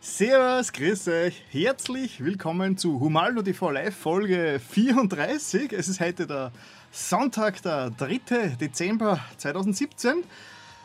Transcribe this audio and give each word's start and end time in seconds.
Servus, 0.00 0.72
grüß 0.72 1.08
euch, 1.08 1.42
herzlich 1.50 2.22
willkommen 2.22 2.76
zu 2.76 3.00
Humaldo 3.00 3.42
TV 3.42 3.72
Live 3.72 3.96
Folge 3.96 4.60
34. 4.60 5.72
Es 5.72 5.88
ist 5.88 5.98
heute 5.98 6.28
der 6.28 6.52
Sonntag, 6.92 7.60
der 7.62 7.90
3. 7.90 8.56
Dezember 8.60 9.18
2017 9.38 10.22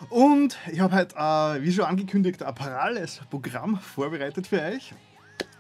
und 0.10 0.58
ich 0.72 0.80
habe 0.80 0.96
heute, 0.96 1.16
äh, 1.16 1.62
wie 1.62 1.72
schon 1.72 1.86
angekündigt, 1.86 2.42
ein 2.42 2.56
parallels 2.56 3.22
Programm 3.30 3.78
vorbereitet 3.80 4.48
für 4.48 4.60
euch. 4.60 4.96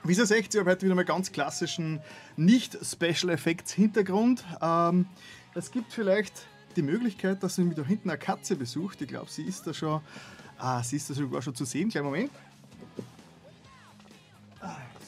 Wie 0.03 0.13
ihr 0.13 0.25
seht, 0.25 0.51
ich 0.51 0.59
habe 0.59 0.71
heute 0.71 0.87
wieder 0.87 0.95
mal 0.95 1.05
ganz 1.05 1.31
klassischen 1.31 2.01
Nicht-Special 2.35 3.31
Effects 3.31 3.71
Hintergrund. 3.71 4.43
Ähm, 4.63 5.05
es 5.53 5.69
gibt 5.69 5.93
vielleicht 5.93 6.47
die 6.75 6.81
Möglichkeit, 6.81 7.43
dass 7.43 7.59
ihr 7.59 7.65
mir 7.65 7.75
da 7.75 7.83
hinten 7.83 8.09
eine 8.09 8.17
Katze 8.17 8.55
besucht. 8.55 8.99
Ich 9.03 9.09
glaube, 9.09 9.29
sie 9.29 9.43
ist 9.43 9.67
da 9.67 9.75
schon, 9.75 10.01
ah, 10.57 10.81
sie 10.81 10.95
ist 10.95 11.11
da 11.11 11.13
sogar 11.13 11.43
schon 11.43 11.53
zu 11.53 11.65
sehen. 11.65 11.89
Kleinen 11.89 12.05
Moment. 12.07 12.31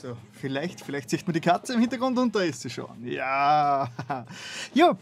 So, 0.02 0.18
vielleicht, 0.34 0.82
vielleicht 0.82 1.10
sieht 1.10 1.26
man 1.26 1.34
die 1.34 1.42
Katze 1.42 1.74
im 1.74 1.80
Hintergrund 1.80 2.18
und 2.18 2.36
da 2.36 2.42
ist 2.42 2.62
sie 2.62 2.70
schon. 2.70 3.06
Ja. 3.06 3.90
Ja. 4.74 4.98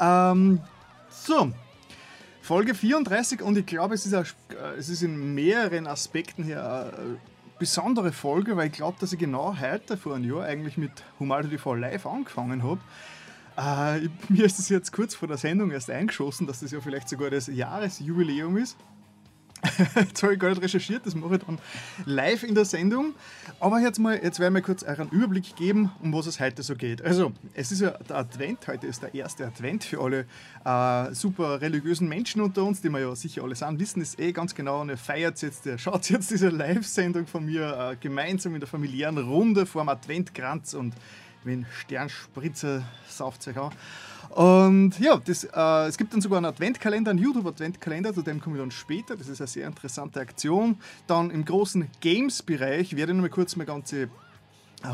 Ähm, 0.00 0.60
so. 1.10 1.52
Folge 2.40 2.74
34 2.74 3.42
und 3.42 3.56
ich 3.58 3.66
glaube, 3.66 3.94
es, 3.94 4.06
ist 4.06 4.12
äh, 4.12 4.24
es 4.76 4.88
ist 4.88 5.02
in 5.02 5.34
mehreren 5.34 5.86
Aspekten 5.86 6.42
hier 6.42 6.64
eine 6.64 7.18
besondere 7.58 8.10
Folge, 8.10 8.56
weil 8.56 8.68
ich 8.68 8.72
glaube, 8.72 8.96
dass 8.98 9.12
ich 9.12 9.18
genau 9.18 9.56
heute 9.60 9.96
vor 9.96 10.16
einem 10.16 10.28
Jahr 10.28 10.44
eigentlich 10.44 10.76
mit 10.76 10.90
Humaldo 11.20 11.48
TV 11.48 11.74
live 11.74 12.06
angefangen 12.06 12.62
habe. 12.62 12.80
Äh, 13.56 14.08
mir 14.32 14.46
ist 14.46 14.58
es 14.58 14.68
jetzt 14.68 14.92
kurz 14.92 15.14
vor 15.14 15.28
der 15.28 15.36
Sendung 15.36 15.70
erst 15.70 15.90
eingeschossen, 15.90 16.46
dass 16.46 16.60
das 16.60 16.70
ja 16.70 16.80
vielleicht 16.80 17.08
sogar 17.08 17.30
das 17.30 17.46
Jahresjubiläum 17.46 18.56
ist. 18.56 18.76
jetzt 19.94 20.22
habe 20.22 20.34
ich 20.34 20.38
gar 20.38 20.48
nicht 20.48 20.62
recherchiert, 20.62 21.04
das 21.04 21.14
mache 21.14 21.36
ich 21.36 21.42
dann 21.44 21.58
live 22.06 22.42
in 22.44 22.54
der 22.54 22.64
Sendung. 22.64 23.14
Aber 23.58 23.80
jetzt, 23.80 23.98
mal, 23.98 24.18
jetzt 24.22 24.40
werde 24.40 24.58
ich 24.58 24.64
kurz 24.64 24.82
einen 24.82 25.08
Überblick 25.10 25.54
geben, 25.56 25.90
um 26.02 26.12
was 26.12 26.26
es 26.26 26.40
heute 26.40 26.62
so 26.62 26.74
geht. 26.74 27.02
Also, 27.02 27.32
es 27.54 27.72
ist 27.72 27.80
ja 27.80 27.90
der 27.90 28.16
Advent, 28.16 28.66
heute 28.68 28.86
ist 28.86 29.02
der 29.02 29.14
erste 29.14 29.46
Advent 29.46 29.84
für 29.84 30.00
alle 30.00 30.26
äh, 30.64 31.14
super 31.14 31.60
religiösen 31.60 32.08
Menschen 32.08 32.40
unter 32.40 32.64
uns, 32.64 32.80
die 32.80 32.88
wir 32.88 33.00
ja 33.00 33.14
sicher 33.14 33.42
alle 33.42 33.54
sind, 33.54 33.78
wissen 33.78 34.00
es 34.00 34.18
eh 34.18 34.32
ganz 34.32 34.54
genau. 34.54 34.80
Und 34.80 34.88
ihr 34.88 34.96
feiert 34.96 35.40
jetzt, 35.42 35.66
ihr 35.66 35.78
schaut 35.78 36.08
jetzt 36.08 36.30
diese 36.30 36.48
Live-Sendung 36.48 37.26
von 37.26 37.44
mir 37.44 37.92
äh, 37.92 37.96
gemeinsam 37.96 38.54
in 38.54 38.60
der 38.60 38.68
familiären 38.68 39.18
Runde 39.18 39.66
vor 39.66 39.82
dem 39.82 39.90
Adventkranz 39.90 40.74
und 40.74 40.94
wenn 41.44 41.66
Sternspritzer 41.72 42.82
sauft 43.08 43.42
sich 43.42 43.56
an. 43.56 43.70
Und 44.30 45.00
ja, 45.00 45.16
das, 45.16 45.44
äh, 45.44 45.88
es 45.88 45.98
gibt 45.98 46.12
dann 46.12 46.20
sogar 46.20 46.38
einen 46.38 46.46
Adventkalender, 46.46 47.10
einen 47.10 47.20
YouTube-Adventkalender, 47.20 48.14
zu 48.14 48.22
dem 48.22 48.40
komme 48.40 48.56
ich 48.56 48.62
dann 48.62 48.70
später. 48.70 49.16
Das 49.16 49.28
ist 49.28 49.40
eine 49.40 49.48
sehr 49.48 49.66
interessante 49.66 50.20
Aktion. 50.20 50.76
Dann 51.06 51.30
im 51.30 51.44
großen 51.44 51.88
Games-Bereich 52.00 52.94
werde 52.94 53.12
ich 53.12 53.16
noch 53.16 53.22
mal 53.22 53.30
kurz 53.30 53.56
meine 53.56 53.66
ganze 53.66 54.02
äh, 54.02 54.08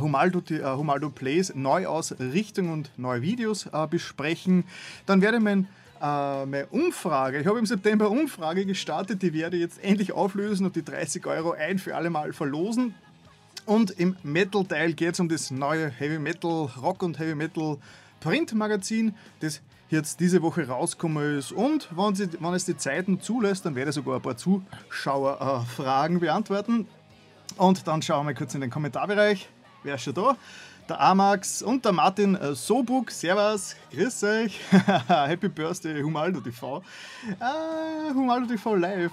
Humaldo, 0.00 0.38
uh, 0.38 0.78
Humaldo 0.78 1.10
Plays 1.10 1.54
Neuausrichtung 1.54 2.72
und 2.72 2.90
neue 2.96 3.20
Videos 3.20 3.66
uh, 3.66 3.86
besprechen. 3.86 4.64
Dann 5.04 5.20
werde 5.20 5.36
ich 5.36 5.42
mein, 5.42 5.68
meine 5.98 6.66
Umfrage, 6.66 7.40
ich 7.40 7.46
habe 7.46 7.58
im 7.58 7.64
September 7.64 8.10
Umfrage 8.10 8.66
gestartet, 8.66 9.22
die 9.22 9.32
werde 9.32 9.56
ich 9.56 9.62
jetzt 9.62 9.82
endlich 9.82 10.12
auflösen 10.12 10.66
und 10.66 10.76
die 10.76 10.84
30 10.84 11.26
Euro 11.26 11.52
ein 11.52 11.78
für 11.78 11.96
alle 11.96 12.10
Mal 12.10 12.34
verlosen. 12.34 12.94
Und 13.66 13.90
im 13.90 14.16
Metal-Teil 14.22 14.94
geht 14.94 15.14
es 15.14 15.20
um 15.20 15.28
das 15.28 15.50
neue 15.50 15.90
Heavy 15.90 16.20
Metal, 16.20 16.70
Rock 16.80 17.02
und 17.02 17.18
Heavy 17.18 17.34
Metal 17.34 17.78
Printmagazin, 18.20 19.14
das 19.40 19.60
jetzt 19.88 20.20
diese 20.20 20.40
Woche 20.42 20.68
rausgekommen 20.68 21.38
ist. 21.38 21.52
Und 21.52 21.88
wenn, 21.96 22.14
sie, 22.14 22.28
wenn 22.40 22.54
es 22.54 22.64
die 22.64 22.76
Zeiten 22.76 23.20
zulässt, 23.20 23.66
dann 23.66 23.74
werde 23.74 23.90
ich 23.90 23.94
sogar 23.96 24.16
ein 24.16 24.22
paar 24.22 24.36
Zuschauerfragen 24.36 26.16
äh, 26.16 26.20
beantworten. 26.20 26.86
Und 27.56 27.86
dann 27.86 28.02
schauen 28.02 28.26
wir 28.26 28.34
kurz 28.34 28.54
in 28.54 28.60
den 28.60 28.70
Kommentarbereich. 28.70 29.48
Wer 29.82 29.96
ist 29.96 30.02
schon 30.02 30.14
da? 30.14 30.36
Der 30.88 31.00
Amax 31.00 31.62
und 31.62 31.84
der 31.84 31.92
Martin 31.92 32.36
äh, 32.36 32.54
Sobuk. 32.54 33.10
Servus, 33.10 33.74
grüß 33.92 34.22
euch. 34.24 34.60
Happy 35.08 35.48
Birthday, 35.48 36.00
Humaldo 36.02 36.40
TV. 36.40 36.82
Äh, 37.40 38.14
Humaldo 38.14 38.46
TV 38.46 38.76
live. 38.76 39.12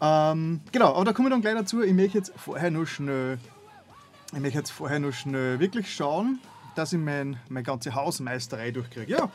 Ähm, 0.00 0.60
genau, 0.72 0.94
aber 0.94 1.04
da 1.04 1.12
komme 1.12 1.28
ich 1.28 1.32
dann 1.32 1.40
gleich 1.42 1.54
dazu. 1.54 1.82
Ich 1.82 1.92
möchte 1.92 2.18
jetzt 2.18 2.32
vorher 2.36 2.70
nur 2.70 2.86
schnell, 2.86 3.38
ich 4.34 4.40
möchte 4.40 4.58
jetzt 4.58 4.70
vorher 4.70 4.98
nur 4.98 5.12
schnell 5.12 5.60
wirklich 5.60 5.94
schauen, 5.94 6.40
dass 6.74 6.92
ich 6.92 6.98
mein, 6.98 7.38
meine 7.48 7.62
ganze 7.62 7.94
Hausmeisterei 7.94 8.70
durchkriege. 8.72 9.12
Ja, 9.12 9.30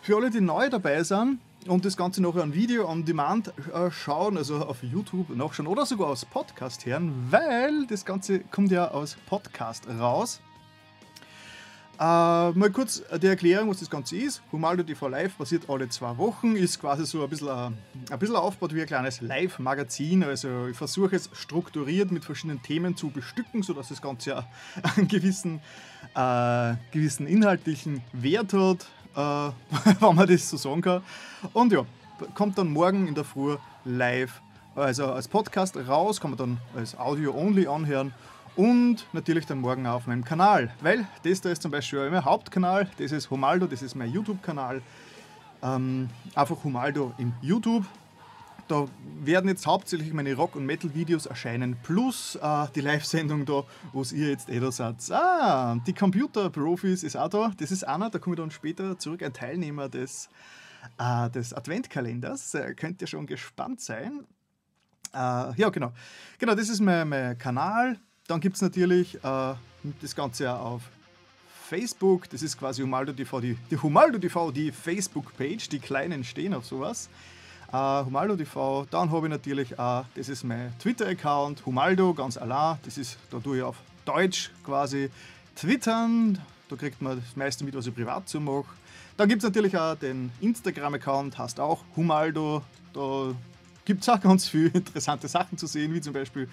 für 0.00 0.16
alle, 0.16 0.30
die 0.30 0.40
neu 0.40 0.70
dabei 0.70 1.02
sind 1.02 1.40
und 1.66 1.84
das 1.84 1.96
Ganze 1.96 2.22
noch 2.22 2.36
ein 2.36 2.54
Video 2.54 2.88
on 2.88 3.04
Demand 3.04 3.48
äh, 3.48 3.90
schauen, 3.90 4.36
also 4.36 4.64
auf 4.64 4.82
YouTube 4.82 5.30
nachschauen 5.30 5.66
oder 5.66 5.84
sogar 5.86 6.08
aus 6.08 6.24
Podcast 6.24 6.86
hören, 6.86 7.26
weil 7.30 7.86
das 7.86 8.04
Ganze 8.04 8.40
kommt 8.40 8.70
ja 8.70 8.90
aus 8.90 9.16
Podcast 9.26 9.88
raus. 9.88 10.40
Äh, 12.00 12.52
mal 12.52 12.70
kurz 12.70 13.02
die 13.20 13.26
Erklärung, 13.26 13.70
was 13.70 13.80
das 13.80 13.90
Ganze 13.90 14.16
ist. 14.16 14.40
Humaldo 14.52 14.84
TV 14.84 15.08
Live 15.08 15.36
passiert 15.36 15.68
alle 15.68 15.88
zwei 15.88 16.16
Wochen, 16.16 16.54
ist 16.54 16.80
quasi 16.80 17.04
so 17.04 17.24
ein 17.24 17.28
bisschen, 17.28 17.48
äh, 17.48 18.12
ein 18.12 18.18
bisschen 18.20 18.36
aufgebaut 18.36 18.72
wie 18.72 18.82
ein 18.82 18.86
kleines 18.86 19.20
Live-Magazin. 19.20 20.22
Also 20.22 20.68
ich 20.68 20.76
versuche 20.76 21.16
es 21.16 21.28
strukturiert 21.32 22.12
mit 22.12 22.24
verschiedenen 22.24 22.62
Themen 22.62 22.96
zu 22.96 23.10
bestücken, 23.10 23.64
sodass 23.64 23.88
das 23.88 24.00
Ganze 24.00 24.44
einen 24.96 25.08
gewissen, 25.08 25.60
äh, 26.14 26.74
gewissen 26.92 27.26
inhaltlichen 27.26 28.00
Wert 28.12 28.52
hat, 28.52 28.86
äh, 29.16 29.52
wenn 30.00 30.14
man 30.14 30.28
das 30.28 30.48
so 30.48 30.56
sagen 30.56 30.82
kann. 30.82 31.02
Und 31.52 31.72
ja, 31.72 31.84
kommt 32.36 32.58
dann 32.58 32.68
morgen 32.68 33.08
in 33.08 33.16
der 33.16 33.24
Früh 33.24 33.56
live, 33.84 34.40
also 34.76 35.06
als 35.06 35.26
Podcast 35.26 35.76
raus, 35.76 36.20
kann 36.20 36.30
man 36.30 36.38
dann 36.38 36.58
als 36.76 36.96
Audio-only 36.96 37.66
anhören 37.66 38.14
und 38.58 39.06
natürlich 39.12 39.46
dann 39.46 39.60
morgen 39.60 39.86
auf 39.86 40.08
meinem 40.08 40.24
Kanal, 40.24 40.74
weil 40.80 41.06
das 41.22 41.40
da 41.40 41.48
ist 41.48 41.62
zum 41.62 41.70
Beispiel 41.70 42.10
mein 42.10 42.24
Hauptkanal, 42.24 42.90
das 42.98 43.12
ist 43.12 43.30
Humaldo, 43.30 43.68
das 43.68 43.82
ist 43.82 43.94
mein 43.94 44.12
YouTube-Kanal. 44.12 44.82
Ähm, 45.62 46.08
einfach 46.34 46.64
Humaldo 46.64 47.14
im 47.18 47.32
YouTube. 47.40 47.84
Da 48.66 48.86
werden 49.20 49.48
jetzt 49.48 49.64
hauptsächlich 49.64 50.12
meine 50.12 50.34
Rock- 50.34 50.56
und 50.56 50.66
Metal-Videos 50.66 51.26
erscheinen, 51.26 51.76
plus 51.84 52.34
äh, 52.34 52.66
die 52.74 52.80
Live-Sendung 52.80 53.46
da, 53.46 53.62
wo 53.92 54.02
ihr 54.02 54.30
jetzt 54.30 54.48
eh 54.48 54.58
da 54.58 54.72
seid. 54.72 54.96
Ah, 55.12 55.76
die 55.86 55.94
Computer-Profis 55.94 57.04
ist 57.04 57.16
auch 57.16 57.28
da. 57.28 57.52
Das 57.56 57.70
ist 57.70 57.84
Anna, 57.84 58.10
da 58.10 58.18
komme 58.18 58.34
ich 58.34 58.40
dann 58.40 58.50
später 58.50 58.98
zurück, 58.98 59.22
ein 59.22 59.32
Teilnehmer 59.32 59.88
des, 59.88 60.30
äh, 60.98 61.30
des 61.30 61.54
Adventkalenders. 61.54 62.54
Äh, 62.54 62.74
könnt 62.74 63.00
ihr 63.02 63.06
schon 63.06 63.26
gespannt 63.26 63.80
sein. 63.80 64.26
Äh, 65.14 65.54
ja, 65.54 65.68
genau. 65.68 65.92
Genau, 66.38 66.56
das 66.56 66.68
ist 66.68 66.80
mein, 66.80 67.08
mein 67.08 67.38
Kanal. 67.38 68.00
Dann 68.28 68.40
gibt 68.40 68.56
es 68.56 68.62
natürlich 68.62 69.16
äh, 69.24 69.54
das 70.02 70.14
Ganze 70.14 70.54
auf 70.54 70.82
Facebook. 71.68 72.28
Das 72.28 72.42
ist 72.42 72.58
quasi 72.58 72.82
Humaldo 72.82 73.12
TV, 73.12 73.40
die, 73.40 73.58
die 73.70 73.76
Humaldo 73.76 74.18
TV, 74.18 74.50
die 74.52 74.70
Facebook-Page. 74.70 75.70
Die 75.70 75.78
Kleinen 75.78 76.22
stehen 76.22 76.52
auf 76.52 76.66
sowas. 76.66 77.08
Uh, 77.72 78.04
Humaldo 78.04 78.36
TV. 78.36 78.86
Dann 78.90 79.10
habe 79.10 79.26
ich 79.26 79.30
natürlich, 79.30 79.72
uh, 79.78 80.02
das 80.14 80.28
ist 80.28 80.44
mein 80.44 80.72
Twitter-Account, 80.78 81.64
Humaldo, 81.64 82.14
ganz 82.14 82.36
allein. 82.36 82.78
Das 82.84 82.98
ist, 82.98 83.18
da 83.30 83.38
tue 83.40 83.58
ich 83.58 83.62
auf 83.62 83.76
Deutsch 84.04 84.50
quasi 84.64 85.10
twittern. 85.56 86.38
Da 86.68 86.76
kriegt 86.76 87.00
man 87.00 87.20
das 87.20 87.34
meiste 87.34 87.64
mit, 87.64 87.74
was 87.74 87.86
ich 87.86 87.94
privat 87.94 88.28
so 88.28 88.40
mache. 88.40 88.66
Dann 89.16 89.28
gibt 89.28 89.42
es 89.42 89.48
natürlich 89.48 89.76
auch 89.76 89.94
den 89.96 90.30
Instagram-Account, 90.42 91.38
heißt 91.38 91.60
auch 91.60 91.82
Humaldo. 91.96 92.62
Da 92.92 93.34
gibt 93.88 94.02
es 94.02 94.08
auch 94.10 94.20
ganz 94.20 94.46
viele 94.46 94.68
interessante 94.74 95.26
Sachen 95.28 95.56
zu 95.56 95.66
sehen, 95.66 95.94
wie 95.94 96.00
zum 96.02 96.12
Beispiel 96.12 96.46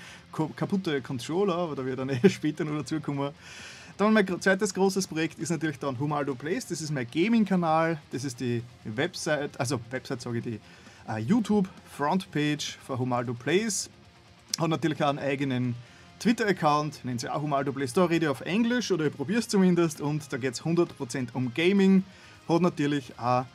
kaputte 0.55 1.01
Controller, 1.01 1.55
aber 1.55 1.75
da 1.75 1.85
wird 1.85 1.99
dann 1.99 2.09
eh 2.23 2.29
später 2.29 2.63
noch 2.63 2.77
dazu 2.77 3.01
kommen. 3.01 3.31
Dann 3.97 4.13
mein 4.13 4.25
zweites 4.41 4.73
großes 4.73 5.07
Projekt 5.07 5.37
ist 5.39 5.49
natürlich 5.49 5.77
dann 5.77 5.99
Humaldo 5.99 6.33
Plays. 6.33 6.65
Das 6.65 6.79
ist 6.81 6.91
mein 6.91 7.07
Gaming-Kanal. 7.09 7.99
Das 8.11 8.23
ist 8.23 8.39
die 8.39 8.63
Website, 8.85 9.59
also 9.59 9.79
Website 9.89 10.21
sage 10.21 10.37
ich 10.37 10.43
die 10.45 10.59
uh, 11.09 11.17
YouTube 11.17 11.67
Frontpage 11.97 12.77
für 12.85 12.97
Humaldo 12.97 13.33
Plays. 13.33 13.89
Hat 14.57 14.69
natürlich 14.69 15.03
auch 15.03 15.09
einen 15.09 15.19
eigenen 15.19 15.75
Twitter-Account, 16.19 17.03
nennt 17.03 17.19
sich 17.19 17.29
auch 17.29 17.41
Humaldo 17.41 17.73
Plays. 17.73 17.91
Da 17.91 18.05
rede 18.05 18.27
ich 18.27 18.29
auf 18.29 18.41
Englisch 18.41 18.91
oder 18.91 19.07
ich 19.07 19.13
probiere 19.13 19.39
es 19.39 19.49
zumindest 19.49 19.99
und 19.99 20.31
da 20.31 20.37
geht 20.37 20.53
es 20.53 20.63
100% 20.63 21.29
um 21.33 21.53
Gaming. 21.53 22.03
Hat 22.47 22.61
natürlich 22.61 23.17
auch 23.19 23.45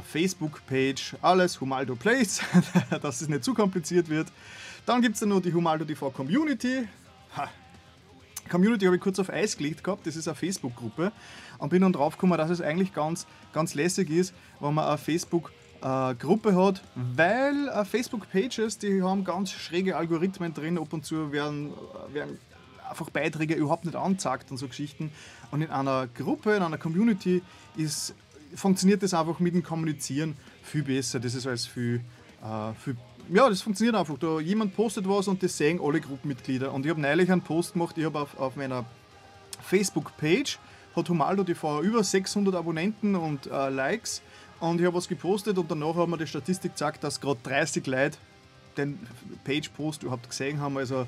Facebook-Page, 0.00 1.16
alles 1.20 1.60
Humaldo 1.60 1.96
Plays, 1.96 2.40
dass 3.02 3.20
es 3.20 3.28
nicht 3.28 3.44
zu 3.44 3.52
kompliziert 3.52 4.08
wird. 4.08 4.28
Dann 4.86 5.02
gibt 5.02 5.14
es 5.14 5.20
dann 5.20 5.28
noch 5.28 5.40
die 5.40 5.52
Humaldo 5.52 5.84
TV 5.84 6.10
Community. 6.10 6.88
Ha. 7.36 7.48
Community 8.48 8.84
habe 8.86 8.96
ich 8.96 9.02
kurz 9.02 9.18
auf 9.18 9.30
Eis 9.30 9.56
gelegt 9.56 9.84
gehabt, 9.84 10.06
das 10.06 10.16
ist 10.16 10.28
eine 10.28 10.34
Facebook-Gruppe 10.34 11.12
und 11.58 11.68
bin 11.68 11.82
dann 11.82 11.92
drauf 11.92 12.14
gekommen, 12.16 12.36
dass 12.36 12.50
es 12.50 12.60
eigentlich 12.60 12.92
ganz, 12.92 13.26
ganz 13.52 13.74
lässig 13.74 14.10
ist, 14.10 14.34
wenn 14.60 14.74
man 14.74 14.86
eine 14.86 14.98
Facebook-Gruppe 14.98 16.50
äh, 16.50 16.54
hat, 16.54 16.82
weil 16.94 17.68
äh, 17.68 17.84
Facebook-Pages, 17.84 18.78
die 18.78 19.02
haben 19.02 19.24
ganz 19.24 19.52
schräge 19.52 19.96
Algorithmen 19.96 20.52
drin, 20.52 20.78
ab 20.78 20.92
und 20.92 21.04
zu 21.04 21.32
werden, 21.32 21.72
äh, 22.10 22.14
werden 22.14 22.38
einfach 22.90 23.10
Beiträge 23.10 23.54
überhaupt 23.54 23.84
nicht 23.84 23.96
angezeigt 23.96 24.50
und 24.50 24.58
so 24.58 24.68
Geschichten. 24.68 25.12
Und 25.50 25.62
in 25.62 25.70
einer 25.70 26.06
Gruppe, 26.08 26.54
in 26.54 26.62
einer 26.62 26.78
Community 26.78 27.42
ist 27.76 28.14
funktioniert 28.54 29.02
das 29.02 29.14
einfach 29.14 29.38
mit 29.40 29.54
dem 29.54 29.62
Kommunizieren 29.62 30.36
viel 30.62 30.82
besser. 30.82 31.20
Das 31.20 31.34
ist 31.34 31.46
alles 31.46 31.66
viel, 31.66 32.00
äh, 32.42 32.74
viel 32.74 32.96
ja, 33.32 33.48
das 33.48 33.62
funktioniert 33.62 33.96
einfach. 33.96 34.18
Da 34.18 34.40
jemand 34.40 34.74
postet 34.74 35.08
was 35.08 35.28
und 35.28 35.42
das 35.42 35.56
sehen 35.56 35.80
alle 35.82 36.00
Gruppenmitglieder. 36.00 36.72
Und 36.72 36.84
ich 36.84 36.90
habe 36.90 37.00
neulich 37.00 37.30
einen 37.30 37.40
Post 37.40 37.74
gemacht, 37.74 37.96
ich 37.96 38.04
habe 38.04 38.20
auf, 38.20 38.38
auf 38.38 38.56
meiner 38.56 38.84
Facebook-Page, 39.62 40.58
hat 40.96 41.08
Humaldo 41.08 41.44
TV 41.44 41.82
über 41.82 42.02
600 42.02 42.54
Abonnenten 42.54 43.14
und 43.14 43.46
äh, 43.46 43.68
Likes. 43.68 44.22
Und 44.60 44.80
ich 44.80 44.86
habe 44.86 44.96
was 44.96 45.08
gepostet 45.08 45.58
und 45.58 45.70
danach 45.70 45.94
haben 45.96 46.10
wir 46.12 46.18
die 46.18 46.26
Statistik 46.26 46.72
gezeigt, 46.72 47.02
dass 47.02 47.20
gerade 47.20 47.40
30 47.42 47.86
Leute 47.86 48.18
den 48.76 48.98
Page-Post 49.44 50.02
überhaupt 50.02 50.28
gesehen 50.28 50.60
haben. 50.60 50.78
Also 50.78 51.06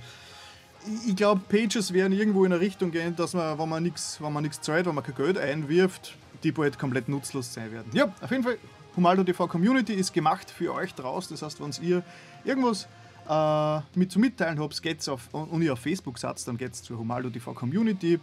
ich 1.07 1.17
glaube, 1.17 1.43
Pages 1.49 1.93
werden 1.93 2.13
irgendwo 2.13 2.45
in 2.45 2.53
eine 2.53 2.61
Richtung 2.61 2.91
gehen, 2.91 3.17
dass 3.17 3.33
man, 3.33 3.59
wenn 3.59 3.69
man 3.69 3.83
nichts 3.83 4.61
zahlt, 4.61 4.87
wenn 4.87 4.95
man 4.95 5.05
kein 5.05 5.15
Geld 5.15 5.39
einwirft, 5.39 6.17
die 6.43 6.53
bald 6.53 6.79
komplett 6.79 7.09
nutzlos 7.09 7.53
sein 7.53 7.73
werden. 7.73 7.91
Ja, 7.93 8.13
auf 8.21 8.31
jeden 8.31 8.43
Fall, 8.43 8.59
Humaldo 8.97 9.25
TV 9.25 9.47
Community 9.49 9.95
ist 9.95 10.13
gemacht 10.13 10.51
für 10.51 10.73
euch 10.73 10.95
draus. 10.95 11.29
Das 11.29 11.43
heißt, 11.43 11.61
wenn 11.61 11.73
ihr 11.87 12.03
irgendwas 12.45 12.89
äh, 13.29 13.81
mit 13.99 14.13
zu 14.13 14.19
mitteilen 14.19 14.59
habt, 14.61 14.81
geht's 14.83 15.09
auf, 15.09 15.29
und 15.33 15.63
ihr 15.63 15.73
auf 15.73 15.81
Facebook 15.81 16.19
seid, 16.19 16.47
dann 16.47 16.57
geht 16.57 16.73
es 16.73 16.83
zur 16.83 16.99
Humaldo 16.99 17.31
TV 17.31 17.53
Community. 17.53 18.21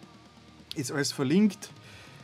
Ist 0.75 0.91
alles 0.91 1.11
verlinkt. 1.11 1.71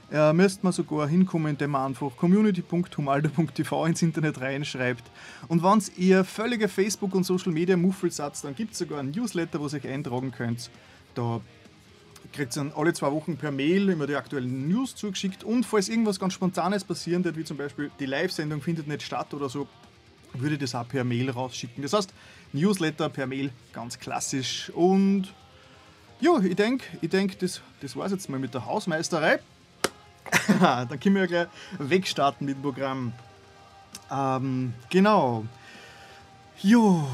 Äh, 0.10 0.32
müsste 0.32 0.64
man 0.64 0.72
sogar 0.72 1.08
hinkommen, 1.08 1.52
indem 1.52 1.72
man 1.72 1.88
einfach 1.88 2.16
community.humaldo.tv 2.16 3.86
ins 3.88 4.02
Internet 4.02 4.40
reinschreibt. 4.40 5.04
Und 5.50 5.64
wenn 5.64 5.82
ihr 5.98 6.24
völlige 6.24 6.70
Facebook- 6.70 7.14
und 7.14 7.26
Social-Media-Muffel 7.26 8.10
seid, 8.12 8.42
dann 8.44 8.56
gibt 8.56 8.72
es 8.72 8.80
sogar 8.80 9.00
ein 9.00 9.12
Newsletter, 9.12 9.60
wo 9.60 9.68
ihr 9.68 9.74
euch 9.74 9.88
eintragen 9.88 10.32
könnt. 10.32 10.70
Da 11.14 11.42
kriegt 12.38 12.56
dann 12.56 12.72
alle 12.76 12.94
zwei 12.94 13.12
Wochen 13.12 13.36
per 13.36 13.52
Mail 13.52 13.90
immer 13.90 14.08
die 14.08 14.16
aktuellen 14.16 14.70
News 14.70 14.96
zugeschickt. 14.96 15.44
Und 15.44 15.66
falls 15.66 15.90
irgendwas 15.90 16.20
ganz 16.20 16.34
Spontanes 16.34 16.84
passieren 16.84 17.24
wird, 17.24 17.36
wie 17.36 17.44
zum 17.44 17.58
Beispiel 17.58 17.92
die 18.00 18.06
Live-Sendung 18.06 18.62
findet 18.62 18.88
nicht 18.88 19.02
statt 19.02 19.34
oder 19.34 19.50
so, 19.50 19.68
würde 20.34 20.54
ich 20.54 20.62
das 20.62 20.76
auch 20.76 20.88
per 20.88 21.04
Mail 21.04 21.30
rausschicken. 21.32 21.82
Das 21.82 21.94
heißt, 21.94 22.14
Newsletter 22.54 23.10
per 23.10 23.26
Mail, 23.26 23.52
ganz 23.74 23.98
klassisch. 23.98 24.70
Und 24.70 25.34
ja, 26.22 26.40
ich 26.40 26.56
denke, 26.56 26.86
ich 27.02 27.10
denk, 27.10 27.40
das, 27.40 27.62
das 27.82 27.96
war 27.96 28.06
es 28.06 28.12
jetzt 28.12 28.30
mal 28.30 28.40
mit 28.40 28.54
der 28.54 28.66
Hausmeisterei. 28.66 29.40
Dann 30.60 31.00
können 31.00 31.16
wir 31.16 31.22
ja 31.22 31.28
gleich 31.28 31.48
wegstarten 31.80 32.46
mit 32.46 32.58
dem 32.58 32.62
Programm. 32.62 33.14
Ähm, 34.12 34.74
genau. 34.90 35.46
Jo, 36.62 37.08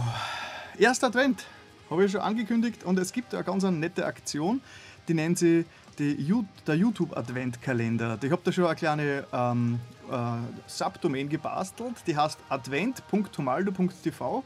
erster 0.78 1.08
Advent 1.08 1.46
habe 1.90 2.06
ich 2.06 2.12
schon 2.12 2.22
angekündigt 2.22 2.84
und 2.84 2.98
es 3.00 3.14
gibt 3.14 3.34
eine 3.34 3.44
ganz 3.44 3.64
nette 3.64 4.06
Aktion, 4.06 4.62
die 5.08 5.14
nennt 5.14 5.38
sie 5.38 5.66
die, 6.00 6.18
der 6.66 6.76
YouTube 6.76 7.16
Adventkalender. 7.16 8.18
Ich 8.22 8.32
habe 8.32 8.42
da 8.44 8.52
schon 8.52 8.66
eine 8.66 8.76
kleine 8.76 9.26
ähm, 9.32 9.80
äh, 10.10 10.38
Subdomain 10.68 11.30
gebastelt, 11.30 11.96
die 12.08 12.18
heißt 12.18 12.40
advent.humaldo.tv 12.50 14.44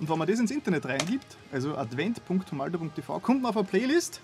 und 0.00 0.08
wenn 0.08 0.18
man 0.18 0.28
das 0.28 0.38
ins 0.38 0.50
Internet 0.50 0.86
reingibt, 0.86 1.36
also 1.52 1.76
advent.humaldo.tv, 1.76 3.18
kommt 3.20 3.42
man 3.42 3.50
auf 3.50 3.56
eine 3.56 3.66
Playlist 3.66 4.20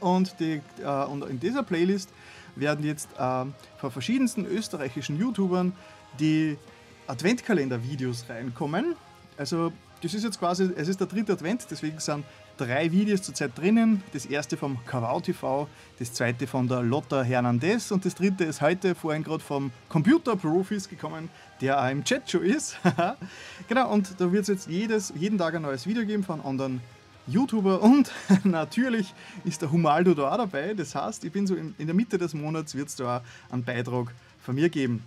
und, 0.00 0.38
die, 0.40 0.60
äh, 0.82 1.04
und 1.04 1.24
in 1.24 1.38
dieser 1.38 1.62
Playlist 1.62 2.10
werden 2.56 2.84
jetzt 2.84 3.08
äh, 3.12 3.44
von 3.78 3.90
verschiedensten 3.90 4.44
österreichischen 4.44 5.18
YouTubern 5.18 5.72
die 6.18 6.58
Adventkalender-Videos 7.06 8.28
reinkommen. 8.28 8.96
Also 9.36 9.72
das 10.02 10.14
ist 10.14 10.24
jetzt 10.24 10.38
quasi, 10.38 10.70
es 10.76 10.88
ist 10.88 11.00
der 11.00 11.06
dritte 11.06 11.32
Advent, 11.32 11.66
deswegen 11.70 11.98
sind 12.00 12.24
drei 12.66 12.92
Videos 12.92 13.22
zurzeit 13.22 13.58
drinnen. 13.58 14.02
Das 14.12 14.24
erste 14.24 14.56
vom 14.56 14.78
Kawau 14.84 15.20
TV, 15.20 15.66
das 15.98 16.12
zweite 16.12 16.46
von 16.46 16.68
der 16.68 16.82
Lotta 16.82 17.22
Hernandez 17.22 17.90
und 17.90 18.04
das 18.04 18.14
dritte 18.14 18.44
ist 18.44 18.60
heute 18.60 18.94
vorhin 18.94 19.24
gerade 19.24 19.42
vom 19.42 19.72
Computer 19.88 20.36
Profis 20.36 20.88
gekommen, 20.88 21.28
der 21.60 21.82
auch 21.82 21.90
im 21.90 22.04
Chat 22.04 22.30
schon 22.30 22.44
ist. 22.44 22.76
genau, 23.68 23.92
und 23.92 24.14
da 24.20 24.30
wird 24.30 24.42
es 24.42 24.48
jetzt 24.48 24.68
jedes, 24.68 25.12
jeden 25.16 25.38
Tag 25.38 25.56
ein 25.56 25.62
neues 25.62 25.86
Video 25.86 26.04
geben 26.04 26.22
von 26.22 26.40
anderen 26.40 26.80
YouTuber 27.26 27.82
und 27.82 28.12
natürlich 28.44 29.12
ist 29.44 29.62
der 29.62 29.72
Humaldo 29.72 30.14
da 30.14 30.30
auch 30.30 30.36
dabei. 30.36 30.74
Das 30.74 30.94
heißt, 30.94 31.24
ich 31.24 31.32
bin 31.32 31.46
so 31.46 31.56
in, 31.56 31.74
in 31.78 31.86
der 31.86 31.96
Mitte 31.96 32.16
des 32.16 32.32
Monats 32.32 32.76
wird 32.76 32.88
es 32.88 32.96
da 32.96 33.18
auch 33.18 33.52
einen 33.52 33.64
Beitrag 33.64 34.14
von 34.40 34.54
mir 34.54 34.68
geben. 34.68 35.02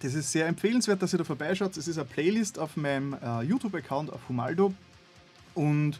Das 0.00 0.14
ist 0.14 0.30
sehr 0.30 0.46
empfehlenswert, 0.46 1.02
dass 1.02 1.12
ihr 1.12 1.18
da 1.18 1.24
vorbeischaut. 1.24 1.76
Es 1.76 1.88
ist 1.88 1.98
eine 1.98 2.06
Playlist 2.06 2.58
auf 2.58 2.76
meinem 2.76 3.14
äh, 3.14 3.42
YouTube-Account 3.42 4.12
auf 4.12 4.20
Humaldo. 4.28 4.72
Und 5.54 5.98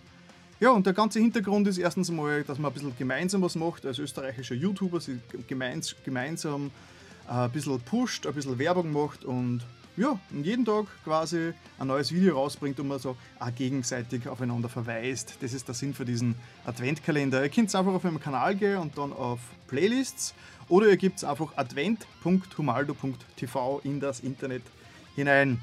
ja, 0.61 0.71
und 0.71 0.87
der 0.87 0.93
ganze 0.93 1.21
Hintergrund 1.21 1.69
ist 1.69 1.79
erstens 1.79 2.11
mal, 2.11 2.43
dass 2.43 2.59
man 2.59 2.71
ein 2.71 2.75
bisschen 2.75 2.97
gemeinsam 2.97 3.43
was 3.43 3.55
macht, 3.55 3.87
als 3.87 3.99
österreichischer 3.99 4.57
YouTuber, 4.57 5.01
sie 5.01 5.21
gemeins, 5.47 5.95
gemeinsam 6.05 6.73
äh, 7.29 7.33
ein 7.33 7.53
bisschen 7.53 7.81
pusht, 7.81 8.27
ein 8.27 8.35
bisschen 8.35 8.59
Werbung 8.59 8.93
macht 8.93 9.25
und 9.25 9.61
ja, 9.97 10.19
und 10.31 10.45
jeden 10.45 10.65
Tag 10.65 10.87
quasi 11.03 11.53
ein 11.79 11.89
neues 11.89 12.13
Video 12.13 12.37
rausbringt 12.37 12.79
und 12.79 12.87
man 12.87 13.01
so 13.01 13.17
auch 13.41 13.55
gegenseitig 13.55 14.29
aufeinander 14.29 14.69
verweist. 14.69 15.39
Das 15.41 15.53
ist 15.53 15.67
der 15.67 15.75
Sinn 15.75 15.93
für 15.93 16.05
diesen 16.05 16.37
Adventkalender. 16.65 17.43
Ihr 17.43 17.49
könnt 17.49 17.75
einfach 17.75 17.93
auf 17.93 18.05
meinem 18.05 18.21
Kanal 18.21 18.55
gehen 18.55 18.79
und 18.79 18.97
dann 18.97 19.13
auf 19.13 19.41
Playlists 19.67 20.35
oder 20.69 20.89
ihr 20.89 20.97
gebt 20.97 21.25
einfach 21.25 21.57
advent.humaldo.tv 21.57 23.81
in 23.83 23.99
das 23.99 24.21
Internet 24.21 24.63
hinein. 25.17 25.61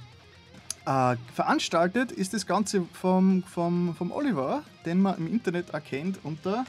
Äh, 0.85 1.15
veranstaltet 1.33 2.11
ist 2.11 2.33
das 2.35 2.45
Ganze 2.45 2.85
vom, 2.93 3.41
vom, 3.43 3.95
vom 3.95 4.11
Oliver, 4.11 4.61
den 4.85 5.01
man 5.01 5.17
im 5.17 5.27
Internet 5.27 5.71
erkennt 5.71 6.19
unter, 6.23 6.63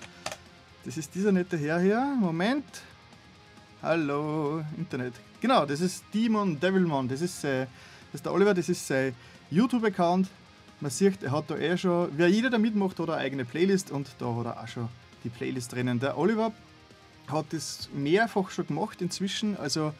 das 0.87 0.97
ist 0.97 1.15
dieser 1.15 1.33
nette 1.33 1.59
Herr 1.59 1.81
hier, 1.81 2.17
Moment, 2.19 2.65
hallo, 3.83 4.65
Internet, 4.79 5.13
genau, 5.39 5.67
das 5.67 5.83
ist 5.83 6.03
Demon 6.15 6.59
Devilmon, 6.59 7.09
das 7.09 7.21
ist, 7.21 7.45
äh, 7.45 7.67
das 8.11 8.21
ist 8.21 8.25
der 8.25 8.33
Oliver, 8.33 8.55
das 8.55 8.71
ist 8.71 8.87
sein 8.87 9.15
YouTube-Account, 9.51 10.29
man 10.81 10.91
sieht, 10.91 11.23
er 11.23 11.33
hat 11.33 11.51
da 11.51 11.57
eh 11.59 11.77
schon, 11.77 12.09
wer 12.17 12.29
jeder 12.29 12.49
da 12.49 12.57
mitmacht, 12.57 12.99
hat 12.99 13.11
eine 13.11 13.19
eigene 13.19 13.45
Playlist 13.45 13.91
und 13.91 14.09
da 14.19 14.35
hat 14.35 14.47
er 14.47 14.63
auch 14.63 14.69
schon 14.69 14.89
die 15.25 15.31
Playlist 15.31 15.73
drinnen. 15.73 16.01
Der 16.01 16.17
Oliver 16.17 16.53
hat 17.29 17.47
das 17.51 17.91
mehrfach 17.95 18.49
schon 18.49 18.67
gemacht 18.67 19.03
inzwischen, 19.03 19.59
also 19.59 19.93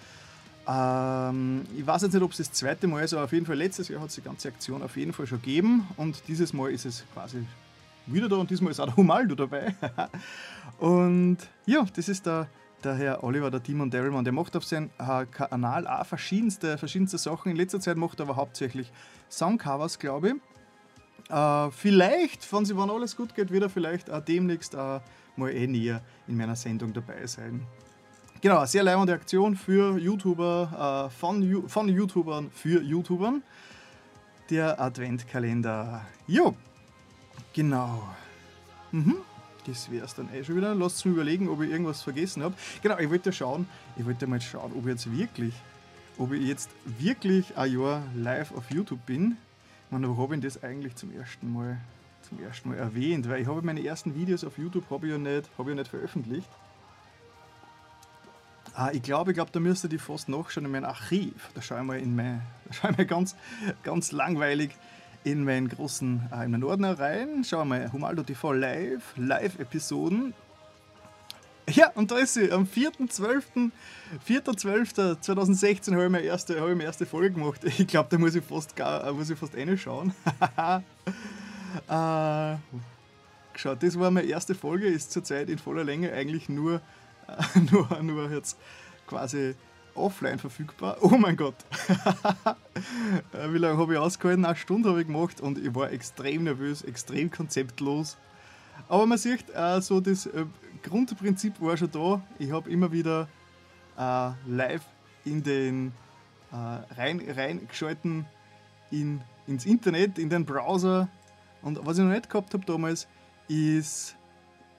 ähm, 0.69 1.65
ich 1.77 1.87
weiß 1.87 2.03
jetzt 2.03 2.15
nicht, 2.15 2.23
ob 2.23 2.33
es 2.33 2.39
das 2.39 2.53
zweite 2.53 2.87
Mal 2.87 3.05
ist, 3.05 3.15
aber 3.15 3.25
auf 3.25 3.33
jeden 3.33 3.47
Fall 3.47 3.57
letztes 3.57 3.89
Jahr 3.89 4.01
hat 4.01 4.09
es 4.09 4.17
die 4.17 4.23
ganze 4.23 4.49
Aktion 4.49 4.83
auf 4.83 4.97
jeden 4.97 5.13
Fall 5.13 5.27
schon 5.27 5.41
gegeben 5.41 5.87
und 5.97 6.23
dieses 6.29 6.53
Mal 6.53 6.73
ist 6.73 6.85
es 6.85 7.05
quasi 7.13 7.47
wieder 8.07 8.29
da 8.29 8.37
und 8.37 8.51
diesmal 8.51 8.71
ist 8.71 8.81
auch 8.81 8.87
der 8.87 8.97
Humaldo 8.97 9.35
dabei. 9.35 9.75
und 10.79 11.39
ja, 11.67 11.87
das 11.95 12.09
ist 12.09 12.27
der, 12.27 12.49
der 12.83 12.95
Herr 12.95 13.25
Oliver, 13.25 13.51
der 13.51 13.63
Timon 13.63 13.91
Derriman, 13.91 14.25
der 14.25 14.33
macht 14.33 14.57
auf 14.57 14.65
seinem 14.65 14.91
äh, 14.99 15.27
Kanal 15.27 15.87
auch 15.87 16.07
verschiedenste, 16.07 16.79
verschiedenste 16.79 17.19
Sachen. 17.19 17.51
In 17.51 17.57
letzter 17.57 17.81
Zeit 17.81 17.97
macht 17.97 18.21
er 18.21 18.25
aber 18.25 18.37
hauptsächlich 18.37 18.91
Songcovers, 19.31 19.99
glaube 19.99 20.29
ich. 20.29 20.35
Äh, 21.31 21.71
vielleicht, 21.73 22.53
wenn, 22.53 22.65
sie, 22.65 22.77
wenn 22.77 22.91
alles 22.91 23.17
gut 23.17 23.35
geht, 23.35 23.51
wird 23.51 23.65
er 23.65 23.71
vielleicht 23.71 24.11
auch 24.11 24.21
demnächst 24.21 24.75
äh, 24.75 25.01
mal 25.37 25.51
eh 25.51 25.67
näher 25.67 26.03
in 26.29 26.37
meiner 26.37 26.57
Sendung 26.57 26.93
dabei 26.93 27.27
sein. 27.27 27.67
Genau, 28.43 28.65
sehr 28.67 28.83
leibende 28.83 29.15
Aktion 29.15 29.57
für 29.57 29.97
YouTuber, 29.99 31.09
äh, 31.09 31.19
von, 31.19 31.69
von 31.69 31.89
YouTubern 31.89 32.51
für 32.51 32.83
YouTubern. 32.83 33.43
Der 34.51 34.79
Adventkalender. 34.79 36.05
Jo, 36.27 36.55
genau. 37.55 38.03
Mhm. 38.93 39.17
Das 39.67 39.91
wäre 39.91 40.05
es 40.05 40.15
dann 40.15 40.29
eh 40.35 40.45
schon 40.45 40.57
wieder. 40.57 40.75
Lasst 40.75 41.05
mich 41.07 41.15
überlegen, 41.15 41.49
ob 41.49 41.63
ich 41.63 41.71
irgendwas 41.71 42.03
vergessen 42.03 42.43
habe. 42.43 42.55
Genau, 42.83 42.99
ich 42.99 43.09
wollte 43.09 43.33
schauen, 43.33 43.67
ich 43.97 44.05
wollte 44.05 44.27
mal 44.27 44.41
schauen, 44.41 44.73
ob 44.77 44.83
ich 44.83 44.93
jetzt 44.93 45.19
wirklich, 45.19 45.55
ob 46.19 46.33
ich 46.33 46.47
jetzt 46.47 46.71
wirklich 46.85 47.57
ein 47.57 47.73
Jahr 47.73 48.03
live 48.15 48.53
auf 48.53 48.71
YouTube 48.71 49.05
bin. 49.07 49.39
Man, 49.91 50.07
wo 50.07 50.23
habe 50.23 50.37
ich 50.37 50.43
das 50.43 50.63
eigentlich 50.63 50.95
zum 50.95 51.11
ersten 51.11 51.53
Mal, 51.53 51.79
zum 52.29 52.41
ersten 52.43 52.69
Mal 52.69 52.77
erwähnt? 52.77 53.29
Weil 53.29 53.41
ich 53.41 53.49
habe 53.49 53.63
meine 53.63 53.85
ersten 53.85 54.15
Videos 54.15 54.45
auf 54.45 54.59
YouTube 54.59 54.89
habe 54.91 55.07
ich 55.07 55.13
ja 55.13 55.19
nicht, 55.19 55.49
habe 55.57 55.71
ich 55.71 55.77
ja 55.77 55.83
nicht 55.83 55.89
veröffentlicht. 55.89 56.51
Ah, 58.79 58.91
ich 58.93 59.01
glaube, 59.01 59.31
ich 59.31 59.37
glaube, 59.37 59.51
da 59.53 59.59
müsste 59.59 59.89
ich 59.89 60.03
fast 60.03 60.29
nachschauen 60.29 60.67
in 60.67 60.71
mein 60.71 60.85
Archiv. 60.85 61.33
Da 61.55 61.63
schaue 61.63 61.79
ich 61.79 61.85
mal 61.85 61.99
in 61.99 62.15
mein, 62.15 62.43
da 62.67 62.75
schaue 62.75 62.91
ich 62.91 62.99
mal 62.99 63.07
ganz, 63.07 63.35
ganz 63.83 64.13
langweilig 64.13 64.71
in 65.25 65.45
meinen 65.45 65.71
großen 65.71 66.29
äh, 66.31 66.45
in 66.45 66.51
meinen 66.51 66.63
Ordner 66.63 66.99
rein. 66.99 67.43
Schauen 67.43 67.69
wir 67.69 67.79
mal, 67.79 67.93
Humaldo 67.93 68.23
TV 68.23 68.53
Live, 68.53 69.15
Live-Episoden. 69.17 70.35
Ja, 71.71 71.91
und 71.95 72.11
da 72.11 72.19
ist 72.19 72.35
sie, 72.35 72.53
am 72.53 72.65
4.12. 72.65 73.71
4.12.2016 74.29 75.93
habe 75.93 76.05
ich 76.05 76.11
meine 76.11 76.25
erste, 76.25 76.61
habe 76.61 76.71
ich 76.71 76.77
meine 76.77 76.85
erste 76.85 77.07
Folge 77.07 77.33
gemacht. 77.33 77.63
Ich 77.65 77.87
glaube, 77.87 78.09
da 78.11 78.19
muss 78.19 78.35
ich 78.35 78.45
fast 78.45 78.77
gar, 78.77 79.07
äh, 79.07 79.13
muss 79.13 79.31
ich 79.31 79.39
fast 79.39 79.57
reinschauen. 79.57 80.13
äh, 81.89 82.57
geschaut, 83.55 83.83
das 83.83 83.99
war 83.99 84.11
meine 84.11 84.29
erste 84.29 84.55
Folge, 84.55 84.87
ist 84.87 85.13
zurzeit 85.13 85.49
in 85.49 85.57
voller 85.59 85.83
Länge 85.83 86.13
eigentlich 86.13 86.51
nur 86.51 86.83
nur, 87.71 88.03
nur 88.03 88.31
jetzt 88.31 88.59
quasi 89.07 89.55
offline 89.95 90.39
verfügbar. 90.39 90.99
Oh 91.01 91.17
mein 91.17 91.37
Gott! 91.37 91.57
Äh, 93.33 93.53
wie 93.55 93.59
lange 93.59 93.79
habe 93.79 93.95
ich 93.95 93.99
ausgehalten? 93.99 94.45
Eine 94.45 94.55
Stunde 94.55 94.91
habe 94.91 95.01
ich 95.01 95.07
gemacht 95.07 95.41
und 95.41 95.57
ich 95.57 95.75
war 95.75 95.91
extrem 95.91 96.45
nervös, 96.45 96.83
extrem 96.83 97.31
konzeptlos. 97.31 98.19
Aber 98.89 99.07
man 99.07 99.17
sieht, 99.17 99.47
äh, 99.55 99.81
so 99.81 100.01
das 100.01 100.27
äh, 100.27 100.45
Grundprinzip 100.83 101.59
war 101.63 101.77
schon 101.79 101.91
da. 101.91 102.21
Ich 102.39 102.53
habe 102.53 102.71
immer 102.71 102.93
wieder 102.93 103.29
äh, 103.97 104.31
live 104.47 104.85
in 105.25 105.43
den 105.43 105.93
rein, 106.53 107.23
reingeschalten 107.27 108.27
in 108.91 109.23
ins 109.47 109.65
Internet, 109.65 110.19
in 110.19 110.29
den 110.29 110.45
Browser. 110.45 111.09
Und 111.63 111.85
was 111.85 111.99
ich 111.99 112.05
noch 112.05 112.13
nicht 112.13 112.29
gehabt 112.29 112.53
habe 112.55 112.65
damals, 112.65 113.09
ist. 113.49 114.17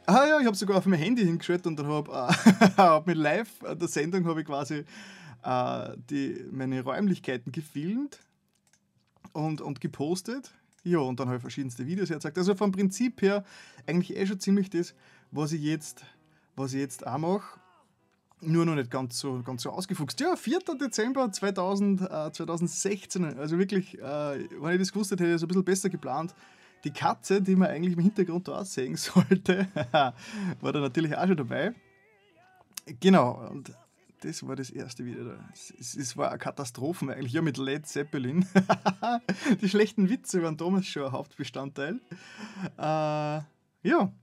Ah 0.09 0.25
ja, 0.25 0.39
ich 0.39 0.45
habe 0.45 0.55
sogar 0.55 0.77
auf 0.77 0.85
mein 0.85 0.99
Handy 0.99 1.25
hingeschaltet 1.25 1.67
und 1.67 1.77
dann 1.77 1.87
habe 1.87 2.29
äh, 2.77 3.01
mit 3.05 3.17
live 3.17 3.49
der 3.61 3.89
Sendung 3.89 4.25
habe 4.25 4.39
ich 4.39 4.47
quasi 4.47 4.85
äh, 5.43 5.97
die, 6.09 6.45
meine 6.49 6.81
Räumlichkeiten 6.81 7.51
gefilmt 7.51 8.17
und, 9.33 9.59
und 9.59 9.81
gepostet. 9.81 10.53
Ja, 10.85 10.99
und 10.99 11.19
dann 11.19 11.27
habe 11.27 11.35
ich 11.35 11.41
verschiedenste 11.41 11.85
Videos 11.85 12.09
hergezeigt. 12.09 12.37
Also 12.37 12.55
vom 12.55 12.71
Prinzip 12.71 13.21
her 13.21 13.43
eigentlich 13.85 14.15
eh 14.15 14.25
schon 14.25 14.39
ziemlich 14.39 14.69
das, 14.69 14.95
was 15.31 15.51
ich 15.51 15.61
jetzt, 15.61 16.05
was 16.55 16.73
ich 16.73 16.79
jetzt 16.79 17.05
auch 17.05 17.17
mache. 17.17 17.59
Nur 18.39 18.65
noch 18.65 18.75
nicht 18.75 18.89
ganz 18.89 19.19
so, 19.19 19.43
ganz 19.43 19.63
so 19.63 19.71
ausgefuchst. 19.71 20.21
Ja, 20.21 20.37
4. 20.37 20.59
Dezember 20.79 21.29
2000, 21.29 22.01
äh, 22.03 22.31
2016. 22.31 23.37
Also 23.37 23.57
wirklich, 23.57 23.99
äh, 23.99 24.47
wenn 24.61 24.71
ich 24.71 24.79
das 24.79 24.93
gewusst 24.93 25.11
hätte, 25.11 25.25
hätte 25.25 25.31
ich 25.31 25.35
es 25.35 25.43
ein 25.43 25.49
bisschen 25.49 25.65
besser 25.65 25.89
geplant. 25.89 26.33
Die 26.87 26.93
Katze, 26.93 27.41
die 27.41 27.57
man 27.57 27.67
eigentlich 27.67 27.95
im 27.95 27.99
Hintergrund 27.99 28.47
da 28.47 28.63
sehen 28.63 28.95
sollte, 28.95 29.67
war 29.91 30.71
da 30.71 30.79
natürlich 30.79 31.17
auch 31.17 31.27
schon 31.27 31.35
dabei. 31.35 31.73
Genau, 33.01 33.45
und 33.51 33.73
das 34.21 34.47
war 34.47 34.55
das 34.55 34.69
erste 34.69 35.03
Video. 35.03 35.33
Es, 35.51 35.95
es 35.97 36.15
war 36.15 36.29
eine 36.29 36.37
Katastrophe 36.37 37.13
eigentlich, 37.13 37.33
ja 37.33 37.41
mit 37.41 37.57
Led 37.57 37.85
Zeppelin. 37.85 38.47
Die 39.61 39.67
schlechten 39.67 40.09
Witze 40.09 40.41
waren 40.41 40.55
damals 40.55 40.87
schon 40.87 41.03
ein 41.03 41.11
Hauptbestandteil. 41.11 41.99
Äh, 42.77 42.81
ja, 42.81 44.13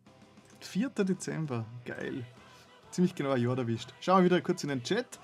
4. 0.61 0.89
Dezember, 0.89 1.67
geil. 1.85 2.25
Ziemlich 2.93 3.15
genau 3.15 3.33
ein 3.33 3.43
Jahr 3.43 3.59
erwischt. 3.59 3.93
Schauen 4.01 4.23
wir 4.23 4.31
wieder 4.31 4.41
kurz 4.41 4.63
in 4.63 4.71
den 4.71 4.83
Chat. 4.83 5.21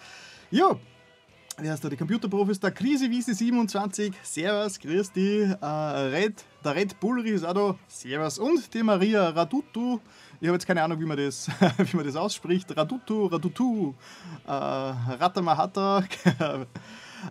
Ja, 0.51 0.79
Wer 1.63 1.75
ist 1.75 1.85
da? 1.85 1.91
Die 1.91 1.97
Computerprofis, 1.97 2.59
der 2.59 2.71
Krise 2.71 3.11
Wiese 3.11 3.35
27, 3.35 4.15
Servus, 4.23 4.79
grüß 4.79 5.13
die, 5.13 5.41
äh, 5.61 5.67
Red, 5.67 6.43
der 6.65 6.75
Red 6.75 6.99
Bullrich 6.99 7.33
ist 7.33 7.45
auch 7.45 7.53
da, 7.53 7.79
Servus. 7.87 8.39
Und 8.39 8.73
die 8.73 8.83
Maria 8.83 9.29
Radutu, 9.29 10.01
ich 10.41 10.49
habe 10.49 10.57
jetzt 10.57 10.67
keine 10.67 10.83
Ahnung, 10.83 10.99
wie 11.01 11.05
man 11.05 11.19
das, 11.19 11.51
wie 11.77 11.97
man 11.97 12.07
das 12.07 12.17
ausspricht, 12.17 12.75
Radutu, 12.75 13.27
Radutu, 13.27 13.93
äh, 14.47 14.51
Ratamahata, 14.51 16.03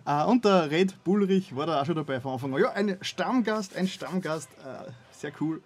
äh, 0.06 0.24
und 0.26 0.44
der 0.44 0.70
Red 0.70 1.02
Bullrich 1.02 1.56
war 1.56 1.66
da 1.66 1.80
auch 1.80 1.86
schon 1.86 1.96
dabei 1.96 2.20
von 2.20 2.34
Anfang 2.34 2.54
an. 2.54 2.60
Ja, 2.60 2.70
ein 2.70 2.98
Stammgast, 3.00 3.74
ein 3.74 3.88
Stammgast, 3.88 4.48
äh, 4.64 4.92
sehr 5.10 5.32
cool. 5.40 5.60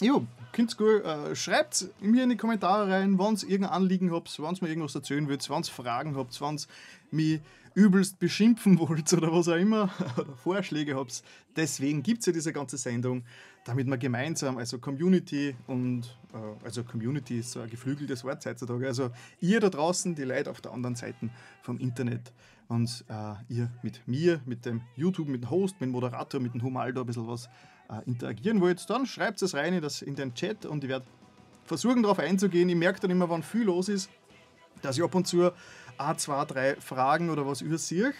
Jo, 0.00 0.26
könnt 0.52 0.76
gut, 0.78 1.04
äh, 1.04 1.36
schreibt 1.36 1.86
mir 2.00 2.24
in 2.24 2.30
die 2.30 2.36
Kommentare 2.36 2.90
rein, 2.90 3.18
wenn 3.18 3.34
ihr 3.34 3.42
irgendein 3.42 3.74
Anliegen 3.74 4.10
habt, 4.10 4.38
wenn 4.38 4.54
ihr 4.54 4.62
mir 4.62 4.68
irgendwas 4.68 4.94
erzählen 4.94 5.28
wollt, 5.28 5.48
wenn 5.48 5.58
ihr 5.58 5.64
Fragen 5.64 6.16
habt, 6.16 6.40
wenn 6.40 6.56
ihr 6.56 6.62
mich 7.10 7.40
übelst 7.74 8.18
beschimpfen 8.18 8.78
wollt 8.78 9.12
oder 9.12 9.32
was 9.32 9.48
auch 9.48 9.56
immer, 9.56 9.90
oder 10.16 10.36
Vorschläge 10.36 10.96
habt. 10.96 11.22
Deswegen 11.56 12.02
gibt 12.02 12.20
es 12.20 12.26
ja 12.26 12.32
diese 12.32 12.52
ganze 12.52 12.76
Sendung, 12.76 13.24
damit 13.64 13.86
wir 13.88 13.98
gemeinsam, 13.98 14.58
also 14.58 14.78
Community 14.78 15.56
und, 15.66 16.16
äh, 16.32 16.64
also 16.64 16.84
Community 16.84 17.40
ist 17.40 17.52
so 17.52 17.60
ein 17.60 17.70
geflügeltes 17.70 18.24
Wort 18.24 18.44
heutzutage, 18.46 18.86
also 18.86 19.10
ihr 19.40 19.60
da 19.60 19.70
draußen, 19.70 20.14
die 20.14 20.24
Leute 20.24 20.50
auf 20.50 20.60
der 20.60 20.72
anderen 20.72 20.94
Seite 20.94 21.30
vom 21.62 21.78
Internet 21.78 22.32
und 22.68 23.04
äh, 23.08 23.34
ihr 23.52 23.70
mit 23.82 24.06
mir, 24.06 24.40
mit 24.46 24.64
dem 24.66 24.82
YouTube, 24.96 25.28
mit 25.28 25.42
dem 25.42 25.50
Host, 25.50 25.74
mit 25.80 25.88
dem 25.88 25.92
Moderator, 25.92 26.40
mit 26.40 26.54
dem 26.54 26.62
Humaldo 26.62 27.00
ein 27.00 27.06
bisschen 27.06 27.26
was 27.26 27.48
äh, 27.88 28.02
interagieren 28.06 28.60
wollt, 28.60 28.88
dann 28.88 29.06
schreibt 29.06 29.42
es 29.42 29.54
rein 29.54 29.74
in, 29.74 29.82
das, 29.82 30.02
in 30.02 30.14
den 30.14 30.34
Chat 30.34 30.64
und 30.66 30.84
ich 30.84 30.90
werde 30.90 31.06
versuchen 31.64 32.02
darauf 32.02 32.18
einzugehen. 32.18 32.68
Ich 32.68 32.76
merke 32.76 33.00
dann 33.00 33.10
immer, 33.10 33.28
wann 33.28 33.42
viel 33.42 33.64
los 33.64 33.88
ist, 33.88 34.10
dass 34.82 34.96
ich 34.96 35.02
ab 35.02 35.14
und 35.14 35.26
zu 35.26 35.50
ein, 35.98 36.18
zwei, 36.18 36.44
drei 36.44 36.76
Fragen 36.76 37.30
oder 37.30 37.46
was 37.46 37.60
übersehe. 37.60 38.12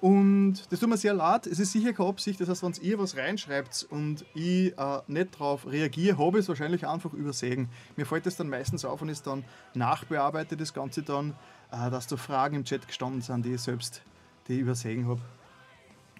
Und 0.00 0.70
das 0.70 0.80
tut 0.80 0.88
mir 0.90 0.98
sehr 0.98 1.14
leid. 1.14 1.46
Es 1.46 1.58
ist 1.58 1.72
sicher 1.72 1.92
keine 1.94 2.10
Absicht. 2.10 2.40
Das 2.40 2.48
heißt, 2.48 2.62
wenn 2.62 2.74
ihr 2.82 2.98
was 2.98 3.16
reinschreibt 3.16 3.86
und 3.88 4.26
ich 4.34 4.76
äh, 4.76 5.00
nicht 5.06 5.34
darauf 5.34 5.66
reagiere, 5.66 6.18
habe 6.18 6.38
ich 6.38 6.44
es 6.44 6.48
wahrscheinlich 6.48 6.86
einfach 6.86 7.14
übersehen. 7.14 7.68
Mir 7.96 8.04
fällt 8.04 8.26
das 8.26 8.36
dann 8.36 8.50
meistens 8.50 8.84
auf 8.84 9.00
und 9.00 9.08
ist 9.08 9.26
dann 9.26 9.44
nachbearbeitet 9.72 10.60
das 10.60 10.74
Ganze 10.74 11.02
dann, 11.02 11.30
äh, 11.70 11.90
dass 11.90 12.06
da 12.06 12.16
Fragen 12.16 12.56
im 12.56 12.64
Chat 12.64 12.86
gestanden 12.86 13.22
sind, 13.22 13.46
die 13.46 13.54
ich 13.54 13.62
selbst 13.62 14.02
die 14.48 14.54
ich 14.54 14.60
übersehen 14.60 15.06
habe. 15.08 15.20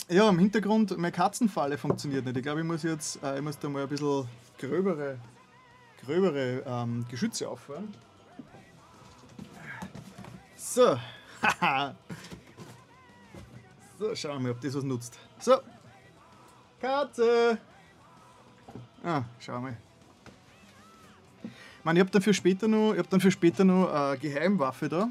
Ja, 0.08 0.28
im 0.28 0.38
Hintergrund, 0.38 0.96
meine 0.96 1.12
Katzenfalle 1.12 1.78
funktioniert 1.78 2.24
nicht. 2.24 2.36
Ich 2.36 2.42
glaube, 2.42 2.60
ich 2.60 2.66
muss 2.66 2.82
jetzt 2.82 3.22
äh, 3.22 3.36
ich 3.36 3.42
muss 3.42 3.58
da 3.58 3.68
mal 3.68 3.82
ein 3.82 3.88
bisschen 3.88 4.26
gröbere, 4.58 5.18
gröbere 6.04 6.62
ähm, 6.66 7.04
Geschütze 7.10 7.48
auffahren. 7.48 7.94
So. 10.64 10.98
so, 13.98 14.14
schauen 14.16 14.36
wir 14.36 14.40
mal, 14.40 14.50
ob 14.52 14.60
das 14.62 14.74
was 14.74 14.82
nutzt. 14.82 15.18
So. 15.38 15.60
Katze. 16.80 17.58
Ah, 19.04 19.24
schauen 19.38 19.62
wir 19.62 19.70
mal. 19.70 19.76
Ich 21.44 21.84
meine, 21.84 21.98
ich 21.98 22.00
habe 22.00 22.10
dann 22.10 22.22
für 22.22 22.32
später 22.32 22.66
noch, 22.66 22.92
ich 22.92 22.98
habe 22.98 23.08
dann 23.08 23.20
für 23.20 23.30
später 23.30 23.62
noch 23.62 23.92
eine 23.92 24.16
Geheimwaffe 24.18 24.88
da. 24.88 25.10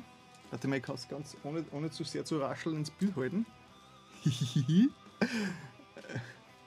Warte 0.49 0.67
mal, 0.67 0.77
ich 0.77 0.83
kann 0.83 0.95
es 0.95 1.07
ganz 1.07 1.37
ohne, 1.43 1.63
ohne 1.71 1.91
zu 1.91 2.03
sehr 2.03 2.25
zu 2.25 2.39
rascheln 2.39 2.77
ins 2.77 2.89
Bild 2.89 3.15
halten. 3.15 3.45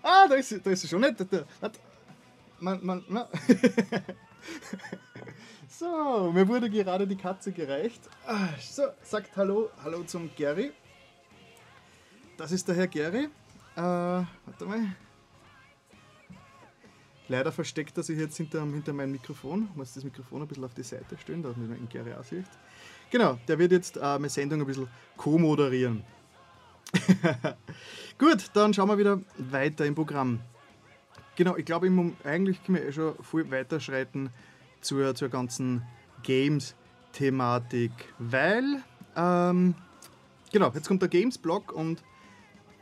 ah, 0.02 0.28
da 0.28 0.36
ist 0.36 0.50
sie, 0.50 0.60
da 0.60 0.70
ist 0.70 0.82
sie 0.82 0.88
schon 0.88 1.00
nicht. 1.00 1.20
Da, 1.20 1.24
da, 1.24 1.70
man, 2.60 2.86
man, 2.86 3.04
man. 3.08 3.26
So, 5.68 6.30
mir 6.32 6.46
wurde 6.46 6.70
gerade 6.70 7.06
die 7.06 7.16
Katze 7.16 7.50
gereicht. 7.50 8.00
Ah, 8.26 8.48
so, 8.60 8.84
sagt 9.02 9.36
Hallo, 9.36 9.70
Hallo 9.82 10.04
zum 10.04 10.30
Gary. 10.36 10.72
Das 12.36 12.52
ist 12.52 12.68
der 12.68 12.76
Herr 12.76 12.86
Gary. 12.86 13.24
Äh, 13.74 13.80
warte 13.80 14.64
mal. 14.64 14.94
Leider 17.28 17.50
versteckt 17.50 17.96
er 17.96 18.04
sich 18.04 18.16
jetzt 18.16 18.36
hinter, 18.36 18.62
hinter 18.62 18.92
meinem 18.92 19.12
Mikrofon. 19.12 19.68
Ich 19.70 19.76
muss 19.76 19.94
das 19.94 20.04
Mikrofon 20.04 20.42
ein 20.42 20.48
bisschen 20.48 20.64
auf 20.64 20.74
die 20.74 20.84
Seite 20.84 21.18
stellen, 21.18 21.42
damit 21.42 21.58
man 21.58 21.78
ihn 21.78 21.88
Gary 21.88 22.12
auch 22.14 22.22
sieht. 22.22 22.46
Genau, 23.10 23.38
der 23.48 23.58
wird 23.58 23.72
jetzt 23.72 23.96
äh, 23.96 24.00
meine 24.00 24.28
Sendung 24.28 24.60
ein 24.60 24.66
bisschen 24.66 24.88
co-moderieren. 25.16 26.04
Gut, 28.18 28.50
dann 28.54 28.72
schauen 28.72 28.88
wir 28.88 28.98
wieder 28.98 29.20
weiter 29.38 29.84
im 29.84 29.96
Programm. 29.96 30.40
Genau, 31.34 31.56
ich 31.56 31.64
glaube, 31.64 31.88
eigentlich 32.22 32.64
können 32.64 32.78
wir 32.78 32.86
eh 32.86 32.92
schon 32.92 33.16
viel 33.22 33.50
weiterschreiten 33.50 34.30
zur, 34.86 35.14
zur 35.14 35.28
ganzen 35.28 35.82
Games-Thematik, 36.22 37.90
weil, 38.18 38.82
ähm, 39.16 39.74
genau, 40.52 40.70
jetzt 40.74 40.88
kommt 40.88 41.02
der 41.02 41.08
Games-Blog 41.08 41.72
und 41.72 42.02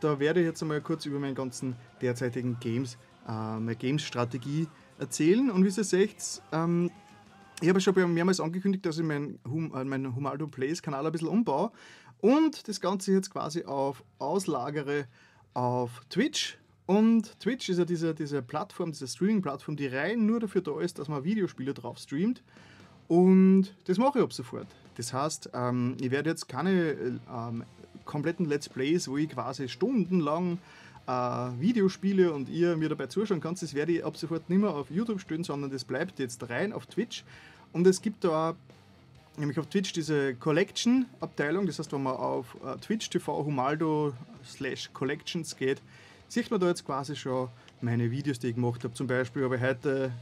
da 0.00 0.18
werde 0.18 0.40
ich 0.40 0.46
jetzt 0.46 0.62
einmal 0.62 0.80
kurz 0.80 1.06
über 1.06 1.18
meinen 1.18 1.34
ganzen 1.34 1.76
derzeitigen 2.00 2.58
Games, 2.60 2.98
äh, 3.26 3.32
meine 3.32 3.74
Games-Strategie 3.74 4.68
erzählen. 4.98 5.50
Und 5.50 5.64
wie 5.64 5.68
ihr 5.68 5.84
seht, 5.84 6.42
ähm, 6.52 6.90
ich 7.60 7.68
habe 7.68 7.80
schon 7.80 8.12
mehrmals 8.12 8.40
angekündigt, 8.40 8.84
dass 8.84 8.98
ich 8.98 9.04
meinen 9.04 9.38
hum, 9.48 9.74
äh, 9.74 9.84
mein 9.84 10.14
Humaldo 10.14 10.46
Plays 10.46 10.82
Kanal 10.82 11.06
ein 11.06 11.12
bisschen 11.12 11.28
umbaue 11.28 11.70
und 12.20 12.68
das 12.68 12.80
Ganze 12.80 13.12
jetzt 13.12 13.30
quasi 13.30 13.64
auf 13.64 14.04
auslagere 14.18 15.06
auf 15.54 16.02
Twitch 16.10 16.58
und 16.86 17.38
Twitch 17.40 17.68
ist 17.68 17.78
ja 17.78 17.84
diese, 17.84 18.14
diese 18.14 18.42
Plattform, 18.42 18.92
diese 18.92 19.08
Streaming-Plattform, 19.08 19.76
die 19.76 19.86
rein 19.86 20.26
nur 20.26 20.40
dafür 20.40 20.60
da 20.60 20.80
ist, 20.80 20.98
dass 20.98 21.08
man 21.08 21.24
Videospiele 21.24 21.72
drauf 21.72 21.98
streamt. 21.98 22.42
Und 23.08 23.74
das 23.86 23.98
mache 23.98 24.18
ich 24.18 24.24
ab 24.24 24.32
sofort. 24.32 24.66
Das 24.96 25.12
heißt, 25.12 25.50
ähm, 25.54 25.96
ich 26.00 26.10
werde 26.10 26.30
jetzt 26.30 26.48
keine 26.48 27.18
ähm, 27.30 27.64
kompletten 28.04 28.46
Let's 28.46 28.68
Plays, 28.68 29.08
wo 29.08 29.16
ich 29.16 29.30
quasi 29.30 29.68
stundenlang 29.68 30.58
äh, 31.06 31.10
Videospiele 31.58 32.32
und 32.32 32.48
ihr 32.48 32.76
mir 32.76 32.88
dabei 32.88 33.06
zuschauen 33.06 33.40
könnt, 33.40 33.60
das 33.62 33.74
werde 33.74 33.92
ich 33.92 34.04
ab 34.04 34.16
sofort 34.16 34.48
nicht 34.48 34.60
mehr 34.60 34.70
auf 34.70 34.90
YouTube 34.90 35.20
stellen, 35.20 35.44
sondern 35.44 35.70
das 35.70 35.84
bleibt 35.84 36.18
jetzt 36.18 36.48
rein 36.48 36.72
auf 36.72 36.86
Twitch. 36.86 37.24
Und 37.72 37.86
es 37.86 38.00
gibt 38.00 38.24
da 38.24 38.54
nämlich 39.36 39.58
auf 39.58 39.66
Twitch 39.66 39.92
diese 39.92 40.34
Collection-Abteilung, 40.34 41.66
das 41.66 41.78
heißt, 41.78 41.92
wenn 41.92 42.02
man 42.02 42.16
auf 42.16 42.56
äh, 42.64 42.76
Twitch 42.78 43.10
Humaldo 43.26 44.12
slash 44.44 44.90
Collections 44.92 45.56
geht, 45.56 45.82
sieht 46.28 46.50
man 46.50 46.60
da 46.60 46.68
jetzt 46.68 46.84
quasi 46.84 47.14
schon 47.16 47.48
meine 47.80 48.10
Videos, 48.10 48.38
die 48.38 48.48
ich 48.48 48.54
gemacht 48.54 48.82
habe. 48.84 48.94
Zum 48.94 49.06
Beispiel 49.06 49.44
habe 49.44 49.56
ich 49.56 49.62
heute, 49.62 50.12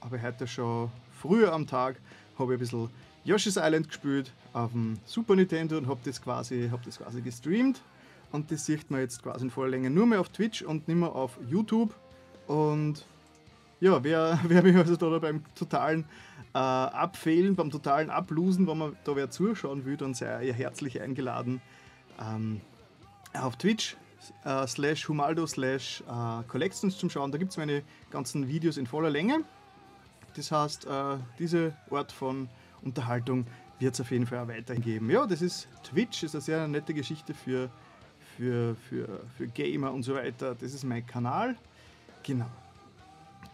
habe 0.00 0.16
ich 0.16 0.22
heute 0.22 0.46
schon 0.46 0.90
früher 1.20 1.52
am 1.52 1.66
Tag 1.66 1.96
habe 2.38 2.54
ich 2.54 2.58
ein 2.58 2.60
bisschen 2.60 2.90
Yoshi's 3.24 3.56
Island 3.56 3.88
gespielt 3.88 4.32
auf 4.52 4.72
dem 4.72 4.98
Super 5.04 5.34
Nintendo 5.34 5.78
und 5.78 5.88
habe 5.88 6.00
das, 6.04 6.20
quasi, 6.22 6.68
hab 6.70 6.82
das 6.84 6.98
quasi 6.98 7.20
gestreamt. 7.20 7.80
Und 8.32 8.50
das 8.50 8.66
sieht 8.66 8.90
man 8.90 9.00
jetzt 9.00 9.22
quasi 9.22 9.44
in 9.44 9.50
voller 9.50 9.70
Länge 9.70 9.90
nur 9.90 10.06
mehr 10.06 10.20
auf 10.20 10.28
Twitch 10.28 10.62
und 10.62 10.86
nicht 10.88 10.96
mehr 10.96 11.14
auf 11.14 11.38
YouTube. 11.48 11.94
Und 12.46 13.04
ja, 13.80 14.02
wer, 14.02 14.38
wer 14.44 14.62
mich 14.62 14.76
also 14.76 14.96
da 14.96 15.18
beim 15.18 15.42
totalen 15.54 16.04
äh, 16.54 16.58
Abfehlen, 16.58 17.56
beim 17.56 17.70
totalen 17.70 18.10
Ablosen, 18.10 18.66
wenn 18.66 18.78
man 18.78 18.96
da 19.04 19.16
wer 19.16 19.30
zuschauen 19.30 19.84
will, 19.84 19.96
dann 19.96 20.14
sei 20.14 20.46
ihr 20.46 20.54
herzlich 20.54 21.00
eingeladen 21.00 21.60
ähm, 22.20 22.60
auf 23.34 23.56
Twitch 23.56 23.96
äh, 24.44 24.66
slash 24.66 25.08
Humaldo 25.08 25.46
slash 25.46 26.02
äh, 26.02 26.42
Collections 26.48 26.96
zum 26.98 27.10
Schauen. 27.10 27.32
Da 27.32 27.38
gibt 27.38 27.52
es 27.52 27.56
meine 27.56 27.82
ganzen 28.10 28.48
Videos 28.48 28.76
in 28.76 28.86
voller 28.86 29.10
Länge. 29.10 29.44
Das 30.34 30.52
heißt, 30.52 30.86
äh, 30.86 31.16
diese 31.38 31.74
Art 31.90 32.12
von 32.12 32.48
Unterhaltung 32.82 33.46
wird 33.78 33.94
es 33.94 34.00
auf 34.00 34.10
jeden 34.10 34.26
Fall 34.26 34.40
auch 34.40 34.48
weiterhin 34.48 34.82
geben. 34.82 35.10
Ja, 35.10 35.26
das 35.26 35.42
ist 35.42 35.68
Twitch, 35.82 36.22
ist 36.22 36.34
eine 36.34 36.42
sehr 36.42 36.68
nette 36.68 36.94
Geschichte 36.94 37.34
für, 37.34 37.70
für, 38.36 38.76
für, 38.88 39.20
für 39.36 39.46
Gamer 39.48 39.92
und 39.92 40.02
so 40.02 40.14
weiter. 40.14 40.54
Das 40.54 40.72
ist 40.72 40.84
mein 40.84 41.06
Kanal. 41.06 41.56
Genau. 42.22 42.46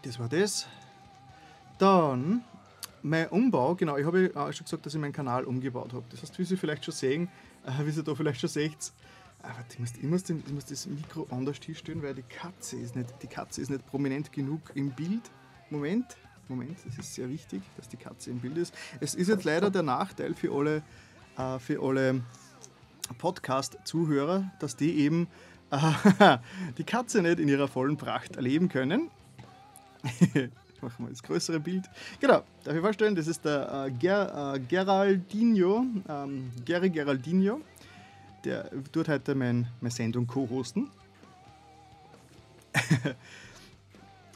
Das 0.01 0.19
war 0.19 0.27
das. 0.27 0.67
Dann 1.77 2.43
mein 3.01 3.27
Umbau, 3.27 3.75
genau, 3.75 3.97
ich 3.97 4.05
habe 4.05 4.31
schon 4.53 4.63
gesagt, 4.63 4.85
dass 4.85 4.93
ich 4.93 4.99
meinen 4.99 5.13
Kanal 5.13 5.43
umgebaut 5.43 5.93
habe. 5.93 6.05
Das 6.09 6.21
heißt, 6.21 6.39
wie 6.39 6.45
Sie 6.45 6.57
vielleicht 6.57 6.85
schon 6.85 6.93
sehen, 6.93 7.29
wie 7.83 7.91
Sie 7.91 8.03
da 8.03 8.15
vielleicht 8.15 8.39
schon 8.39 8.49
seht, 8.49 8.93
aber 9.43 9.65
ich 9.69 9.79
muss, 9.79 9.91
ich, 9.95 10.03
muss 10.03 10.23
den, 10.23 10.41
ich 10.45 10.53
muss 10.53 10.65
das 10.65 10.87
Mikro 10.87 11.27
anders 11.29 11.57
hinstellen, 11.57 12.01
weil 12.01 12.15
die 12.15 12.23
Katze 12.23 12.77
ist 12.77 12.95
nicht, 12.95 13.09
die 13.21 13.27
Katze 13.27 13.61
ist 13.61 13.69
nicht 13.69 13.85
prominent 13.85 14.31
genug 14.31 14.61
im 14.73 14.91
Bild. 14.91 15.29
Moment, 15.69 16.17
Moment, 16.47 16.77
das 16.85 16.97
ist 16.97 17.13
sehr 17.13 17.29
wichtig, 17.29 17.61
dass 17.77 17.89
die 17.89 17.97
Katze 17.97 18.31
im 18.31 18.39
Bild 18.39 18.57
ist. 18.57 18.73
Es 18.99 19.15
ist 19.15 19.27
jetzt 19.27 19.43
leider 19.43 19.69
der 19.69 19.83
Nachteil 19.83 20.33
für 20.33 20.51
alle, 20.53 20.81
äh, 21.37 21.59
für 21.59 21.81
alle 21.83 22.21
Podcast-Zuhörer, 23.17 24.49
dass 24.59 24.77
die 24.77 24.99
eben 24.99 25.27
äh, 25.71 26.37
die 26.77 26.85
Katze 26.85 27.21
nicht 27.21 27.39
in 27.39 27.49
ihrer 27.49 27.67
vollen 27.67 27.97
Pracht 27.97 28.37
erleben 28.37 28.69
können. 28.69 29.09
machen 30.83 31.05
wir 31.05 31.09
das 31.09 31.23
größere 31.23 31.59
Bild. 31.59 31.85
Genau, 32.19 32.43
darf 32.63 32.75
ich 32.75 32.81
vorstellen, 32.81 33.15
das 33.15 33.27
ist 33.27 33.43
der 33.43 33.87
äh, 33.87 33.91
Ger, 33.91 34.53
äh, 34.55 34.59
Geraldinho, 34.59 35.85
ähm, 36.07 36.51
Gary 36.65 36.89
Geraldinho. 36.89 37.61
Der 38.45 38.69
tut 38.91 39.07
heute 39.07 39.35
mein, 39.35 39.67
meine 39.79 39.91
Sendung 39.91 40.27
co-hosten. 40.27 40.89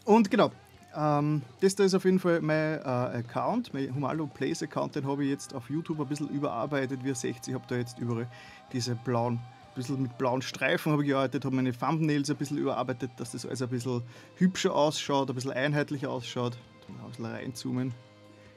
Und 0.05 0.31
genau, 0.31 0.51
ähm, 0.95 1.41
das 1.59 1.75
da 1.75 1.83
ist 1.83 1.93
auf 1.93 2.05
jeden 2.05 2.19
Fall 2.19 2.41
mein 2.41 2.79
äh, 2.79 3.17
Account, 3.19 3.73
mein 3.73 3.93
Humalo 3.93 4.25
Plays 4.27 4.63
Account, 4.63 4.95
den 4.95 5.05
habe 5.05 5.23
ich 5.23 5.29
jetzt 5.29 5.53
auf 5.53 5.69
YouTube 5.69 5.99
ein 5.99 6.07
bisschen 6.07 6.29
überarbeitet, 6.29 7.03
wie 7.03 7.09
ihr 7.09 7.15
seht. 7.15 7.47
Ich 7.47 7.53
habe 7.53 7.65
da 7.67 7.75
jetzt 7.75 7.99
überall 7.99 8.27
diese 8.71 8.95
blauen, 8.95 9.35
ein 9.35 9.75
bisschen 9.75 10.01
mit 10.01 10.17
blauen 10.17 10.41
Streifen 10.41 10.91
habe 10.91 11.03
ich 11.03 11.09
gearbeitet, 11.09 11.45
habe 11.45 11.55
meine 11.55 11.71
Thumbnails 11.71 12.29
ein 12.29 12.37
bisschen 12.37 12.57
überarbeitet, 12.57 13.11
dass 13.17 13.31
das 13.31 13.45
alles 13.45 13.61
ein 13.61 13.69
bisschen 13.69 14.01
hübscher 14.37 14.73
ausschaut, 14.73 15.29
ein 15.29 15.35
bisschen 15.35 15.51
einheitlicher 15.51 16.09
ausschaut. 16.09 16.57
Ein 16.87 17.09
bisschen 17.09 17.25
reinzoomen. 17.25 17.93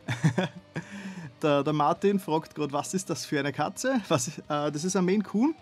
der, 1.42 1.62
der, 1.62 1.72
Martin 1.72 2.18
fragt 2.18 2.54
gerade, 2.54 2.72
was 2.72 2.94
ist 2.94 3.10
das 3.10 3.24
für 3.24 3.38
eine 3.38 3.52
Katze? 3.52 4.00
Was, 4.08 4.28
äh, 4.28 4.42
das 4.48 4.84
ist 4.84 4.96
ein 4.96 5.04
Maine 5.04 5.22
Coon. 5.22 5.54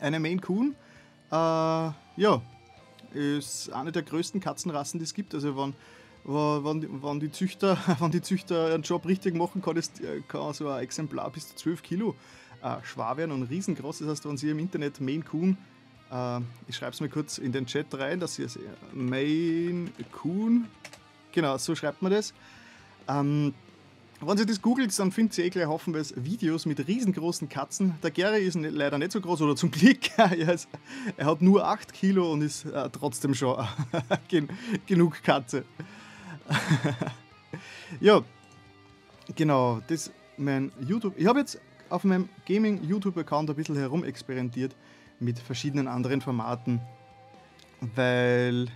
Eine 0.00 0.20
Maine 0.20 0.40
Coon. 0.40 0.74
Äh, 1.30 1.34
ja, 1.34 2.42
ist 3.12 3.72
eine 3.72 3.92
der 3.92 4.02
größten 4.02 4.40
Katzenrassen, 4.40 4.98
die 5.00 5.04
es 5.04 5.14
gibt. 5.14 5.34
Also 5.34 5.56
wenn, 5.56 5.74
wenn, 6.24 7.02
wenn, 7.02 7.20
die, 7.20 7.30
Züchter, 7.30 7.78
wenn 8.00 8.10
die 8.10 8.22
Züchter 8.22 8.70
ihren 8.70 8.82
Job 8.82 9.06
richtig 9.06 9.34
machen, 9.34 9.62
kann, 9.62 9.74
das, 9.74 9.90
kann 10.28 10.52
so 10.52 10.68
ein 10.68 10.82
Exemplar 10.82 11.30
bis 11.30 11.48
zu 11.48 11.56
12 11.56 11.82
Kilo 11.82 12.14
äh, 12.62 12.76
schwer 12.82 13.16
werden 13.16 13.32
und 13.32 13.44
riesengroß. 13.44 13.98
Das 14.00 14.08
heißt, 14.08 14.28
wenn 14.28 14.36
Sie 14.36 14.50
im 14.50 14.58
Internet 14.58 15.00
Maine 15.00 15.22
Coon, 15.22 15.56
äh, 16.10 16.40
ich 16.68 16.76
schreibe 16.76 16.92
es 16.92 17.00
mir 17.00 17.08
kurz 17.08 17.38
in 17.38 17.52
den 17.52 17.66
Chat 17.66 17.86
rein, 17.94 18.20
dass 18.20 18.36
Sie 18.36 18.42
es 18.42 18.58
Maine 18.92 19.90
Coon, 20.12 20.66
genau, 21.32 21.58
so 21.58 21.74
schreibt 21.74 22.02
man 22.02 22.12
das. 22.12 22.34
Ähm, 23.08 23.54
wenn 24.20 24.38
Sie 24.38 24.46
das 24.46 24.62
googelt, 24.62 24.98
dann 24.98 25.12
findet 25.12 25.34
Sie 25.34 25.42
eh 25.42 25.50
gleich 25.50 25.66
haufenweise 25.66 26.24
Videos 26.24 26.64
mit 26.64 26.86
riesengroßen 26.86 27.48
Katzen. 27.48 27.96
Der 28.02 28.10
Gary 28.10 28.46
ist 28.46 28.54
nicht, 28.54 28.74
leider 28.74 28.98
nicht 28.98 29.12
so 29.12 29.20
groß, 29.20 29.42
oder 29.42 29.56
zum 29.56 29.70
Glück. 29.70 29.98
er, 30.16 30.54
ist, 30.54 30.68
er 31.16 31.26
hat 31.26 31.42
nur 31.42 31.66
8 31.66 31.92
Kilo 31.92 32.32
und 32.32 32.40
ist 32.40 32.64
äh, 32.64 32.88
trotzdem 32.90 33.34
schon 33.34 33.62
gen 34.28 34.48
genug 34.86 35.22
Katze. 35.22 35.64
ja, 38.00 38.22
genau, 39.34 39.82
das 39.86 40.10
mein 40.38 40.72
YouTube. 40.80 41.14
Ich 41.16 41.26
habe 41.26 41.40
jetzt 41.40 41.60
auf 41.88 42.04
meinem 42.04 42.28
Gaming-YouTube-Account 42.46 43.50
ein 43.50 43.56
bisschen 43.56 43.76
herumexperimentiert 43.76 44.74
mit 45.20 45.38
verschiedenen 45.38 45.88
anderen 45.88 46.20
Formaten, 46.20 46.80
weil 47.94 48.68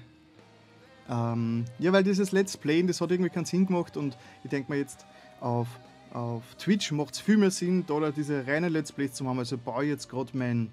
ähm, 1.11 1.65
ja, 1.79 1.93
weil 1.93 2.05
dieses 2.05 2.31
Let's 2.33 2.57
Play, 2.57 2.83
das 2.85 3.01
hat 3.01 3.11
irgendwie 3.11 3.31
keinen 3.31 3.45
Sinn 3.45 3.67
gemacht 3.67 3.97
und 3.97 4.17
ich 4.45 4.51
denke 4.51 4.71
mir 4.71 4.79
jetzt, 4.79 5.05
auf, 5.41 5.67
auf 6.13 6.43
Twitch 6.59 6.93
macht 6.93 7.15
es 7.15 7.21
viel 7.21 7.37
mehr 7.37 7.51
Sinn, 7.51 7.85
da 7.87 8.11
diese 8.11 8.47
reinen 8.47 8.73
Let's 8.73 8.93
Plays 8.93 9.15
zu 9.15 9.27
haben. 9.27 9.39
Also 9.39 9.59
baue 9.59 9.85
ich 9.85 9.91
jetzt 9.91 10.09
gerade 10.09 10.37
meinen 10.37 10.71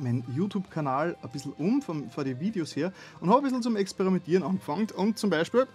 mein 0.00 0.22
YouTube-Kanal 0.32 1.16
ein 1.20 1.30
bisschen 1.30 1.52
um 1.54 1.82
von, 1.82 2.08
von 2.10 2.24
den 2.24 2.38
Videos 2.38 2.76
her 2.76 2.92
und 3.20 3.30
habe 3.30 3.38
ein 3.40 3.44
bisschen 3.44 3.62
zum 3.62 3.76
Experimentieren 3.76 4.44
angefangen. 4.44 4.86
Und 4.94 5.18
zum 5.18 5.30
Beispiel 5.30 5.66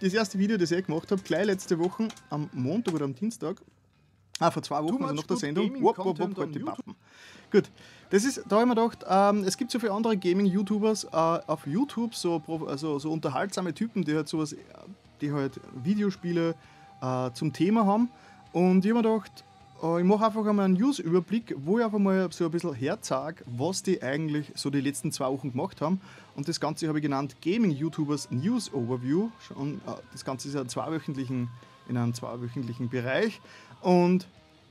das 0.00 0.12
erste 0.12 0.38
Video, 0.38 0.56
das 0.56 0.70
ich 0.70 0.86
gemacht 0.86 1.10
habe, 1.10 1.20
gleich 1.22 1.46
letzte 1.46 1.78
Woche 1.78 2.08
am 2.30 2.48
Montag 2.52 2.94
oder 2.94 3.04
am 3.04 3.14
Dienstag, 3.14 3.56
ah, 4.38 4.50
vor 4.50 4.62
zwei 4.62 4.82
Wochen, 4.82 5.02
also 5.02 5.14
nach 5.14 5.24
der 5.24 5.36
Sendung, 5.36 5.82
wop, 5.82 5.98
wop, 5.98 6.18
wop, 6.18 6.36
halt 6.38 6.54
die 6.54 6.60
Pappen. 6.60 6.94
Gut, 7.56 7.70
das 8.10 8.24
ist, 8.24 8.42
da 8.46 8.56
habe 8.56 8.64
ich 8.64 8.68
mir 8.68 8.74
gedacht, 8.74 9.02
ähm, 9.08 9.42
es 9.44 9.56
gibt 9.56 9.70
so 9.70 9.78
viele 9.78 9.92
andere 9.92 10.14
Gaming-YouTubers 10.14 11.04
äh, 11.04 11.16
auf 11.16 11.66
YouTube, 11.66 12.14
so, 12.14 12.42
also, 12.66 12.98
so 12.98 13.10
unterhaltsame 13.10 13.72
Typen, 13.72 14.04
die 14.04 14.14
halt 14.14 14.28
sowas, 14.28 14.54
die 15.22 15.32
halt 15.32 15.58
Videospiele 15.82 16.54
äh, 17.00 17.30
zum 17.32 17.54
Thema 17.54 17.86
haben. 17.86 18.10
Und 18.52 18.84
ich 18.84 18.90
habe 18.92 19.02
mir 19.02 19.08
gedacht, 19.08 19.42
äh, 19.82 20.00
ich 20.00 20.04
mache 20.04 20.26
einfach 20.26 20.44
einmal 20.44 20.66
einen 20.66 20.74
News-Überblick, 20.74 21.56
wo 21.56 21.78
ich 21.78 21.84
einfach 21.86 21.98
mal 21.98 22.30
so 22.30 22.44
ein 22.44 22.50
bisschen 22.50 22.74
herzeige, 22.74 23.42
was 23.46 23.82
die 23.82 24.02
eigentlich 24.02 24.52
so 24.54 24.68
die 24.68 24.82
letzten 24.82 25.12
zwei 25.12 25.28
Wochen 25.30 25.52
gemacht 25.52 25.80
haben. 25.80 26.02
Und 26.34 26.48
das 26.48 26.60
Ganze 26.60 26.88
habe 26.88 26.98
ich 26.98 27.02
genannt 27.02 27.36
Gaming-YouTubers 27.40 28.30
News 28.32 28.70
Overview. 28.74 29.30
Und, 29.54 29.76
äh, 29.76 29.92
das 30.12 30.26
Ganze 30.26 30.48
ist 30.48 30.54
ja 30.54 30.66
zweiwöchentlichen, 30.66 31.48
in 31.88 31.96
einem 31.96 32.12
zweiwöchentlichen 32.12 32.90
Bereich. 32.90 33.40
Und 33.80 34.26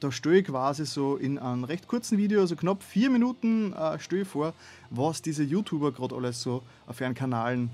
da 0.05 0.11
stelle 0.11 0.37
ich 0.37 0.45
quasi 0.45 0.85
so 0.85 1.15
in 1.15 1.39
einem 1.39 1.63
recht 1.63 1.87
kurzen 1.87 2.19
Video, 2.19 2.39
also 2.39 2.55
knapp 2.55 2.83
vier 2.83 3.09
Minuten, 3.09 3.73
äh, 3.73 3.97
stelle 3.97 4.21
ich 4.21 4.27
vor, 4.27 4.53
was 4.91 5.23
diese 5.23 5.41
YouTuber 5.41 5.91
gerade 5.91 6.13
alles 6.15 6.43
so 6.43 6.61
auf 6.85 7.01
ihren 7.01 7.15
Kanälen, 7.15 7.71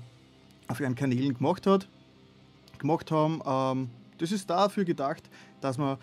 auf 0.66 0.80
ihren 0.80 0.94
Kanälen 0.94 1.34
gemacht 1.34 1.66
hat, 1.66 1.86
gemacht 2.78 3.10
haben. 3.10 3.42
Ähm, 3.44 3.90
das 4.16 4.32
ist 4.32 4.48
dafür 4.48 4.86
gedacht, 4.86 5.28
dass 5.60 5.76
man, 5.76 5.98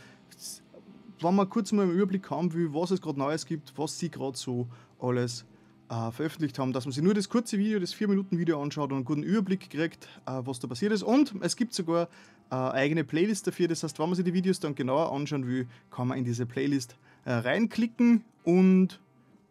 wenn 1.20 1.36
man 1.36 1.50
kurz 1.50 1.72
mal 1.72 1.82
einen 1.82 1.94
Überblick 1.94 2.30
haben 2.30 2.54
will, 2.54 2.72
was 2.76 2.92
es 2.92 3.02
gerade 3.02 3.18
Neues 3.18 3.48
gibt, 3.48 3.74
was 3.76 3.98
sie 3.98 4.12
gerade 4.12 4.38
so 4.38 4.68
alles 5.02 5.46
äh, 5.90 6.12
veröffentlicht 6.12 6.60
haben, 6.60 6.72
dass 6.72 6.86
man 6.86 6.92
sich 6.92 7.04
nur 7.04 7.14
das 7.14 7.30
kurze 7.30 7.58
Video, 7.58 7.80
das 7.80 7.96
4-Minuten-Video 7.96 8.62
anschaut 8.62 8.92
und 8.92 8.98
einen 8.98 9.06
guten 9.06 9.24
Überblick 9.24 9.70
kriegt, 9.70 10.06
äh, 10.26 10.42
was 10.44 10.60
da 10.60 10.68
passiert 10.68 10.92
ist. 10.92 11.04
Und 11.04 11.34
es 11.42 11.56
gibt 11.56 11.74
sogar 11.74 12.08
äh, 12.52 12.56
eigene 12.56 13.04
Playlist 13.04 13.48
dafür. 13.48 13.68
Das 13.68 13.84
heißt, 13.84 14.00
wenn 14.00 14.08
man 14.08 14.16
sich 14.16 14.26
die 14.26 14.34
Videos 14.34 14.60
dann 14.60 14.76
genauer 14.76 15.12
anschauen 15.12 15.48
will, 15.48 15.68
kann 15.92 16.08
man 16.08 16.18
in 16.18 16.26
diese 16.26 16.46
Playlist 16.46 16.96
äh, 17.26 17.34
reinklicken 17.34 18.24
und, 18.44 19.00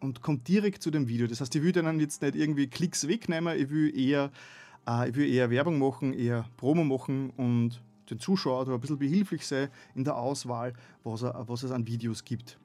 und 0.01 0.23
kommt 0.23 0.49
direkt 0.49 0.83
zu 0.83 0.91
dem 0.91 1.09
Video. 1.09 1.27
Das 1.27 1.41
heißt, 1.41 1.55
ich 1.55 1.63
will 1.63 1.73
dann 1.73 2.01
jetzt 2.01 2.23
nicht 2.23 2.37
irgendwie 2.37 2.69
Klicks 2.69 3.09
wegnehmen, 3.09 3.59
ich 3.59 3.71
will 3.71 3.97
eher, 3.99 4.31
äh, 4.87 5.09
ich 5.09 5.17
will 5.17 5.29
eher 5.29 5.51
Werbung 5.51 5.79
machen, 5.79 6.13
eher 6.13 6.47
Promo 6.57 6.85
machen 6.85 7.31
und 7.37 7.81
den 8.11 8.19
Zuschauer 8.19 8.65
da 8.65 8.75
ein 8.75 8.81
bisschen 8.81 8.99
behilflich 8.99 9.47
sein 9.47 9.69
in 9.95 10.05
der 10.05 10.17
Auswahl, 10.17 10.73
was, 11.05 11.23
er, 11.23 11.45
was 11.47 11.63
es 11.63 11.71
an 11.71 11.87
Videos 11.87 12.25
gibt. 12.25 12.59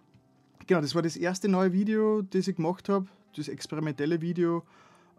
Genau, 0.67 0.79
das 0.79 0.95
war 0.95 1.01
das 1.01 1.17
erste 1.17 1.49
neue 1.49 1.73
Video, 1.73 2.21
das 2.21 2.47
ich 2.47 2.55
gemacht 2.55 2.87
habe, 2.87 3.07
das 3.37 3.47
experimentelle 3.47 4.21
Video. 4.21 4.63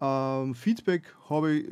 Ähm, 0.01 0.55
Feedback 0.55 1.15
habe 1.29 1.53
ich 1.53 1.69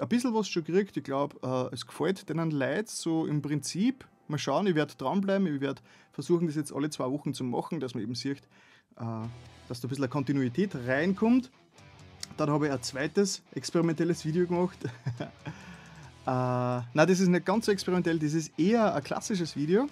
ein 0.00 0.08
bisschen 0.08 0.34
was 0.34 0.48
schon 0.48 0.64
gekriegt. 0.64 0.96
Ich 0.96 1.04
glaube, 1.04 1.36
äh, 1.42 1.74
es 1.74 1.86
gefällt 1.86 2.28
denen 2.28 2.50
Leuten 2.50 2.86
so 2.86 3.26
im 3.26 3.42
Prinzip. 3.42 4.06
Mal 4.28 4.38
schauen, 4.38 4.66
ich 4.66 4.74
werde 4.74 4.94
dranbleiben. 4.96 5.46
Ich 5.54 5.60
werde 5.60 5.80
versuchen, 6.12 6.46
das 6.46 6.56
jetzt 6.56 6.72
alle 6.72 6.90
zwei 6.90 7.10
Wochen 7.10 7.34
zu 7.34 7.44
machen, 7.44 7.80
dass 7.80 7.94
man 7.94 8.02
eben 8.02 8.14
sieht, 8.14 8.42
äh, 8.96 9.02
dass 9.68 9.80
da 9.80 9.86
ein 9.86 9.88
bisschen 9.88 10.04
eine 10.04 10.08
Kontinuität 10.08 10.74
reinkommt. 10.74 11.50
Dann 12.36 12.50
habe 12.50 12.66
ich 12.66 12.72
ein 12.72 12.82
zweites 12.82 13.42
experimentelles 13.52 14.24
Video 14.24 14.46
gemacht. 14.46 14.78
Äh, 16.26 16.30
nein, 16.92 17.08
das 17.08 17.20
ist 17.20 17.28
nicht 17.28 17.46
ganz 17.46 17.64
so 17.64 17.72
experimentell, 17.72 18.18
das 18.18 18.34
ist 18.34 18.52
eher 18.58 18.94
ein 18.94 19.02
klassisches 19.02 19.56
Video. 19.56 19.88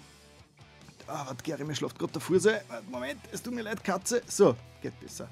Ah, 1.07 1.25
warte, 1.25 1.43
Gary, 1.43 1.63
mir 1.63 1.73
schläft 1.73 1.97
gerade 1.97 2.13
der 2.13 2.21
Fuß 2.21 2.47
Moment, 2.91 3.19
es 3.31 3.41
tut 3.41 3.55
mir 3.55 3.63
leid, 3.63 3.83
Katze. 3.83 4.21
So, 4.27 4.55
geht 4.79 4.99
besser. 4.99 5.27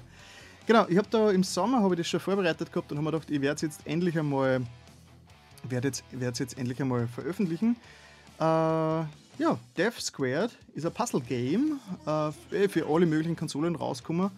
Genau, 0.66 0.86
ich 0.88 0.98
habe 0.98 1.08
da 1.10 1.30
im 1.30 1.44
Sommer 1.44 1.82
habe 1.82 1.94
ich 1.94 2.00
das 2.00 2.08
schon 2.08 2.20
vorbereitet 2.20 2.72
gehabt 2.72 2.90
und 2.90 2.98
habe 2.98 3.04
mir 3.04 3.12
gedacht, 3.12 3.30
ich 3.30 3.40
werde 3.40 3.56
es 3.56 3.62
jetzt 3.62 3.86
endlich 3.86 4.18
einmal 4.18 4.60
werde 5.68 5.88
jetzt, 5.88 6.04
werde 6.10 6.38
jetzt 6.38 6.58
endlich 6.58 6.80
einmal 6.80 7.06
veröffentlichen. 7.08 7.76
Äh, 8.38 8.42
ja, 8.42 9.58
Death 9.76 10.00
Squared 10.00 10.50
ist 10.74 10.86
ein 10.86 10.92
Puzzle-Game 10.92 11.80
äh, 12.06 12.68
für 12.68 12.86
alle 12.88 13.06
möglichen 13.06 13.36
Konsolen 13.36 13.76
rausgekommen. 13.76 14.30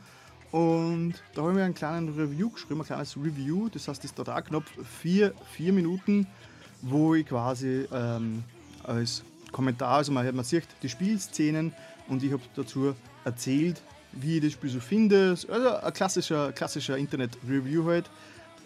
Und 0.51 1.15
da 1.35 1.43
habe 1.43 1.51
ich 1.53 1.57
mir 1.57 1.65
einen 1.65 1.75
kleinen 1.75 2.09
Review 2.19 2.51
geschrieben, 2.51 2.81
ein 2.81 2.87
kleines 2.87 3.17
Review. 3.17 3.69
Das 3.69 3.89
heißt, 3.89 4.03
das 4.03 4.11
ist 4.11 4.19
da 4.19 4.41
knapp 4.41 4.65
vier, 5.01 5.35
vier 5.53 5.73
Minuten 5.73 6.27
wo 6.83 7.15
ich 7.15 7.27
quasi 7.27 7.87
ähm, 7.93 8.45
als 8.85 9.23
Kommentar, 9.53 9.97
also 9.97 10.13
man, 10.13 10.35
man 10.35 10.45
sieht 10.45 10.67
die 10.83 10.89
Spielszenen 10.89 11.73
und 12.09 12.23
ich 12.23 12.33
habe 12.33 12.43
dazu 12.55 12.95
erzählt, 13.25 13.83
wie 14.21 14.37
ich 14.37 14.45
das 14.45 14.53
Spiel 14.53 14.71
so 14.71 14.81
finde. 14.81 15.37
Also 15.49 15.77
ein 15.77 15.93
klassischer, 15.93 16.53
klassischer 16.53 16.97
Internet-Review 16.97 17.85
halt. 17.87 18.11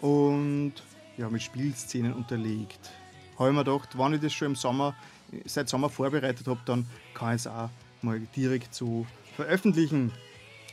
Und 0.01 0.73
ja, 1.17 1.29
mit 1.29 1.41
Spielszenen 1.41 2.13
unterlegt. 2.13 2.79
Habe 3.37 3.49
ich 3.49 3.55
mir 3.55 3.63
gedacht, 3.63 3.97
wenn 3.97 4.13
ich 4.13 4.21
das 4.21 4.33
schon 4.33 4.49
im 4.49 4.55
Sommer, 4.55 4.95
seit 5.45 5.69
Sommer 5.69 5.89
vorbereitet 5.89 6.47
habe, 6.47 6.59
dann 6.65 6.85
kann 7.13 7.35
ich 7.35 7.41
es 7.41 7.47
auch 7.47 7.69
mal 8.01 8.19
direkt 8.35 8.73
so 8.73 9.05
veröffentlichen. 9.35 10.11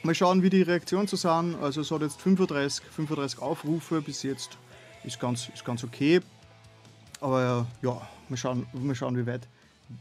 Mal 0.03 0.14
schauen, 0.14 0.43
wie 0.43 0.51
die 0.51 0.62
Reaktionen 0.62 1.07
so 1.07 1.16
sind. 1.16 1.57
Also 1.61 1.83
es 1.83 1.90
hat 1.90 2.03
jetzt 2.03 2.21
35, 2.21 2.85
35 2.90 3.40
Aufrufe 3.40 4.01
bis 4.01 4.23
jetzt. 4.23 4.59
Ist 5.05 5.21
ganz, 5.21 5.49
ist 5.49 5.64
ganz 5.64 5.85
okay. 5.85 6.21
Aber 7.21 7.66
ja, 7.83 8.09
mal 8.29 8.37
schauen, 8.37 8.66
mal 8.73 8.95
schauen, 8.95 9.16
wie 9.16 9.27
weit 9.27 9.47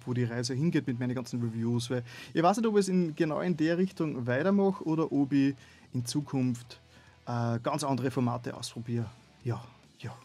wo 0.05 0.13
die 0.13 0.23
Reise 0.23 0.53
hingeht 0.53 0.87
mit 0.87 0.99
meinen 0.99 1.15
ganzen 1.15 1.41
Reviews. 1.41 1.89
Weil 1.89 2.03
ich 2.33 2.41
weiß 2.43 2.57
nicht, 2.57 2.67
ob 2.67 2.75
ich 2.75 2.81
es 2.81 2.89
in, 2.89 3.15
genau 3.15 3.41
in 3.41 3.55
der 3.57 3.77
Richtung 3.77 4.27
weitermache 4.27 4.83
oder 4.83 5.11
ob 5.11 5.31
ich 5.33 5.55
in 5.93 6.05
Zukunft 6.05 6.79
äh, 7.25 7.59
ganz 7.59 7.83
andere 7.83 8.11
Formate 8.11 8.55
ausprobiere. 8.55 9.09
Ja, 9.43 9.63
ja. 9.99 10.15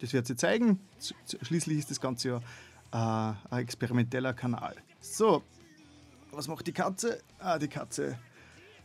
Das 0.00 0.12
wird 0.12 0.26
sich 0.26 0.36
zeigen. 0.36 0.80
Schließlich 1.42 1.78
ist 1.78 1.90
das 1.90 2.00
Ganze 2.00 2.28
ja 2.28 2.40
äh, 2.92 3.34
ein 3.50 3.62
experimenteller 3.62 4.34
Kanal. 4.34 4.76
So, 5.00 5.42
was 6.32 6.48
macht 6.48 6.66
die 6.66 6.72
Katze? 6.72 7.20
Ah, 7.38 7.58
die 7.58 7.68
Katze 7.68 8.18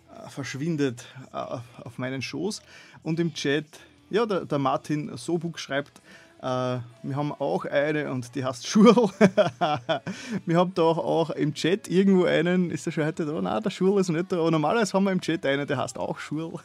äh, 0.09 0.29
verschwindet 0.29 1.05
äh, 1.33 1.37
auf 1.83 1.97
meinen 1.97 2.21
Schoß. 2.21 2.61
Und 3.03 3.19
im 3.19 3.33
Chat, 3.33 3.65
ja, 4.09 4.25
der, 4.25 4.45
der 4.45 4.59
Martin 4.59 5.15
Sobuk 5.17 5.59
schreibt, 5.59 6.01
wir 6.41 7.15
haben 7.15 7.31
auch 7.33 7.65
eine 7.65 8.11
und 8.11 8.33
die 8.33 8.43
heißt 8.43 8.65
Schurl. 8.65 9.11
wir 10.45 10.57
haben 10.57 10.73
da 10.73 10.81
auch 10.81 11.29
im 11.31 11.53
Chat 11.53 11.87
irgendwo 11.87 12.25
einen, 12.25 12.71
ist 12.71 12.87
der 12.87 12.91
schon 12.91 13.05
heute 13.05 13.25
da? 13.25 13.39
Nein, 13.39 13.61
der 13.61 13.69
Schurl 13.69 13.99
ist 14.01 14.09
nicht 14.09 14.31
da. 14.31 14.39
Aber 14.39 14.49
normalerweise 14.49 14.93
haben 14.93 15.03
wir 15.03 15.11
im 15.11 15.21
Chat 15.21 15.45
einen, 15.45 15.67
der 15.67 15.77
heißt 15.77 15.99
auch 15.99 16.17
Schurl. 16.17 16.59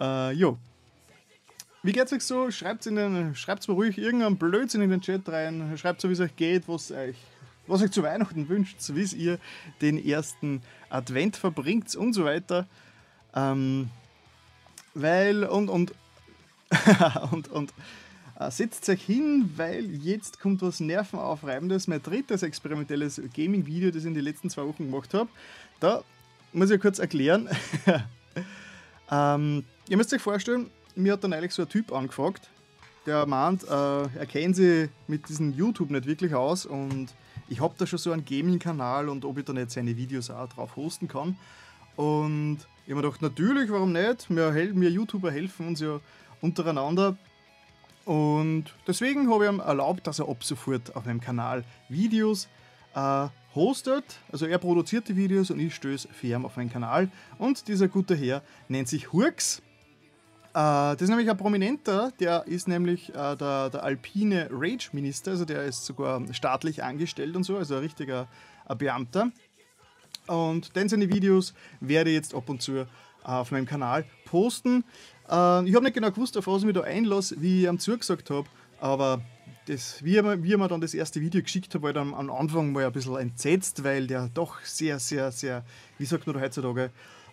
uh, 0.00 0.30
jo. 0.34 0.56
Wie 1.82 1.92
geht's 1.92 2.12
euch 2.14 2.22
so? 2.22 2.50
Schreibt 2.50 2.86
es 2.86 2.90
mir 2.90 3.74
ruhig 3.74 3.98
irgendeinen 3.98 4.38
Blödsinn 4.38 4.80
in 4.80 4.90
den 4.90 5.02
Chat 5.02 5.28
rein. 5.28 5.76
Schreibt 5.76 6.00
so, 6.00 6.08
wie 6.08 6.14
es 6.14 6.20
euch 6.20 6.34
geht, 6.34 6.66
was 6.68 6.90
euch, 6.90 7.16
was 7.66 7.82
euch 7.82 7.90
zu 7.90 8.02
Weihnachten 8.02 8.48
wünscht, 8.48 8.78
wie 8.88 9.16
ihr 9.16 9.38
den 9.82 10.02
ersten 10.02 10.62
Advent 10.88 11.36
verbringt 11.36 11.94
und 11.94 12.14
so 12.14 12.24
weiter. 12.24 12.66
Ähm, 13.34 13.90
weil, 14.94 15.44
und, 15.44 15.68
und 15.68 15.92
und, 17.30 17.48
und 17.48 17.72
äh, 18.38 18.50
setzt 18.50 18.88
euch 18.88 19.02
hin, 19.02 19.50
weil 19.56 19.90
jetzt 19.96 20.40
kommt 20.40 20.62
was 20.62 20.80
Nervenaufreibendes. 20.80 21.86
Mein 21.86 22.02
drittes 22.02 22.42
experimentelles 22.42 23.20
Gaming-Video, 23.34 23.90
das 23.90 24.02
ich 24.02 24.08
in 24.08 24.14
den 24.14 24.24
letzten 24.24 24.50
zwei 24.50 24.66
Wochen 24.66 24.90
gemacht 24.90 25.14
habe. 25.14 25.30
Da 25.80 26.02
muss 26.52 26.70
ich 26.70 26.80
kurz 26.80 26.98
erklären. 26.98 27.48
ähm, 29.10 29.64
ihr 29.88 29.96
müsst 29.96 30.12
euch 30.12 30.22
vorstellen, 30.22 30.70
mir 30.94 31.14
hat 31.14 31.24
dann 31.24 31.32
eigentlich 31.32 31.52
so 31.52 31.62
ein 31.62 31.68
Typ 31.68 31.92
angefragt, 31.92 32.48
der 33.06 33.26
meint, 33.26 33.64
äh, 33.64 33.68
er 33.68 34.26
kennt 34.26 34.56
sich 34.56 34.88
mit 35.06 35.28
diesem 35.28 35.52
YouTube 35.52 35.90
nicht 35.90 36.06
wirklich 36.06 36.34
aus 36.34 36.66
und 36.66 37.08
ich 37.48 37.60
habe 37.60 37.74
da 37.78 37.86
schon 37.86 37.98
so 37.98 38.10
einen 38.10 38.24
Gaming-Kanal 38.24 39.08
und 39.08 39.24
ob 39.24 39.38
ich 39.38 39.44
dann 39.44 39.56
jetzt 39.56 39.74
seine 39.74 39.96
Videos 39.96 40.30
auch 40.30 40.48
drauf 40.48 40.74
hosten 40.76 41.06
kann. 41.06 41.36
Und 41.94 42.58
ich 42.84 42.92
habe 42.92 42.96
mir 42.96 43.02
gedacht, 43.02 43.22
natürlich, 43.22 43.70
warum 43.70 43.92
nicht? 43.92 44.28
Wir, 44.28 44.54
wir 44.54 44.90
YouTuber 44.90 45.30
helfen 45.30 45.68
uns 45.68 45.80
ja 45.80 46.00
untereinander. 46.40 47.16
Und 48.04 48.66
deswegen 48.86 49.30
habe 49.30 49.44
ich 49.44 49.50
ihm 49.50 49.60
erlaubt, 49.60 50.06
dass 50.06 50.20
er 50.20 50.28
ab 50.28 50.44
sofort 50.44 50.94
auf 50.94 51.06
meinem 51.06 51.20
Kanal 51.20 51.64
Videos 51.88 52.48
äh, 52.94 53.28
hostet. 53.54 54.04
Also 54.30 54.46
er 54.46 54.58
produziert 54.58 55.08
die 55.08 55.16
Videos 55.16 55.50
und 55.50 55.58
ich 55.58 55.74
stöße 55.74 56.08
Firm 56.08 56.44
auf 56.44 56.56
meinen 56.56 56.70
Kanal. 56.70 57.10
Und 57.38 57.66
dieser 57.66 57.88
gute 57.88 58.14
Herr 58.14 58.42
nennt 58.68 58.88
sich 58.88 59.12
Hurks. 59.12 59.60
Äh, 60.50 60.94
das 60.94 61.02
ist 61.02 61.08
nämlich 61.08 61.28
ein 61.28 61.36
Prominenter, 61.36 62.12
der 62.20 62.46
ist 62.46 62.68
nämlich 62.68 63.10
äh, 63.10 63.36
der, 63.36 63.70
der 63.70 63.82
alpine 63.82 64.48
Rage-Minister, 64.52 65.32
also 65.32 65.44
der 65.44 65.64
ist 65.64 65.84
sogar 65.84 66.22
staatlich 66.32 66.84
angestellt 66.84 67.34
und 67.34 67.42
so, 67.42 67.56
also 67.56 67.74
ein 67.74 67.80
richtiger 67.80 68.28
ein 68.66 68.78
Beamter. 68.78 69.32
Und 70.26 70.74
denn 70.74 70.88
seine 70.88 71.12
Videos 71.12 71.54
werde 71.80 72.10
ich 72.10 72.16
jetzt 72.16 72.34
ab 72.34 72.48
und 72.48 72.62
zu 72.62 72.86
auf 73.26 73.50
meinem 73.50 73.66
Kanal 73.66 74.04
posten. 74.24 74.84
Äh, 75.28 75.68
ich 75.68 75.74
habe 75.74 75.82
nicht 75.82 75.94
genau 75.94 76.10
gewusst, 76.10 76.36
auf 76.36 76.46
was 76.46 76.62
ich 76.62 76.66
mich 76.66 76.74
da 76.74 76.82
einlasse, 76.82 77.36
wie 77.40 77.62
ich 77.62 77.68
ihm 77.68 77.78
zugesagt 77.78 78.30
habe, 78.30 78.48
aber 78.80 79.20
das, 79.66 80.02
wie, 80.04 80.16
er, 80.16 80.42
wie 80.42 80.52
er 80.52 80.58
mir 80.58 80.68
dann 80.68 80.80
das 80.80 80.94
erste 80.94 81.20
Video 81.20 81.42
geschickt 81.42 81.74
hat, 81.74 81.82
war 81.82 81.90
ich 81.90 81.94
dann 81.94 82.14
am 82.14 82.30
Anfang 82.30 82.72
mal 82.72 82.86
ein 82.86 82.92
bisschen 82.92 83.16
entsetzt, 83.16 83.82
weil 83.82 84.06
der 84.06 84.28
doch 84.32 84.60
sehr, 84.62 84.98
sehr, 85.00 85.32
sehr, 85.32 85.64
wie 85.98 86.04
sagt 86.04 86.26
man 86.26 86.36
da 86.36 86.42
heutzutage, 86.42 86.90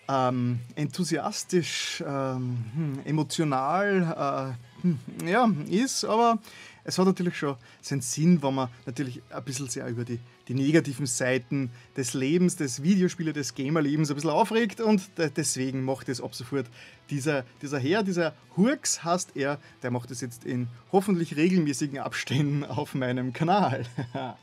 ähm, 0.10 0.60
enthusiastisch, 0.76 2.04
ähm, 2.06 2.66
hm, 2.76 3.00
emotional 3.06 4.58
äh, 4.82 4.82
hm, 4.82 5.00
ja, 5.26 5.50
ist, 5.70 6.04
aber 6.06 6.40
es 6.84 6.98
hat 6.98 7.06
natürlich 7.06 7.38
schon 7.38 7.56
seinen 7.82 8.02
Sinn, 8.02 8.44
wenn 8.44 8.56
man 8.56 8.70
natürlich 8.86 9.22
ein 9.30 9.44
bisschen 9.44 9.70
sehr 9.70 9.88
über 9.88 10.04
die, 10.04 10.20
die 10.48 10.54
negativen 10.54 11.06
Seiten 11.06 11.72
des 11.96 12.14
Lebens, 12.14 12.56
des 12.58 12.84
Videospiele, 12.84 13.32
des 13.32 13.56
Gamerlebens 13.56 14.10
ein 14.10 14.16
bisschen 14.16 14.30
aufregt 14.32 14.82
und 14.82 15.02
deswegen 15.18 15.84
macht 15.84 16.10
es 16.10 16.22
ab 16.22 16.36
sofort 16.36 16.68
dieser, 17.10 17.46
dieser 17.62 17.80
Herr, 17.80 18.04
dieser 18.04 18.34
Hurks 18.58 19.04
heißt 19.04 19.36
er, 19.36 19.60
der 19.82 19.92
macht 19.92 20.12
es 20.12 20.22
jetzt 20.22 20.46
in 20.46 20.68
hoffentlich 20.92 21.36
regelmäßigen 21.36 22.00
Abständen 22.00 22.64
auf 22.70 22.94
meinem 22.96 23.34
Kanal. 23.34 23.86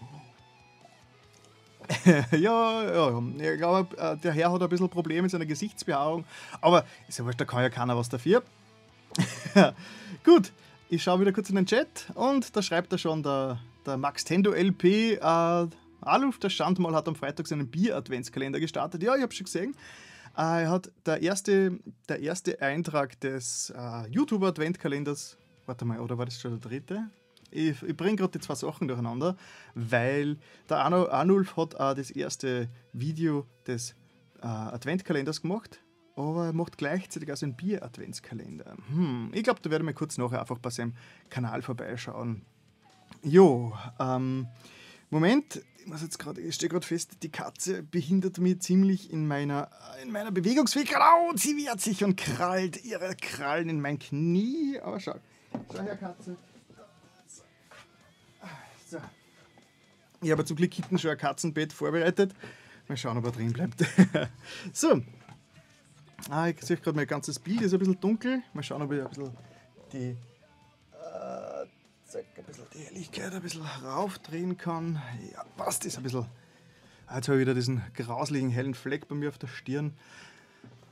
ja, 2.33 2.33
ja, 2.33 3.23
ich 3.39 3.59
glaube, 3.59 3.97
äh, 3.99 4.17
der 4.17 4.33
Herr 4.33 4.53
hat 4.53 4.63
ein 4.63 4.69
bisschen 4.69 4.89
Probleme 4.89 5.23
mit 5.23 5.31
seiner 5.31 5.47
Gesichtsbehaarung, 5.47 6.25
aber 6.61 6.85
ist 7.09 7.19
ja 7.19 7.25
wurscht, 7.25 7.41
da 7.41 7.45
kann 7.45 7.63
ja 7.63 7.71
keiner 7.71 7.97
was 7.97 8.09
dafür. 8.09 8.43
Gut, 10.25 10.53
ich 10.91 11.05
schaue 11.05 11.21
wieder 11.21 11.33
kurz 11.33 11.49
in 11.49 11.55
den 11.55 11.67
Chat 11.67 12.11
und 12.15 12.55
da 12.57 12.63
schreibt 12.63 12.93
er 12.93 12.99
schon 12.99 13.23
der, 13.23 13.61
der 13.87 13.97
Max 13.97 14.25
Tendo 14.25 14.53
LP. 14.53 15.15
Äh, 15.15 15.69
Aluf, 16.01 16.41
der 16.41 16.51
Standmal 16.51 16.95
hat 16.95 17.07
am 17.07 17.15
Freitag 17.15 17.47
seinen 17.47 17.69
Bier-Adventskalender 17.69 18.59
gestartet. 18.59 19.01
Ja, 19.03 19.15
ich 19.15 19.23
habe 19.23 19.33
schon 19.33 19.45
gesehen. 19.45 19.77
Äh, 20.37 20.65
er 20.65 20.71
hat 20.71 20.91
der 21.07 21.23
erste, 21.23 21.79
der 22.09 22.19
erste 22.19 22.61
Eintrag 22.61 23.21
des 23.21 23.71
äh, 23.71 24.09
YouTube-Adventkalenders. 24.11 25.39
Warte 25.67 25.85
mal, 25.85 26.01
oder 26.01 26.19
war 26.19 26.25
das 26.25 26.41
schon 26.41 26.59
der 26.59 26.71
dritte? 26.71 27.09
Ich, 27.53 27.81
ich 27.83 27.97
bringe 27.97 28.17
gerade 28.17 28.33
die 28.33 28.41
zwei 28.41 28.57
Sachen 28.57 28.89
durcheinander, 28.89 29.37
weil 29.77 30.39
der 30.69 30.79
Arnulf 30.79 31.57
hat 31.57 31.77
auch 31.77 31.95
das 31.95 32.11
erste 32.11 32.69
Video 32.93 33.47
des 33.65 33.95
äh, 34.43 34.47
Adventkalenders 34.47 35.41
gemacht 35.41 35.81
aber 36.21 36.47
er 36.47 36.53
macht 36.53 36.79
gleichzeitig 36.79 37.33
auch 37.33 37.43
einen 37.43 37.55
Bier-Adventskalender. 37.55 38.77
Hm, 38.89 39.31
ich 39.33 39.43
glaube, 39.43 39.61
da 39.63 39.71
werde 39.71 39.83
ich 39.83 39.87
mal 39.87 39.95
kurz 39.95 40.19
nachher 40.19 40.41
einfach 40.41 40.59
bei 40.59 40.71
seinem 40.71 40.95
Kanal 41.29 41.63
vorbeischauen. 41.63 42.43
Jo, 43.23 43.73
ähm, 43.99 44.47
Moment, 45.11 45.63
ich 45.79 45.87
muss 45.87 46.03
jetzt 46.03 46.19
gerade, 46.19 46.41
ich 46.41 46.55
stehe 46.55 46.69
gerade 46.69 46.87
fest, 46.87 47.23
die 47.23 47.31
Katze 47.31 47.83
behindert 47.83 48.39
mich 48.39 48.61
ziemlich 48.61 49.13
in 49.13 49.27
meiner, 49.27 49.71
in 50.03 50.13
meiner 50.13 50.31
Bewegungsfähigkeit. 50.31 51.01
Oh, 51.01 51.33
sie 51.37 51.57
wehrt 51.57 51.81
sich 51.81 52.05
und 52.05 52.17
krallt 52.17 52.85
ihre 52.85 53.15
Krallen 53.17 53.69
in 53.69 53.81
mein 53.81 53.99
Knie. 53.99 54.79
Aber 54.81 55.01
schau, 55.01 55.17
schau 55.73 55.83
her, 55.83 55.97
Katze. 55.97 56.37
So. 58.89 58.99
Ich 60.23 60.31
habe 60.31 60.45
zum 60.45 60.57
Glück 60.57 60.75
hinten 60.75 60.99
schon 60.99 61.13
ein 61.13 61.19
Katzenbett 61.19 61.73
vorbereitet. 61.73 62.35
Mal 62.89 62.97
schauen, 62.97 63.17
ob 63.19 63.25
er 63.25 63.33
drin 63.33 63.53
bleibt. 63.53 63.85
so, 64.73 65.01
Ah, 66.29 66.49
ich 66.49 66.61
sehe 66.61 66.77
gerade 66.77 66.97
mein 66.97 67.07
ganzes 67.07 67.39
Bild, 67.39 67.63
ist 67.63 67.73
ein 67.73 67.79
bisschen 67.79 68.01
dunkel. 68.01 68.43
Mal 68.53 68.63
schauen, 68.63 68.83
ob 68.83 68.93
ich 68.93 69.01
ein 69.01 69.09
bisschen 69.09 69.31
die, 69.93 70.17
äh, 70.93 71.63
ein 71.63 72.45
bisschen 72.47 72.67
die 72.75 72.79
Helligkeit 72.79 73.33
ein 73.33 73.41
bisschen 73.41 73.63
raufdrehen 73.63 74.57
kann. 74.57 75.01
Ja, 75.33 75.45
passt, 75.57 75.85
ist 75.87 75.97
ein 75.97 76.03
bisschen. 76.03 76.27
Ah, 77.07 77.17
jetzt 77.17 77.29
habe 77.29 77.39
ich 77.39 77.41
wieder 77.41 77.55
diesen 77.55 77.83
grauslichen 77.95 78.51
hellen 78.51 78.75
Fleck 78.75 79.09
bei 79.09 79.15
mir 79.15 79.31
auf 79.31 79.39
der 79.39 79.49
Stirn. 79.49 79.95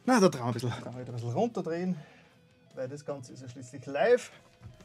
Na, 0.05 0.19
da 0.21 0.33
wir 0.33 0.45
ein 0.45 0.53
bisschen, 0.53 0.73
da 0.83 0.91
ein 0.91 1.05
bisschen 1.05 1.33
runterdrehen, 1.33 1.95
weil 2.75 2.89
das 2.89 3.05
Ganze 3.05 3.35
ist 3.35 3.43
ja 3.43 3.49
schließlich 3.49 3.85
live. 3.87 4.33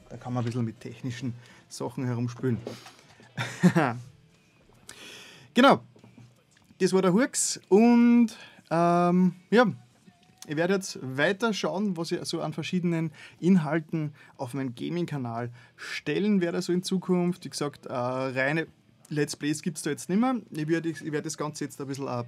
Da 0.10 0.18
kann 0.18 0.34
man 0.34 0.44
ein 0.44 0.46
bisschen 0.46 0.66
mit 0.66 0.80
technischen 0.80 1.34
Sachen 1.70 2.06
herumspülen. 2.06 2.60
genau, 5.54 5.82
das 6.80 6.94
war 6.94 7.02
der 7.02 7.14
Hurks 7.14 7.60
und 7.70 8.38
ähm, 8.70 9.36
ja, 9.50 9.66
ich 10.48 10.58
werde 10.58 10.74
jetzt 10.74 11.00
weiter 11.02 11.54
schauen, 11.54 11.96
was 11.96 12.12
ich 12.12 12.24
so 12.26 12.42
an 12.42 12.54
verschiedenen 12.54 13.12
Inhalten 13.40 14.14
auf 14.38 14.54
meinem 14.54 14.76
Gaming-Kanal 14.76 15.52
stellen 15.76 16.42
werde, 16.42 16.62
so 16.62 16.74
in 16.74 16.84
Zukunft. 16.84 17.46
Wie 17.46 17.50
gesagt, 17.50 17.86
äh, 17.86 17.94
reine 17.94 18.68
Let's 19.10 19.36
Plays 19.36 19.62
gibt 19.62 19.78
es 19.78 19.84
da 19.84 19.90
jetzt 19.90 20.10
nicht 20.10 20.20
mehr. 20.20 20.36
Ich 20.52 20.68
werde, 20.68 20.90
ich 20.90 21.04
werde 21.04 21.22
das 21.22 21.38
Ganze 21.38 21.64
jetzt 21.64 21.80
ein 21.80 21.88
bisschen, 21.88 22.08
äh, 22.08 22.24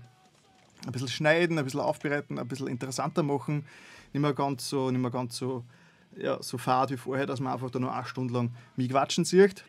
ein 0.86 0.91
bisschen 0.91 1.08
schneiden, 1.08 1.58
ein 1.58 1.65
bisschen 1.65 1.82
aufbereiten, 1.82 2.39
ein 2.39 2.47
bisschen 2.47 2.67
interessanter 2.67 3.23
machen. 3.23 3.65
Nicht 4.13 4.21
mehr 4.21 4.34
ganz 4.34 4.69
so, 4.69 4.91
nicht 4.91 5.01
mehr 5.01 5.12
ganz 5.12 5.36
so, 5.36 5.65
ja, 6.15 6.41
so 6.41 6.58
fad 6.58 6.91
wie 6.91 6.97
vorher, 6.97 7.25
dass 7.25 7.39
man 7.39 7.51
einfach 7.51 7.69
da 7.69 7.80
nur 7.80 7.93
eine 7.93 8.06
Stunde 8.06 8.34
lang 8.34 8.51
mich 8.78 8.89
quatschen 8.89 9.25
sieht 9.25 9.65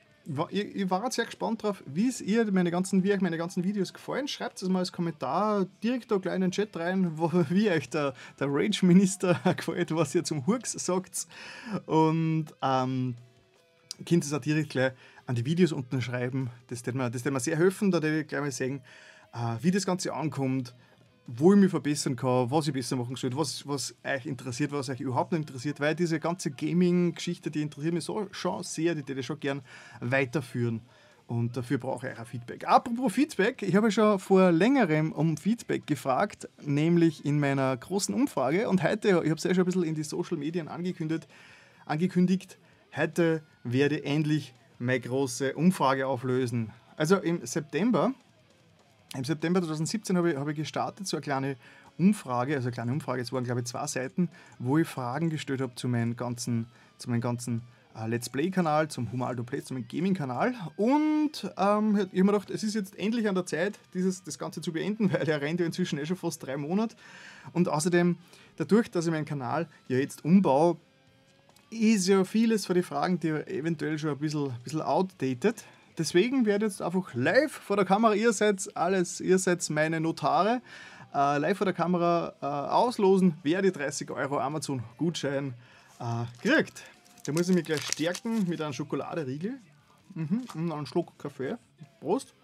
ich, 0.50 0.90
war 0.90 1.10
sehr 1.10 1.24
gespannt 1.24 1.62
drauf, 1.62 1.82
wie 1.86 2.08
es 2.08 2.20
ihr 2.20 2.50
meine 2.50 2.70
ganzen, 2.70 3.04
wie 3.04 3.12
euch 3.12 3.20
meine 3.20 3.38
ganzen 3.38 3.64
Videos 3.64 3.92
gefallen. 3.92 4.28
Schreibt 4.28 4.60
es 4.60 4.68
mal 4.68 4.80
als 4.80 4.92
Kommentar 4.92 5.66
direkt 5.82 6.10
da 6.10 6.16
in 6.34 6.40
den 6.40 6.50
Chat 6.50 6.76
rein, 6.76 7.12
wo, 7.16 7.30
wie 7.50 7.70
euch 7.70 7.88
der, 7.88 8.14
der 8.38 8.48
Rage-Minister 8.50 9.40
gefällt, 9.56 9.94
was 9.94 10.14
ihr 10.14 10.24
zum 10.24 10.46
Hurks 10.46 10.72
sagt. 10.72 11.26
Und 11.86 12.46
ähm, 12.62 13.16
könnt 14.04 14.24
es 14.24 14.32
auch 14.32 14.40
direkt 14.40 14.70
gleich 14.70 14.92
an 15.26 15.34
die 15.34 15.44
Videos 15.44 15.72
unten 15.72 16.00
schreiben. 16.02 16.50
Das 16.68 16.84
wird 16.86 16.96
mir, 16.96 17.10
mir 17.10 17.40
sehr 17.40 17.56
helfen, 17.56 17.90
da 17.90 18.02
werde 18.02 18.20
ich 18.20 18.26
gleich 18.26 18.40
mal 18.40 18.50
sehen, 18.50 18.80
äh, 19.32 19.56
wie 19.62 19.70
das 19.70 19.86
Ganze 19.86 20.12
ankommt 20.12 20.74
wo 21.26 21.52
ich 21.52 21.58
mich 21.58 21.70
verbessern 21.70 22.16
kann, 22.16 22.50
was 22.50 22.68
ich 22.68 22.72
besser 22.72 22.96
machen 22.96 23.16
soll, 23.16 23.36
was, 23.36 23.66
was 23.66 23.94
euch 24.04 24.26
interessiert, 24.26 24.72
was 24.72 24.88
euch 24.88 25.00
überhaupt 25.00 25.32
nicht 25.32 25.48
interessiert, 25.48 25.80
weil 25.80 25.94
diese 25.94 26.20
ganze 26.20 26.50
Gaming-Geschichte, 26.50 27.50
die 27.50 27.62
interessiert 27.62 27.94
mich 27.94 28.04
so, 28.04 28.28
schon 28.30 28.62
sehr, 28.62 28.94
die 28.94 29.06
würde 29.06 29.20
ich 29.20 29.26
schon 29.26 29.40
gern 29.40 29.62
weiterführen. 30.00 30.80
Und 31.26 31.56
dafür 31.56 31.78
brauche 31.78 32.08
ich 32.08 32.16
euer 32.16 32.24
Feedback. 32.24 32.68
Apropos 32.68 33.12
Feedback, 33.12 33.62
ich 33.62 33.74
habe 33.74 33.90
schon 33.90 34.20
vor 34.20 34.52
längerem 34.52 35.10
um 35.10 35.36
Feedback 35.36 35.84
gefragt, 35.84 36.48
nämlich 36.62 37.24
in 37.24 37.40
meiner 37.40 37.76
großen 37.76 38.14
Umfrage. 38.14 38.68
Und 38.68 38.84
heute, 38.84 39.08
ich 39.08 39.14
habe 39.14 39.34
es 39.34 39.42
ja 39.42 39.52
schon 39.52 39.64
ein 39.64 39.66
bisschen 39.66 39.82
in 39.82 39.96
die 39.96 40.04
Social 40.04 40.36
Medien 40.36 40.68
angekündigt, 40.68 41.26
angekündigt 41.84 42.58
heute 42.96 43.42
werde 43.64 43.98
ich 43.98 44.06
endlich 44.06 44.54
meine 44.78 45.00
große 45.00 45.54
Umfrage 45.54 46.06
auflösen. 46.06 46.72
Also 46.96 47.16
im 47.16 47.44
September 47.44 48.14
im 49.14 49.24
September 49.24 49.60
2017 49.60 50.16
habe 50.16 50.32
ich, 50.32 50.36
habe 50.36 50.50
ich 50.52 50.56
gestartet, 50.56 51.06
so 51.06 51.16
eine 51.16 51.22
kleine 51.22 51.56
Umfrage, 51.98 52.54
also 52.54 52.68
eine 52.68 52.74
kleine 52.74 52.92
Umfrage, 52.92 53.22
es 53.22 53.32
waren 53.32 53.44
glaube 53.44 53.60
ich 53.60 53.66
zwei 53.66 53.86
Seiten, 53.86 54.28
wo 54.58 54.78
ich 54.78 54.88
Fragen 54.88 55.30
gestellt 55.30 55.60
habe 55.60 55.74
zu 55.74 55.88
meinem 55.88 56.16
ganzen, 56.16 56.66
zu 56.98 57.10
meinem 57.10 57.20
ganzen 57.20 57.62
äh, 57.96 58.06
Let's 58.06 58.28
Play-Kanal, 58.28 58.88
zum 58.88 59.10
Humaldo 59.10 59.42
Play, 59.42 59.62
zu 59.62 59.74
meinem 59.74 59.88
Gaming-Kanal. 59.88 60.54
Und 60.76 61.50
ähm, 61.56 61.96
ich 61.96 62.02
habe 62.02 62.08
mir 62.12 62.24
gedacht, 62.24 62.50
es 62.50 62.62
ist 62.62 62.74
jetzt 62.74 62.98
endlich 62.98 63.28
an 63.28 63.34
der 63.34 63.46
Zeit, 63.46 63.78
dieses, 63.94 64.22
das 64.22 64.38
Ganze 64.38 64.60
zu 64.60 64.72
beenden, 64.72 65.12
weil 65.12 65.24
der 65.24 65.40
rennt 65.40 65.60
ja 65.60 65.66
inzwischen 65.66 65.98
eh 65.98 66.06
schon 66.06 66.16
fast 66.16 66.44
drei 66.44 66.56
Monate. 66.56 66.96
Und 67.52 67.68
außerdem, 67.68 68.18
dadurch, 68.56 68.90
dass 68.90 69.06
ich 69.06 69.12
meinen 69.12 69.24
Kanal 69.24 69.68
ja 69.88 69.98
jetzt 69.98 70.24
umbaue, 70.24 70.76
ist 71.70 72.06
ja 72.06 72.24
vieles 72.24 72.66
von 72.66 72.74
den 72.74 72.84
Fragen, 72.84 73.18
die 73.18 73.28
eventuell 73.28 73.98
schon 73.98 74.10
ein 74.10 74.18
bisschen, 74.18 74.50
ein 74.50 74.62
bisschen 74.62 74.82
outdated. 74.82 75.64
Deswegen 75.98 76.44
werde 76.44 76.66
ich 76.66 76.72
jetzt 76.72 76.82
einfach 76.82 77.14
live 77.14 77.52
vor 77.52 77.76
der 77.76 77.86
Kamera, 77.86 78.14
ihr 78.14 78.32
seid 78.32 78.76
alles, 78.76 79.20
ihr 79.20 79.38
seid 79.38 79.68
meine 79.70 79.98
Notare, 79.98 80.60
äh, 81.14 81.38
live 81.38 81.56
vor 81.56 81.64
der 81.64 81.74
Kamera 81.74 82.34
äh, 82.42 82.46
auslosen, 82.46 83.38
wer 83.42 83.62
die 83.62 83.72
30 83.72 84.10
Euro 84.10 84.38
Amazon-Gutschein 84.38 85.54
äh, 85.98 86.24
kriegt. 86.46 86.82
Da 87.24 87.32
muss 87.32 87.48
ich 87.48 87.54
mich 87.54 87.64
gleich 87.64 87.82
stärken 87.82 88.46
mit 88.46 88.60
einem 88.60 88.74
Schokoladeriegel 88.74 89.58
mhm, 90.14 90.42
und 90.54 90.72
einem 90.72 90.86
Schluck 90.86 91.18
Kaffee. 91.18 91.56
Prost. 92.00 92.34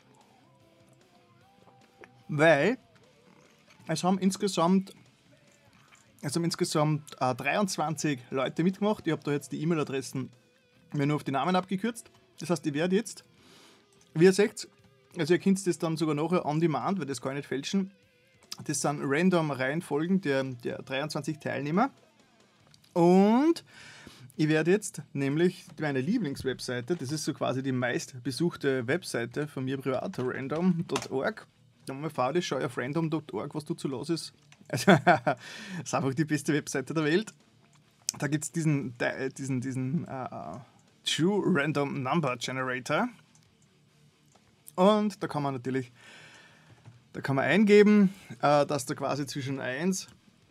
Weil 2.28 2.78
es 3.86 4.02
haben 4.02 4.18
insgesamt, 4.18 4.94
es 6.22 6.34
haben 6.34 6.44
insgesamt 6.44 7.02
äh, 7.20 7.34
23 7.34 8.18
Leute 8.30 8.64
mitgemacht. 8.64 9.06
Ich 9.06 9.12
habe 9.12 9.22
da 9.22 9.32
jetzt 9.32 9.52
die 9.52 9.60
E-Mail-Adressen 9.60 10.30
mir 10.94 11.06
nur 11.06 11.16
auf 11.16 11.24
die 11.24 11.32
Namen 11.32 11.54
abgekürzt. 11.54 12.10
Das 12.40 12.48
heißt, 12.48 12.66
ich 12.66 12.74
werde 12.74 12.96
jetzt 12.96 13.24
wie 14.14 14.24
ihr 14.24 14.32
seht, 14.32 14.68
also 15.18 15.34
ihr 15.34 15.40
könnt 15.40 15.66
das 15.66 15.78
dann 15.78 15.96
sogar 15.96 16.14
nachher 16.14 16.46
on 16.46 16.60
demand, 16.60 16.98
weil 16.98 17.06
das 17.06 17.20
kann 17.20 17.32
ich 17.32 17.38
nicht 17.38 17.48
fälschen. 17.48 17.90
Das 18.64 18.80
sind 18.80 19.00
random 19.02 19.50
Reihenfolgen 19.50 20.20
der, 20.20 20.44
der 20.44 20.82
23 20.82 21.38
Teilnehmer. 21.38 21.90
Und 22.92 23.64
ich 24.36 24.48
werde 24.48 24.70
jetzt 24.70 25.02
nämlich 25.12 25.66
meine 25.80 26.00
Lieblingswebseite, 26.00 26.96
das 26.96 27.12
ist 27.12 27.24
so 27.24 27.34
quasi 27.34 27.62
die 27.62 27.72
meistbesuchte 27.72 28.86
Webseite 28.86 29.46
von 29.46 29.64
mir 29.64 29.78
privat, 29.78 30.18
random.org. 30.18 31.46
Nochmal 31.88 32.10
fahr 32.10 32.32
das, 32.32 32.44
schau 32.44 32.58
auf 32.58 32.78
random.org, 32.78 33.54
was 33.54 33.64
du 33.64 33.74
zu 33.74 33.88
los 33.88 34.10
ist. 34.10 34.32
Also, 34.68 34.92
das 35.04 35.36
ist 35.84 35.94
einfach 35.94 36.14
die 36.14 36.24
beste 36.24 36.52
Webseite 36.54 36.94
der 36.94 37.04
Welt. 37.04 37.34
Da 38.18 38.28
gibt 38.28 38.44
es 38.44 38.52
diesen, 38.52 38.94
diesen, 39.36 39.60
diesen 39.60 40.04
uh, 40.04 40.60
True 41.04 41.42
Random 41.46 42.02
Number 42.02 42.36
Generator. 42.36 43.08
Und 44.74 45.22
da 45.22 45.26
kann 45.26 45.42
man 45.42 45.54
natürlich 45.54 45.92
da 47.12 47.20
kann 47.20 47.36
man 47.36 47.44
eingeben, 47.44 48.14
äh, 48.40 48.64
dass 48.66 48.86
da 48.86 48.94
quasi 48.94 49.26
zwischen 49.26 49.60
1 49.60 50.08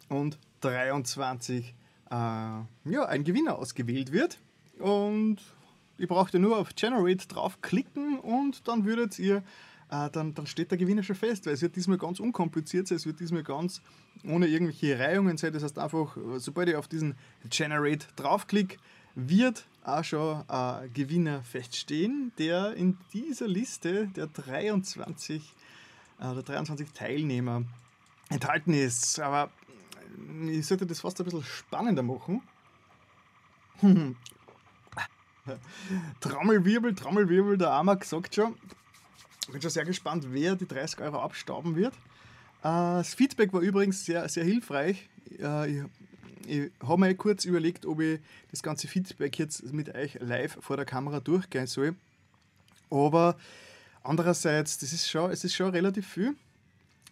und 0.10 0.38
23 0.62 1.74
äh, 2.10 2.14
ja, 2.14 2.68
ein 3.08 3.24
Gewinner 3.24 3.58
ausgewählt 3.58 4.12
wird. 4.12 4.38
Und 4.78 5.38
ihr 5.98 6.08
braucht 6.08 6.34
ja 6.34 6.40
nur 6.40 6.58
auf 6.58 6.76
Generate 6.76 7.28
draufklicken 7.28 8.20
und 8.20 8.68
dann 8.68 8.86
würdet 8.86 9.18
ihr, 9.18 9.38
äh, 9.90 10.10
dann, 10.12 10.36
dann 10.36 10.46
steht 10.46 10.70
der 10.70 10.78
Gewinner 10.78 11.02
schon 11.02 11.16
fest, 11.16 11.48
weil 11.48 11.54
es 11.54 11.64
wird 11.64 11.76
diesmal 11.76 11.98
ganz 11.98 12.20
unkompliziert 12.20 12.88
sein, 12.88 12.98
es 12.98 13.08
wird 13.08 13.20
diesmal 13.20 13.44
ganz 13.44 13.82
ohne 14.24 14.46
irgendwelche 14.46 15.00
Reihungen 15.00 15.38
sein. 15.38 15.54
Das 15.54 15.64
heißt 15.64 15.80
einfach, 15.80 16.16
sobald 16.38 16.70
ich 16.70 16.76
auf 16.76 16.88
diesen 16.88 17.16
Generate 17.50 18.06
draufklicke, 18.16 18.78
wird 19.16 19.66
auch 19.84 20.04
schon 20.04 20.48
ein 20.50 20.94
Gewinner 20.94 21.44
feststehen, 21.44 22.32
der 22.38 22.74
in 22.76 22.98
dieser 23.14 23.48
Liste 23.48 24.08
der 24.08 24.28
23, 24.28 25.54
äh, 26.20 26.34
der 26.34 26.44
23 26.44 26.92
Teilnehmer 26.92 27.64
enthalten 28.30 28.74
ist. 28.74 29.20
Aber 29.20 29.50
ich 30.48 30.66
sollte 30.66 30.86
das 30.86 31.02
fast 31.02 31.20
ein 31.20 31.26
bisschen 31.26 31.44
spannender 31.44 32.04
machen. 32.04 32.42
Trommelwirbel, 36.20 36.94
Trommelwirbel, 36.94 37.58
der 37.58 37.72
Amag 37.72 38.06
sagt 38.06 38.36
schon. 38.36 38.56
Ich 39.48 39.52
bin 39.52 39.62
schon 39.62 39.72
sehr 39.72 39.86
gespannt, 39.86 40.28
wer 40.30 40.56
die 40.56 40.68
30 40.68 41.02
Euro 41.02 41.20
abstauben 41.20 41.76
wird. 41.76 41.94
Äh, 42.62 43.02
das 43.02 43.16
Feedback 43.16 43.52
war 43.54 43.62
übrigens 43.62 44.06
sehr, 44.06 44.30
sehr 44.30 44.44
hilfreich. 44.44 45.10
Äh, 45.40 45.84
ich 46.48 46.72
habe 46.82 47.00
mir 47.00 47.16
kurz 47.16 47.46
überlegt, 47.46 47.86
ob 47.86 48.00
ich 48.00 48.20
das 48.50 48.64
ganze 48.64 48.88
Feedback 48.88 49.38
jetzt 49.40 49.72
mit 49.74 49.94
euch 49.96 50.18
live 50.20 50.58
vor 50.62 50.78
der 50.78 50.86
Kamera 50.86 51.20
durchgehen 51.20 51.68
soll. 51.68 51.96
Aber 52.90 53.38
andererseits, 54.04 54.78
das 54.78 54.94
ist 54.94 55.10
schon, 55.10 55.32
es 55.32 55.44
ist 55.44 55.56
schon 55.56 55.72
relativ 55.72 56.08
viel. 56.08 56.36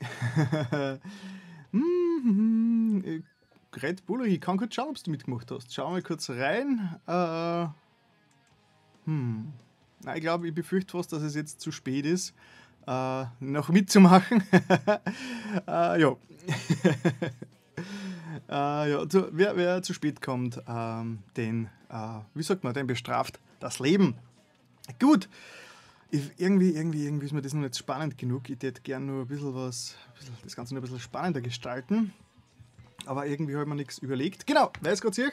Red 3.81 4.05
Bull, 4.05 4.27
ich 4.27 4.41
kann 4.41 4.57
kurz 4.57 4.75
schauen, 4.75 4.89
ob 4.89 5.03
du 5.03 5.11
mitgemacht 5.11 5.51
hast. 5.51 5.73
Schau 5.73 5.89
mal 5.91 6.01
kurz 6.01 6.29
rein. 6.29 6.99
Äh, 7.07 7.67
hm. 9.05 9.53
Nein, 10.03 10.15
ich 10.15 10.21
glaube, 10.21 10.47
ich 10.47 10.53
befürchte 10.53 10.91
fast, 10.91 11.11
dass 11.11 11.21
es 11.21 11.35
jetzt 11.35 11.59
zu 11.61 11.71
spät 11.71 12.05
ist, 12.05 12.33
äh, 12.87 13.25
noch 13.39 13.69
mitzumachen. 13.69 14.43
äh, 15.67 16.01
ja. 16.01 16.15
Äh, 18.47 18.91
ja, 18.91 19.09
zu, 19.09 19.29
wer, 19.31 19.55
wer, 19.55 19.81
zu 19.81 19.93
spät 19.93 20.21
kommt, 20.21 20.61
ähm, 20.67 21.19
den, 21.35 21.69
äh, 21.89 22.19
wie 22.33 22.43
sagt 22.43 22.63
man, 22.63 22.73
den 22.73 22.87
bestraft 22.87 23.39
das 23.59 23.79
Leben. 23.79 24.15
Gut, 24.99 25.29
ich, 26.11 26.31
irgendwie, 26.37 26.71
irgendwie, 26.71 27.05
irgendwie 27.05 27.25
ist 27.27 27.33
mir 27.33 27.41
das 27.41 27.53
noch 27.53 27.61
nicht 27.61 27.77
spannend 27.77 28.17
genug. 28.17 28.49
Ich 28.49 28.61
hätte 28.61 28.81
gerne 28.81 29.05
nur 29.05 29.21
ein 29.21 29.27
bisschen 29.27 29.53
was, 29.53 29.95
das 30.43 30.55
Ganze 30.55 30.73
noch 30.73 30.81
ein 30.81 30.83
bisschen 30.83 30.99
spannender 30.99 31.41
gestalten. 31.41 32.13
Aber 33.05 33.25
irgendwie 33.25 33.53
habe 33.53 33.63
ich 33.63 33.69
mir 33.69 33.75
nichts 33.75 33.97
überlegt. 33.99 34.45
Genau, 34.45 34.71
weiß 34.81 35.01
Gott 35.01 35.15
sich. 35.15 35.31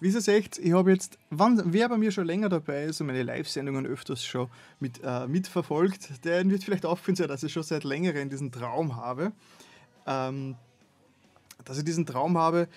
Wie 0.00 0.10
ihr 0.10 0.20
seht, 0.20 0.58
ich 0.58 0.72
habe 0.72 0.90
jetzt, 0.90 1.18
wann, 1.30 1.62
wer 1.72 1.88
bei 1.88 1.96
mir 1.96 2.10
schon 2.10 2.26
länger 2.26 2.48
dabei 2.48 2.84
ist 2.84 3.00
und 3.00 3.06
meine 3.06 3.22
Live-Sendungen 3.22 3.86
öfters 3.86 4.24
schon 4.24 4.48
mit, 4.80 5.00
äh, 5.02 5.26
mitverfolgt, 5.26 6.24
der 6.24 6.48
wird 6.48 6.64
vielleicht 6.64 6.84
aufgefallen 6.84 7.16
sein, 7.16 7.28
dass 7.28 7.42
ich 7.42 7.52
schon 7.52 7.62
seit 7.62 7.84
längerem 7.84 8.30
diesen 8.30 8.50
Traum 8.50 8.96
habe. 8.96 9.32
Ähm, 10.06 10.56
dass 11.64 11.78
ich 11.78 11.84
diesen 11.84 12.06
Traum 12.06 12.38
habe, 12.38 12.68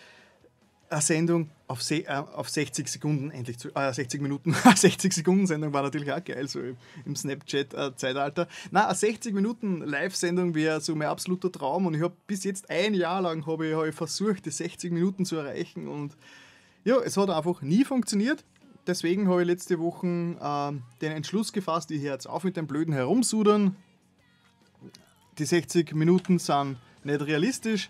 eine 0.89 1.01
Sendung 1.01 1.49
auf, 1.67 1.89
äh, 1.91 2.05
auf 2.07 2.49
60 2.49 2.87
Sekunden 2.87 3.31
endlich 3.31 3.57
zu, 3.59 3.75
äh, 3.75 3.93
60 3.93 4.21
Minuten, 4.21 4.55
60 4.75 5.13
Sekunden 5.13 5.45
Sendung 5.45 5.73
war 5.73 5.83
natürlich 5.83 6.11
auch 6.11 6.23
geil, 6.23 6.47
so 6.47 6.59
im 7.05 7.15
Snapchat-Zeitalter. 7.15 8.43
Äh, 8.43 8.69
Na, 8.71 8.85
eine 8.85 8.95
60 8.95 9.33
Minuten 9.33 9.81
Live-Sendung 9.81 10.55
wäre 10.55 10.79
so 10.79 10.95
mein 10.95 11.09
absoluter 11.09 11.51
Traum 11.51 11.85
und 11.85 11.93
ich 11.93 12.01
habe 12.01 12.15
bis 12.25 12.43
jetzt 12.43 12.69
ein 12.69 12.93
Jahr 12.93 13.21
lang 13.21 13.45
habe 13.45 13.67
ich, 13.67 13.75
hab 13.75 13.85
ich 13.85 13.95
versucht, 13.95 14.45
die 14.45 14.51
60 14.51 14.91
Minuten 14.91 15.25
zu 15.25 15.35
erreichen 15.35 15.87
und 15.87 16.15
ja, 16.85 16.97
es 16.99 17.17
hat 17.17 17.29
einfach 17.29 17.61
nie 17.61 17.83
funktioniert. 17.83 18.45
Deswegen 18.85 19.27
habe 19.27 19.41
ich 19.41 19.47
letzte 19.47 19.79
Woche 19.79 20.07
äh, 20.07 21.01
den 21.01 21.11
Entschluss 21.11 21.51
gefasst, 21.51 21.91
ich 21.91 22.01
höre 22.01 22.13
jetzt 22.13 22.27
auf 22.27 22.45
mit 22.45 22.55
dem 22.55 22.67
blöden 22.67 22.93
Herumsudern. 22.93 23.75
Die 25.37 25.45
60 25.45 25.93
Minuten 25.93 26.39
sind 26.39 26.77
nicht 27.03 27.21
realistisch. 27.21 27.89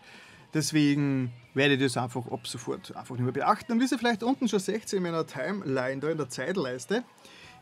Deswegen 0.58 1.32
werde 1.54 1.76
ich 1.76 1.80
das 1.80 1.98
einfach 1.98 2.32
ab 2.32 2.48
sofort 2.48 2.96
einfach 2.96 3.14
nicht 3.14 3.24
mehr 3.24 3.32
beachten. 3.32 3.74
Und 3.74 3.80
wie 3.80 3.84
ihr 3.84 4.00
vielleicht 4.00 4.24
unten 4.24 4.48
schon 4.48 4.58
seht, 4.58 4.92
in 4.92 5.04
meiner 5.04 5.28
Timeline, 5.28 6.02
da 6.02 6.10
in 6.10 6.18
der 6.18 6.30
Zeitleiste, 6.30 7.04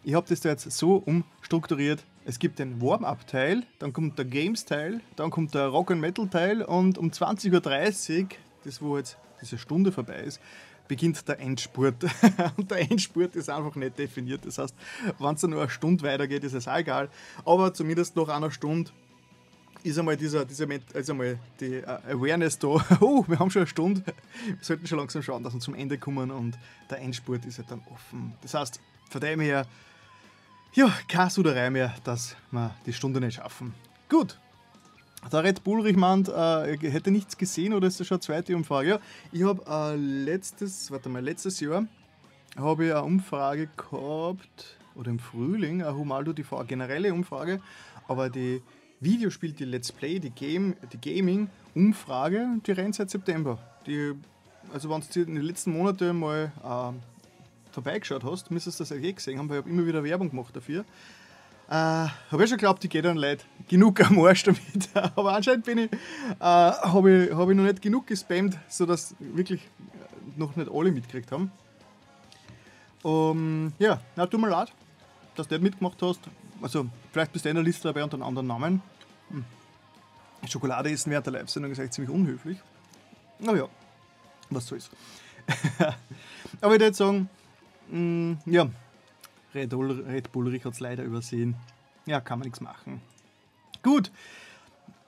ich 0.06 0.14
habe 0.14 0.26
das 0.30 0.40
da 0.40 0.48
jetzt 0.48 0.72
so 0.72 0.96
umstrukturiert. 0.96 2.06
Es 2.24 2.40
gibt 2.40 2.58
den 2.58 2.82
Warm-Up-Teil, 2.82 3.64
dann 3.80 3.92
kommt 3.92 4.18
der 4.18 4.24
Games-Teil, 4.24 5.02
dann 5.18 5.30
kommt 5.30 5.54
der 5.56 5.68
Rock-and-Metal-Teil 5.68 6.62
und 6.62 6.98
um 6.98 7.10
20.30 7.10 8.22
Uhr, 8.22 8.28
das 8.64 8.82
wo 8.82 8.98
jetzt 8.98 9.18
diese 9.42 9.58
Stunde 9.58 9.92
vorbei 9.92 10.22
ist, 10.22 10.40
beginnt 10.88 11.28
der 11.28 11.42
Endspurt. 11.42 12.02
und 12.56 12.72
der 12.72 12.80
Endspurt 12.90 13.36
ist 13.36 13.50
einfach 13.50 13.76
nicht 13.76 14.00
definiert. 14.00 14.46
Das 14.46 14.58
heißt, 14.58 14.74
wenn 15.20 15.36
es 15.36 15.44
nur 15.44 15.60
eine 15.60 15.70
Stunde 15.70 16.06
weitergeht, 16.06 16.46
ist 16.46 16.54
es 16.54 16.70
auch 16.70 16.78
egal. 16.78 17.10
Aber 17.44 17.74
zumindest 17.74 18.16
nach 18.16 18.30
einer 18.30 18.52
Stunde 18.52 18.92
ist 19.86 20.00
einmal 20.00 20.18
dieser, 20.18 20.46
dieser 20.46 20.68
ist 20.94 21.10
einmal 21.10 21.38
die 21.60 21.82
uh, 21.82 22.12
Awareness 22.12 22.58
da, 22.58 22.68
oh, 23.00 23.24
wir 23.28 23.40
haben 23.40 23.52
schon 23.52 23.62
eine 23.62 23.68
Stunde, 23.68 24.04
wir 24.46 24.58
sollten 24.62 24.88
schon 24.88 24.98
langsam 24.98 25.22
schauen, 25.22 25.44
dass 25.44 25.54
wir 25.54 25.60
zum 25.60 25.76
Ende 25.76 25.98
kommen 25.98 26.32
und 26.32 26.58
der 26.90 27.00
Endspurt 27.00 27.46
ist 27.46 27.60
halt 27.60 27.70
dann 27.70 27.82
offen. 27.94 28.34
Das 28.42 28.54
heißt, 28.54 28.80
von 29.10 29.22
dem 29.22 29.40
her, 29.40 29.66
ja, 30.74 30.92
keine 31.08 31.30
Suderei 31.30 31.70
mehr, 31.70 31.94
dass 32.04 32.36
wir 32.52 32.74
die 32.86 32.94
Stunde 32.94 33.20
nicht 33.20 33.36
schaffen. 33.36 33.74
Gut, 34.10 34.40
Der 35.32 35.44
Red 35.44 35.64
Bullrich 35.64 35.96
meint, 35.96 36.30
äh, 36.30 36.78
hätte 36.78 37.12
nichts 37.12 37.38
gesehen 37.38 37.74
oder 37.74 37.88
ist 37.88 38.00
das 38.00 38.08
schon 38.08 38.16
eine 38.16 38.22
zweite 38.22 38.56
Umfrage? 38.56 38.90
Ja, 38.90 39.00
ich 39.32 39.44
habe 39.44 39.64
äh, 39.68 39.96
letztes, 39.96 40.92
warte 40.92 41.10
mal, 41.10 41.24
letztes 41.24 41.60
Jahr 41.60 41.86
habe 42.58 42.86
ich 42.86 42.92
eine 42.92 43.04
Umfrage 43.04 43.70
gehabt, 43.78 44.78
oder 44.96 45.12
im 45.12 45.20
Frühling, 45.20 45.84
eine 45.84 45.96
Humaldo 45.96 46.34
TV, 46.34 46.58
eine 46.58 46.68
generelle 46.68 47.14
Umfrage, 47.14 47.62
aber 48.08 48.30
die 48.30 48.62
Videospiel, 49.06 49.54
die 49.54 49.66
Let's 49.66 49.92
Play, 49.92 50.20
die, 50.20 50.32
Game, 50.32 50.76
die 50.92 51.00
Gaming-Umfrage, 51.00 52.48
die 52.66 52.72
rennt 52.72 52.96
seit 52.96 53.10
September. 53.10 53.58
Die, 53.88 54.14
also 54.74 54.90
wenn 54.90 55.02
du 55.14 55.22
in 55.22 55.36
den 55.36 55.44
letzten 55.44 55.72
Monaten 55.72 56.20
mal 56.20 56.52
äh, 56.64 57.72
vorbeigeschaut 57.72 58.24
hast, 58.24 58.52
müsstest 58.52 58.80
du 58.80 58.84
das 58.84 58.92
eh 58.92 59.14
gesehen 59.14 59.40
haben, 59.40 59.48
weil 59.48 59.60
ich 59.60 59.64
habe 59.64 59.70
immer 59.70 59.86
wieder 59.86 60.04
Werbung 60.04 60.30
gemacht 60.30 60.56
dafür. 60.56 60.84
Äh, 61.68 61.72
habe 61.72 62.44
ich 62.44 62.50
schon 62.50 62.58
geglaubt, 62.58 62.84
die 62.84 62.90
geht 62.90 63.06
dann 63.06 63.18
leid. 63.18 63.46
Genug 63.68 64.00
am 64.02 64.20
Arsch 64.20 64.44
damit. 64.44 64.90
Aber 64.94 65.34
anscheinend 65.34 65.68
äh, 65.68 65.88
habe 66.40 67.26
ich, 67.26 67.34
hab 67.34 67.50
ich 67.50 67.56
noch 67.56 67.64
nicht 67.64 67.82
genug 67.82 68.08
gespammt, 68.08 68.58
sodass 68.68 69.16
wirklich 69.20 69.62
noch 70.36 70.56
nicht 70.56 70.70
alle 70.70 70.92
mitgekriegt 70.92 71.32
haben. 71.32 71.52
Um, 73.04 73.72
ja, 73.78 74.02
na, 74.16 74.26
tut 74.26 74.42
mir 74.42 74.50
leid, 74.50 74.72
dass 75.36 75.48
du 75.48 75.54
nicht 75.56 75.64
mitgemacht 75.64 76.02
hast. 76.02 76.22
Also, 76.62 76.88
vielleicht 77.12 77.32
bist 77.32 77.46
du 77.46 77.50
in 77.50 77.56
der 77.56 77.64
Liste 77.64 77.88
dabei 77.88 78.04
unter 78.04 78.16
einem 78.16 78.24
anderen 78.24 78.48
Namen. 78.48 78.82
Schokolade 80.48 80.92
essen 80.92 81.12
während 81.12 81.26
der 81.26 81.34
Live-Sendung 81.34 81.72
ist 81.72 81.80
eigentlich 81.80 81.92
ziemlich 81.92 82.14
unhöflich. 82.14 82.58
Aber 83.42 83.58
ja, 83.58 83.68
was 84.50 84.68
soll's. 84.68 84.90
Aber 86.62 86.76
ich 86.76 86.82
würde 86.82 86.94
sagen, 86.94 87.30
mh, 87.90 87.98
hm, 87.98 88.38
ja, 88.46 88.70
Red 89.54 89.70
Bull, 89.70 90.04
Red 90.08 90.32
Bullrich 90.32 90.66
hat 90.66 90.74
es 90.74 90.80
leider 90.80 91.04
übersehen. 91.04 91.56
Ja, 92.06 92.22
kann 92.22 92.40
man 92.40 92.46
nichts 92.46 92.62
machen. 92.62 93.02
Gut, 93.82 94.12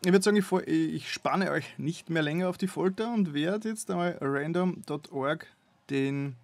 ich 0.02 0.12
würde 0.12 0.24
sagen, 0.24 0.38
ich, 0.38 0.52
ich, 0.68 1.12
spanne 1.12 1.52
euch 1.52 1.78
nicht 1.78 2.10
mehr 2.10 2.22
länger 2.22 2.50
auf 2.50 2.58
die 2.58 2.68
Folter 2.68 3.14
und 3.14 3.34
werde 3.34 3.70
jetzt 3.70 3.90
einmal 3.90 4.18
random.org 4.22 5.48
den, 5.90 6.36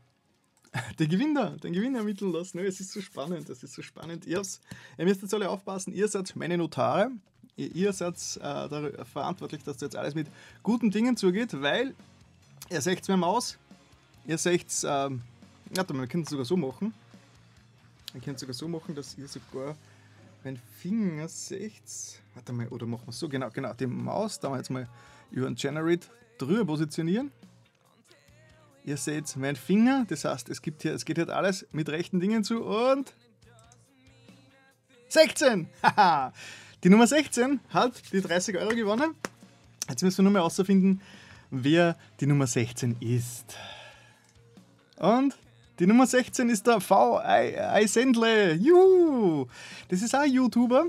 den 0.99 1.09
Gewinner, 1.09 1.51
den 1.57 1.73
Gewinner 1.73 1.99
ermitteln 1.99 2.31
lassen. 2.31 2.59
Es 2.59 2.79
ist 2.79 2.91
so 2.91 3.01
spannend, 3.01 3.49
es 3.49 3.63
ist 3.63 3.73
so 3.73 3.81
spannend. 3.81 4.25
Ihr, 4.25 4.41
ihr 4.97 5.05
müsst 5.05 5.21
jetzt 5.21 5.33
alle 5.33 5.49
aufpassen, 5.49 5.93
ihr 5.93 6.07
seid 6.07 6.35
meine 6.35 6.57
Notare. 6.57 7.11
Ihr, 7.55 7.75
ihr 7.75 7.93
seid 7.93 8.15
äh, 8.37 9.05
verantwortlich, 9.05 9.63
dass 9.63 9.77
das 9.77 9.81
jetzt 9.81 9.95
alles 9.95 10.15
mit 10.15 10.27
guten 10.63 10.91
Dingen 10.91 11.15
zugeht, 11.17 11.61
weil 11.61 11.93
ihr 12.69 12.81
seht 12.81 13.07
mir 13.07 13.17
Maus, 13.17 13.57
ihr 14.25 14.37
seht, 14.37 14.67
ähm, 14.83 15.21
warte 15.75 15.93
mal, 15.93 16.01
wir 16.01 16.07
können 16.07 16.23
es 16.23 16.29
sogar 16.29 16.45
so 16.45 16.57
machen. 16.57 16.93
Man 18.13 18.21
könnte 18.21 18.41
sogar 18.41 18.53
so 18.53 18.67
machen, 18.67 18.95
dass 18.95 19.17
ihr 19.17 19.27
sogar 19.27 19.75
meinen 20.43 20.61
Finger 20.79 21.27
seht. 21.27 22.21
Warte 22.33 22.53
mal, 22.53 22.67
oder 22.69 22.85
machen 22.85 23.05
wir 23.05 23.09
es 23.09 23.19
so, 23.19 23.29
genau, 23.29 23.49
genau, 23.49 23.73
die 23.73 23.87
Maus, 23.87 24.39
da 24.39 24.49
wir 24.49 24.57
jetzt 24.57 24.69
mal 24.69 24.87
über 25.31 25.47
den 25.47 25.55
Generate 25.55 26.07
drüber 26.37 26.65
positionieren. 26.65 27.31
Ihr 28.85 28.97
seht 28.97 29.35
meinen 29.37 29.55
Finger, 29.55 30.05
das 30.09 30.25
heißt, 30.25 30.49
es, 30.49 30.61
gibt 30.61 30.81
hier, 30.81 30.93
es 30.93 31.05
geht 31.05 31.17
hier 31.17 31.29
alles 31.29 31.65
mit 31.71 31.89
rechten 31.89 32.19
Dingen 32.19 32.43
zu 32.43 32.63
und 32.63 33.13
16! 35.07 35.69
Haha! 35.83 36.33
Die 36.83 36.89
Nummer 36.89 37.07
16 37.07 37.61
hat 37.69 37.93
die 38.11 38.21
30 38.21 38.57
Euro 38.57 38.75
gewonnen. 38.75 39.15
Jetzt 39.89 40.03
müssen 40.03 40.17
wir 40.17 40.23
nur 40.23 40.33
mal 40.33 40.39
herausfinden, 40.39 41.01
wer 41.49 41.95
die 42.19 42.25
Nummer 42.25 42.45
16 42.45 42.97
ist. 42.99 43.55
Und 44.97 45.37
die 45.79 45.87
Nummer 45.87 46.05
16 46.05 46.49
ist 46.49 46.67
der 46.67 46.81
V. 46.81 47.19
Eisendle. 47.19 48.53
Juhu! 48.55 49.47
Das 49.87 50.01
ist 50.01 50.13
auch 50.13 50.21
ein 50.21 50.31
YouTuber. 50.31 50.87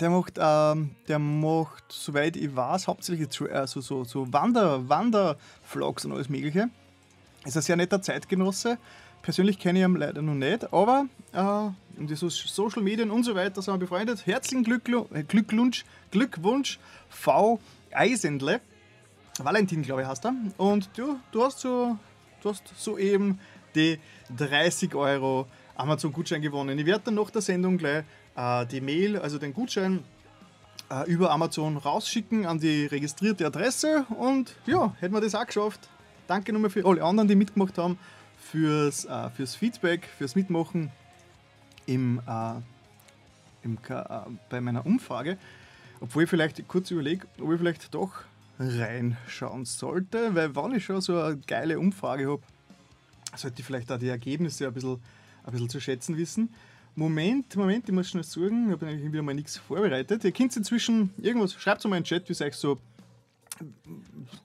Der 0.00 0.10
macht, 0.10 0.34
ähm, 0.38 0.90
der 1.08 1.18
macht, 1.18 1.84
soweit 1.88 2.36
ich 2.36 2.54
weiß, 2.54 2.86
hauptsächlich 2.86 3.28
äh, 3.50 3.66
so, 3.66 3.80
so, 3.80 4.04
so 4.04 4.30
Wander, 4.32 4.88
Wandervlogs 4.88 6.04
und 6.04 6.12
alles 6.12 6.28
Mögliche. 6.28 6.68
Ist 7.44 7.56
ein 7.56 7.62
sehr 7.62 7.76
netter 7.76 8.02
Zeitgenosse. 8.02 8.78
Persönlich 9.26 9.58
kenne 9.58 9.80
ich 9.80 9.84
ihn 9.84 9.96
leider 9.96 10.22
noch 10.22 10.34
nicht, 10.34 10.72
aber 10.72 11.06
äh, 11.32 11.98
in 12.00 12.06
die 12.06 12.14
Social 12.14 12.80
Medien 12.80 13.10
und 13.10 13.24
so 13.24 13.34
weiter 13.34 13.60
sind 13.60 13.74
wir 13.74 13.78
befreundet. 13.78 14.24
Herzlichen 14.24 14.64
äh, 15.12 15.24
Glückwunsch, 15.24 15.84
Glückwunsch, 16.12 16.78
V. 17.08 17.58
Eisendle. 17.90 18.60
Valentin, 19.40 19.82
glaube 19.82 20.02
ich, 20.02 20.06
heißt 20.06 20.26
er. 20.26 20.34
Und 20.58 20.90
du, 20.96 21.18
du 21.32 21.42
hast 21.42 21.58
so, 21.58 21.98
du 22.40 22.50
hast 22.50 22.62
soeben 22.76 23.40
die 23.74 23.98
30 24.36 24.94
Euro 24.94 25.48
Amazon-Gutschein 25.74 26.40
gewonnen. 26.40 26.78
Ich 26.78 26.86
werde 26.86 27.06
dann 27.06 27.16
nach 27.16 27.30
der 27.30 27.42
Sendung 27.42 27.78
gleich 27.78 28.04
äh, 28.36 28.64
die 28.66 28.80
Mail, 28.80 29.18
also 29.18 29.38
den 29.38 29.52
Gutschein, 29.52 30.04
äh, 30.88 31.10
über 31.10 31.32
Amazon 31.32 31.78
rausschicken 31.78 32.46
an 32.46 32.60
die 32.60 32.86
registrierte 32.86 33.44
Adresse 33.44 34.06
und 34.20 34.54
ja, 34.66 34.94
hätten 35.00 35.14
wir 35.14 35.20
das 35.20 35.34
auch 35.34 35.46
geschafft. 35.46 35.88
Danke 36.28 36.52
nochmal 36.52 36.70
für 36.70 36.86
alle 36.86 37.02
anderen, 37.02 37.26
die 37.26 37.34
mitgemacht 37.34 37.76
haben, 37.76 37.98
fürs, 38.50 39.04
äh, 39.04 39.30
fürs 39.30 39.54
Feedback, 39.54 40.06
fürs 40.18 40.34
Mitmachen 40.34 40.90
im, 41.86 42.20
äh, 42.26 42.54
im 43.62 43.78
äh, 43.88 44.04
bei 44.48 44.60
meiner 44.60 44.86
Umfrage. 44.86 45.38
Obwohl 46.00 46.24
ich 46.24 46.30
vielleicht 46.30 46.66
kurz 46.68 46.90
überlege, 46.90 47.26
ob 47.40 47.52
ich 47.52 47.58
vielleicht 47.58 47.94
doch 47.94 48.12
reinschauen 48.58 49.64
sollte, 49.64 50.34
weil 50.34 50.54
wenn 50.54 50.74
ich 50.74 50.84
schon 50.84 51.00
so 51.00 51.20
eine 51.20 51.36
geile 51.46 51.78
Umfrage 51.78 52.30
habe, 52.30 52.42
sollte 53.34 53.60
ich 53.60 53.66
vielleicht 53.66 53.90
auch 53.92 53.98
die 53.98 54.08
Ergebnisse 54.08 54.66
ein 54.66 54.72
bisschen, 54.72 55.00
ein 55.44 55.52
bisschen 55.52 55.68
zu 55.68 55.80
schätzen 55.80 56.16
wissen. 56.16 56.50
Moment, 56.94 57.54
Moment, 57.56 57.86
ich 57.88 57.94
muss 57.94 58.08
schnell 58.08 58.24
suchen. 58.24 58.66
Ich 58.66 58.72
habe 58.72 58.86
eigentlich 58.86 59.12
wieder 59.12 59.22
mal 59.22 59.34
nichts 59.34 59.58
vorbereitet. 59.58 60.24
Ihr 60.24 60.32
könnt 60.32 60.56
inzwischen 60.56 61.12
irgendwas, 61.18 61.52
schreibt 61.54 61.80
es 61.80 61.90
mal 61.90 61.96
in 61.96 62.02
den 62.02 62.06
Chat, 62.06 62.28
wie 62.28 62.32
es 62.32 62.40
euch 62.40 62.54
so. 62.54 62.78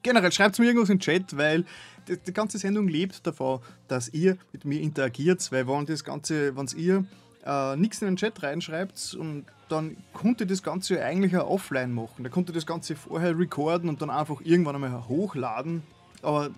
Generell 0.02 0.32
schreibt 0.32 0.54
es 0.54 0.58
mir 0.58 0.66
irgendwas 0.66 0.90
in 0.90 0.98
den 0.98 1.00
Chat, 1.00 1.36
weil 1.36 1.64
die, 2.08 2.32
ganze 2.32 2.58
Sendung 2.58 2.88
lebt 2.88 3.26
davon, 3.26 3.60
dass 3.88 4.08
ihr 4.08 4.36
mit 4.52 4.64
mir 4.64 4.80
interagiert, 4.80 5.50
weil 5.52 5.66
wenn 5.66 5.86
das 5.86 6.04
Ganze, 6.04 6.56
wenn 6.56 6.66
ihr 6.76 7.04
äh, 7.44 7.76
nichts 7.76 8.02
in 8.02 8.08
den 8.08 8.16
Chat 8.16 8.42
reinschreibt 8.42 9.14
und 9.18 9.46
dann 9.68 9.96
konnte 10.12 10.46
das 10.46 10.62
Ganze 10.62 11.02
eigentlich 11.02 11.36
auch 11.36 11.48
offline 11.48 11.92
machen. 11.92 12.24
Da 12.24 12.28
konnte 12.28 12.52
das 12.52 12.66
Ganze 12.66 12.94
vorher 12.94 13.38
recorden 13.38 13.88
und 13.88 14.02
dann 14.02 14.10
einfach 14.10 14.40
irgendwann 14.42 14.74
einmal 14.74 15.08
hochladen. 15.08 15.82
Aber 16.22 16.50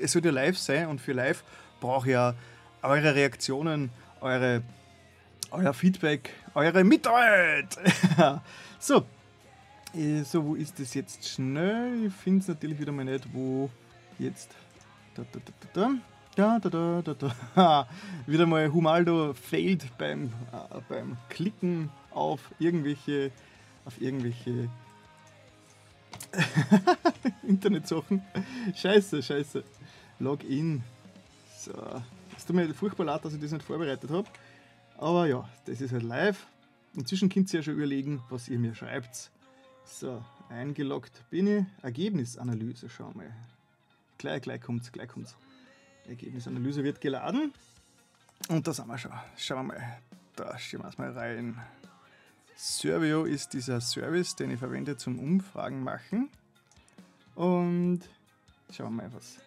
es 0.00 0.12
sollte 0.12 0.30
live 0.30 0.58
sein 0.58 0.88
und 0.88 1.00
für 1.00 1.12
live 1.12 1.44
brauche 1.80 2.10
ja 2.10 2.34
eure 2.82 3.14
Reaktionen, 3.14 3.90
eure, 4.20 4.62
euer 5.50 5.74
Feedback, 5.74 6.30
eure 6.54 6.82
Mitarbeit. 6.82 7.76
so, 8.78 9.04
äh, 9.94 10.22
so, 10.22 10.44
wo 10.44 10.54
ist 10.54 10.80
das 10.80 10.94
jetzt 10.94 11.28
schnell? 11.28 12.06
Ich 12.06 12.12
finde 12.12 12.40
es 12.40 12.48
natürlich 12.48 12.80
wieder 12.80 12.92
mal 12.92 13.04
nicht, 13.04 13.32
wo 13.32 13.70
jetzt. 14.18 14.50
Da, 15.14 16.58
da, 16.58 17.02
da. 17.02 17.88
Wieder 18.26 18.46
mal 18.46 18.72
Humaldo 18.72 19.34
failed 19.34 19.86
beim, 19.98 20.32
äh, 20.52 20.80
beim 20.88 21.18
Klicken 21.28 21.90
auf 22.10 22.40
irgendwelche, 22.58 23.30
auf 23.84 24.00
irgendwelche 24.00 24.70
Internetsachen. 27.42 28.22
Scheiße, 28.74 29.22
scheiße. 29.22 29.62
Login. 30.18 30.82
So. 31.58 31.72
Es 32.36 32.46
tut 32.46 32.56
mir 32.56 32.72
furchtbar 32.72 33.04
leid, 33.04 33.24
dass 33.24 33.34
ich 33.34 33.40
das 33.40 33.52
nicht 33.52 33.64
vorbereitet 33.64 34.10
habe. 34.10 34.28
Aber 34.98 35.26
ja, 35.26 35.48
das 35.66 35.80
ist 35.80 35.92
halt 35.92 36.02
live. 36.02 36.46
Inzwischen 36.94 37.28
könnt 37.28 37.52
ihr 37.52 37.60
ja 37.60 37.64
schon 37.64 37.74
überlegen, 37.74 38.22
was 38.30 38.48
ihr 38.48 38.58
mir 38.58 38.74
schreibt. 38.74 39.30
So, 39.84 40.24
eingeloggt 40.48 41.28
bin 41.28 41.46
ich. 41.46 41.64
Ergebnisanalyse, 41.82 42.88
schauen 42.88 43.14
wir 43.14 43.24
mal. 43.24 43.32
Gleich, 44.22 44.42
gleich 44.42 44.60
kommt's, 44.60 44.92
gleich 44.92 45.08
kommt's. 45.08 45.34
Ergebnisanalyse 46.06 46.84
wird 46.84 47.00
geladen. 47.00 47.52
Und 48.48 48.64
da 48.64 48.72
sind 48.72 48.86
wir 48.86 48.96
schon. 48.96 49.10
Schauen 49.36 49.66
wir 49.66 49.74
mal. 49.74 49.98
Da 50.36 50.56
schauen 50.60 50.82
wir 50.82 50.88
es 50.90 50.96
mal 50.96 51.10
rein. 51.10 51.60
Servio 52.54 53.24
ist 53.24 53.52
dieser 53.52 53.80
Service, 53.80 54.36
den 54.36 54.52
ich 54.52 54.60
verwende 54.60 54.96
zum 54.96 55.18
Umfragen 55.18 55.82
machen. 55.82 56.28
Und 57.34 58.02
schauen 58.70 58.94
wir 58.94 59.02
mal, 59.02 59.12
was 59.12 59.38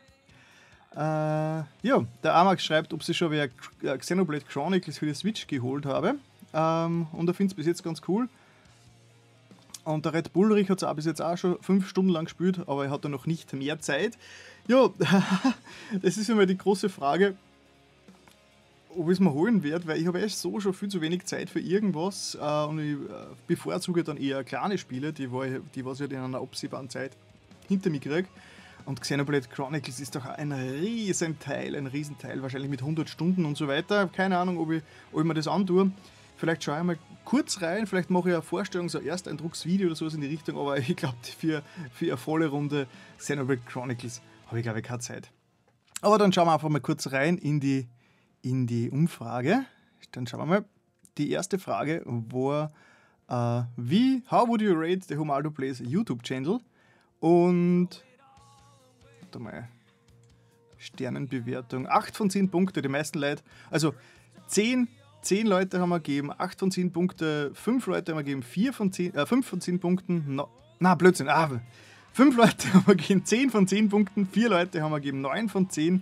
äh, 0.92 1.88
ja, 1.88 2.06
der 2.22 2.36
Amax 2.36 2.66
schreibt, 2.66 2.92
ob 2.94 3.02
sie 3.02 3.14
schon 3.14 3.32
wer 3.32 3.46
äh, 3.82 3.98
Xenoblade 3.98 4.44
Chronicles 4.44 4.98
für 4.98 5.06
die 5.06 5.14
Switch 5.14 5.48
geholt 5.48 5.86
habe. 5.86 6.16
Ähm, 6.54 7.08
und 7.14 7.30
er 7.30 7.34
findet 7.34 7.54
es 7.54 7.56
bis 7.56 7.66
jetzt 7.66 7.82
ganz 7.82 8.02
cool. 8.10 8.28
Und 9.86 10.04
der 10.04 10.14
Red 10.14 10.34
Bullrich 10.34 10.70
hat 10.70 10.82
es 10.82 10.96
bis 10.96 11.06
jetzt 11.06 11.22
auch 11.22 11.38
schon 11.38 11.62
fünf 11.62 11.88
Stunden 11.88 12.10
lang 12.10 12.26
gespielt, 12.26 12.60
aber 12.68 12.86
er 12.86 12.92
hat 12.92 13.06
da 13.06 13.10
noch 13.10 13.28
nicht 13.28 13.54
mehr 13.54 13.80
Zeit. 13.80 14.18
Ja, 14.68 14.90
das 16.02 16.18
ist 16.18 16.30
immer 16.30 16.46
die 16.48 16.58
große 16.58 16.90
Frage, 16.90 17.36
ob 18.90 19.08
ich 19.08 19.14
es 19.14 19.20
mir 19.20 19.32
holen 19.32 19.62
werde, 19.62 19.86
weil 19.86 20.00
ich 20.00 20.08
habe 20.08 20.22
echt 20.22 20.38
so 20.38 20.60
schon 20.60 20.74
viel 20.74 20.90
zu 20.90 21.02
wenig 21.02 21.26
Zeit 21.26 21.50
für 21.50 21.60
irgendwas 21.60 22.36
äh, 22.40 22.64
und 22.66 22.80
ich 22.80 22.94
äh, 22.94 23.26
bevorzuge 23.46 24.04
dann 24.04 24.18
eher 24.18 24.44
kleine 24.44 24.78
Spiele, 24.78 25.14
die, 25.14 25.26
ich, 25.26 25.62
die 25.76 25.86
was 25.86 26.00
ich 26.00 26.10
in 26.10 26.18
einer 26.18 26.40
absehbaren 26.40 26.90
Zeit 26.90 27.12
hinter 27.68 27.90
mir 27.90 28.00
kriege. 28.00 28.28
Und 28.86 29.02
Xenoblade 29.02 29.48
Chronicles 29.48 30.00
ist 30.00 30.16
doch 30.16 30.26
ein 30.26 30.52
Riesenteil, 30.52 31.76
ein 31.76 31.88
Riesenteil, 31.88 32.42
wahrscheinlich 32.42 32.70
mit 32.70 32.82
100 32.82 33.10
Stunden 33.10 33.46
und 33.46 33.58
so 33.58 33.68
weiter. 33.68 34.08
Keine 34.08 34.38
Ahnung, 34.38 34.60
ob 34.60 34.72
ich, 34.72 34.84
ob 35.12 35.22
ich 35.22 35.26
mir 35.26 35.34
das 35.34 35.48
antue. 35.48 35.92
Vielleicht 36.38 36.64
schaue 36.64 36.78
ich 36.80 36.84
mal 36.84 36.98
kurz 37.24 37.62
rein. 37.62 37.88
Vielleicht 37.88 38.12
mache 38.12 38.30
ich 38.30 38.36
eine 38.36 38.44
Vorstellung, 38.44 38.90
so 38.90 39.00
ein 39.00 39.06
Ersteindrucksvideo 39.08 39.88
oder 39.88 39.96
sowas 39.96 40.14
in 40.14 40.22
die 40.22 40.28
Richtung, 40.28 40.58
aber 40.60 40.78
ich 40.80 40.96
glaube, 40.96 41.18
für, 41.38 41.64
für 41.94 42.06
eine 42.06 42.18
volle 42.18 42.48
Runde 42.48 42.88
Xenoblade 43.18 43.62
Chronicles 43.68 44.22
habe 44.46 44.60
ich, 44.60 44.64
glaube 44.64 44.80
ich, 44.80 44.86
keine 44.86 45.00
Zeit. 45.00 45.32
Aber 46.02 46.18
dann 46.18 46.32
schauen 46.32 46.48
wir 46.48 46.54
einfach 46.54 46.70
mal 46.70 46.82
kurz 46.82 47.12
rein 47.12 47.38
in 47.38 47.60
die, 47.60 47.88
in 48.42 48.68
die 48.68 48.90
Umfrage. 48.90 49.66
Dann 50.12 50.28
schauen 50.28 50.42
wir 50.42 50.46
mal. 50.46 50.66
Die 51.18 51.32
erste 51.32 51.58
Frage 51.58 52.04
war, 52.06 52.74
uh, 53.30 53.64
wie, 53.78 54.24
how 54.30 54.48
would 54.48 54.62
you 54.62 54.74
rate 54.74 55.06
the 55.08 55.16
Humaldo 55.16 55.50
Plays 55.50 55.80
YouTube 55.80 56.24
Channel? 56.24 56.60
Und, 57.20 58.04
warte 59.22 59.40
mal, 59.40 59.70
Sternenbewertung, 60.78 61.88
8 61.88 62.16
von 62.16 62.30
10 62.30 62.52
Punkte, 62.52 62.82
die 62.82 62.90
meisten 62.90 63.20
Leute, 63.20 63.44
also 63.72 63.94
10, 64.48 64.88
10 65.22 65.48
Leute 65.48 65.80
haben 65.80 65.90
wir 65.90 66.00
gegeben, 66.00 66.32
8 66.38 66.60
von 66.60 66.72
10 66.72 66.92
Punkte, 66.92 67.52
5 67.54 67.88
Leute 67.88 68.12
haben 68.12 68.20
wir 68.20 68.24
gegeben, 68.24 68.44
4 68.44 68.74
von 68.74 68.92
10, 68.92 69.16
äh, 69.16 69.26
5 69.26 69.48
von 69.48 69.62
10 69.62 69.80
Punkten, 69.80 70.36
no, 70.36 70.50
na 70.80 70.96
Blödsinn, 70.96 71.30
ah, 71.30 71.50
5 72.16 72.38
Leute 72.38 72.74
haben 72.74 72.88
wir 72.88 72.96
gegeben 72.96 73.26
10 73.26 73.50
von 73.50 73.68
10 73.68 73.90
Punkten, 73.90 74.26
4 74.26 74.48
Leute 74.48 74.82
haben 74.82 74.92
wir 74.92 75.02
gegeben 75.02 75.20
9 75.20 75.50
von 75.50 75.70
10 75.70 76.02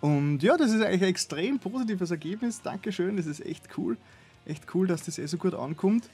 und 0.00 0.42
ja, 0.42 0.56
das 0.56 0.72
ist 0.72 0.82
eigentlich 0.82 1.02
ein 1.02 1.08
extrem 1.08 1.60
positives 1.60 2.10
Ergebnis, 2.10 2.60
Dankeschön, 2.60 3.16
das 3.16 3.26
ist 3.26 3.46
echt 3.46 3.68
cool, 3.78 3.96
echt 4.44 4.64
cool, 4.74 4.88
dass 4.88 5.04
das 5.04 5.18
eh 5.18 5.26
so 5.26 5.36
gut 5.36 5.54
ankommt. 5.54 6.10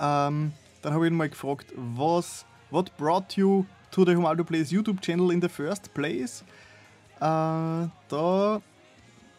Ähm, 0.00 0.52
dann 0.80 0.94
habe 0.94 1.04
ich 1.04 1.12
ihn 1.12 1.16
mal 1.18 1.28
gefragt, 1.28 1.66
was, 1.76 2.46
what 2.70 2.96
brought 2.96 3.34
you 3.34 3.66
to 3.90 4.06
the 4.06 4.16
Humaldo 4.16 4.44
Plays 4.44 4.70
YouTube 4.70 5.02
channel 5.02 5.30
in 5.30 5.42
the 5.42 5.48
first 5.50 5.92
place? 5.92 6.42
Äh, 7.20 7.20
da, 7.20 8.62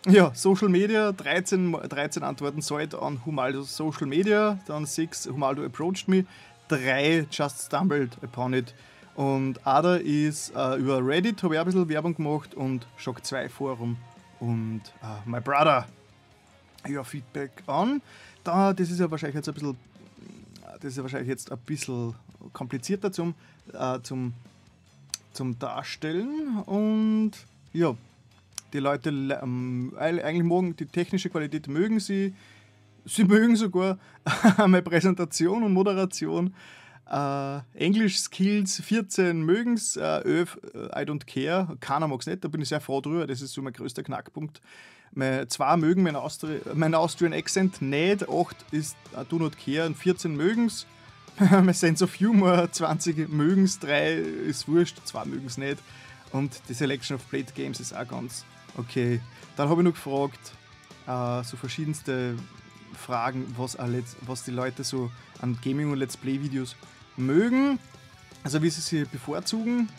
ja, 0.06 0.32
Social 0.36 0.70
Media, 0.70 1.12
13, 1.14 1.72
13 1.72 2.22
Antworten 2.22 2.62
Side 2.62 3.02
an 3.02 3.26
Humaldo 3.26 3.64
Social 3.64 4.06
Media, 4.06 4.60
dann 4.68 4.86
6 4.86 5.30
Humaldo 5.32 5.66
approached 5.66 6.08
me, 6.08 6.26
3 6.68 7.26
just 7.32 7.66
stumbled 7.66 8.12
upon 8.22 8.54
it. 8.54 8.76
Und 9.20 9.68
Ada 9.68 9.98
ist 9.98 10.56
äh, 10.56 10.78
über 10.78 11.06
Reddit, 11.06 11.44
habe 11.44 11.54
ich 11.54 11.60
ein 11.60 11.66
bisschen 11.66 11.90
Werbung 11.90 12.16
gemacht 12.16 12.56
und 12.56 12.88
Shock 12.96 13.26
2 13.26 13.50
Forum 13.50 13.98
und 14.40 14.80
äh, 15.04 15.30
My 15.30 15.42
Brother. 15.42 15.90
Ja, 16.88 17.04
Feedback 17.04 17.52
an. 17.68 18.02
Da, 18.46 18.72
das 18.72 18.90
ist 18.90 18.98
ja 18.98 19.12
wahrscheinlich 19.12 19.36
jetzt 19.36 19.50
ein 19.50 19.56
bisschen, 19.56 19.78
das 20.76 20.86
ist 20.86 20.96
ja 20.96 21.04
wahrscheinlich 21.04 21.28
jetzt 21.28 21.52
ein 21.52 21.58
bisschen 21.66 22.16
komplizierter 22.54 23.12
zum, 23.12 23.34
äh, 23.74 24.00
zum, 24.04 24.34
zum 25.34 25.60
Darstellen 25.60 26.60
und 26.66 27.32
ja, 27.74 27.98
die 28.72 28.80
Leute 28.80 29.10
ähm, 29.10 29.92
eigentlich 30.00 30.44
mögen 30.44 30.78
die 30.78 30.86
technische 30.86 31.30
Qualität 31.30 31.68
mögen 31.68 32.00
sie. 32.00 32.34
Sie 33.04 33.26
mögen 33.26 33.58
sogar 33.58 33.98
meine 34.58 34.82
Präsentation 34.82 35.62
und 35.64 35.74
Moderation. 35.74 36.54
Uh, 37.12 37.62
Englisch 37.74 38.20
Skills 38.20 38.82
14 38.82 39.42
mögen 39.42 39.74
es, 39.74 39.98
uh, 39.98 40.22
Öf, 40.24 40.60
I 40.76 41.00
don't 41.00 41.26
care, 41.26 41.76
keiner 41.80 42.08
mag 42.08 42.20
es 42.20 42.28
nicht, 42.28 42.44
da 42.44 42.48
bin 42.50 42.62
ich 42.62 42.70
sehr 42.70 42.82
froh 42.82 43.02
drüber, 43.02 43.26
das 43.26 43.42
ist 43.42 43.54
so 43.54 43.64
mein 43.64 43.74
größter 43.74 44.04
Knackpunkt. 44.04 44.62
Meine, 45.14 45.48
zwei 45.48 45.76
mögen 45.76 46.04
meinen 46.04 46.18
Austri 46.18 46.62
mein 46.76 46.94
Austrian 46.94 47.34
Accent 47.34 47.82
nicht, 47.82 48.30
8 48.30 48.56
ist 48.70 48.96
I 49.20 49.24
do 49.28 49.40
not 49.40 49.54
care 49.58 49.88
und 49.88 49.98
14 49.98 50.36
mögen 50.36 50.68
es. 50.68 50.86
mein 51.40 51.74
Sense 51.74 52.04
of 52.04 52.14
Humor 52.20 52.72
20 52.72 53.28
mögen 53.30 53.64
es, 53.64 53.80
3 53.80 54.14
ist 54.14 54.68
wurscht, 54.68 54.98
2 55.04 55.26
mögen 55.26 55.48
es 55.48 55.58
nicht. 55.58 55.80
Und 56.32 56.62
die 56.70 56.76
Selection 56.76 57.16
of 57.16 57.28
Played 57.28 57.56
Games 57.56 57.80
ist 57.80 57.92
auch 57.92 58.08
ganz 58.08 58.46
okay. 58.78 59.20
Dann 59.56 59.68
habe 59.68 59.82
ich 59.82 59.86
noch 59.86 59.94
gefragt, 59.94 60.52
äh, 61.08 61.44
so 61.44 61.58
verschiedenste 61.58 62.36
Fragen, 62.94 63.52
was, 63.58 63.78
was 64.22 64.44
die 64.44 64.52
Leute 64.52 64.84
so 64.84 65.10
an 65.42 65.58
Gaming- 65.64 65.92
und 65.92 65.98
Let's 65.98 66.18
Play-Videos 66.18 66.76
mögen. 67.20 67.80
Also 68.44 68.62
wie 68.62 68.70
sie 68.70 68.82
sie 68.82 69.06
bevorzugen. 69.06 69.90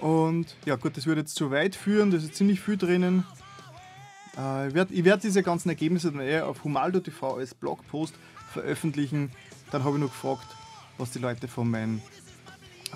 Und 0.00 0.54
ja 0.64 0.76
gut, 0.76 0.96
das 0.96 1.06
würde 1.06 1.22
jetzt 1.22 1.34
zu 1.34 1.50
weit 1.50 1.74
führen, 1.76 2.10
da 2.10 2.18
ist 2.18 2.34
ziemlich 2.34 2.60
viel 2.60 2.76
drinnen. 2.76 3.24
Äh, 4.36 4.68
ich 4.68 4.74
werde 4.74 5.04
werd 5.04 5.24
diese 5.24 5.42
ganzen 5.42 5.68
Ergebnisse 5.68 6.12
dann 6.12 6.20
eher 6.20 6.46
auf 6.46 6.64
Humaldo.tv 6.64 7.36
als 7.36 7.54
Blogpost 7.54 8.14
veröffentlichen. 8.52 9.30
Dann 9.70 9.84
habe 9.84 9.96
ich 9.96 10.02
noch 10.02 10.10
gefragt, 10.10 10.46
was 10.98 11.10
die 11.10 11.18
Leute 11.18 11.48
von 11.48 11.70
meinem 11.70 12.02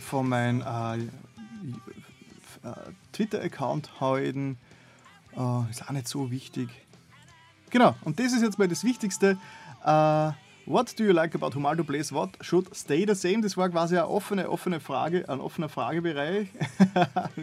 von 0.01 0.29
mein, 0.29 0.61
äh, 0.61 0.97
äh, 0.97 2.75
Twitter-Account 3.13 4.01
halten. 4.01 4.59
Äh, 5.37 5.71
ist 5.71 5.85
auch 5.85 5.91
nicht 5.91 6.09
so 6.09 6.31
wichtig. 6.31 6.69
Genau, 7.71 7.95
und 8.05 8.19
das 8.19 8.33
ist 8.33 8.43
jetzt 8.43 8.59
mal 8.59 8.69
das 8.69 8.85
Wichtigste. 8.85 9.39
Uh, 9.85 10.33
what 10.69 10.95
do 10.99 11.05
you 11.05 11.13
like 11.13 11.35
about 11.35 11.55
Humaldo 11.55 11.85
Plays? 11.85 12.13
What 12.13 12.31
should 12.41 12.75
stay 12.77 13.05
the 13.07 13.15
same? 13.15 13.43
Das 13.43 13.57
war 13.57 13.69
quasi 13.69 13.97
eine 13.97 14.09
offene, 14.09 14.49
offene 14.51 14.81
Frage, 14.81 15.29
ein 15.29 15.41
offener 15.41 15.69
Fragebereich. 15.69 16.49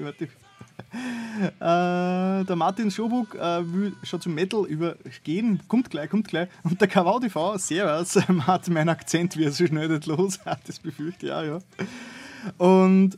uh, 1.59 2.43
der 2.43 2.55
Martin 2.55 2.91
Schobuk 2.91 3.35
uh, 3.35 3.63
will 3.65 3.93
schon 4.03 4.21
zum 4.21 4.35
Metal 4.35 4.65
übergehen. 4.65 5.61
Kommt 5.67 5.89
gleich, 5.89 6.09
kommt 6.09 6.27
gleich. 6.27 6.49
Und 6.63 6.79
der 6.79 6.87
Kawau 6.87 7.19
TV, 7.19 7.57
servus, 7.57 8.15
hat 8.47 8.67
meinen 8.69 8.89
Akzent 8.89 9.35
wieder 9.37 9.51
so 9.51 9.65
schnell 9.65 9.89
nicht 9.89 10.05
los. 10.05 10.39
das 10.65 10.79
befürchte 10.79 11.25
ich 11.25 11.31
ja, 11.31 11.43
ja. 11.43 11.59
Und 12.57 13.17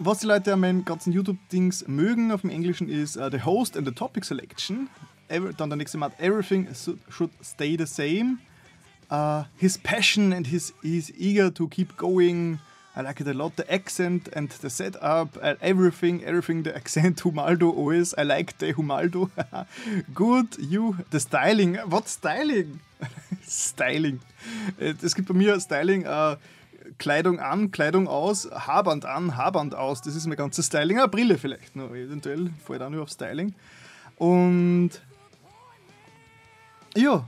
was 0.00 0.18
die 0.18 0.26
Leute 0.26 0.52
an 0.52 0.60
meinen 0.60 0.84
ganzen 0.84 1.12
YouTube-Dings 1.12 1.86
mögen 1.86 2.32
auf 2.32 2.40
dem 2.40 2.50
Englischen 2.50 2.88
ist 2.88 3.16
uh, 3.16 3.30
the 3.30 3.42
host 3.42 3.76
and 3.76 3.86
the 3.86 3.94
topic 3.94 4.24
selection. 4.24 4.88
Dann 5.28 5.70
der 5.70 5.76
nächste 5.76 5.98
Mal, 5.98 6.12
everything 6.18 6.68
should 7.08 7.30
stay 7.42 7.76
the 7.76 7.86
same. 7.86 8.38
Uh, 9.10 9.44
his 9.56 9.78
passion 9.78 10.32
and 10.32 10.46
his 10.46 10.72
he's 10.82 11.12
eager 11.16 11.52
to 11.52 11.68
keep 11.68 11.96
going. 11.96 12.58
I 12.96 13.02
like 13.02 13.20
it 13.20 13.26
a 13.26 13.32
lot. 13.32 13.56
The 13.56 13.70
accent 13.70 14.28
and 14.34 14.50
the 14.50 14.70
setup, 14.70 15.36
uh, 15.42 15.54
everything, 15.60 16.22
everything. 16.24 16.62
The 16.62 16.74
accent 16.74 17.22
Humaldo 17.24 17.76
always. 17.76 18.14
I 18.16 18.22
like 18.22 18.58
the 18.58 18.72
Humaldo. 18.72 19.30
Good, 20.14 20.56
you. 20.58 20.96
The 21.10 21.20
styling. 21.20 21.76
What 21.86 22.08
styling? 22.08 22.80
styling. 23.46 24.20
Es 24.78 25.14
gibt 25.14 25.28
bei 25.28 25.34
mir 25.34 25.58
Styling. 25.60 26.06
Uh, 26.06 26.36
Kleidung 26.98 27.40
an, 27.40 27.70
Kleidung 27.70 28.08
aus, 28.08 28.48
Haarband 28.50 29.04
an, 29.04 29.36
Haarband 29.36 29.74
aus. 29.74 30.02
Das 30.02 30.14
ist 30.14 30.26
mein 30.26 30.36
ganzes 30.36 30.66
Styling. 30.66 30.98
Eine 30.98 31.08
Brille 31.08 31.38
vielleicht 31.38 31.74
noch, 31.76 31.90
eventuell 31.90 32.50
fällt 32.64 32.82
auch 32.82 32.90
nur 32.90 33.02
auf 33.02 33.10
Styling. 33.10 33.54
Und 34.16 34.90
ja, 36.94 37.26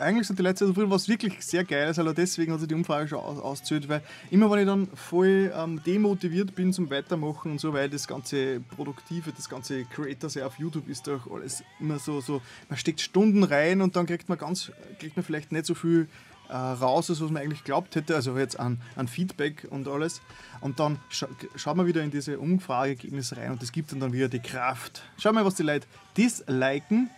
eigentlich 0.00 0.26
sind 0.26 0.38
die 0.38 0.42
letzte 0.42 0.66
so 0.66 0.72
viel 0.72 0.88
was 0.90 1.08
wirklich 1.08 1.44
sehr 1.44 1.64
geil 1.64 1.90
ist, 1.90 1.98
also 1.98 2.12
deswegen 2.12 2.52
hat 2.52 2.60
sich 2.60 2.68
die 2.68 2.74
Umfrage 2.74 3.08
schon 3.08 3.18
aus, 3.18 3.38
ausgezählt, 3.38 3.88
weil 3.88 4.02
immer 4.30 4.50
wenn 4.50 4.60
ich 4.60 4.66
dann 4.66 4.88
voll 4.94 5.52
ähm, 5.54 5.80
demotiviert 5.84 6.54
bin 6.54 6.72
zum 6.72 6.90
Weitermachen 6.90 7.52
und 7.52 7.60
so, 7.60 7.72
weil 7.72 7.90
das 7.90 8.08
ganze 8.08 8.60
Produktive, 8.60 9.32
das 9.32 9.48
ganze 9.48 9.84
Creator 9.84 10.46
auf 10.46 10.58
YouTube 10.58 10.88
ist 10.88 11.06
doch 11.06 11.30
alles 11.30 11.62
immer 11.78 11.98
so, 11.98 12.20
so, 12.20 12.40
man 12.68 12.78
steckt 12.78 13.00
Stunden 13.00 13.44
rein 13.44 13.82
und 13.82 13.94
dann 13.96 14.06
kriegt 14.06 14.28
man 14.28 14.38
ganz, 14.38 14.72
kriegt 14.98 15.16
man 15.16 15.24
vielleicht 15.24 15.52
nicht 15.52 15.66
so 15.66 15.74
viel 15.74 16.08
äh, 16.48 16.54
raus 16.54 17.10
ist, 17.10 17.20
was 17.20 17.30
man 17.30 17.42
eigentlich 17.42 17.64
glaubt 17.64 17.94
hätte, 17.94 18.14
also 18.14 18.36
jetzt 18.36 18.58
an, 18.58 18.80
an 18.96 19.06
Feedback 19.06 19.66
und 19.70 19.86
alles. 19.86 20.20
Und 20.60 20.80
dann 20.80 20.98
scha 21.08 21.28
schaut 21.54 21.76
man 21.76 21.86
wieder 21.86 22.02
in 22.02 22.10
diese 22.10 22.38
Umfrageergebnisse 22.38 23.36
rein 23.36 23.52
und 23.52 23.62
das 23.62 23.70
gibt 23.70 23.92
dann, 23.92 24.00
dann 24.00 24.12
wieder 24.12 24.28
die 24.28 24.40
Kraft. 24.40 25.02
Schau 25.18 25.32
mal, 25.32 25.44
was 25.44 25.54
die 25.54 25.62
Leute 25.62 25.86
disliken. 26.16 27.10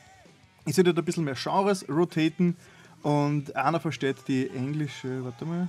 Ich 0.64 0.76
dort 0.76 0.98
ein 0.98 1.04
bisschen 1.04 1.24
mehr 1.24 1.34
Genres 1.34 1.88
rotaten 1.88 2.56
und 3.02 3.54
einer 3.56 3.80
versteht 3.80 4.16
die 4.28 4.48
englische, 4.50 5.24
warte 5.24 5.44
mal. 5.44 5.68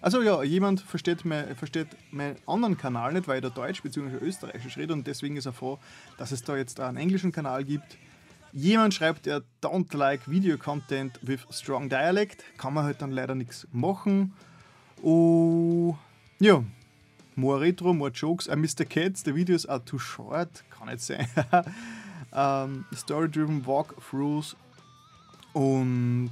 Also 0.00 0.22
ja, 0.22 0.42
jemand 0.42 0.80
versteht, 0.80 1.24
mein, 1.24 1.56
versteht 1.56 1.88
meinen 2.12 2.36
anderen 2.46 2.76
Kanal 2.76 3.12
nicht, 3.12 3.26
weil 3.26 3.42
er 3.42 3.50
Deutsch 3.50 3.82
bzw. 3.82 4.24
Österreichisch 4.24 4.76
redet 4.76 4.92
und 4.92 5.06
deswegen 5.06 5.36
ist 5.36 5.46
er 5.46 5.52
froh, 5.52 5.78
dass 6.18 6.30
es 6.30 6.42
da 6.42 6.56
jetzt 6.56 6.78
einen 6.78 6.98
englischen 6.98 7.32
Kanal 7.32 7.64
gibt 7.64 7.98
Jemand 8.52 8.94
schreibt, 8.94 9.26
er 9.26 9.42
don't 9.60 9.94
like 9.96 10.28
Video 10.28 10.56
Content 10.56 11.18
with 11.22 11.46
strong 11.50 11.88
dialect. 11.88 12.42
Kann 12.56 12.74
man 12.74 12.84
halt 12.84 13.02
dann 13.02 13.12
leider 13.12 13.34
nichts 13.34 13.68
machen. 13.72 14.32
Oh, 15.02 15.96
ja. 16.40 16.64
More 17.36 17.60
Retro, 17.60 17.92
more 17.92 18.10
Jokes. 18.10 18.48
I 18.48 18.56
miss 18.56 18.74
the 18.76 18.84
Cats, 18.84 19.22
the 19.22 19.34
videos 19.34 19.66
are 19.66 19.84
too 19.84 19.98
short. 19.98 20.64
Kann 20.70 20.88
nicht 20.88 21.00
sein. 21.00 21.28
um, 22.38 22.84
Story-driven 22.94 23.66
Walkthroughs. 23.66 24.56
Und 25.52 26.30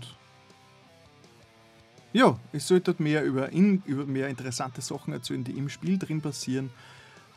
ja, 2.12 2.38
es 2.52 2.68
sollte 2.68 2.94
mehr 2.98 3.24
über, 3.24 3.50
in, 3.50 3.82
über 3.84 4.07
mehr 4.07 4.28
interessante 4.28 4.80
Sachen 4.80 5.12
erzählen, 5.12 5.42
die 5.42 5.59
im 5.59 5.68
Spiel 5.68 5.98
drin 5.98 6.20
passieren 6.20 6.70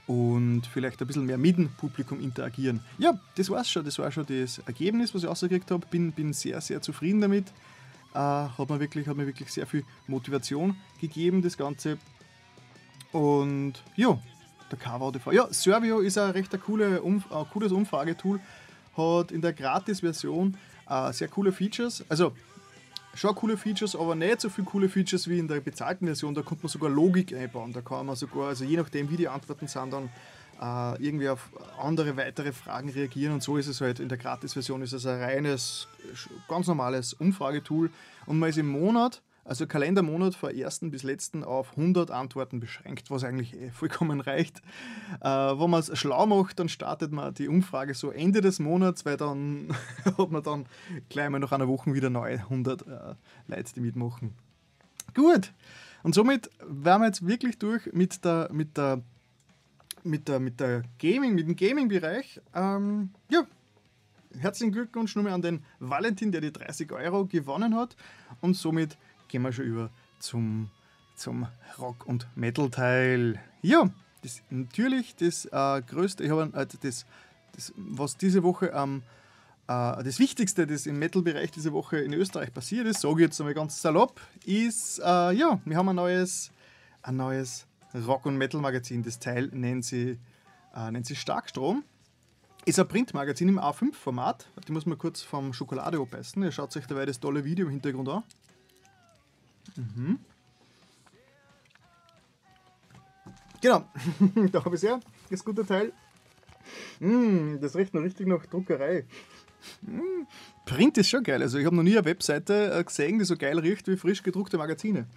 und 0.07 0.65
vielleicht 0.65 1.01
ein 1.01 1.07
bisschen 1.07 1.25
mehr 1.25 1.37
mit 1.37 1.57
dem 1.57 1.69
Publikum 1.69 2.19
interagieren. 2.19 2.81
Ja, 2.97 3.19
das 3.35 3.49
war's 3.49 3.69
schon. 3.69 3.85
Das 3.85 3.97
war 3.99 4.11
schon 4.11 4.25
das 4.25 4.59
Ergebnis, 4.59 5.13
was 5.13 5.23
ich 5.23 5.29
rausgekriegt 5.29 5.69
habe. 5.71 5.85
Bin, 5.87 6.11
bin 6.11 6.33
sehr, 6.33 6.61
sehr 6.61 6.81
zufrieden 6.81 7.21
damit. 7.21 7.47
Äh, 8.13 8.17
hat, 8.17 8.69
mir 8.69 8.79
wirklich, 8.79 9.07
hat 9.07 9.17
mir 9.17 9.27
wirklich 9.27 9.51
sehr 9.51 9.67
viel 9.67 9.83
Motivation 10.07 10.75
gegeben, 10.99 11.41
das 11.41 11.57
Ganze. 11.57 11.97
Und 13.11 13.73
ja, 13.95 14.19
der 14.71 14.79
KVDV. 14.79 15.31
Ja, 15.31 15.47
Servio 15.51 15.99
ist 15.99 16.17
ein 16.17 16.31
recht 16.31 16.51
coole, 16.61 17.01
ein 17.03 17.23
cooles 17.51 17.71
Umfragetool. 17.71 18.39
Hat 18.95 19.31
in 19.31 19.41
der 19.41 19.53
Gratis-Version 19.53 20.57
Äh, 20.89 21.13
sehr 21.13 21.27
coole 21.27 21.51
Features. 21.51 22.03
Also 22.09 22.33
schon 23.13 23.35
coole 23.35 23.57
Features, 23.57 23.95
aber 23.95 24.15
nicht 24.15 24.41
so 24.41 24.49
viele 24.49 24.65
coole 24.65 24.89
Features 24.89 25.27
wie 25.27 25.37
in 25.37 25.47
der 25.47 25.59
bezahlten 25.59 26.07
Version. 26.07 26.33
Da 26.33 26.41
konnte 26.41 26.63
man 26.63 26.69
sogar 26.69 26.89
Logik 26.89 27.33
einbauen. 27.33 27.73
Da 27.73 27.81
kann 27.81 28.05
man 28.07 28.15
sogar, 28.15 28.49
also 28.49 28.65
je 28.65 28.77
nachdem, 28.77 29.09
wie 29.09 29.17
die 29.17 29.27
Antworten 29.27 29.67
sind, 29.67 29.93
dann 29.93 30.09
äh, 30.59 31.03
irgendwie 31.03 31.29
auf 31.29 31.51
andere 31.79 32.17
weitere 32.17 32.51
Fragen 32.51 32.89
reagieren. 32.89 33.33
Und 33.33 33.43
so 33.43 33.57
ist 33.57 33.67
es 33.67 33.81
halt 33.81 33.99
in 33.99 34.09
der 34.09 34.17
Gratis-Version. 34.17 34.81
Ist 34.81 34.93
es 34.93 35.05
ein 35.05 35.21
reines, 35.21 35.87
ganz 36.47 36.67
normales 36.67 37.13
Umfragetool. 37.13 37.91
Und 38.25 38.39
man 38.39 38.49
ist 38.49 38.57
im 38.57 38.69
Monat 38.69 39.21
also 39.49 39.65
Kalendermonat 39.65 40.35
von 40.35 40.55
ersten 40.55 40.91
bis 40.91 41.01
letzten 41.01 41.43
auf 41.43 41.71
100 41.71 42.11
Antworten 42.11 42.59
beschränkt, 42.59 43.09
was 43.09 43.23
eigentlich 43.23 43.55
eh 43.55 43.71
vollkommen 43.71 44.21
reicht. 44.21 44.61
Äh, 45.21 45.27
wenn 45.27 45.69
man 45.71 45.79
es 45.79 45.97
schlau 45.97 46.27
macht, 46.27 46.59
dann 46.59 46.69
startet 46.69 47.11
man 47.11 47.33
die 47.33 47.47
Umfrage 47.47 47.95
so 47.95 48.11
Ende 48.11 48.41
des 48.41 48.59
Monats, 48.59 49.05
weil 49.05 49.17
dann 49.17 49.75
hat 50.05 50.29
man 50.29 50.43
dann 50.43 50.65
gleich 51.09 51.29
mal 51.31 51.39
nach 51.39 51.51
einer 51.51 51.67
Woche 51.67 51.91
wieder 51.95 52.11
neu 52.11 52.31
100 52.31 52.81
äh, 52.83 53.15
Leute, 53.47 53.73
die 53.73 53.81
mitmachen. 53.81 54.35
Gut, 55.15 55.51
und 56.03 56.13
somit 56.13 56.51
wären 56.63 57.01
wir 57.01 57.07
jetzt 57.07 57.25
wirklich 57.25 57.57
durch 57.57 57.91
mit 57.91 58.23
der, 58.23 58.49
mit 58.53 58.77
der, 58.77 59.01
mit 60.03 60.27
der, 60.27 60.39
mit 60.39 60.59
der 60.59 60.83
Gaming, 60.99 61.33
mit 61.33 61.47
dem 61.47 61.55
Gaming-Bereich. 61.55 62.39
Ähm, 62.53 63.09
ja, 63.31 63.47
herzlichen 64.37 64.71
Glückwunsch 64.71 65.15
nur 65.15 65.23
mal 65.23 65.33
an 65.33 65.41
den 65.41 65.63
Valentin, 65.79 66.31
der 66.31 66.41
die 66.41 66.53
30 66.53 66.91
Euro 66.91 67.25
gewonnen 67.25 67.75
hat 67.75 67.95
und 68.41 68.55
somit 68.55 68.97
gehen 69.29 69.41
wir 69.43 69.53
schon 69.53 69.65
über 69.65 69.89
zum, 70.19 70.69
zum 71.15 71.47
Rock- 71.77 72.05
und 72.05 72.27
Metal-Teil. 72.35 73.39
Ja, 73.61 73.89
das 74.21 74.41
natürlich 74.49 75.15
das 75.15 75.45
äh, 75.45 75.81
größte, 75.81 76.23
ich 76.23 76.31
habe 76.31 76.51
äh, 76.53 76.65
das, 76.81 77.05
das, 77.53 77.73
was 77.77 78.17
diese 78.17 78.43
Woche 78.43 78.73
am 78.73 79.03
äh, 79.69 80.03
das 80.03 80.19
Wichtigste, 80.19 80.67
das 80.67 80.85
im 80.87 80.99
Metal-Bereich 80.99 81.51
diese 81.51 81.71
Woche 81.71 81.99
in 81.99 82.13
Österreich 82.13 82.53
passiert 82.53 82.87
ist, 82.87 83.01
sage 83.01 83.15
ich 83.15 83.27
jetzt 83.27 83.39
einmal 83.39 83.53
ganz 83.53 83.81
salopp, 83.81 84.19
ist, 84.43 84.99
äh, 84.99 85.31
ja, 85.31 85.61
wir 85.63 85.77
haben 85.77 85.89
ein 85.89 85.95
neues, 85.95 86.51
ein 87.03 87.17
neues 87.17 87.67
Rock- 87.93 88.25
und 88.25 88.37
Metal-Magazin. 88.37 89.03
Das 89.03 89.19
Teil 89.19 89.49
nennt 89.53 89.85
sie, 89.85 90.19
äh, 90.75 90.91
nennt 90.91 91.05
sie 91.05 91.15
Starkstrom. 91.15 91.83
Ist 92.65 92.79
ein 92.79 92.87
Printmagazin 92.87 93.47
im 93.47 93.59
A5-Format. 93.59 94.47
Die 94.67 94.71
muss 94.71 94.85
man 94.85 94.97
kurz 94.97 95.21
vom 95.21 95.53
Schokolade 95.53 95.99
abbeißen. 95.99 96.43
Ihr 96.43 96.51
schaut 96.51 96.75
euch 96.75 96.87
dabei 96.87 97.05
das 97.05 97.19
tolle 97.19 97.45
Video 97.45 97.65
im 97.65 97.71
Hintergrund 97.71 98.09
an. 98.09 98.23
Mhm. 99.79 100.19
Genau, 103.61 103.85
da 104.51 104.63
habe 104.63 104.75
ich 104.75 104.81
ja 104.81 104.99
das 105.29 105.43
gute 105.43 105.65
Teil. 105.65 105.93
Mm, 106.99 107.59
das 107.59 107.75
riecht 107.75 107.93
noch 107.93 108.01
richtig 108.01 108.27
nach 108.27 108.45
Druckerei. 108.45 109.05
Mm, 109.81 110.25
Print 110.65 110.97
ist 110.97 111.09
schon 111.09 111.23
geil. 111.23 111.41
Also 111.41 111.57
ich 111.57 111.65
habe 111.65 111.75
noch 111.75 111.83
nie 111.83 111.97
eine 111.97 112.05
Webseite 112.05 112.73
äh, 112.73 112.83
gesehen, 112.83 113.19
die 113.19 113.25
so 113.25 113.35
geil 113.35 113.59
riecht 113.59 113.87
wie 113.87 113.97
frisch 113.97 114.23
gedruckte 114.23 114.57
Magazine. 114.57 115.07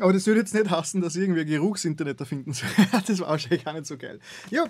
Aber 0.00 0.12
das 0.12 0.26
würde 0.26 0.40
jetzt 0.40 0.54
nicht 0.54 0.70
hassen, 0.70 1.00
dass 1.00 1.16
ich 1.16 1.22
irgendwie 1.22 1.40
ein 1.40 1.46
Geruchsinternet 1.46 2.20
erfinden 2.20 2.52
soll. 2.52 2.68
das 3.06 3.20
war 3.20 3.28
wahrscheinlich 3.28 3.66
auch 3.66 3.72
nicht 3.72 3.86
so 3.86 3.96
geil. 3.96 4.20
Ja, 4.50 4.64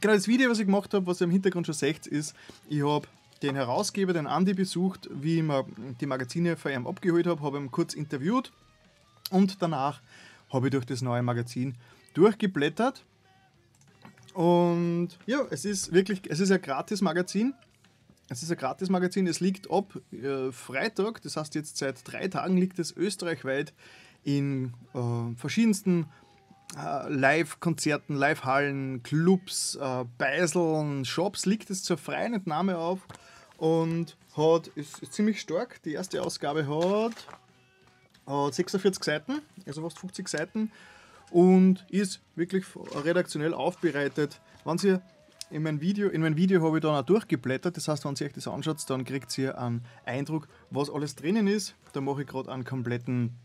genau 0.00 0.14
das 0.14 0.28
Video, 0.28 0.50
was 0.50 0.58
ich 0.58 0.66
gemacht 0.66 0.92
habe, 0.94 1.06
was 1.06 1.20
ihr 1.20 1.24
im 1.24 1.30
Hintergrund 1.30 1.66
schon 1.66 1.74
seht, 1.74 2.06
ist, 2.06 2.34
ich 2.68 2.82
habe 2.82 3.06
den 3.42 3.54
Herausgeber, 3.54 4.12
den 4.12 4.26
Andi, 4.26 4.54
besucht, 4.54 5.08
wie 5.12 5.38
ich 5.38 5.42
mir 5.42 5.64
die 6.00 6.06
Magazine 6.06 6.56
von 6.56 6.72
ihm 6.72 6.86
abgeholt 6.86 7.26
habe, 7.26 7.42
habe 7.42 7.58
ihn 7.58 7.70
kurz 7.70 7.94
interviewt 7.94 8.52
und 9.30 9.62
danach 9.62 10.00
habe 10.52 10.66
ich 10.66 10.72
durch 10.72 10.84
das 10.84 11.02
neue 11.02 11.22
Magazin 11.22 11.76
durchgeblättert. 12.14 13.04
Und 14.34 15.10
ja, 15.26 15.44
es 15.50 15.64
ist 15.64 15.92
wirklich, 15.92 16.22
es 16.28 16.40
ist 16.40 16.50
ein 16.50 16.60
gratis 16.60 17.00
Magazin. 17.00 17.54
Es 18.28 18.44
ist 18.44 18.50
ein 18.52 18.58
gratis 18.58 18.88
Magazin, 18.88 19.26
es 19.26 19.40
liegt 19.40 19.70
ab 19.72 19.98
äh, 20.12 20.52
Freitag, 20.52 21.20
das 21.22 21.36
heißt 21.36 21.56
jetzt 21.56 21.78
seit 21.78 21.96
drei 22.04 22.28
Tagen 22.28 22.56
liegt 22.56 22.78
es 22.78 22.96
österreichweit 22.96 23.72
in 24.22 24.72
äh, 24.94 25.34
verschiedensten 25.36 26.06
äh, 26.76 27.12
Live-Konzerten, 27.12 28.14
Live-Hallen, 28.14 29.02
Clubs, 29.02 29.74
äh, 29.74 30.04
Beiseln, 30.16 31.04
Shops 31.04 31.44
liegt 31.44 31.70
es 31.70 31.82
zur 31.82 31.98
freien 31.98 32.34
Entnahme 32.34 32.78
auf 32.78 33.00
und 33.60 34.16
hat, 34.36 34.68
ist, 34.68 34.98
ist 35.00 35.12
ziemlich 35.12 35.40
stark. 35.40 35.82
Die 35.82 35.92
erste 35.92 36.22
Ausgabe 36.22 36.66
hat, 36.66 37.12
hat 38.26 38.54
46 38.54 39.04
Seiten, 39.04 39.42
also 39.66 39.82
fast 39.82 39.98
50 39.98 40.28
Seiten 40.28 40.72
und 41.30 41.84
ist 41.90 42.20
wirklich 42.34 42.64
redaktionell 43.04 43.54
aufbereitet. 43.54 44.40
Wenn 44.64 44.78
Sie 44.78 44.98
in 45.50 45.62
mein 45.62 45.80
Video, 45.80 46.08
in 46.08 46.22
mein 46.22 46.36
Video 46.36 46.64
habe 46.64 46.78
ich 46.78 46.82
dann 46.82 46.94
auch 46.94 47.04
durchgeblättert, 47.04 47.76
das 47.76 47.86
heißt, 47.86 48.04
wenn 48.06 48.16
Sie 48.16 48.24
euch 48.24 48.32
das 48.32 48.48
anschaut, 48.48 48.78
dann 48.88 49.04
kriegt 49.04 49.36
ihr 49.36 49.58
einen 49.58 49.84
Eindruck, 50.06 50.48
was 50.70 50.88
alles 50.88 51.14
drinnen 51.14 51.46
ist. 51.46 51.74
Da 51.92 52.00
mache 52.00 52.22
ich 52.22 52.28
gerade 52.28 52.50
einen 52.50 52.64
kompletten 52.64 53.36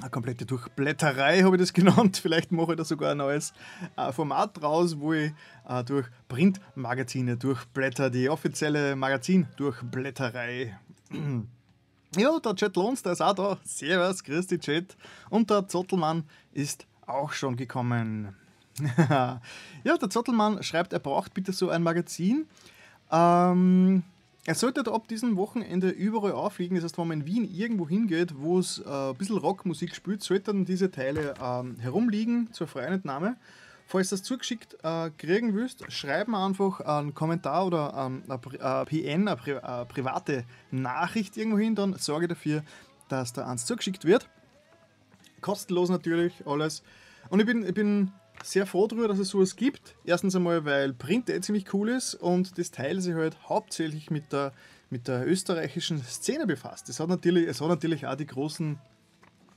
eine 0.00 0.10
komplette 0.10 0.46
Durchblätterei, 0.46 1.42
habe 1.42 1.56
ich 1.56 1.62
das 1.62 1.72
genannt. 1.74 2.16
Vielleicht 2.16 2.52
mache 2.52 2.72
ich 2.72 2.76
da 2.78 2.84
sogar 2.84 3.12
ein 3.12 3.18
neues 3.18 3.52
äh, 3.96 4.12
Format 4.12 4.60
draus, 4.60 4.98
wo 4.98 5.12
ich 5.12 5.32
äh, 5.68 5.84
durch 5.84 6.06
Printmagazine 6.28 7.36
durchblätter, 7.36 8.10
die 8.10 8.28
offizielle 8.28 8.96
Magazin-Durchblätterei. 8.96 10.78
ja, 12.16 12.38
der 12.38 12.56
Chat 12.56 12.76
Lohns, 12.76 13.02
der 13.02 13.12
ist 13.12 13.20
auch 13.20 13.34
da. 13.34 13.58
Servus, 13.64 14.24
grüß 14.24 14.46
dich, 14.46 14.60
Chat. 14.60 14.96
Und 15.30 15.50
der 15.50 15.68
Zottelmann 15.68 16.24
ist 16.52 16.86
auch 17.06 17.32
schon 17.32 17.56
gekommen. 17.56 18.36
ja, 18.98 19.40
der 19.84 20.10
Zottelmann 20.10 20.62
schreibt, 20.62 20.92
er 20.92 20.98
braucht 20.98 21.34
bitte 21.34 21.52
so 21.52 21.68
ein 21.68 21.82
Magazin. 21.82 22.46
Ähm, 23.10 24.02
er 24.44 24.54
sollte 24.56 24.90
ab 24.92 25.06
diesem 25.06 25.36
Wochenende 25.36 25.90
überall 25.90 26.32
aufliegen. 26.32 26.74
Das 26.74 26.84
heißt, 26.84 26.98
wenn 26.98 27.08
man 27.08 27.20
in 27.20 27.26
Wien 27.26 27.44
irgendwo 27.44 27.88
hingeht, 27.88 28.34
wo 28.36 28.58
es 28.58 28.78
äh, 28.78 29.10
ein 29.10 29.16
bisschen 29.16 29.38
Rockmusik 29.38 29.94
spielt, 29.94 30.22
sollten 30.22 30.64
diese 30.64 30.90
Teile 30.90 31.34
ähm, 31.40 31.76
herumliegen 31.78 32.52
zur 32.52 32.66
freien 32.66 32.94
Entnahme. 32.94 33.36
Falls 33.86 34.08
du 34.08 34.16
das 34.16 34.22
zugeschickt 34.24 34.78
äh, 34.82 35.10
kriegen 35.10 35.54
willst, 35.54 35.84
schreib 35.92 36.26
mir 36.26 36.44
einfach 36.44 36.80
einen 36.80 37.14
Kommentar 37.14 37.66
oder 37.66 37.94
ähm, 37.96 38.24
eine 38.28 38.84
PN, 38.86 39.28
eine, 39.28 39.36
Pri 39.36 39.58
eine 39.58 39.86
private 39.86 40.44
Nachricht 40.70 41.36
irgendwo 41.36 41.58
hin, 41.58 41.74
dann 41.74 41.94
sorge 41.94 42.26
dafür, 42.26 42.64
dass 43.08 43.32
da 43.32 43.46
eins 43.46 43.66
zugeschickt 43.66 44.04
wird. 44.04 44.28
Kostenlos 45.40 45.90
natürlich 45.90 46.46
alles. 46.46 46.82
Und 47.28 47.40
ich 47.40 47.46
bin, 47.46 47.64
ich 47.64 47.74
bin 47.74 48.12
sehr 48.42 48.66
froh 48.66 48.86
darüber, 48.86 49.08
dass 49.08 49.18
es 49.18 49.28
sowas 49.28 49.56
gibt. 49.56 49.94
Erstens 50.04 50.34
einmal, 50.36 50.64
weil 50.64 50.92
Print 50.92 51.30
eh 51.30 51.40
ziemlich 51.40 51.72
cool 51.72 51.88
ist 51.88 52.14
und 52.14 52.58
das 52.58 52.70
Teil 52.70 53.00
sich 53.00 53.14
halt 53.14 53.36
hauptsächlich 53.48 54.10
mit 54.10 54.32
der, 54.32 54.52
mit 54.90 55.08
der 55.08 55.26
österreichischen 55.26 56.02
Szene 56.02 56.46
befasst. 56.46 56.88
Es 56.88 57.00
hat 57.00 57.08
natürlich, 57.08 57.48
es 57.48 57.60
hat 57.60 57.68
natürlich 57.68 58.06
auch 58.06 58.16
die 58.16 58.26
großen, 58.26 58.78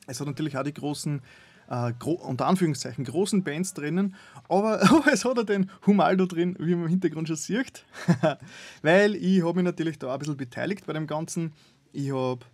es 0.08 0.20
hat 0.20 0.28
natürlich 0.28 0.58
auch 0.58 0.64
die 0.64 0.74
großen 0.74 1.22
äh, 1.70 1.94
unter 2.04 2.46
Anführungszeichen 2.46 3.06
großen 3.06 3.44
Bands 3.44 3.74
drinnen, 3.74 4.16
aber, 4.48 4.82
aber 4.90 5.12
es 5.12 5.26
hat 5.26 5.38
auch 5.40 5.44
den 5.46 5.70
Humaldo 5.86 6.26
drin, 6.26 6.56
wie 6.60 6.76
man 6.76 6.86
im 6.86 6.90
Hintergrund 6.90 7.28
schon 7.28 7.38
sieht, 7.38 7.86
weil 8.82 9.16
ich 9.16 9.44
habe 9.44 9.56
mich 9.56 9.66
natürlich 9.66 10.00
da 10.00 10.14
ein 10.14 10.20
bisschen 10.20 10.38
beteiligt 10.38 10.86
bei 10.86 10.94
dem 10.94 11.08
Ganzen. 11.08 11.54
Ich 11.92 12.12
habe 12.12 12.46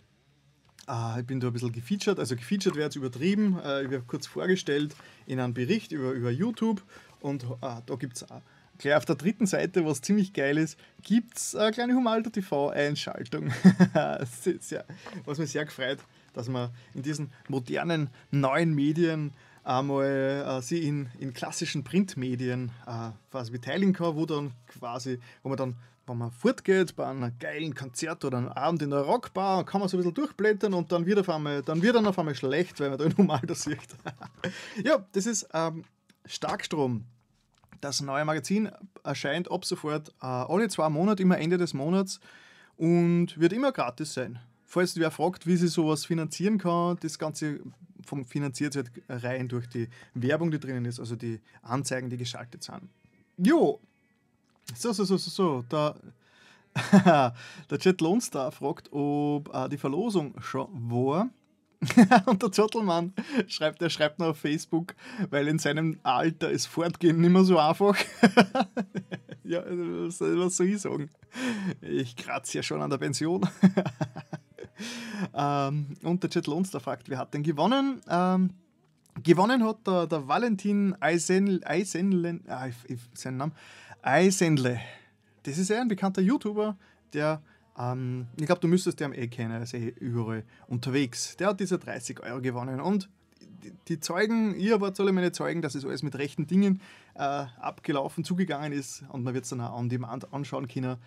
Ah, 0.88 1.18
ich 1.20 1.26
bin 1.26 1.40
da 1.40 1.48
ein 1.48 1.54
bisschen 1.54 1.72
gefeatured, 1.72 2.20
also 2.20 2.36
gefeatured 2.36 2.76
wäre 2.76 2.86
jetzt 2.86 2.96
übertrieben. 2.96 3.60
Äh, 3.64 3.84
ich 3.84 3.92
werde 3.92 4.04
kurz 4.06 4.28
vorgestellt 4.28 4.96
in 5.28 5.40
einem 5.40 5.54
Bericht 5.54 5.92
über, 5.92 6.12
über 6.12 6.32
YouTube 6.32 6.84
und 7.20 7.46
ah, 7.62 7.82
da 7.86 7.96
gibt 7.96 8.18
es 8.18 8.26
gleich 8.82 8.96
auf 8.96 9.06
der 9.06 9.16
dritten 9.16 9.46
Seite, 9.46 9.86
was 9.86 10.02
ziemlich 10.02 10.34
geil 10.34 10.58
ist, 10.58 10.78
gibt 11.04 11.38
es 11.38 11.56
eine 11.56 11.72
kleine 11.72 11.94
Humaldo 11.94 12.30
TV-Einschaltung. 12.30 13.52
was 13.94 15.38
mich 15.38 15.52
sehr 15.52 15.66
gefreut, 15.66 16.00
dass 16.34 16.50
man 16.50 16.72
in 16.94 17.04
diesen 17.04 17.32
modernen 17.48 18.10
neuen 18.32 18.74
Medien 18.74 19.34
einmal 19.64 20.06
äh, 20.06 20.62
sie 20.62 20.88
in, 20.88 21.10
in 21.20 21.34
klassischen 21.34 21.84
Printmedien 21.84 22.72
äh, 22.88 23.12
quasi 23.30 23.52
beteiligen 23.52 23.94
kann, 23.94 24.16
wo 24.16 24.26
dann 24.26 24.52
quasi, 24.68 25.20
wo 25.44 25.50
man 25.50 25.58
dann 25.58 25.76
wenn 26.12 26.18
man 26.18 26.32
fortgeht 26.32 26.95
bei 26.95 27.07
einem 27.07 27.32
geilen 27.39 27.74
Konzert 27.74 28.24
oder 28.26 28.38
einem 28.38 28.49
Abend 28.49 28.82
in 28.82 28.89
der 28.89 28.99
Rockbar, 28.99 29.66
kann 29.66 29.80
man 29.80 29.89
so 29.89 29.97
ein 29.97 29.99
bisschen 29.99 30.14
durchblättern 30.14 30.74
und 30.74 30.91
dann 30.91 31.05
wird, 31.05 31.20
auf 31.20 31.30
einmal, 31.30 31.62
dann 31.62 31.82
wird 31.82 31.95
dann 31.95 32.05
auf 32.05 32.20
einmal 32.20 32.36
schlecht, 32.36 32.80
weil 32.80 32.89
man 32.89 32.99
da 32.99 33.07
normal 33.18 33.41
das 33.45 33.64
sieht. 33.64 33.80
ja, 34.84 35.05
das 35.14 35.26
ist 35.26 35.47
ähm, 35.53 35.84
Starkstrom. 36.26 37.05
Das 37.80 38.01
neue 38.01 38.26
Magazin 38.26 38.70
erscheint 39.03 39.49
ab 39.49 39.66
sofort 39.66 40.09
äh, 40.22 40.26
alle 40.26 40.68
zwei 40.70 40.89
Monate, 40.89 41.24
immer 41.24 41.39
Ende 41.39 41.57
des 41.57 41.74
Monats 41.74 42.20
und 42.78 43.39
wird 43.39 43.53
immer 43.53 43.72
gratis 43.72 44.14
sein. 44.14 44.39
Falls 44.66 44.95
wer 44.97 45.12
fragt, 45.12 45.47
wie 45.47 45.57
sie 45.57 45.68
sowas 45.68 46.05
finanzieren 46.05 46.57
kann, 46.57 46.97
das 47.01 47.18
Ganze 47.18 47.59
finanziert 48.28 48.76
wird 48.76 48.91
rein 49.09 49.47
durch 49.47 49.68
die 49.68 49.89
Werbung, 50.14 50.51
die 50.51 50.59
drinnen 50.59 50.86
ist, 50.86 50.99
also 50.99 51.16
die 51.16 51.39
Anzeigen, 51.62 52.09
die 52.09 52.18
geschaltet 52.18 52.64
sind. 52.64 52.89
Jo, 53.38 53.80
so, 54.76 54.91
so, 54.93 55.03
so, 55.03 55.17
so, 55.17 55.30
so. 55.30 55.61
Der, 55.63 55.95
der 57.69 57.80
Chat 57.80 58.01
Star 58.22 58.51
fragt, 58.51 58.91
ob 58.91 59.53
äh, 59.53 59.69
die 59.69 59.78
Verlosung 59.78 60.39
schon 60.41 60.69
war. 60.91 61.30
und 62.28 62.43
der 62.43 62.51
Zottelmann 62.51 63.13
schreibt, 63.47 63.82
er 63.82 63.89
schreibt 63.89 64.19
noch 64.19 64.28
auf 64.28 64.38
Facebook, 64.38 64.93
weil 65.32 65.47
in 65.47 65.57
seinem 65.57 65.99
Alter 66.03 66.51
ist 66.51 66.67
Fortgehen 66.67 67.19
nicht 67.19 67.32
mehr 67.32 67.43
so 67.43 67.57
einfach. 67.57 67.97
ja, 69.43 69.63
was, 69.65 70.22
was 70.22 70.57
soll 70.57 70.67
ich 70.67 70.82
sagen? 70.82 71.09
Ich 71.82 72.15
kratze 72.15 72.57
ja 72.57 72.63
schon 72.63 72.82
an 72.82 72.89
der 72.91 72.99
Pension. 72.99 73.47
ähm, 75.34 75.88
und 76.03 76.22
der 76.22 76.30
Chat 76.30 76.45
Lonster 76.45 76.80
fragt, 76.80 77.09
wer 77.09 77.17
hat 77.17 77.34
denn 77.34 77.41
gewonnen? 77.41 78.01
Ähm, 78.07 78.51
gewonnen 79.24 79.65
hat 79.65 79.86
der, 79.88 80.05
der 80.05 80.28
Valentin 80.28 80.95
Eisen, 80.99 81.63
Eisenlen, 81.63 82.43
ah, 82.47 82.67
ich, 82.67 82.76
ich, 82.88 82.99
seinen 83.13 83.38
Namen, 83.38 83.53
Eisenle. 84.02 84.80
Das 85.43 85.58
ist 85.58 85.72
ein 85.72 85.88
bekannter 85.88 86.22
YouTuber, 86.22 86.78
der 87.14 87.41
ähm, 87.78 88.28
ich 88.39 88.45
glaube, 88.45 88.62
du 88.62 88.68
müsstest 88.68 88.99
den 88.99 89.14
eh 89.14 89.28
kennen, 89.28 89.52
er 89.52 89.64
ist 89.64 89.74
eh 89.74 89.93
überall 89.99 90.43
unterwegs. 90.68 91.36
Der 91.38 91.47
hat 91.47 91.60
diese 91.60 91.80
30 91.80 92.22
Euro 92.22 92.41
gewonnen 92.41 92.80
und 92.80 93.10
die, 93.64 93.74
die 93.88 93.99
Zeugen, 93.99 94.56
ihr 94.56 94.82
wart 94.82 94.99
alle 94.99 95.12
meine 95.12 95.32
Zeugen, 95.32 95.62
dass 95.62 95.76
es 95.76 95.86
alles 95.86 96.04
mit 96.04 96.16
rechten 96.16 96.47
Dingen 96.47 96.82
äh, 97.16 97.22
abgelaufen, 97.22 98.24
zugegangen 98.24 98.72
ist 98.72 99.04
und 99.10 99.24
man 99.24 99.34
wird 99.34 99.43
es 99.45 99.52
dann 99.52 99.62
auch 99.62 99.78
on 99.78 99.89
demand 99.89 100.34
anschauen 100.34 100.68
können. 100.68 100.97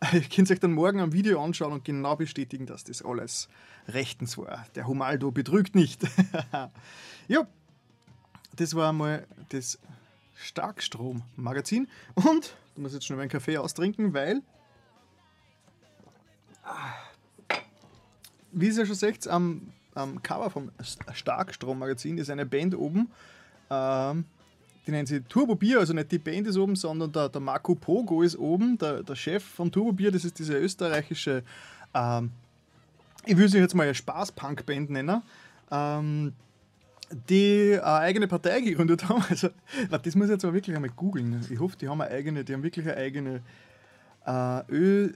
Ihr 0.12 0.20
könnt 0.22 0.50
euch 0.50 0.60
dann 0.60 0.72
morgen 0.72 1.00
am 1.00 1.12
Video 1.12 1.42
anschauen 1.42 1.72
und 1.72 1.84
genau 1.84 2.16
bestätigen, 2.16 2.66
dass 2.66 2.84
das 2.84 3.02
alles 3.02 3.48
rechtens 3.88 4.36
war. 4.36 4.66
Der 4.74 4.86
Humaldo 4.86 5.30
betrügt 5.30 5.74
nicht. 5.74 6.02
ja, 7.28 7.46
das 8.56 8.74
war 8.74 8.90
einmal 8.90 9.26
das 9.48 9.78
Starkstrom-Magazin. 10.36 11.88
Und 12.14 12.54
du 12.74 12.82
musst 12.82 12.94
jetzt 12.94 13.06
schnell 13.06 13.18
meinen 13.18 13.28
Kaffee 13.28 13.58
austrinken, 13.58 14.14
weil 14.14 14.42
wie 18.52 18.68
ihr 18.68 18.86
schon 18.86 18.94
seht, 18.94 19.28
am, 19.28 19.72
am 19.94 20.22
Cover 20.22 20.50
vom 20.50 20.70
Starkstrom-Magazin 21.12 22.18
ist 22.18 22.30
eine 22.30 22.46
Band 22.46 22.74
oben. 22.74 23.10
Ähm, 23.70 24.24
die 24.86 24.92
nennen 24.92 25.06
sie 25.06 25.20
Turbo 25.20 25.56
Bier, 25.56 25.80
also 25.80 25.92
nicht 25.92 26.12
die 26.12 26.18
Band 26.18 26.46
ist 26.46 26.56
oben, 26.56 26.76
sondern 26.76 27.12
der, 27.12 27.28
der 27.28 27.40
Marco 27.40 27.74
Pogo 27.74 28.22
ist 28.22 28.38
oben, 28.38 28.78
der, 28.78 29.02
der 29.02 29.16
Chef 29.16 29.44
von 29.44 29.70
Turbo 29.70 29.92
Bier, 29.92 30.10
das 30.10 30.24
ist 30.24 30.38
diese 30.38 30.56
österreichische, 30.56 31.42
ähm, 31.92 32.30
ich 33.24 33.36
will 33.36 33.48
sie 33.48 33.58
jetzt 33.58 33.74
mal 33.74 33.92
Spaß-Punk-Band 33.92 34.90
nennen, 34.90 35.22
ähm, 35.70 36.32
die 37.10 37.78
eine 37.80 37.84
eigene 37.84 38.28
Partei 38.28 38.60
gegründet 38.60 39.08
haben. 39.08 39.24
Also, 39.30 39.48
das 39.90 40.14
muss 40.14 40.26
ich 40.26 40.32
jetzt 40.32 40.44
aber 40.44 40.54
wirklich 40.54 40.74
einmal 40.74 40.90
googeln. 40.90 41.44
Ich 41.50 41.58
hoffe, 41.60 41.76
die 41.76 41.88
haben 41.88 42.00
eine 42.00 42.10
eigene, 42.10 42.44
die 42.44 42.52
haben 42.52 42.62
wirklich 42.62 42.86
eine 42.86 42.96
eigene 42.96 43.42
äh, 44.26 44.62
Ö 44.72 45.12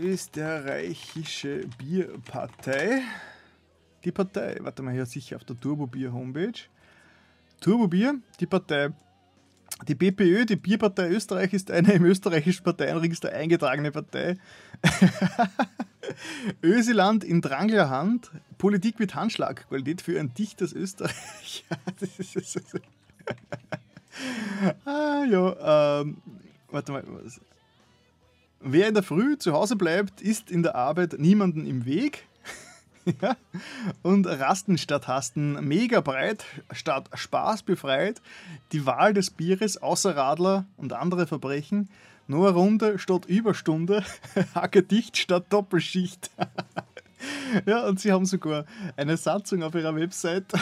österreichische 0.00 1.68
Bierpartei. 1.78 3.02
Die 4.04 4.12
Partei, 4.12 4.58
warte 4.60 4.82
mal 4.82 4.92
hier 4.92 5.06
sicher 5.06 5.36
auf 5.36 5.44
der 5.44 5.58
Turbo 5.58 5.86
Bier 5.86 6.12
Homepage. 6.12 6.60
Turbo 7.60 7.88
Bier, 7.88 8.16
die 8.40 8.46
Partei. 8.46 8.90
Die 9.88 9.94
BPÖ, 9.94 10.46
die 10.46 10.56
Bierpartei 10.56 11.08
Österreich, 11.08 11.52
ist 11.52 11.70
eine 11.70 11.92
im 11.92 12.04
österreichischen 12.04 12.62
Parteienregister 12.62 13.32
eingetragene 13.32 13.90
Partei. 13.90 14.36
Öseland 16.62 17.24
in 17.24 17.40
Dranglerhand, 17.40 18.30
Politik 18.56 19.00
mit 19.00 19.14
Handschlag, 19.14 19.66
Qualität 19.68 20.00
für 20.00 20.18
ein 20.18 20.32
dichtes 20.34 20.72
Österreich. 20.72 21.64
ah, 24.84 25.24
ja, 25.24 26.00
ähm, 26.00 26.18
warte 26.70 26.92
mal? 26.92 27.04
Wer 28.60 28.88
in 28.88 28.94
der 28.94 29.02
Früh 29.02 29.36
zu 29.36 29.52
Hause 29.52 29.76
bleibt, 29.76 30.22
ist 30.22 30.50
in 30.50 30.62
der 30.62 30.76
Arbeit 30.76 31.18
niemanden 31.18 31.66
im 31.66 31.84
Weg. 31.84 32.26
Und 34.02 34.26
Rasten 34.26 34.78
statt 34.78 35.08
Hasten, 35.08 35.66
mega 35.66 36.00
breit 36.00 36.44
statt 36.72 37.10
Spaß 37.12 37.62
befreit. 37.62 38.22
Die 38.72 38.86
Wahl 38.86 39.12
des 39.14 39.30
Bieres 39.30 39.82
außer 39.82 40.16
Radler 40.16 40.66
und 40.76 40.92
andere 40.92 41.26
Verbrechen. 41.26 41.88
Nur 42.26 42.50
Runde 42.50 42.98
statt 42.98 43.26
Überstunde. 43.26 44.02
Hacke 44.54 44.82
dicht 44.82 45.16
statt 45.16 45.46
Doppelschicht. 45.50 46.30
ja, 47.66 47.86
und 47.86 48.00
sie 48.00 48.12
haben 48.12 48.26
sogar 48.26 48.64
eine 48.96 49.16
Satzung 49.16 49.62
auf 49.62 49.74
ihrer 49.74 49.94
Website. 49.94 50.52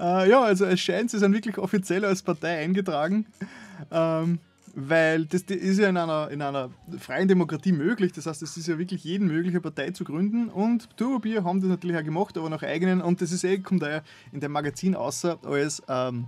äh, 0.00 0.28
ja, 0.28 0.42
also 0.42 0.66
es 0.66 0.80
scheint, 0.80 1.10
sie 1.10 1.18
sind 1.18 1.32
wirklich 1.32 1.56
offiziell 1.58 2.04
als 2.04 2.22
Partei 2.22 2.58
eingetragen. 2.58 3.26
Ähm, 3.90 4.38
weil 4.74 5.26
das, 5.26 5.42
ist 5.42 5.78
ja 5.78 5.88
in 5.88 5.96
einer, 5.96 6.30
in 6.30 6.42
einer 6.42 6.70
freien 6.98 7.28
Demokratie 7.28 7.72
möglich. 7.72 8.12
Das 8.12 8.26
heißt, 8.26 8.42
es 8.42 8.56
ist 8.56 8.66
ja 8.66 8.78
wirklich 8.78 9.04
jeden 9.04 9.28
mögliche 9.28 9.60
Partei 9.60 9.90
zu 9.90 10.04
gründen. 10.04 10.48
Und 10.48 10.88
Turbobier 10.96 11.44
haben 11.44 11.60
das 11.60 11.70
natürlich 11.70 11.96
auch 11.96 12.04
gemacht, 12.04 12.36
aber 12.36 12.50
nach 12.50 12.62
eigenen. 12.62 13.00
Und 13.00 13.20
das 13.20 13.32
ist 13.32 13.44
eh, 13.44 13.58
kommt 13.58 13.82
da 13.82 14.02
in 14.32 14.40
dem 14.40 14.52
Magazin 14.52 14.96
außer 14.96 15.38
als 15.44 15.82
ähm, 15.88 16.26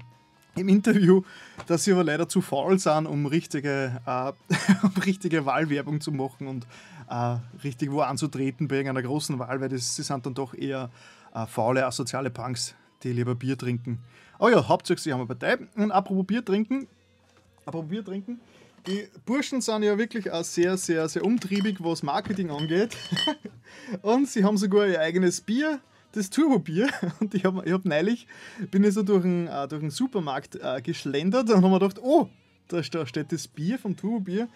im 0.54 0.68
Interview, 0.68 1.22
dass 1.66 1.84
sie 1.84 1.92
aber 1.92 2.04
leider 2.04 2.28
zu 2.28 2.40
faul 2.40 2.78
sind, 2.78 3.06
um 3.06 3.26
richtige, 3.26 4.00
äh, 4.06 4.32
um 4.82 5.02
richtige 5.02 5.44
Wahlwerbung 5.44 6.00
zu 6.00 6.12
machen 6.12 6.46
und 6.46 6.66
äh, 7.10 7.36
richtig 7.62 7.90
wo 7.90 8.00
anzutreten 8.00 8.68
bei 8.68 8.76
irgendeiner 8.76 9.06
großen 9.06 9.38
Wahl, 9.38 9.60
weil 9.60 9.70
sie 9.70 10.02
sind 10.02 10.24
dann 10.24 10.34
doch 10.34 10.54
eher 10.54 10.90
äh, 11.34 11.46
faule, 11.46 11.84
asoziale 11.84 12.30
Punks, 12.30 12.74
die 13.02 13.12
lieber 13.12 13.34
Bier 13.34 13.58
trinken. 13.58 13.98
Aber 14.38 14.50
ja, 14.50 14.68
hauptsächlich 14.68 15.02
sie 15.02 15.12
haben 15.12 15.20
eine 15.20 15.28
Partei. 15.28 15.58
Und 15.76 15.90
apropos 15.90 16.26
Bier 16.26 16.44
trinken, 16.44 16.86
aber 17.66 17.82
Bier 17.82 18.04
trinken. 18.04 18.40
Die 18.86 19.08
Burschen 19.26 19.60
sind 19.60 19.82
ja 19.82 19.98
wirklich 19.98 20.30
auch 20.30 20.44
sehr, 20.44 20.76
sehr, 20.78 21.08
sehr 21.08 21.24
umtriebig, 21.24 21.78
was 21.80 22.04
Marketing 22.04 22.50
angeht. 22.50 22.96
Und 24.02 24.28
sie 24.28 24.44
haben 24.44 24.56
sogar 24.56 24.86
ihr 24.86 25.00
eigenes 25.00 25.40
Bier, 25.40 25.80
das 26.12 26.30
Turbo-Bier. 26.30 26.88
Und 27.20 27.34
ich 27.34 27.44
habe 27.44 27.62
ich 27.66 27.72
hab 27.72 27.84
neulich, 27.84 28.28
bin 28.70 28.84
ich 28.84 28.94
so 28.94 29.02
durch 29.02 29.24
einen, 29.24 29.48
äh, 29.48 29.66
durch 29.66 29.82
einen 29.82 29.90
Supermarkt 29.90 30.56
äh, 30.62 30.80
geschlendert 30.80 31.50
und 31.50 31.56
habe 31.56 31.68
mir 31.68 31.80
gedacht, 31.80 32.00
oh, 32.00 32.28
da 32.68 32.82
steht 32.82 33.32
das 33.32 33.48
Bier 33.48 33.78
vom 33.78 33.96
Turbo-Bier. 33.96 34.48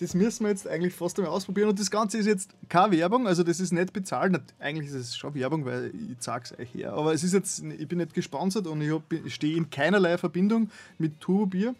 Das 0.00 0.14
müssen 0.14 0.44
wir 0.44 0.50
jetzt 0.50 0.66
eigentlich 0.66 0.94
fast 0.94 1.18
einmal 1.18 1.32
ausprobieren. 1.32 1.68
Und 1.68 1.78
das 1.78 1.90
Ganze 1.90 2.18
ist 2.18 2.26
jetzt 2.26 2.50
keine 2.68 2.96
Werbung, 2.96 3.26
also 3.26 3.42
das 3.42 3.58
ist 3.58 3.72
nicht 3.72 3.92
bezahlt. 3.92 4.40
Eigentlich 4.58 4.88
ist 4.88 4.94
es 4.94 5.16
schon 5.16 5.34
Werbung, 5.34 5.64
weil 5.64 5.92
ich 6.10 6.18
zeige 6.18 6.44
es 6.44 6.58
euch 6.58 6.74
her. 6.74 6.92
Aber 6.92 7.12
es 7.12 7.24
ist 7.24 7.32
jetzt, 7.32 7.62
ich 7.62 7.88
bin 7.88 7.98
nicht 7.98 8.14
gesponsert 8.14 8.66
und 8.66 8.80
ich, 8.80 8.92
ich 9.24 9.34
stehe 9.34 9.56
in 9.56 9.70
keinerlei 9.70 10.18
Verbindung 10.18 10.70
mit 10.98 11.20
Turbo-Bier. 11.20 11.74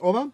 Aber 0.00 0.30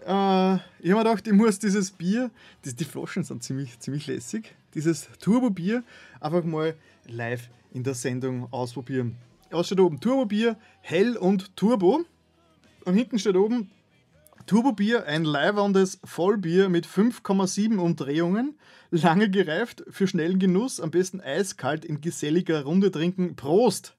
äh, 0.00 0.54
ich 0.80 0.90
habe 0.90 1.02
mir 1.02 1.04
gedacht, 1.04 1.26
ich 1.26 1.32
muss 1.32 1.58
dieses 1.58 1.90
Bier, 1.90 2.30
die, 2.64 2.74
die 2.74 2.84
Flaschen 2.84 3.22
sind 3.24 3.42
ziemlich, 3.42 3.78
ziemlich 3.80 4.06
lässig, 4.06 4.54
dieses 4.74 5.08
Turbo-Bier 5.20 5.82
einfach 6.20 6.44
mal 6.44 6.74
live 7.06 7.48
in 7.72 7.84
der 7.84 7.94
Sendung 7.94 8.52
ausprobieren. 8.52 9.16
Es 9.50 9.66
steht 9.66 9.80
oben 9.80 10.00
Turbo-Bier, 10.00 10.56
hell 10.80 11.16
und 11.16 11.56
Turbo. 11.56 12.04
Und 12.84 12.94
hinten 12.94 13.18
steht 13.18 13.36
oben 13.36 13.70
Turbo-Bier, 14.46 15.06
ein 15.06 15.24
leibendes 15.24 16.00
Vollbier 16.04 16.68
mit 16.68 16.86
5,7 16.86 17.76
Umdrehungen, 17.76 18.58
lange 18.90 19.30
gereift, 19.30 19.84
für 19.90 20.06
schnellen 20.06 20.38
Genuss, 20.38 20.80
am 20.80 20.90
besten 20.90 21.20
eiskalt 21.20 21.84
in 21.84 22.00
geselliger 22.00 22.64
Runde 22.64 22.90
trinken. 22.90 23.36
Prost! 23.36 23.96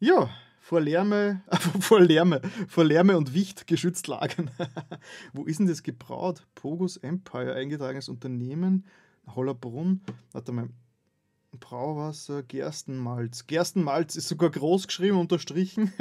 Ja, 0.00 0.30
vor 0.62 0.80
Lärme, 0.80 1.42
vor 1.80 2.00
Lärme, 2.00 2.40
vor 2.68 2.84
Lärme 2.84 3.18
und 3.18 3.34
Wicht 3.34 3.66
geschützt 3.66 4.06
lagern. 4.06 4.48
Wo 5.32 5.44
ist 5.44 5.58
denn 5.58 5.66
das 5.66 5.82
gebraut? 5.82 6.46
Pogus 6.54 6.96
Empire, 6.96 7.54
eingetragenes 7.54 8.08
Unternehmen, 8.08 8.86
Hollerbrunn. 9.26 10.00
Warte 10.30 10.52
mal. 10.52 10.68
Brauwasser, 11.60 12.42
Gerstenmalz. 12.44 13.46
Gerstenmalz 13.46 14.16
ist 14.16 14.28
sogar 14.28 14.48
groß 14.48 14.86
geschrieben, 14.86 15.18
unterstrichen. 15.18 15.92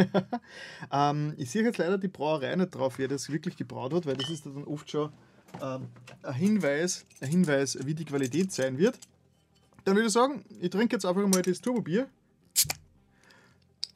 ähm, 0.93 1.33
ich 1.35 1.49
sehe 1.49 1.63
jetzt 1.63 1.77
leider 1.77 1.97
die 1.97 2.07
Brauerei 2.07 2.55
nicht 2.55 2.73
drauf, 2.73 2.99
wer 2.99 3.09
das 3.09 3.29
wirklich 3.29 3.57
gebraut 3.57 3.93
hat, 3.93 4.05
weil 4.05 4.15
das 4.15 4.29
ist 4.29 4.45
dann 4.45 4.63
oft 4.63 4.89
schon 4.89 5.11
ähm, 5.61 5.87
ein, 6.23 6.33
Hinweis, 6.35 7.05
ein 7.19 7.29
Hinweis, 7.29 7.77
wie 7.85 7.95
die 7.95 8.05
Qualität 8.05 8.53
sein 8.53 8.77
wird. 8.77 8.97
Dann 9.83 9.95
würde 9.95 10.07
ich 10.07 10.13
sagen, 10.13 10.45
ich 10.61 10.69
trinke 10.69 10.95
jetzt 10.95 11.05
einfach 11.05 11.27
mal 11.27 11.41
das 11.41 11.59
Turbobier 11.59 12.07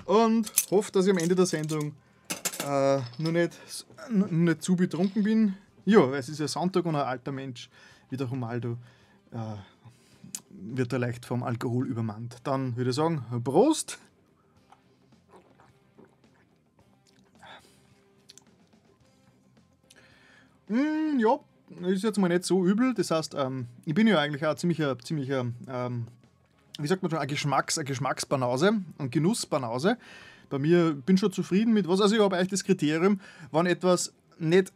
und 0.06 0.52
hoffe, 0.72 0.92
dass 0.92 1.06
ich 1.06 1.12
am 1.12 1.18
Ende 1.18 1.36
der 1.36 1.46
Sendung 1.46 1.94
äh, 2.66 3.00
nur, 3.18 3.32
nicht, 3.32 3.86
nur 4.10 4.28
nicht 4.28 4.64
zu 4.64 4.76
betrunken 4.76 5.24
bin. 5.24 5.58
Ja, 5.86 6.14
es 6.14 6.30
ist 6.30 6.40
ja 6.40 6.48
Sonntag 6.48 6.86
und 6.86 6.96
ein 6.96 7.02
alter 7.02 7.32
Mensch 7.32 7.70
wie 8.10 8.18
der 8.18 8.28
Romaldo 8.28 8.78
äh, 9.32 9.38
wird 10.50 10.94
er 10.94 11.00
leicht 11.00 11.26
vom 11.26 11.44
Alkohol 11.44 11.88
übermannt. 11.88 12.38
Dann 12.44 12.76
würde 12.76 12.92
ich 12.92 12.96
sagen, 12.96 13.24
Prost! 13.44 14.00
Mm, 20.68 21.20
ja, 21.20 21.40
ist 21.88 22.04
jetzt 22.04 22.18
mal 22.18 22.28
nicht 22.28 22.44
so 22.44 22.66
übel. 22.66 22.94
Das 22.94 23.12
heißt, 23.12 23.36
ähm, 23.36 23.68
ich 23.86 23.94
bin 23.94 24.08
ja 24.08 24.20
eigentlich 24.20 24.46
auch 24.46 24.56
ziemlicher, 24.56 24.98
ziemlicher 25.00 25.46
ähm, 25.68 26.08
wie 26.80 26.88
sagt 26.88 27.02
man 27.02 27.10
schon, 27.10 27.20
eine, 27.20 27.28
Geschmacks-, 27.28 27.78
eine 27.78 27.86
Geschmacksbanause, 27.86 28.82
eine 28.98 29.10
Genussbanause. 29.10 29.98
Bei 30.50 30.60
mir 30.60 30.94
bin 30.94 31.16
ich 31.16 31.20
schon 31.22 31.32
zufrieden 31.32 31.74
mit 31.74 31.88
was. 31.88 32.02
Also 32.02 32.16
ich 32.16 32.22
habe 32.22 32.36
eigentlich 32.36 32.50
das 32.50 32.64
Kriterium, 32.64 33.20
wenn 33.52 33.66
etwas 33.66 34.14
nicht 34.38 34.72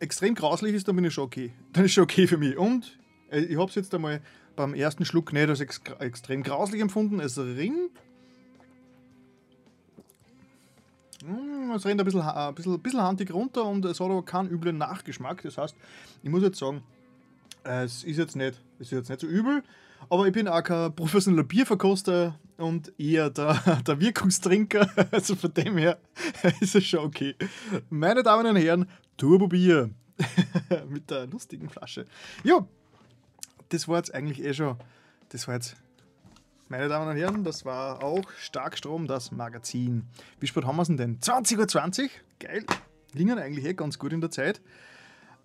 extrem 0.00 0.34
grauslich 0.34 0.74
ist, 0.74 0.88
dann 0.88 0.96
bin 0.96 1.04
ich 1.04 1.14
schon 1.14 1.24
okay. 1.24 1.52
Dann 1.72 1.84
ist 1.84 1.92
schon 1.92 2.04
okay 2.04 2.26
für 2.26 2.38
mich. 2.38 2.56
Und 2.56 2.98
äh, 3.30 3.40
ich 3.40 3.58
habe 3.58 3.68
es 3.68 3.74
jetzt 3.74 3.94
einmal 3.94 4.20
beim 4.56 4.74
ersten 4.74 5.04
Schluck 5.04 5.32
nicht 5.32 5.48
als 5.48 5.60
ex 5.60 5.80
extrem 5.98 6.42
grauslich 6.42 6.80
empfunden. 6.80 7.20
Es 7.20 7.38
rinnt. 7.38 7.92
Mm, 11.24 11.72
es 11.74 11.84
rennt 11.84 12.00
ein 12.00 12.04
bisschen, 12.04 12.22
ein 12.22 12.54
bisschen, 12.54 12.74
ein 12.74 12.80
bisschen 12.80 13.02
handig 13.02 13.32
runter 13.32 13.64
und 13.64 13.84
es 13.84 14.00
hat 14.00 14.10
aber 14.10 14.24
keinen 14.24 14.50
üblen 14.50 14.78
Nachgeschmack. 14.78 15.42
Das 15.42 15.58
heißt, 15.58 15.76
ich 16.22 16.30
muss 16.30 16.42
jetzt 16.42 16.58
sagen, 16.58 16.82
es 17.64 18.04
ist 18.04 18.16
jetzt 18.16 18.36
nicht, 18.36 18.60
ist 18.78 18.92
jetzt 18.92 19.08
nicht 19.08 19.20
so 19.20 19.26
übel, 19.26 19.62
aber 20.10 20.26
ich 20.26 20.32
bin 20.32 20.48
auch 20.48 20.62
kein 20.62 20.94
professioneller 20.94 21.44
Bierverkoster 21.44 22.38
und 22.56 22.92
eher 22.98 23.30
der, 23.30 23.54
der 23.86 24.00
Wirkungstrinker. 24.00 24.88
Also 25.10 25.36
von 25.36 25.52
dem 25.54 25.78
her 25.78 25.98
ist 26.60 26.74
es 26.74 26.84
schon 26.84 27.00
okay. 27.00 27.34
Meine 27.88 28.22
Damen 28.22 28.46
und 28.46 28.56
Herren, 28.56 28.88
Turbo 29.16 29.48
Bier 29.48 29.90
mit 30.88 31.10
der 31.10 31.26
lustigen 31.26 31.68
Flasche. 31.68 32.04
Ja, 32.44 32.66
das 33.68 33.88
war 33.88 33.98
jetzt 33.98 34.14
eigentlich 34.14 34.44
eh 34.44 34.52
schon. 34.54 34.76
Das 35.30 35.46
war 35.46 35.54
jetzt, 35.54 35.76
meine 36.68 36.88
Damen 36.88 37.08
und 37.08 37.16
Herren, 37.16 37.44
das 37.44 37.64
war 37.64 38.02
auch 38.02 38.24
Starkstrom, 38.38 39.06
das 39.06 39.30
Magazin. 39.30 40.04
Wie 40.40 40.46
spät 40.46 40.64
haben 40.64 40.76
wir 40.76 40.82
es 40.82 40.88
denn? 40.88 41.20
20.20 41.20 42.02
Uhr? 42.02 42.08
Geil. 42.38 42.64
Liegen 43.12 43.38
eigentlich 43.38 43.64
eh 43.64 43.74
ganz 43.74 43.98
gut 43.98 44.12
in 44.12 44.20
der 44.20 44.30
Zeit. 44.30 44.60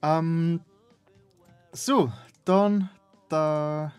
Ähm, 0.02 0.62
so, 1.72 2.12
dann 2.46 2.90
der 3.32 3.94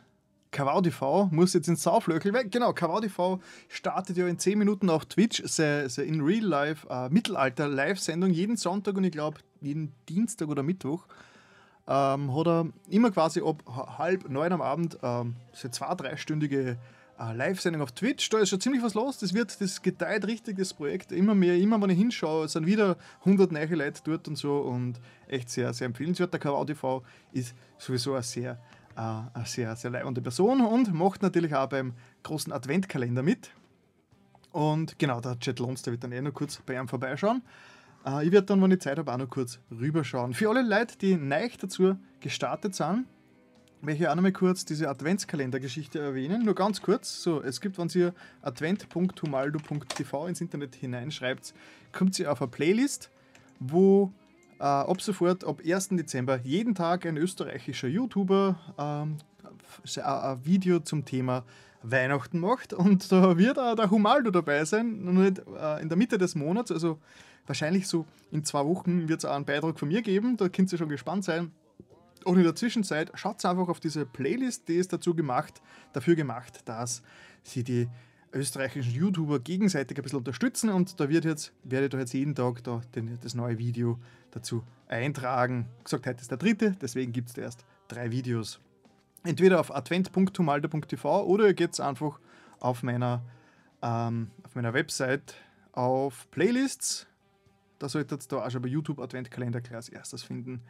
KVDV 0.55 1.32
muss 1.32 1.52
jetzt 1.52 1.68
ins 1.68 1.82
Sauflöchel 1.82 2.32
weg. 2.32 2.52
Genau, 2.52 2.72
KVDV 2.72 3.40
startet 3.68 4.16
ja 4.16 4.28
in 4.28 4.38
10 4.38 4.57
Minuten 4.57 4.88
auf 4.88 5.05
Twitch 5.05 5.42
seine 5.46 5.88
in 5.98 6.20
Real 6.20 6.44
Life 6.44 6.86
äh, 6.88 7.09
Mittelalter-Live-Sendung 7.09 8.30
jeden 8.30 8.57
Sonntag 8.57 8.96
und 8.96 9.02
ich 9.02 9.11
glaube 9.11 9.38
jeden 9.61 9.92
Dienstag 10.09 10.48
oder 10.48 10.62
Mittwoch. 10.62 11.07
Ähm, 11.88 12.34
hat 12.34 12.46
er 12.46 12.66
immer 12.88 13.11
quasi 13.11 13.42
ab 13.42 13.64
halb 13.98 14.30
neun 14.30 14.52
am 14.52 14.62
Abend 14.62 14.96
ähm, 15.02 15.34
so 15.52 15.68
zwei, 15.68 15.92
dreistündige 15.96 16.78
äh, 17.18 17.34
Live-Sendung 17.34 17.82
auf 17.82 17.90
Twitch. 17.90 18.30
Da 18.30 18.38
ist 18.38 18.50
schon 18.50 18.61
ziemlich 18.61 18.82
was 18.82 18.94
los. 18.94 19.18
Das 19.18 19.34
wird, 19.34 19.61
das 19.61 19.82
gedeiht 19.82 20.24
richtig, 20.24 20.57
das 20.57 20.72
Projekt. 20.72 21.11
Immer 21.11 21.34
mehr, 21.34 21.57
immer 21.57 21.82
wenn 21.82 21.90
ich 21.90 21.98
hinschaue, 21.98 22.46
sind 22.46 22.64
wieder 22.64 22.96
100 23.20 23.50
neue 23.50 23.74
Leute 23.74 24.00
dort 24.05 24.28
und 24.28 24.36
so 24.36 24.59
und 24.59 25.00
echt 25.26 25.50
sehr, 25.50 25.74
sehr 25.74 25.86
empfehlenswert. 25.86 26.32
Der 26.32 26.38
KVTV 26.38 27.02
ist 27.32 27.57
sowieso 27.76 28.14
ein 28.14 28.22
sehr 28.22 28.59
eine 28.97 29.47
sehr, 29.47 29.74
sehr 29.76 29.90
leibende 29.90 30.22
Person 30.22 30.61
und 30.61 30.92
macht 30.92 31.22
natürlich 31.22 31.55
auch 31.55 31.68
beim 31.68 31.95
großen 32.22 32.53
Adventkalender 32.53 33.22
mit. 33.22 33.51
Und 34.53 34.99
genau, 34.99 35.20
der 35.20 35.36
Jet 35.40 35.59
Lons, 35.59 35.84
wird 35.86 36.05
dann 36.05 36.12
eh 36.12 36.20
noch 36.20 36.32
kurz 36.32 36.61
bei 36.64 36.78
ihm 36.78 36.86
vorbeischauen. 36.86 37.42
Äh, 38.07 38.26
ich 38.26 38.32
werde 38.32 38.47
dann, 38.47 38.62
wenn 38.62 38.70
ich 38.70 38.80
Zeit 38.80 38.99
habe, 38.99 39.12
auch 39.12 39.18
noch 39.18 39.28
kurz 39.28 39.59
rüberschauen. 39.70 40.34
Für 40.34 40.51
alle 40.51 40.62
Leute, 40.62 40.97
die 40.99 41.16
neu 41.16 41.49
dazu 41.61 41.97
gestartet 42.20 42.74
sind, 42.74 43.07
möchte 43.80 44.05
ich 44.05 44.09
auch 44.09 44.14
noch 44.14 44.22
mal 44.22 44.32
kurz 44.32 44.64
diese 44.64 44.88
Adventskalender-Geschichte 44.88 45.99
erwähnen. 45.99 46.45
Nur 46.45 46.55
ganz 46.55 46.80
kurz. 46.80 47.22
So, 47.22 47.42
es 47.42 47.61
gibt, 47.61 47.78
wenn 47.78 47.88
ihr 47.95 48.14
advent.humaldo.tv 48.42 50.26
ins 50.26 50.40
Internet 50.40 50.74
hineinschreibt, 50.74 51.55
kommt 51.92 52.18
ihr 52.18 52.30
auf 52.30 52.40
eine 52.40 52.51
Playlist, 52.51 53.11
wo 53.61 54.07
äh, 54.07 54.24
ab 54.64 55.00
sofort, 55.00 55.44
ab 55.44 55.60
1. 55.64 55.88
Dezember, 55.90 56.40
jeden 56.42 56.74
Tag 56.74 57.06
ein 57.06 57.16
österreichischer 57.16 57.88
YouTuber 57.88 58.56
ähm, 58.78 59.16
ein 60.02 60.44
Video 60.44 60.80
zum 60.80 61.04
Thema 61.04 61.44
Weihnachten 61.82 62.38
macht. 62.38 62.72
Und 62.72 63.10
da 63.12 63.36
wird 63.36 63.58
auch 63.58 63.74
der 63.74 63.90
Humaldo 63.90 64.30
dabei 64.30 64.64
sein, 64.64 65.04
nur 65.04 65.12
nicht 65.24 65.42
äh, 65.60 65.82
in 65.82 65.88
der 65.88 65.98
Mitte 65.98 66.18
des 66.18 66.34
Monats, 66.34 66.72
also 66.72 66.98
wahrscheinlich 67.46 67.86
so 67.86 68.06
in 68.30 68.44
zwei 68.44 68.64
Wochen 68.64 69.08
wird 69.08 69.18
es 69.18 69.24
auch 69.24 69.34
einen 69.34 69.44
Beitrag 69.44 69.78
von 69.78 69.88
mir 69.88 70.00
geben, 70.00 70.36
da 70.36 70.48
könnt 70.48 70.72
ihr 70.72 70.78
schon 70.78 70.88
gespannt 70.88 71.24
sein. 71.24 71.52
Und 72.24 72.38
in 72.38 72.44
der 72.44 72.54
Zwischenzeit 72.54 73.12
schaut 73.14 73.44
einfach 73.44 73.68
auf 73.68 73.80
diese 73.80 74.06
Playlist, 74.06 74.68
die 74.68 74.76
ist 74.76 74.94
dazu 74.94 75.14
gemacht, 75.14 75.60
dafür 75.92 76.14
gemacht, 76.14 76.60
dass 76.64 77.02
sie 77.42 77.64
die 77.64 77.86
österreichischen 78.32 78.92
YouTuber 78.92 79.38
gegenseitig 79.40 79.96
ein 79.96 80.02
bisschen 80.02 80.18
unterstützen 80.18 80.70
und 80.70 80.98
da 80.98 81.08
wird 81.08 81.24
jetzt, 81.24 81.52
werde 81.62 81.86
ich 81.86 81.90
da 81.90 81.98
jetzt 81.98 82.14
jeden 82.14 82.34
Tag 82.34 82.64
da 82.64 82.80
den, 82.94 83.18
das 83.22 83.34
neue 83.34 83.58
Video 83.58 83.98
dazu 84.35 84.62
eintragen. 84.89 85.66
Gesagt, 85.82 86.07
heute 86.07 86.20
ist 86.20 86.30
der 86.30 86.39
dritte, 86.39 86.72
deswegen 86.80 87.12
gibt 87.12 87.30
es 87.30 87.39
erst 87.39 87.64
drei 87.89 88.11
Videos. 88.11 88.61
Entweder 89.22 89.61
auf 89.61 89.74
advent.humalda.tv 89.74 91.24
oder 91.24 91.47
ihr 91.47 91.55
geht 91.55 91.78
einfach 91.80 92.20
auf 92.61 92.82
meiner, 92.82 93.22
ähm, 93.82 94.30
auf 94.45 94.55
meiner 94.55 94.74
Website 94.74 95.35
auf 95.72 96.30
Playlists. 96.30 97.07
Da 97.78 97.89
solltet 97.89 98.24
ihr 98.24 98.28
da 98.28 98.45
auch 98.45 98.51
schon 98.51 98.62
bei 98.62 98.68
YouTube 98.68 99.01
Adventkalender 99.01 99.61
gleich 99.61 99.76
als 99.76 99.89
erstes 99.89 100.22
finden. 100.22 100.62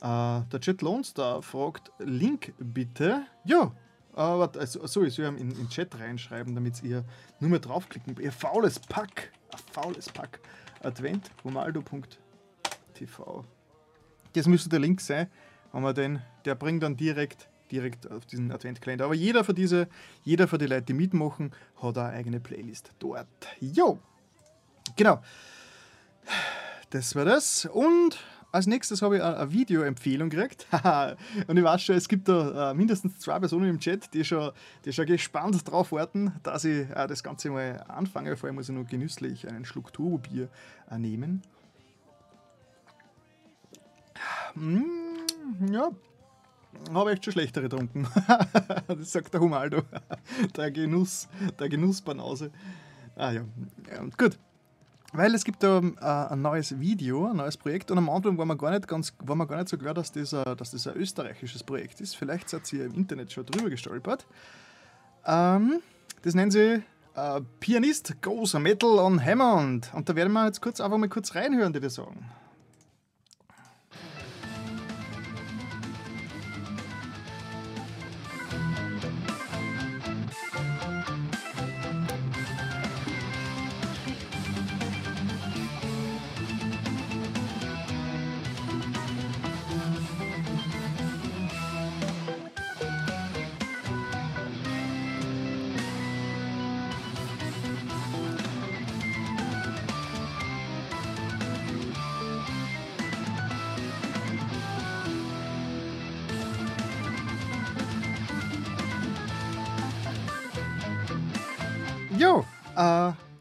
Äh, 0.00 0.42
der 0.42 0.60
Chat 0.60 0.82
Loans 0.82 1.12
da 1.14 1.42
fragt 1.42 1.92
Link 1.98 2.54
bitte. 2.58 3.26
Ja, 3.44 3.72
aber 4.14 4.50
also, 4.58 4.86
so, 4.86 5.02
ich 5.02 5.14
soll 5.14 5.26
in 5.26 5.50
den 5.50 5.68
Chat 5.68 5.98
reinschreiben, 5.98 6.54
damit 6.54 6.82
ihr 6.82 7.04
nur 7.38 7.50
mehr 7.50 7.60
draufklicken. 7.60 8.16
Ihr 8.20 8.32
faules 8.32 8.78
Pack. 8.78 9.32
Ein 9.52 9.58
faules 9.72 10.08
Pack. 10.08 10.40
Advent.romaldo.tv. 13.00 13.44
Das 14.34 14.46
müsste 14.46 14.68
der 14.68 14.78
Link 14.78 15.00
sein, 15.00 15.28
wenn 15.72 15.82
man 15.82 15.94
den, 15.94 16.22
der 16.44 16.54
bringt 16.54 16.82
dann 16.82 16.96
direkt, 16.96 17.48
direkt 17.70 18.10
auf 18.10 18.26
diesen 18.26 18.52
Adventkalender. 18.52 19.04
Aber 19.04 19.14
jeder 19.14 19.44
für 19.44 19.54
diese, 19.54 19.88
jeder 20.22 20.46
für 20.46 20.58
die 20.58 20.66
Leute, 20.66 20.82
die 20.86 20.94
mitmachen, 20.94 21.52
hat 21.82 21.98
eine 21.98 22.10
eigene 22.10 22.40
Playlist 22.40 22.92
dort. 22.98 23.26
Jo! 23.60 23.98
Genau. 24.96 25.20
Das 26.90 27.14
war 27.14 27.24
das. 27.24 27.66
Und 27.66 28.18
als 28.52 28.66
nächstes 28.66 29.02
habe 29.02 29.16
ich 29.16 29.22
eine 29.22 29.52
Videoempfehlung 29.52 30.28
gekriegt. 30.28 30.66
und 31.46 31.56
ich 31.56 31.64
weiß 31.64 31.82
schon, 31.82 31.96
es 31.96 32.08
gibt 32.08 32.28
da 32.28 32.70
äh, 32.70 32.74
mindestens 32.74 33.18
zwei 33.18 33.38
Personen 33.38 33.68
im 33.68 33.78
Chat, 33.78 34.12
die 34.14 34.24
schon, 34.24 34.52
die 34.84 34.92
schon 34.92 35.06
gespannt 35.06 35.68
drauf 35.68 35.92
warten, 35.92 36.32
dass 36.42 36.64
ich 36.64 36.88
äh, 36.90 37.06
das 37.06 37.22
Ganze 37.22 37.50
mal 37.50 37.84
anfange. 37.88 38.36
Vor 38.36 38.48
allem 38.48 38.56
muss 38.56 38.68
ich 38.68 38.74
nur 38.74 38.84
genüsslich 38.84 39.48
einen 39.48 39.64
Schluck 39.64 39.92
Turbo-Bier 39.92 40.48
äh, 40.90 40.98
nehmen. 40.98 41.42
Mm, 44.54 45.72
ja, 45.72 45.90
habe 46.92 47.12
echt 47.12 47.24
schon 47.24 47.32
schlechtere 47.32 47.64
getrunken. 47.64 48.08
das 48.88 49.12
sagt 49.12 49.34
der 49.34 49.40
Humaldo. 49.40 49.82
der 50.56 50.70
Genuss, 50.70 51.28
der 51.58 51.68
Genussbanause. 51.68 52.50
Ah 53.16 53.32
ja, 53.32 53.44
ja 53.90 54.02
gut. 54.16 54.38
Weil 55.12 55.34
es 55.34 55.44
gibt 55.44 55.62
da 55.62 55.78
äh, 55.78 56.32
ein 56.32 56.40
neues 56.40 56.78
Video, 56.78 57.26
ein 57.26 57.36
neues 57.36 57.56
Projekt 57.56 57.90
und 57.90 57.98
am 57.98 58.08
Anfang 58.08 58.38
war 58.38 58.46
man 58.46 58.56
gar 58.56 58.70
nicht, 58.70 58.86
ganz, 58.86 59.12
war 59.18 59.34
man 59.34 59.48
gar 59.48 59.56
nicht 59.56 59.68
so 59.68 59.76
klar, 59.76 59.92
dass 59.92 60.12
das, 60.12 60.32
ein, 60.32 60.56
dass 60.56 60.70
das 60.70 60.86
ein 60.86 60.94
österreichisches 60.94 61.64
Projekt 61.64 62.00
ist. 62.00 62.16
Vielleicht 62.16 62.48
seid 62.48 62.72
ihr 62.72 62.86
im 62.86 62.94
Internet 62.94 63.32
schon 63.32 63.44
drüber 63.44 63.70
gestolpert. 63.70 64.26
Ähm, 65.26 65.80
das 66.22 66.34
nennen 66.34 66.52
sie 66.52 66.82
äh, 67.16 67.40
Pianist 67.58 68.22
Goes 68.22 68.54
Metal 68.54 68.98
on 69.00 69.24
Hammond. 69.24 69.90
Und 69.94 70.08
da 70.08 70.14
werden 70.14 70.32
wir 70.32 70.46
jetzt 70.46 70.62
kurz 70.62 70.80
einfach 70.80 70.98
mal 70.98 71.08
kurz 71.08 71.34
reinhören, 71.34 71.72
die 71.72 71.80
das 71.80 71.96
sagen. 71.96 72.30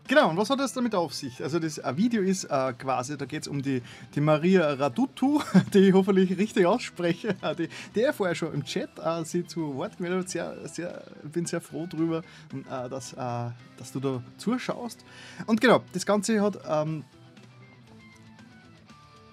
Genau, 0.10 0.30
und 0.30 0.38
was 0.38 0.50
hat 0.50 0.60
das 0.60 0.74
damit 0.74 0.94
auf 0.94 1.14
sich? 1.14 1.42
Also 1.42 1.60
das 1.60 1.80
Video 1.96 2.22
ist 2.22 2.44
äh, 2.46 2.74
quasi, 2.74 3.18
da 3.18 3.26
geht 3.26 3.44
es 3.44 3.48
um 3.48 3.62
die, 3.62 3.82
die 4.14 4.20
Maria 4.20 4.74
Radutu, 4.74 5.42
die 5.74 5.80
ich 5.80 5.94
hoffentlich 5.94 6.38
richtig 6.38 6.66
ausspreche, 6.66 7.36
die, 7.58 7.70
die 7.96 8.00
ja 8.02 8.12
vorher 8.12 8.36
schon 8.36 8.54
im 8.54 8.66
Chat 8.66 8.90
äh, 9.00 9.24
sie 9.24 9.46
zu 9.46 9.76
Wort 9.76 9.96
gemeldet 9.96 10.22
hat. 10.22 10.30
Sehr, 10.30 10.68
sehr, 10.68 11.04
bin 11.24 11.46
sehr 11.46 11.62
froh 11.62 11.88
darüber, 11.90 12.20
äh, 12.20 12.90
dass, 12.90 13.14
äh, 13.14 13.52
dass 13.78 13.92
du 13.94 14.02
da 14.02 14.22
zuschaust. 14.38 15.06
Und 15.46 15.62
genau, 15.62 15.84
das 15.94 16.06
Ganze 16.06 16.42
hat... 16.42 16.60
Ähm, 16.68 17.06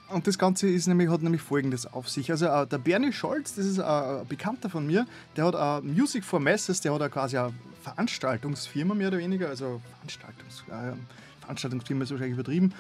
und 0.09 0.26
das 0.26 0.38
Ganze 0.38 0.68
ist 0.68 0.86
nämlich, 0.86 1.09
hat 1.09 1.22
nämlich 1.22 1.42
folgendes 1.42 1.86
auf 1.86 2.09
sich. 2.09 2.30
Also 2.30 2.46
äh, 2.46 2.66
der 2.66 2.78
Bernie 2.78 3.12
Scholz, 3.12 3.54
das 3.54 3.66
ist 3.66 3.78
äh, 3.78 3.82
ein 3.82 4.26
Bekannter 4.28 4.70
von 4.70 4.86
mir, 4.86 5.07
der 5.36 5.46
hat 5.46 5.54
äh, 5.54 5.86
Music 5.86 6.24
for 6.24 6.40
Masses, 6.40 6.80
der 6.80 6.94
hat 6.94 7.02
auch 7.02 7.11
quasi 7.11 7.36
eine 7.36 7.52
Veranstaltungsfirma 7.82 8.94
mehr 8.94 9.09
oder 9.09 9.18
weniger, 9.18 9.48
also 9.48 9.80
Veranstaltungs, 9.96 10.64
äh, 10.68 10.96
Veranstaltungsfirma 11.40 12.04
ist 12.04 12.11
wahrscheinlich 12.11 12.34
übertrieben. 12.34 12.72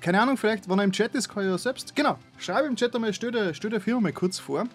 Keine 0.00 0.20
Ahnung, 0.20 0.38
vielleicht, 0.38 0.68
wenn 0.68 0.78
er 0.78 0.84
im 0.84 0.92
Chat 0.92 1.14
ist, 1.14 1.28
kann 1.28 1.44
er 1.44 1.50
ja 1.50 1.58
selbst, 1.58 1.94
genau, 1.94 2.18
schreibe 2.38 2.66
im 2.68 2.76
Chat 2.76 2.94
einmal, 2.94 3.12
stell 3.12 3.30
der, 3.30 3.52
der 3.52 3.80
Firma 3.80 4.00
mal 4.00 4.12
kurz 4.12 4.38
vor. 4.38 4.66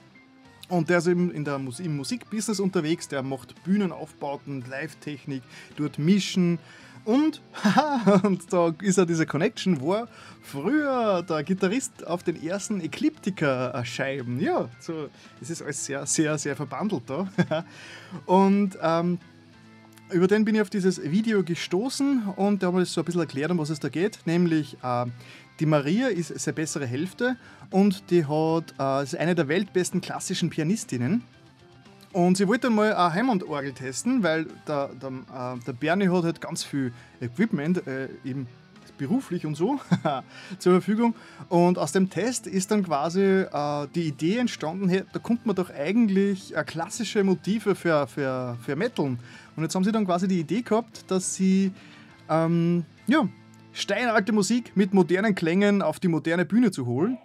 Und 0.68 0.90
der 0.90 0.98
ist 0.98 1.08
eben 1.08 1.32
in 1.32 1.46
der 1.46 1.60
Mus 1.60 1.80
im 1.80 1.96
Musikbusiness 1.96 2.60
unterwegs, 2.60 3.08
der 3.08 3.22
macht 3.22 3.64
Bühnenaufbauten, 3.64 4.64
Live-Technik, 4.68 5.44
dort 5.78 6.00
mischen. 6.00 6.58
Und, 7.06 7.42
und 8.24 8.52
da 8.52 8.74
ist 8.82 8.98
ja 8.98 9.06
diese 9.06 9.26
Connection, 9.26 9.80
wo 9.80 9.94
er 9.94 10.08
früher 10.42 11.24
der 11.24 11.44
Gitarrist 11.44 12.06
auf 12.06 12.24
den 12.24 12.42
ersten 12.44 12.82
Ecliptica-Scheiben, 12.82 14.40
ja, 14.40 14.70
so, 14.80 15.10
es 15.40 15.50
ist 15.50 15.62
alles 15.62 15.86
sehr, 15.86 16.06
sehr, 16.06 16.38
sehr 16.38 16.56
verbandelt 16.56 17.04
da. 17.08 17.28
und 18.26 18.78
ähm, 18.82 19.20
über 20.12 20.28
den 20.28 20.46
bin 20.46 20.56
ich 20.56 20.62
auf 20.62 20.70
dieses 20.70 21.02
Video 21.02 21.44
gestoßen 21.44 22.24
und 22.36 22.62
da 22.62 22.68
haben 22.68 22.78
wir 22.78 22.86
so 22.86 23.02
ein 23.02 23.06
bisschen 23.06 23.22
erklärt, 23.22 23.52
um 23.52 23.58
was 23.58 23.70
es 23.70 23.80
da 23.80 23.90
geht. 23.90 24.20
Nämlich, 24.26 24.78
äh, 24.84 25.06
die 25.60 25.66
Maria 25.66 26.08
ist 26.08 26.38
seine 26.40 26.54
bessere 26.54 26.86
Hälfte 26.86 27.38
und 27.72 28.10
die 28.12 28.26
hat, 28.26 28.74
äh, 28.80 29.04
ist 29.04 29.16
eine 29.16 29.36
der 29.36 29.48
weltbesten 29.48 30.02
klassischen 30.02 30.50
Pianistinnen. 30.50 31.24
Und 32.16 32.38
sie 32.38 32.48
wollte 32.48 32.70
mal 32.70 32.94
eine 32.94 33.14
Hammond-Orgel 33.14 33.74
testen, 33.74 34.24
weil 34.24 34.46
der, 34.66 34.90
der, 35.02 35.10
äh, 35.10 35.60
der 35.68 35.74
Bernie 35.74 36.08
hat 36.08 36.24
halt 36.24 36.40
ganz 36.40 36.64
viel 36.64 36.94
Equipment, 37.20 37.86
äh, 37.88 38.08
eben 38.24 38.48
beruflich 38.98 39.46
und 39.46 39.56
so, 39.56 39.82
zur 40.60 40.72
Verfügung. 40.72 41.14
Und 41.50 41.78
aus 41.78 41.92
dem 41.92 42.10
Test 42.10 42.48
ist 42.48 42.72
dann 42.72 42.86
quasi 42.86 43.22
äh, 43.22 43.88
die 43.94 44.08
Idee 44.08 44.38
entstanden, 44.38 44.88
hey, 44.88 45.04
da 45.12 45.20
kommt 45.20 45.46
man 45.46 45.58
doch 45.58 45.70
eigentlich 45.70 46.56
äh, 46.56 46.64
klassische 46.64 47.22
Motive 47.26 47.76
für, 47.76 48.08
für, 48.08 48.58
für 48.62 48.78
Metal. 48.78 49.18
Und 49.58 49.64
jetzt 49.64 49.76
haben 49.76 49.84
sie 49.84 49.92
dann 49.92 50.06
quasi 50.06 50.30
die 50.30 50.40
Idee 50.40 50.62
gehabt, 50.62 51.12
dass 51.12 51.36
sie 51.36 51.74
ähm, 52.30 52.86
ja, 53.08 53.28
steinalte 53.74 54.32
Musik 54.32 54.72
mit 54.76 54.94
modernen 54.94 55.36
Klängen 55.36 55.82
auf 55.82 56.00
die 56.00 56.08
moderne 56.08 56.46
Bühne 56.46 56.72
zu 56.72 56.86
holen. 56.86 57.18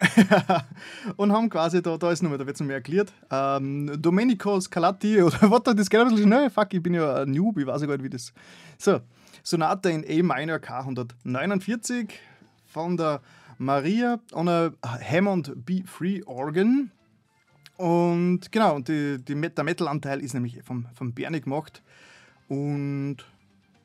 und 1.16 1.32
haben 1.32 1.50
quasi, 1.50 1.82
da, 1.82 1.96
da 1.96 2.10
ist 2.10 2.22
nochmal, 2.22 2.38
da 2.38 2.46
wird 2.46 2.56
es 2.56 2.66
mehr 2.66 2.76
erklärt, 2.76 3.12
ähm, 3.30 4.00
Domenico 4.00 4.58
Scalatti 4.60 5.22
oder 5.22 5.50
was 5.50 5.62
das 5.74 5.90
geht 5.90 6.00
ein 6.00 6.08
bisschen 6.08 6.26
schnell, 6.26 6.50
fuck, 6.50 6.72
ich 6.72 6.82
bin 6.82 6.94
ja 6.94 7.22
ein 7.22 7.30
Noob, 7.30 7.58
ich 7.58 7.66
weiß 7.66 7.82
ja 7.82 7.86
gar 7.86 7.96
nicht, 7.96 8.04
wie 8.04 8.10
das. 8.10 8.32
So, 8.78 9.00
Sonate 9.42 9.90
in 9.90 10.04
A 10.04 10.36
minor 10.36 10.56
K149 10.56 12.10
von 12.66 12.96
der 12.96 13.20
Maria 13.58 14.18
on 14.32 14.48
a 14.48 14.72
Hammond 14.82 15.54
B3 15.66 16.26
Organ. 16.26 16.90
Und 17.76 18.52
genau, 18.52 18.76
und 18.76 18.88
die, 18.88 19.18
die, 19.22 19.34
der 19.34 19.64
Metal-Anteil 19.64 20.20
ist 20.20 20.34
nämlich 20.34 20.62
vom, 20.62 20.86
vom 20.94 21.12
Bernie 21.12 21.40
gemacht. 21.40 21.82
Und 22.48 23.18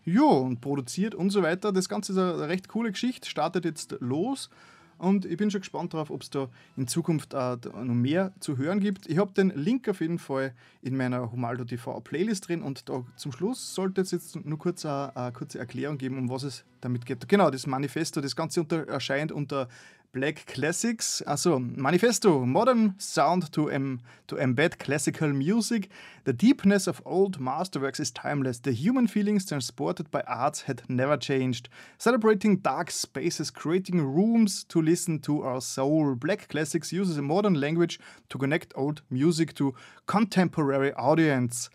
ja, 0.05 0.23
und 0.23 0.61
produziert 0.61 1.15
und 1.15 1.29
so 1.29 1.43
weiter. 1.43 1.71
Das 1.71 1.89
Ganze 1.89 2.11
ist 2.11 2.17
eine 2.17 2.47
recht 2.47 2.67
coole 2.67 2.91
Geschichte, 2.91 3.29
startet 3.29 3.65
jetzt 3.65 3.97
los. 3.99 4.49
Und 4.97 5.25
ich 5.25 5.37
bin 5.37 5.51
schon 5.51 5.61
gespannt 5.61 5.93
darauf, 5.93 6.09
ob 6.09 6.21
es 6.21 6.29
da 6.29 6.47
in 6.77 6.87
Zukunft 6.87 7.33
äh, 7.33 7.57
noch 7.63 7.93
mehr 7.93 8.33
zu 8.39 8.57
hören 8.57 8.79
gibt. 8.79 9.07
Ich 9.07 9.17
habe 9.17 9.33
den 9.33 9.49
Link 9.49 9.89
auf 9.89 9.99
jeden 10.01 10.19
Fall 10.19 10.53
in 10.81 10.95
meiner 10.95 11.31
Humaldo 11.31 11.65
TV 11.65 11.99
Playlist 12.01 12.47
drin 12.47 12.61
und 12.61 12.87
da 12.87 13.03
zum 13.15 13.31
Schluss 13.31 13.75
sollte 13.75 14.01
es 14.01 14.11
jetzt 14.11 14.35
nur 14.45 14.57
kurz 14.57 14.85
eine, 14.85 15.15
eine 15.15 15.31
kurze 15.33 15.59
Erklärung 15.59 15.97
geben, 15.97 16.17
um 16.17 16.29
was 16.29 16.43
es 16.43 16.63
damit 16.81 17.05
geht. 17.05 17.27
Genau, 17.27 17.49
das 17.49 17.67
Manifesto, 17.67 18.21
das 18.21 18.35
Ganze 18.35 18.61
unter, 18.61 18.87
erscheint 18.87 19.31
unter 19.31 19.67
Black 20.15 20.45
Classics, 20.45 21.21
also 21.27 21.59
Manifesto, 21.59 22.45
modern 22.45 22.95
sound 22.97 23.51
to, 23.51 23.69
em, 23.69 23.99
to 24.27 24.37
embed 24.37 24.79
classical 24.79 25.27
music. 25.27 25.89
The 26.23 26.31
deepness 26.31 26.87
of 26.87 27.01
old 27.05 27.37
masterworks 27.37 27.99
is 27.99 28.11
timeless. 28.11 28.59
The 28.59 28.71
human 28.71 29.07
feelings 29.07 29.45
transported 29.45 30.09
by 30.11 30.21
arts 30.25 30.61
had 30.67 30.83
never 30.87 31.17
changed. 31.17 31.67
Celebrating 31.97 32.61
dark 32.61 32.91
spaces, 32.91 33.51
creating 33.51 33.99
rooms 33.99 34.63
to 34.69 34.81
listen 34.81 35.19
to 35.23 35.43
our 35.43 35.59
soul. 35.59 36.15
Black 36.15 36.47
Classics 36.47 36.93
uses 36.93 37.17
a 37.17 37.21
modern 37.21 37.55
language 37.55 37.99
to 38.29 38.37
connect 38.37 38.71
old 38.73 39.01
music 39.09 39.53
to 39.55 39.75
contemporary 40.05 40.93
audience. 40.93 41.69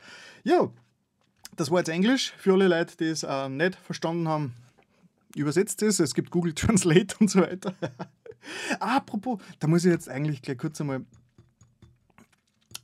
Ja, 0.45 0.71
das 1.57 1.71
war 1.71 1.81
jetzt 1.81 1.91
Englisch 1.91 2.33
für 2.39 2.55
alle 2.55 2.69
Leute, 2.69 2.97
die 2.97 3.11
es 3.11 3.23
äh, 3.23 3.51
nicht 3.51 3.77
verstanden 3.77 4.29
haben 4.29 4.55
übersetzt 5.37 5.83
ist. 5.83 6.01
Es 6.01 6.15
gibt 6.15 6.31
Google 6.31 6.55
Translate 6.55 7.15
und 7.21 7.31
so 7.31 7.41
weiter. 7.41 7.75
Apropos, 8.79 9.41
da 9.59 9.67
muss 9.67 9.85
ich 9.85 9.91
jetzt 9.91 10.09
eigentlich 10.09 10.43
gleich 10.43 10.59
kurz 10.59 10.81
einmal. 10.81 11.05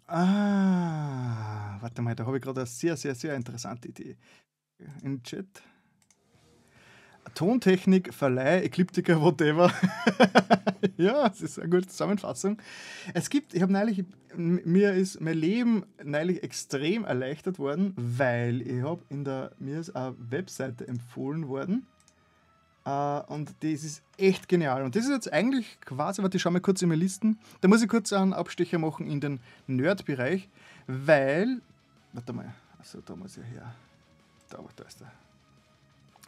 Ah, 0.06 1.78
warte 1.80 2.02
mal, 2.02 2.14
da 2.14 2.26
habe 2.26 2.36
ich 2.36 2.42
gerade 2.42 2.60
eine 2.60 2.66
sehr, 2.66 2.96
sehr, 2.96 3.14
sehr 3.14 3.34
interessante 3.34 3.88
Idee. 3.88 4.16
In 5.02 5.22
Chat. 5.22 5.46
Tontechnik, 7.34 8.14
Verleih, 8.14 8.62
Ekliptiker, 8.62 9.20
whatever. 9.20 9.72
ja, 10.96 11.28
das 11.28 11.42
ist 11.42 11.58
eine 11.58 11.68
gute 11.68 11.88
Zusammenfassung. 11.88 12.62
Es 13.14 13.28
gibt, 13.30 13.52
ich 13.52 13.62
habe 13.62 13.72
neulich, 13.72 14.04
mir 14.36 14.92
ist 14.92 15.20
mein 15.20 15.36
Leben 15.36 15.84
neulich 16.02 16.42
extrem 16.42 17.04
erleichtert 17.04 17.58
worden, 17.58 17.92
weil 17.96 18.62
ich 18.62 18.82
habe 18.82 19.02
in 19.08 19.24
der, 19.24 19.52
mir 19.58 19.80
ist 19.80 19.90
eine 19.90 20.14
Webseite 20.18 20.86
empfohlen 20.86 21.48
worden 21.48 21.86
Uh, 22.86 23.20
und 23.26 23.52
das 23.60 23.82
ist 23.82 24.02
echt 24.16 24.48
genial. 24.48 24.84
Und 24.84 24.94
das 24.94 25.04
ist 25.04 25.10
jetzt 25.10 25.32
eigentlich 25.32 25.76
quasi, 25.80 26.22
warte, 26.22 26.36
ich 26.36 26.42
schau 26.42 26.52
mal 26.52 26.60
kurz 26.60 26.82
in 26.82 26.88
meine 26.88 27.00
Listen. 27.02 27.36
Da 27.60 27.66
muss 27.66 27.82
ich 27.82 27.88
kurz 27.88 28.12
einen 28.12 28.32
Abstecher 28.32 28.78
machen 28.78 29.08
in 29.08 29.20
den 29.20 29.40
Nerd-Bereich, 29.66 30.48
weil. 30.86 31.60
Warte 32.12 32.32
mal, 32.32 32.54
also 32.78 33.00
da 33.04 33.16
muss 33.16 33.36
ich 33.36 33.44
her. 33.44 33.74
Da, 34.50 34.58
da 34.76 34.84
ist 34.84 35.00
er. 35.00 35.10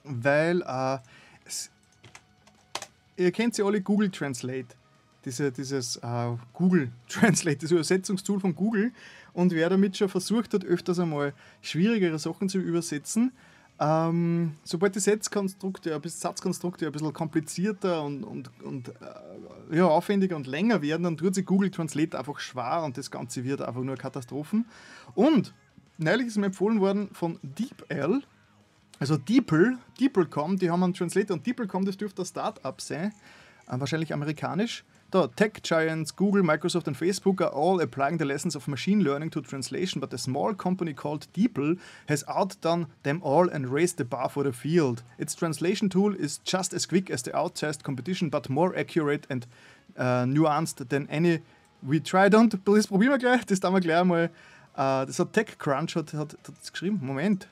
Weil 0.02 0.62
uh, 0.62 0.98
es, 1.44 1.70
ihr 3.16 3.30
kennt 3.30 3.54
sie 3.54 3.62
alle 3.62 3.80
Google 3.80 4.11
Translate. 4.11 4.66
Diese, 5.24 5.52
dieses 5.52 5.96
uh, 6.02 6.38
Google 6.54 6.90
Translate, 7.09 7.59
das 7.59 7.70
Übersetzungstool 7.70 8.40
von 8.40 8.56
Google. 8.56 8.90
Und 9.32 9.52
wer 9.52 9.68
damit 9.68 9.96
schon 9.96 10.09
versucht 10.09 10.54
hat, 10.54 10.64
öfters 10.64 10.98
einmal 10.98 11.34
schwierigere 11.62 12.18
Sachen 12.18 12.48
zu 12.48 12.59
übersetzen, 12.59 13.30
ähm, 13.80 14.56
sobald 14.64 14.96
die 14.96 15.00
Satzkonstrukte, 15.00 16.00
Satzkonstrukte 16.04 16.86
ein 16.86 16.92
bisschen 16.92 17.12
komplizierter 17.12 18.02
und, 18.02 18.24
und, 18.24 18.50
und 18.62 18.88
äh, 18.88 19.76
ja, 19.76 19.86
aufwendiger 19.86 20.34
und 20.34 20.48
länger 20.48 20.82
werden, 20.82 21.04
dann 21.04 21.16
tut 21.16 21.34
sich 21.34 21.46
Google 21.46 21.70
Translate 21.70 22.18
einfach 22.18 22.40
schwer 22.40 22.82
und 22.84 22.98
das 22.98 23.10
Ganze 23.10 23.44
wird 23.44 23.60
einfach 23.62 23.82
nur 23.82 23.96
Katastrophen. 23.96 24.66
Und 25.14 25.54
neulich 25.96 26.26
ist 26.26 26.38
mir 26.38 26.46
empfohlen 26.46 26.80
worden 26.80 27.10
von 27.12 27.38
DeepL, 27.42 28.22
also 28.98 29.16
DeepL, 29.16 29.78
DeepL.com, 30.00 30.58
die 30.58 30.70
haben 30.70 30.82
einen 30.82 30.94
Translator 30.94 31.36
und 31.36 31.46
DeepL.com, 31.46 31.84
das 31.84 31.96
dürfte 31.96 32.22
ein 32.22 32.26
Start-up 32.26 32.80
sein, 32.80 33.12
äh, 33.68 33.78
wahrscheinlich 33.78 34.12
amerikanisch. 34.12 34.84
Da, 35.11 35.26
tech 35.26 35.62
giants 35.62 36.11
Google, 36.11 36.42
Microsoft, 36.42 36.86
and 36.86 36.94
Facebook 36.94 37.40
are 37.40 37.48
all 37.48 37.80
applying 37.80 38.18
the 38.18 38.26
lessons 38.26 38.54
of 38.54 38.68
machine 38.68 39.02
learning 39.02 39.30
to 39.30 39.40
translation, 39.40 40.00
but 40.00 40.12
a 40.12 40.18
small 40.18 40.52
company 40.52 40.92
called 40.92 41.26
DeepL 41.32 41.78
has 42.09 42.24
outdone 42.28 42.88
them 43.04 43.22
all 43.22 43.48
and 43.48 43.70
raised 43.70 43.96
the 43.96 44.04
bar 44.04 44.28
for 44.28 44.44
the 44.44 44.52
field. 44.52 45.02
Its 45.16 45.34
translation 45.34 45.88
tool 45.88 46.14
is 46.14 46.40
just 46.44 46.74
as 46.74 46.84
quick 46.84 47.11
as 47.11 47.22
the 47.22 47.34
outtest 47.34 47.84
competition, 47.84 48.28
but 48.28 48.50
more 48.50 48.76
accurate 48.76 49.26
and 49.30 49.46
uh, 49.96 50.26
nuanced 50.26 50.86
than 50.90 51.09
any 51.09 51.40
we 51.82 52.00
tried. 52.00 52.34
Und 52.34 52.59
das 52.66 52.86
probieren 52.86 53.12
wir 53.12 53.18
gleich, 53.18 53.46
das 53.46 53.61
tun 53.61 53.72
wir 53.72 53.80
gleich 53.80 54.00
einmal. 54.00 54.30
Uh, 54.74 55.06
das 55.06 55.18
hat 55.18 55.32
TechCrunch 55.32 55.96
hat, 55.96 56.12
hat, 56.12 56.34
hat 56.34 56.52
das 56.61 56.70
geschrieben. 56.70 57.00
Moment. 57.02 57.48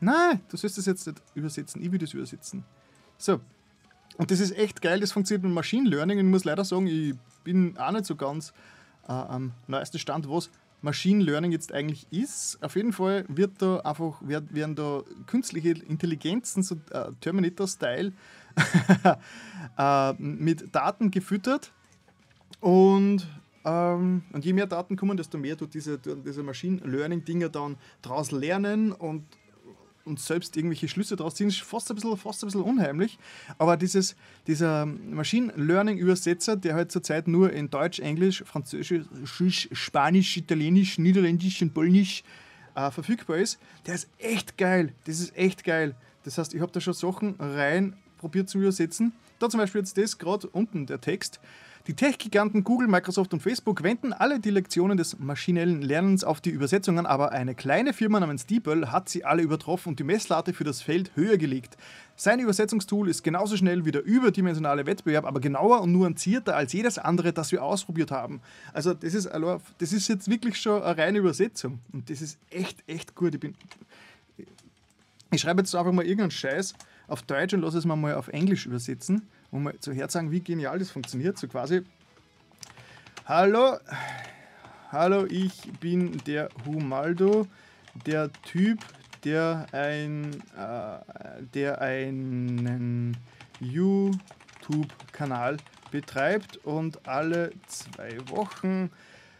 Nein, 0.00 0.40
du 0.48 0.56
sollst 0.56 0.76
das 0.76 0.86
jetzt 0.86 1.06
nicht 1.06 1.22
übersetzen. 1.36 1.80
Ich 1.82 1.92
will 1.92 2.00
das 2.00 2.12
übersetzen. 2.12 2.64
So, 3.16 3.40
und 4.16 4.30
das 4.30 4.40
ist 4.40 4.56
echt 4.56 4.82
geil, 4.82 5.00
das 5.00 5.12
funktioniert 5.12 5.44
mit 5.44 5.52
Machine 5.52 5.88
Learning. 5.88 6.18
Und 6.18 6.26
ich 6.26 6.30
muss 6.30 6.44
leider 6.44 6.64
sagen, 6.64 6.86
ich 6.86 7.14
bin 7.44 7.76
auch 7.78 7.92
nicht 7.92 8.06
so 8.06 8.16
ganz 8.16 8.52
äh, 9.08 9.12
am 9.12 9.52
neuesten 9.66 9.98
Stand, 9.98 10.28
was 10.28 10.50
Machine 10.82 11.22
Learning 11.22 11.52
jetzt 11.52 11.72
eigentlich 11.72 12.06
ist. 12.10 12.58
Auf 12.62 12.76
jeden 12.76 12.92
Fall 12.92 13.24
wird 13.28 13.60
da 13.60 13.80
einfach, 13.80 14.20
werden 14.22 14.74
da 14.74 15.02
künstliche 15.26 15.70
Intelligenzen, 15.70 16.62
so 16.62 16.76
äh, 16.90 17.10
Terminator-Style, 17.20 18.12
äh, 19.78 20.12
mit 20.14 20.74
Daten 20.74 21.10
gefüttert. 21.10 21.72
Und, 22.60 23.26
ähm, 23.64 24.22
und 24.32 24.44
je 24.44 24.52
mehr 24.52 24.66
Daten 24.66 24.96
kommen, 24.96 25.16
desto 25.16 25.38
mehr 25.38 25.56
tut 25.56 25.74
diese, 25.74 25.98
diese 25.98 26.42
Machine 26.42 26.80
Learning-Dinger 26.84 27.48
dann 27.48 27.76
daraus 28.02 28.30
lernen 28.30 28.92
und 28.92 29.24
und 30.06 30.20
selbst 30.20 30.56
irgendwelche 30.56 30.88
Schlüsse 30.88 31.16
daraus 31.16 31.34
ziehen, 31.34 31.48
ist 31.48 31.60
fast 31.60 31.90
ein 31.90 31.94
bisschen, 31.94 32.16
fast 32.16 32.42
ein 32.42 32.46
bisschen 32.46 32.62
unheimlich. 32.62 33.18
Aber 33.58 33.76
dieses, 33.76 34.16
dieser 34.46 34.86
Machine 34.86 35.52
Learning 35.56 35.98
Übersetzer, 35.98 36.56
der 36.56 36.74
halt 36.74 36.92
zurzeit 36.92 37.28
nur 37.28 37.52
in 37.52 37.70
Deutsch, 37.70 37.98
Englisch, 37.98 38.44
Französisch, 38.46 39.68
Spanisch, 39.72 40.36
Italienisch, 40.36 40.98
Niederländisch 40.98 41.60
und 41.62 41.74
Polnisch 41.74 42.22
äh, 42.74 42.90
verfügbar 42.90 43.38
ist, 43.38 43.58
der 43.86 43.96
ist 43.96 44.08
echt 44.18 44.56
geil. 44.56 44.92
Das 45.04 45.20
ist 45.20 45.36
echt 45.36 45.64
geil. 45.64 45.94
Das 46.24 46.38
heißt, 46.38 46.54
ich 46.54 46.60
habe 46.60 46.72
da 46.72 46.80
schon 46.80 46.94
Sachen 46.94 47.34
rein 47.38 47.94
probiert 48.18 48.48
zu 48.48 48.58
übersetzen. 48.58 49.12
Da 49.38 49.48
zum 49.48 49.60
Beispiel 49.60 49.80
jetzt 49.80 49.98
das 49.98 50.18
gerade 50.18 50.48
unten, 50.48 50.86
der 50.86 51.00
Text. 51.00 51.40
Die 51.86 51.94
Tech-Giganten 51.94 52.64
Google, 52.64 52.88
Microsoft 52.88 53.32
und 53.32 53.40
Facebook 53.40 53.84
wenden 53.84 54.12
alle 54.12 54.40
die 54.40 54.50
Lektionen 54.50 54.96
des 54.96 55.20
maschinellen 55.20 55.82
Lernens 55.82 56.24
auf 56.24 56.40
die 56.40 56.50
Übersetzungen, 56.50 57.06
aber 57.06 57.30
eine 57.30 57.54
kleine 57.54 57.92
Firma 57.92 58.18
namens 58.18 58.44
DeepL 58.44 58.88
hat 58.88 59.08
sie 59.08 59.24
alle 59.24 59.42
übertroffen 59.42 59.90
und 59.90 60.00
die 60.00 60.04
Messlatte 60.04 60.52
für 60.52 60.64
das 60.64 60.82
Feld 60.82 61.12
höher 61.14 61.36
gelegt. 61.36 61.76
Sein 62.16 62.40
Übersetzungstool 62.40 63.08
ist 63.08 63.22
genauso 63.22 63.56
schnell 63.56 63.84
wie 63.84 63.92
der 63.92 64.04
überdimensionale 64.04 64.84
Wettbewerb, 64.84 65.24
aber 65.24 65.38
genauer 65.38 65.80
und 65.80 65.92
nuancierter 65.92 66.56
als 66.56 66.72
jedes 66.72 66.98
andere, 66.98 67.32
das 67.32 67.52
wir 67.52 67.62
ausprobiert 67.62 68.10
haben. 68.10 68.40
Also 68.72 68.92
das 68.92 69.14
ist, 69.14 69.30
das 69.78 69.92
ist 69.92 70.08
jetzt 70.08 70.28
wirklich 70.28 70.60
schon 70.60 70.82
eine 70.82 70.98
reine 70.98 71.18
Übersetzung 71.18 71.78
und 71.92 72.10
das 72.10 72.20
ist 72.20 72.36
echt, 72.50 72.82
echt 72.88 73.14
gut. 73.14 73.34
Ich, 73.34 73.40
bin, 73.40 73.54
ich 75.30 75.40
schreibe 75.40 75.60
jetzt 75.60 75.72
einfach 75.72 75.92
mal 75.92 76.04
irgendeinen 76.04 76.32
Scheiß 76.32 76.74
auf 77.06 77.22
Deutsch 77.22 77.54
und 77.54 77.60
lasse 77.60 77.78
es 77.78 77.84
mal 77.84 78.14
auf 78.14 78.26
Englisch 78.26 78.66
übersetzen, 78.66 79.22
um 79.56 79.62
mal 79.64 79.78
zu 79.80 79.92
herzagen, 79.92 80.30
wie 80.30 80.40
genial 80.40 80.78
das 80.78 80.90
funktioniert. 80.90 81.38
So 81.38 81.48
quasi, 81.48 81.82
hallo, 83.24 83.78
hallo, 84.92 85.24
ich 85.24 85.72
bin 85.80 86.18
der 86.26 86.50
Humaldo, 86.66 87.46
der 88.04 88.30
Typ, 88.42 88.80
der, 89.24 89.66
ein, 89.72 90.42
äh, 90.56 90.98
der 91.54 91.80
einen 91.80 93.16
YouTube-Kanal 93.60 95.56
betreibt 95.90 96.58
und 96.58 97.08
alle 97.08 97.50
zwei 97.66 98.18
Wochen 98.28 98.90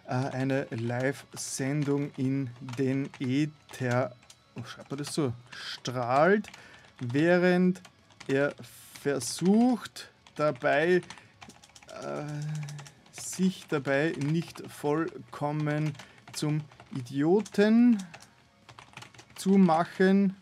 äh, 0.07 0.13
eine 0.13 0.67
Live-Sendung 0.71 2.11
in 2.17 2.49
den 2.79 3.11
Äther, 3.21 4.17
oh, 4.55 4.65
schreibt 4.65 4.91
man 4.91 4.99
das 4.99 5.13
so, 5.13 5.35
strahlt, 5.51 6.49
während 7.01 7.83
er 8.29 8.55
versucht 9.07 10.11
dabei, 10.35 11.01
äh, 12.03 12.25
sich 13.13 13.65
dabei 13.69 14.13
nicht 14.19 14.65
vollkommen 14.69 15.93
zum 16.33 16.63
Idioten 16.93 18.03
zu 19.37 19.51
machen. 19.51 20.35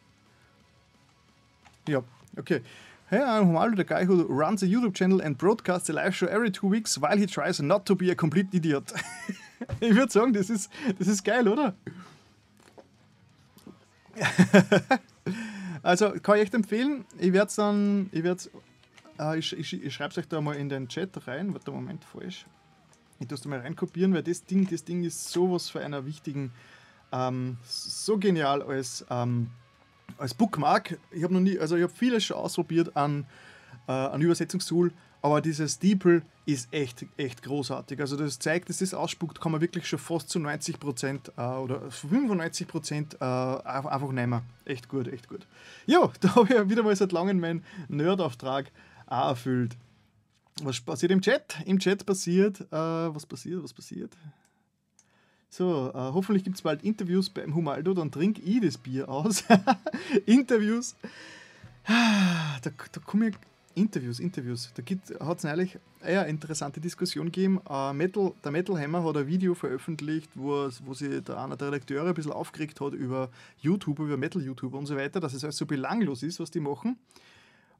Ja, 1.86 2.02
okay. 2.38 2.62
Hey, 3.08 3.20
I'm 3.20 3.48
Humaldo, 3.48 3.76
the 3.76 3.84
guy 3.84 4.06
who 4.06 4.22
runs 4.22 4.62
a 4.62 4.66
YouTube 4.66 4.94
channel 4.94 5.20
and 5.20 5.36
broadcasts 5.36 5.90
a 5.90 5.92
live 5.92 6.14
show 6.16 6.26
every 6.26 6.50
two 6.50 6.66
weeks 6.66 6.98
while 6.98 7.18
he 7.18 7.26
tries 7.26 7.60
not 7.60 7.84
to 7.84 7.94
be 7.94 8.10
a 8.10 8.14
complete 8.14 8.48
idiot. 8.54 8.94
ich 9.80 9.94
würde 9.94 10.10
sagen, 10.10 10.32
das 10.32 10.48
ist, 10.48 10.70
das 10.98 11.08
ist 11.08 11.22
geil, 11.22 11.48
oder? 11.48 11.74
also 15.84 16.10
kann 16.20 16.36
ich 16.36 16.42
echt 16.42 16.54
empfehlen. 16.54 17.04
Ich 17.18 17.32
werde 17.32 17.48
es 17.48 17.54
dann, 17.54 18.08
ich 18.12 18.24
werde 18.24 18.42
äh, 19.18 19.38
ich, 19.38 19.52
ich, 19.56 19.84
ich 19.84 19.94
schreibe 19.94 20.10
es 20.10 20.18
euch 20.18 20.28
da 20.28 20.40
mal 20.40 20.56
in 20.56 20.68
den 20.68 20.88
Chat 20.88 21.26
rein. 21.26 21.52
Warte, 21.54 21.70
Moment, 21.70 22.04
falsch. 22.04 22.46
Ich 23.20 23.28
tue 23.28 23.36
es 23.36 23.42
da 23.42 23.48
mal 23.48 23.60
reinkopieren, 23.60 24.12
weil 24.14 24.22
das 24.22 24.44
Ding, 24.44 24.68
das 24.68 24.84
Ding 24.84 25.04
ist 25.04 25.30
sowas 25.30 25.70
für 25.70 25.80
einer 25.80 26.04
wichtigen 26.04 26.52
ähm, 27.12 27.56
so 27.62 28.18
genial 28.18 28.62
als, 28.62 29.04
ähm, 29.08 29.50
als 30.18 30.34
Bookmark. 30.34 30.98
Ich 31.12 31.22
habe 31.22 31.34
noch 31.34 31.40
nie, 31.40 31.58
also 31.58 31.76
ich 31.76 31.82
habe 31.82 31.92
vieles 31.92 32.24
schon 32.24 32.36
ausprobiert 32.36 32.96
an, 32.96 33.26
äh, 33.86 33.92
an 33.92 34.20
Übersetzungstool, 34.20 34.92
aber 35.24 35.40
dieses 35.40 35.72
Steeple 35.72 36.20
ist 36.44 36.68
echt, 36.70 37.06
echt 37.16 37.42
großartig. 37.42 37.98
Also 37.98 38.14
das 38.14 38.38
zeigt, 38.38 38.68
dass 38.68 38.76
das 38.76 38.92
ausspuckt, 38.92 39.40
kann 39.40 39.52
man 39.52 39.62
wirklich 39.62 39.86
schon 39.88 39.98
fast 39.98 40.28
zu 40.28 40.38
90 40.38 40.78
Prozent 40.78 41.32
äh, 41.38 41.40
oder 41.40 41.90
95 41.90 42.68
Prozent 42.68 43.16
äh, 43.22 43.24
einfach 43.24 44.12
nehmen. 44.12 44.42
Echt 44.66 44.86
gut, 44.90 45.08
echt 45.08 45.26
gut. 45.26 45.46
Ja, 45.86 46.12
da 46.20 46.34
habe 46.34 46.44
ich 46.44 46.50
ja 46.50 46.68
wieder 46.68 46.82
mal 46.82 46.94
seit 46.94 47.12
langem 47.12 47.40
meinen 47.40 47.64
Nerdauftrag 47.88 48.70
auch 49.06 49.30
erfüllt. 49.30 49.78
Was 50.62 50.78
passiert 50.82 51.10
im 51.10 51.22
Chat? 51.22 51.56
Im 51.64 51.78
Chat 51.78 52.04
passiert, 52.04 52.60
äh, 52.60 52.66
was 52.70 53.24
passiert, 53.24 53.64
was 53.64 53.72
passiert? 53.72 54.12
So, 55.48 55.88
äh, 55.88 55.94
hoffentlich 55.94 56.44
gibt 56.44 56.56
es 56.56 56.62
bald 56.62 56.82
Interviews 56.82 57.30
beim 57.30 57.54
Humaldo, 57.54 57.94
dann 57.94 58.10
trinke 58.10 58.42
ich 58.42 58.60
das 58.60 58.76
Bier 58.76 59.08
aus. 59.08 59.42
Interviews. 60.26 60.94
Da, 61.86 62.60
da 62.60 63.00
kommen 63.06 63.34
Interviews, 63.74 64.20
Interviews. 64.20 64.72
Da 64.74 64.82
hat 65.26 65.38
es 65.38 65.44
neulich 65.44 65.78
eine 66.00 66.28
interessante 66.28 66.80
Diskussion 66.80 67.26
gegeben. 67.26 67.60
Äh, 67.68 67.92
Metal, 67.92 68.32
der 68.42 68.52
Metal 68.52 68.78
Hammer 68.78 69.04
hat 69.04 69.16
ein 69.16 69.26
Video 69.26 69.54
veröffentlicht, 69.54 70.30
wo, 70.34 70.68
wo 70.84 70.94
sich 70.94 71.22
der, 71.24 71.38
einer 71.38 71.56
der 71.56 71.68
Redakteure 71.68 72.06
ein 72.06 72.14
bisschen 72.14 72.32
aufgeregt 72.32 72.80
hat 72.80 72.92
über 72.94 73.30
YouTube, 73.58 73.98
über 73.98 74.16
Metal-YouTuber 74.16 74.78
und 74.78 74.86
so 74.86 74.96
weiter, 74.96 75.20
dass 75.20 75.34
es 75.34 75.44
alles 75.44 75.56
so 75.56 75.66
belanglos 75.66 76.22
ist, 76.22 76.40
was 76.40 76.50
die 76.50 76.60
machen. 76.60 76.98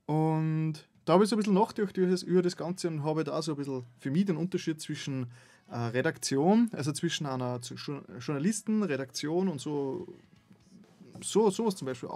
Und 0.07 0.75
da 1.05 1.15
habe 1.15 1.25
ich 1.25 1.31
so 1.31 1.37
ein 1.37 1.39
bisschen 1.39 1.55
nachgedacht 1.55 1.97
über 1.97 2.43
das 2.43 2.57
Ganze 2.57 2.89
und 2.89 3.05
habe 3.05 3.25
da 3.25 3.41
so 3.43 3.53
ein 3.53 3.57
bisschen 3.57 3.85
für 3.99 4.11
mich 4.11 4.25
den 4.25 4.37
Unterschied 4.37 4.81
zwischen 4.81 5.27
äh, 5.71 5.77
Redaktion, 5.77 6.71
also 6.73 6.93
zwischen 6.93 7.27
einer 7.27 7.61
Journalisten, 8.21 8.83
Redaktion 8.83 9.49
und 9.49 9.61
so, 9.61 10.07
so 11.23 11.51
sowas 11.51 11.77
zum 11.77 11.87
Beispiel, 11.87 12.09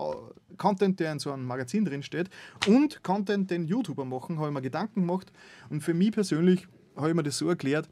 Content, 0.56 1.00
der 1.00 1.12
in 1.12 1.18
so 1.18 1.32
einem 1.32 1.44
Magazin 1.44 1.84
drin 1.84 2.02
steht 2.02 2.30
und 2.66 3.02
Content, 3.02 3.50
den 3.50 3.66
YouTuber 3.66 4.04
machen, 4.04 4.38
habe 4.38 4.48
ich 4.48 4.54
mir 4.54 4.62
Gedanken 4.62 5.00
gemacht 5.00 5.32
und 5.70 5.82
für 5.82 5.94
mich 5.94 6.12
persönlich 6.12 6.66
habe 6.96 7.10
ich 7.10 7.14
mir 7.14 7.22
das 7.22 7.38
so 7.38 7.48
erklärt, 7.48 7.88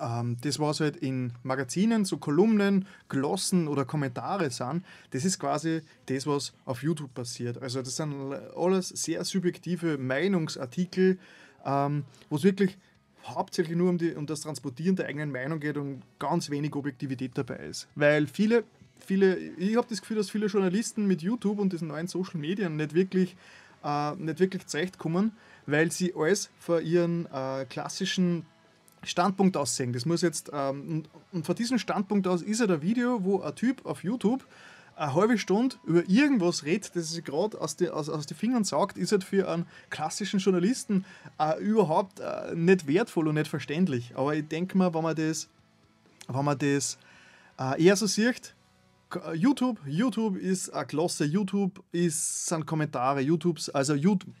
ähm, 0.00 0.36
das, 0.40 0.58
was 0.58 0.80
halt 0.80 0.96
in 0.96 1.32
Magazinen, 1.42 2.04
so 2.04 2.18
Kolumnen, 2.18 2.86
Glossen 3.08 3.68
oder 3.68 3.84
Kommentare 3.84 4.50
sind, 4.50 4.84
das 5.10 5.24
ist 5.24 5.38
quasi 5.38 5.82
das, 6.06 6.26
was 6.26 6.52
auf 6.64 6.82
YouTube 6.82 7.14
passiert. 7.14 7.60
Also 7.62 7.82
das 7.82 7.96
sind 7.96 8.14
alles 8.56 8.88
sehr 8.88 9.24
subjektive 9.24 9.98
Meinungsartikel, 9.98 11.18
ähm, 11.64 12.04
wo 12.28 12.36
es 12.36 12.44
wirklich 12.44 12.76
hauptsächlich 13.24 13.76
nur 13.76 13.90
um, 13.90 13.98
die, 13.98 14.14
um 14.14 14.26
das 14.26 14.40
Transportieren 14.40 14.96
der 14.96 15.06
eigenen 15.06 15.30
Meinung 15.30 15.60
geht 15.60 15.76
und 15.76 16.02
ganz 16.18 16.50
wenig 16.50 16.74
Objektivität 16.74 17.32
dabei 17.34 17.56
ist. 17.56 17.88
Weil 17.94 18.26
viele, 18.26 18.64
viele 19.04 19.36
ich 19.36 19.76
habe 19.76 19.86
das 19.88 20.00
Gefühl, 20.00 20.16
dass 20.16 20.30
viele 20.30 20.46
Journalisten 20.46 21.06
mit 21.06 21.22
YouTube 21.22 21.58
und 21.58 21.72
diesen 21.72 21.88
neuen 21.88 22.08
Social 22.08 22.40
Medien 22.40 22.76
nicht 22.76 22.94
wirklich, 22.94 23.36
äh, 23.84 24.14
nicht 24.16 24.40
wirklich 24.40 24.66
zurechtkommen, 24.66 25.32
weil 25.66 25.92
sie 25.92 26.14
alles 26.16 26.50
vor 26.58 26.80
ihren 26.80 27.26
äh, 27.26 27.64
klassischen 27.66 28.46
Standpunkt 29.02 29.56
aussehen. 29.56 29.92
Das 29.92 30.06
muss 30.06 30.22
jetzt, 30.22 30.50
ähm, 30.52 31.04
und, 31.32 31.46
von 31.46 31.54
diesem 31.54 31.78
Standpunkt 31.78 32.26
aus 32.26 32.42
ist 32.42 32.60
ja 32.60 32.66
der 32.66 32.82
Video, 32.82 33.22
wo 33.24 33.40
ein 33.40 33.54
Typ 33.54 33.84
auf 33.86 34.02
YouTube 34.02 34.44
eine 34.96 35.14
halbe 35.14 35.38
Stunde 35.38 35.76
über 35.84 36.08
irgendwas 36.08 36.64
redet, 36.64 36.94
das 36.94 37.10
sich 37.10 37.24
gerade 37.24 37.60
aus, 37.60 37.76
aus, 37.82 38.08
aus 38.08 38.26
den 38.26 38.36
Fingern 38.36 38.64
saugt, 38.64 38.96
ist 38.96 39.12
halt 39.12 39.24
für 39.24 39.48
einen 39.48 39.66
klassischen 39.90 40.38
Journalisten 40.38 41.04
äh, 41.38 41.60
überhaupt 41.60 42.20
äh, 42.20 42.54
nicht 42.54 42.86
wertvoll 42.86 43.28
und 43.28 43.34
nicht 43.34 43.48
verständlich. 43.48 44.12
Aber 44.14 44.34
ich 44.34 44.46
denke 44.46 44.78
mal, 44.78 44.94
wenn 44.94 45.02
man 45.02 45.16
das, 45.16 45.48
wenn 46.28 46.44
man 46.44 46.58
das 46.58 46.98
äh, 47.58 47.82
eher 47.82 47.96
so 47.96 48.06
sieht, 48.06 48.54
YouTube, 49.34 49.80
YouTube 49.86 50.36
ist 50.36 50.70
eine 50.70 50.86
Klasse, 50.86 51.24
YouTube 51.24 51.82
ist, 51.92 52.46
sind 52.46 52.66
Kommentare, 52.66 53.20
YouTubes, 53.20 53.70
also 53.70 53.94
YouTube, 53.94 54.32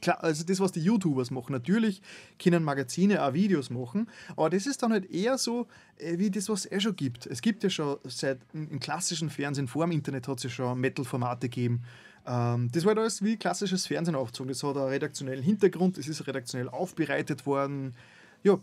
klar, 0.00 0.22
also 0.22 0.44
das, 0.44 0.60
was 0.60 0.72
die 0.72 0.80
YouTubers 0.80 1.30
machen. 1.30 1.52
Natürlich 1.52 2.02
können 2.38 2.64
Magazine 2.64 3.22
auch 3.22 3.32
Videos 3.32 3.70
machen, 3.70 4.08
aber 4.36 4.50
das 4.50 4.66
ist 4.66 4.82
dann 4.82 4.92
halt 4.92 5.10
eher 5.10 5.38
so, 5.38 5.66
äh, 5.98 6.18
wie 6.18 6.30
das, 6.30 6.48
was 6.48 6.66
es 6.66 6.72
eh 6.72 6.80
schon 6.80 6.96
gibt. 6.96 7.26
Es 7.26 7.42
gibt 7.42 7.62
ja 7.62 7.70
schon 7.70 7.98
seit 8.04 8.40
im 8.52 8.80
klassischen 8.80 9.30
Fernsehen, 9.30 9.68
vor 9.68 9.86
dem 9.86 9.92
Internet 9.92 10.28
hat 10.28 10.38
es 10.38 10.44
ja 10.44 10.50
schon 10.50 10.80
Metal-Formate 10.80 11.48
gegeben. 11.48 11.82
Ähm, 12.26 12.70
das 12.72 12.84
war 12.84 12.90
halt 12.90 12.98
alles 12.98 13.22
wie 13.22 13.36
klassisches 13.36 13.86
Fernsehen 13.86 14.14
aufgezogen. 14.14 14.48
Das 14.48 14.62
hat 14.62 14.76
einen 14.76 14.88
redaktionellen 14.88 15.42
Hintergrund, 15.42 15.98
es 15.98 16.08
ist 16.08 16.26
redaktionell 16.26 16.68
aufbereitet 16.68 17.46
worden. 17.46 17.94
Ja, 18.42 18.58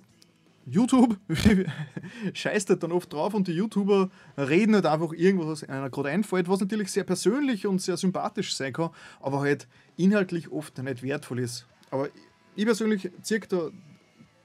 YouTube 0.69 1.17
scheißt 2.33 2.69
dann 2.83 2.91
oft 2.91 3.11
drauf 3.11 3.33
und 3.33 3.47
die 3.47 3.53
YouTuber 3.53 4.09
reden 4.37 4.75
halt 4.75 4.85
einfach 4.85 5.13
irgendwas, 5.13 5.47
was 5.47 5.69
einer 5.69 5.89
gerade 5.89 6.09
einfällt, 6.09 6.49
was 6.49 6.59
natürlich 6.59 6.91
sehr 6.91 7.05
persönlich 7.05 7.65
und 7.65 7.81
sehr 7.81 7.95
sympathisch 7.95 8.55
sein 8.55 8.73
kann, 8.73 8.89
aber 9.21 9.39
halt 9.39 9.67
inhaltlich 9.95 10.51
oft 10.51 10.77
nicht 10.77 11.03
wertvoll 11.03 11.39
ist. 11.39 11.65
Aber 11.89 12.09
ich 12.55 12.65
persönlich 12.65 13.09
ziehe 13.21 13.39
da 13.47 13.69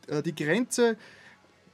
äh, 0.06 0.22
die 0.22 0.34
Grenze 0.34 0.96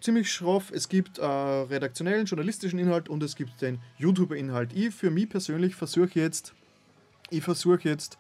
ziemlich 0.01 0.33
schroff. 0.33 0.71
Es 0.73 0.89
gibt 0.89 1.19
äh, 1.19 1.25
redaktionellen, 1.27 2.25
journalistischen 2.25 2.79
Inhalt 2.79 3.09
und 3.09 3.23
es 3.23 3.37
gibt 3.37 3.61
den 3.61 3.81
YouTuber-Inhalt. 3.99 4.73
Ich 4.73 4.95
für 4.95 5.11
mich 5.11 5.29
persönlich 5.29 5.75
versuche 5.75 6.19
jetzt, 6.19 6.55
ich 7.31 7.43
versuche 7.43 7.87
jetzt 7.87 8.17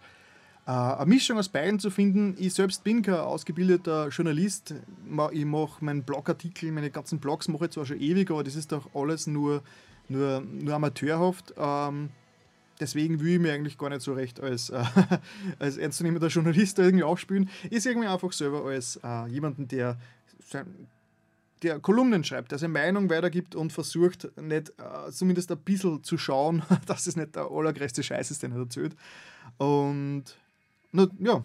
eine 0.68 1.06
Mischung 1.06 1.38
aus 1.38 1.48
beiden 1.48 1.80
zu 1.80 1.90
finden. 1.90 2.36
Ich 2.38 2.52
selbst 2.52 2.84
bin 2.84 3.00
kein 3.00 3.14
ausgebildeter 3.14 4.08
Journalist. 4.08 4.74
Ich 5.32 5.44
mache 5.46 5.82
meinen 5.84 6.02
Blogartikel, 6.02 6.70
meine 6.72 6.90
ganzen 6.90 7.20
Blogs 7.20 7.48
mache 7.48 7.66
ich 7.66 7.70
zwar 7.70 7.86
schon 7.86 7.98
ewig, 7.98 8.30
aber 8.30 8.44
das 8.44 8.54
ist 8.54 8.70
doch 8.70 8.94
alles 8.94 9.26
nur, 9.26 9.62
nur, 10.08 10.42
nur 10.42 10.74
amateurhaft. 10.74 11.54
Ähm, 11.56 12.10
deswegen 12.80 13.18
will 13.20 13.36
ich 13.36 13.40
mir 13.40 13.54
eigentlich 13.54 13.78
gar 13.78 13.88
nicht 13.88 14.02
so 14.02 14.12
recht 14.12 14.40
als, 14.40 14.68
äh, 14.68 14.84
als 15.58 15.78
ernstzunehmender 15.78 16.28
Journalist 16.28 16.78
irgendwie 16.78 17.04
aufspielen. 17.04 17.48
Ich 17.70 17.82
sehe 17.82 17.96
mich 17.96 18.06
einfach 18.06 18.32
selber 18.32 18.66
als 18.66 19.00
äh, 19.02 19.26
jemanden, 19.28 19.68
der, 19.68 19.96
der 21.62 21.80
Kolumnen 21.80 22.24
schreibt, 22.24 22.52
der 22.52 22.58
seine 22.58 22.74
Meinung 22.74 23.08
weitergibt 23.08 23.54
und 23.54 23.72
versucht, 23.72 24.28
nicht 24.38 24.68
äh, 24.78 25.10
zumindest 25.12 25.50
ein 25.50 25.58
bisschen 25.60 26.04
zu 26.04 26.18
schauen, 26.18 26.62
dass 26.86 27.06
es 27.06 27.16
nicht 27.16 27.36
der 27.36 27.50
allergrößte 27.50 28.02
Scheiß 28.02 28.30
ist, 28.30 28.42
den 28.42 28.52
er 28.52 28.58
erzählt. 28.58 28.94
Und 29.56 30.36
na, 30.92 31.08
ja, 31.18 31.42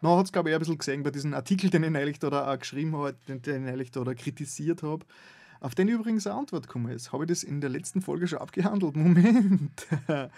man 0.00 0.18
hat 0.18 0.26
es, 0.26 0.32
glaube 0.32 0.50
ich, 0.50 0.54
ein 0.54 0.58
bisschen 0.58 0.78
gesehen 0.78 1.02
bei 1.02 1.10
diesem 1.10 1.34
Artikel, 1.34 1.70
den 1.70 1.84
ich 1.84 1.90
neulich 1.90 2.18
da 2.18 2.52
auch 2.52 2.58
geschrieben 2.58 2.96
habe, 2.96 3.16
den, 3.28 3.40
ich 3.44 3.64
neulich 3.64 3.90
da 3.90 4.02
kritisiert 4.14 4.82
habe. 4.82 5.04
auf 5.60 5.74
den 5.74 5.88
übrigens 5.88 6.26
eine 6.26 6.36
Antwort 6.36 6.66
gekommen 6.66 6.92
ist. 6.92 7.12
Habe 7.12 7.24
ich 7.24 7.28
das 7.28 7.42
in 7.42 7.60
der 7.60 7.70
letzten 7.70 8.02
Folge 8.02 8.28
schon 8.28 8.38
abgehandelt? 8.38 8.94
Moment. 8.96 9.86
äh, 10.08 10.28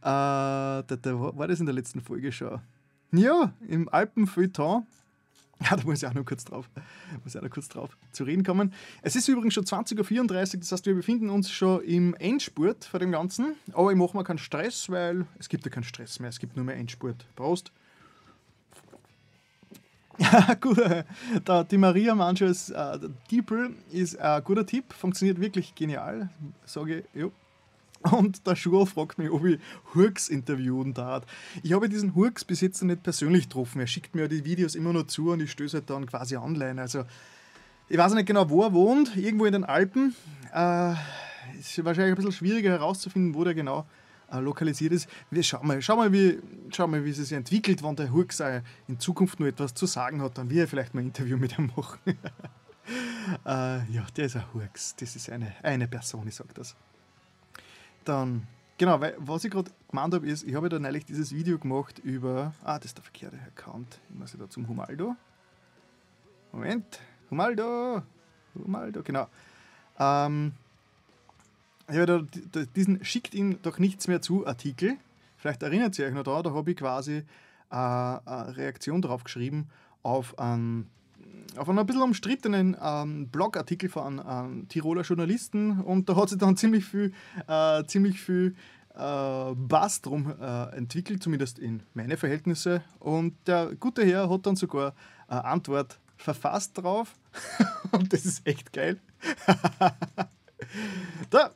da, 0.00 0.82
da, 0.82 1.20
war 1.36 1.48
das 1.48 1.60
in 1.60 1.66
der 1.66 1.74
letzten 1.74 2.00
Folge 2.00 2.32
schon? 2.32 2.60
Ja, 3.12 3.52
im 3.66 3.88
Alpenfeuilleton. 3.88 4.86
Ja, 5.60 5.74
da 5.74 5.82
muss 5.82 6.00
ich 6.00 6.06
auch 6.06 6.14
noch 6.14 6.24
kurz 6.24 6.44
drauf, 6.44 6.70
muss 7.24 7.34
ich 7.34 7.38
auch 7.40 7.42
noch 7.42 7.50
kurz 7.50 7.68
drauf 7.68 7.98
zu 8.12 8.22
reden 8.22 8.44
kommen. 8.44 8.72
Es 9.02 9.16
ist 9.16 9.26
übrigens 9.26 9.54
schon 9.54 9.64
20.34 9.64 10.20
Uhr, 10.54 10.60
das 10.60 10.70
heißt, 10.70 10.86
wir 10.86 10.94
befinden 10.94 11.30
uns 11.30 11.50
schon 11.50 11.82
im 11.82 12.14
Endspurt 12.14 12.84
vor 12.84 13.00
dem 13.00 13.10
Ganzen. 13.10 13.56
Aber 13.72 13.90
ich 13.90 13.96
mache 13.98 14.16
mir 14.16 14.22
keinen 14.22 14.38
Stress, 14.38 14.88
weil 14.88 15.26
es 15.40 15.48
gibt 15.48 15.64
ja 15.64 15.70
keinen 15.72 15.82
Stress 15.82 16.20
mehr, 16.20 16.28
es 16.28 16.38
gibt 16.38 16.54
nur 16.54 16.64
mehr 16.64 16.76
Endspurt. 16.76 17.26
Prost! 17.34 17.72
Ja, 20.18 20.54
gut. 20.60 20.80
Da, 21.44 21.64
die 21.64 21.78
Maria 21.78 22.14
Manches 22.14 22.70
äh, 22.70 22.98
Diepel 23.30 23.70
ist 23.90 24.18
ein 24.18 24.42
guter 24.44 24.66
Tipp, 24.66 24.92
funktioniert 24.92 25.40
wirklich 25.40 25.74
genial, 25.74 26.28
sage 26.66 27.04
ich. 27.14 27.22
Ja. 27.22 27.28
Und 28.12 28.46
der 28.46 28.54
Schuh 28.54 28.86
fragt 28.86 29.18
mich, 29.18 29.30
ob 29.30 29.44
ich 29.44 29.58
Hurks 29.94 30.28
interviewen 30.28 30.94
darf. 30.94 31.24
Ich 31.62 31.72
habe 31.72 31.88
diesen 31.88 32.14
Hurks 32.14 32.44
bis 32.44 32.60
jetzt 32.60 32.82
nicht 32.82 33.02
persönlich 33.02 33.44
getroffen. 33.44 33.80
Er 33.80 33.88
schickt 33.88 34.14
mir 34.14 34.28
die 34.28 34.44
Videos 34.44 34.76
immer 34.76 34.92
nur 34.92 35.08
zu 35.08 35.32
und 35.32 35.40
ich 35.40 35.50
stöße 35.50 35.78
halt 35.78 35.90
dann 35.90 36.06
quasi 36.06 36.36
online. 36.36 36.80
Also, 36.80 37.04
ich 37.88 37.98
weiß 37.98 38.14
nicht 38.14 38.26
genau, 38.26 38.48
wo 38.50 38.62
er 38.62 38.72
wohnt, 38.72 39.16
irgendwo 39.16 39.46
in 39.46 39.52
den 39.52 39.64
Alpen. 39.64 40.14
Äh, 40.54 40.92
ist 41.58 41.84
wahrscheinlich 41.84 42.12
ein 42.12 42.16
bisschen 42.16 42.32
schwieriger 42.32 42.70
herauszufinden, 42.70 43.34
wo 43.34 43.42
der 43.42 43.54
genau 43.54 43.84
äh, 44.30 44.40
lokalisiert 44.40 44.92
ist. 44.92 45.08
Wir 45.30 45.42
schauen 45.42 45.66
mal, 45.66 45.80
schau 45.80 45.96
mal, 45.96 46.12
wie, 46.12 46.38
schau 46.70 46.86
mal, 46.86 47.04
wie 47.04 47.10
es 47.10 47.16
sich 47.16 47.32
entwickelt, 47.32 47.82
wenn 47.82 47.96
der 47.96 48.12
Hurks 48.12 48.40
in 48.86 48.98
Zukunft 48.98 49.40
nur 49.40 49.48
etwas 49.48 49.74
zu 49.74 49.86
sagen 49.86 50.22
hat, 50.22 50.38
dann 50.38 50.50
wird 50.50 50.60
er 50.60 50.68
vielleicht 50.68 50.94
mal 50.94 51.00
ein 51.00 51.06
Interview 51.06 51.36
mit 51.36 51.58
ihm 51.58 51.70
machen. 51.76 51.98
äh, 53.46 53.92
ja, 53.92 54.06
der 54.16 54.26
ist 54.26 54.36
ein 54.36 54.44
Hurks. 54.52 54.94
Das 54.96 55.16
ist 55.16 55.30
eine, 55.30 55.54
eine 55.62 55.88
Person, 55.88 56.26
ich 56.28 56.34
sage 56.34 56.54
das. 56.54 56.76
Dann, 58.04 58.46
genau, 58.76 59.00
weil, 59.00 59.14
was 59.18 59.44
ich 59.44 59.50
gerade 59.50 59.70
gemeint 59.88 60.14
habe, 60.14 60.26
ist, 60.26 60.44
ich 60.44 60.54
habe 60.54 60.68
da 60.68 60.78
neulich 60.78 61.04
dieses 61.04 61.32
Video 61.34 61.58
gemacht 61.58 61.98
über. 61.98 62.54
Ah, 62.64 62.78
das 62.78 62.86
ist 62.86 62.96
der 62.96 63.04
verkehrte 63.04 63.38
Account. 63.46 64.00
Ich 64.10 64.18
muss 64.18 64.36
da 64.38 64.48
zum 64.48 64.68
Humaldo. 64.68 65.16
Moment, 66.52 67.00
Humaldo! 67.30 68.02
Humaldo, 68.54 69.02
genau. 69.02 69.28
Ähm, 69.98 70.52
ich 71.90 71.96
habe 71.98 72.26
diesen 72.76 73.04
Schickt 73.04 73.34
ihm 73.34 73.60
doch 73.62 73.78
nichts 73.78 74.08
mehr 74.08 74.20
zu 74.20 74.46
Artikel. 74.46 74.96
Vielleicht 75.36 75.62
erinnert 75.62 75.98
ihr 75.98 76.06
euch 76.06 76.14
noch 76.14 76.24
da, 76.24 76.42
da 76.42 76.52
habe 76.52 76.70
ich 76.70 76.76
quasi 76.76 77.18
äh, 77.70 77.74
eine 77.74 78.56
Reaktion 78.56 79.02
drauf 79.02 79.24
geschrieben 79.24 79.68
auf 80.02 80.38
einen 80.38 80.90
auf 81.56 81.68
einen 81.68 81.78
ein 81.78 81.86
bisschen 81.86 82.02
umstrittenen 82.02 82.76
ähm, 82.80 83.28
Blogartikel 83.28 83.88
von 83.88 84.20
einem 84.20 84.68
Tiroler 84.68 85.02
Journalisten 85.02 85.80
und 85.80 86.08
da 86.08 86.16
hat 86.16 86.28
sich 86.28 86.38
dann 86.38 86.56
ziemlich 86.56 86.84
viel, 86.84 87.12
äh, 87.46 87.84
ziemlich 87.84 88.20
viel 88.20 88.54
äh, 88.94 89.54
Bass 89.54 90.02
drum 90.02 90.34
äh, 90.40 90.76
entwickelt, 90.76 91.22
zumindest 91.22 91.58
in 91.58 91.82
meine 91.94 92.16
Verhältnisse. 92.16 92.82
Und 92.98 93.34
der 93.46 93.74
gute 93.76 94.04
Herr 94.04 94.28
hat 94.30 94.46
dann 94.46 94.56
sogar 94.56 94.94
eine 95.26 95.44
Antwort 95.44 95.98
verfasst 96.16 96.78
drauf 96.78 97.14
und 97.92 98.12
das 98.12 98.24
ist 98.24 98.46
echt 98.46 98.72
geil. 98.72 98.98
da, 101.30 101.50